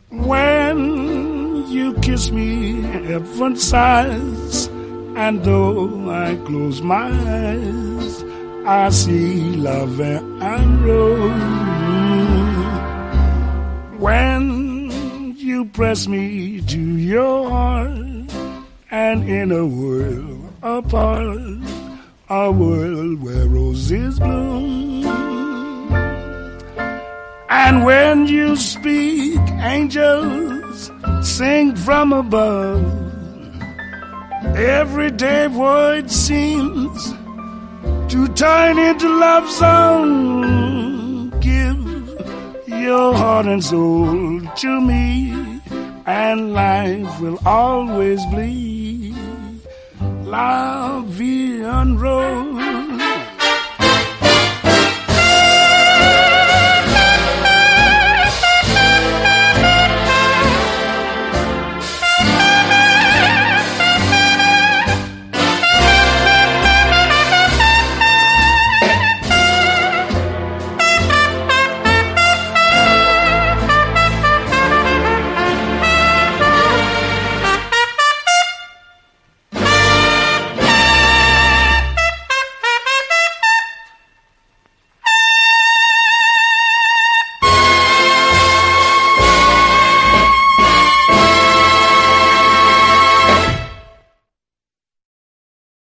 When 0.10 1.68
you 1.68 1.94
kiss 1.96 2.32
me, 2.32 2.82
heaven 2.82 3.58
sighs. 3.58 4.68
And 5.18 5.44
though 5.44 6.10
I 6.10 6.38
close 6.46 6.82
my 6.82 7.10
eyes, 7.10 8.24
I 8.66 8.90
see 8.92 9.58
Vie 9.58 10.24
en 10.42 10.84
Rose. 10.84 11.60
When 14.00 14.59
press 15.74 16.08
me 16.08 16.62
to 16.62 16.80
your 16.80 17.50
heart, 17.50 17.90
and 18.92 19.30
in 19.30 19.52
a 19.52 19.66
world 19.66 20.54
apart, 20.62 21.40
a 22.30 22.52
world 22.52 23.22
where 23.24 23.48
roses 23.48 24.20
bloom. 24.20 25.06
And 27.50 27.84
when 27.86 28.28
you 28.28 28.56
speak, 28.56 29.40
angels 29.62 30.92
sing 31.22 31.76
from 31.76 32.14
above. 32.14 32.84
Everyday 34.56 35.48
void 35.48 36.10
seems 36.10 37.14
to 38.12 38.28
turn 38.36 38.78
into 38.80 39.08
love 39.08 39.50
song. 39.50 41.30
Give 41.40 41.80
your 42.68 43.14
heart 43.14 43.46
and 43.46 43.64
soul 43.64 44.42
to 44.42 44.82
me, 44.82 45.59
and 46.10 46.54
life 46.54 47.22
will 47.22 47.38
always 47.46 48.26
be 48.34 49.14
La 50.24 51.02
Vie 51.06 51.64
en 51.64 51.98
Rose. 52.00 52.89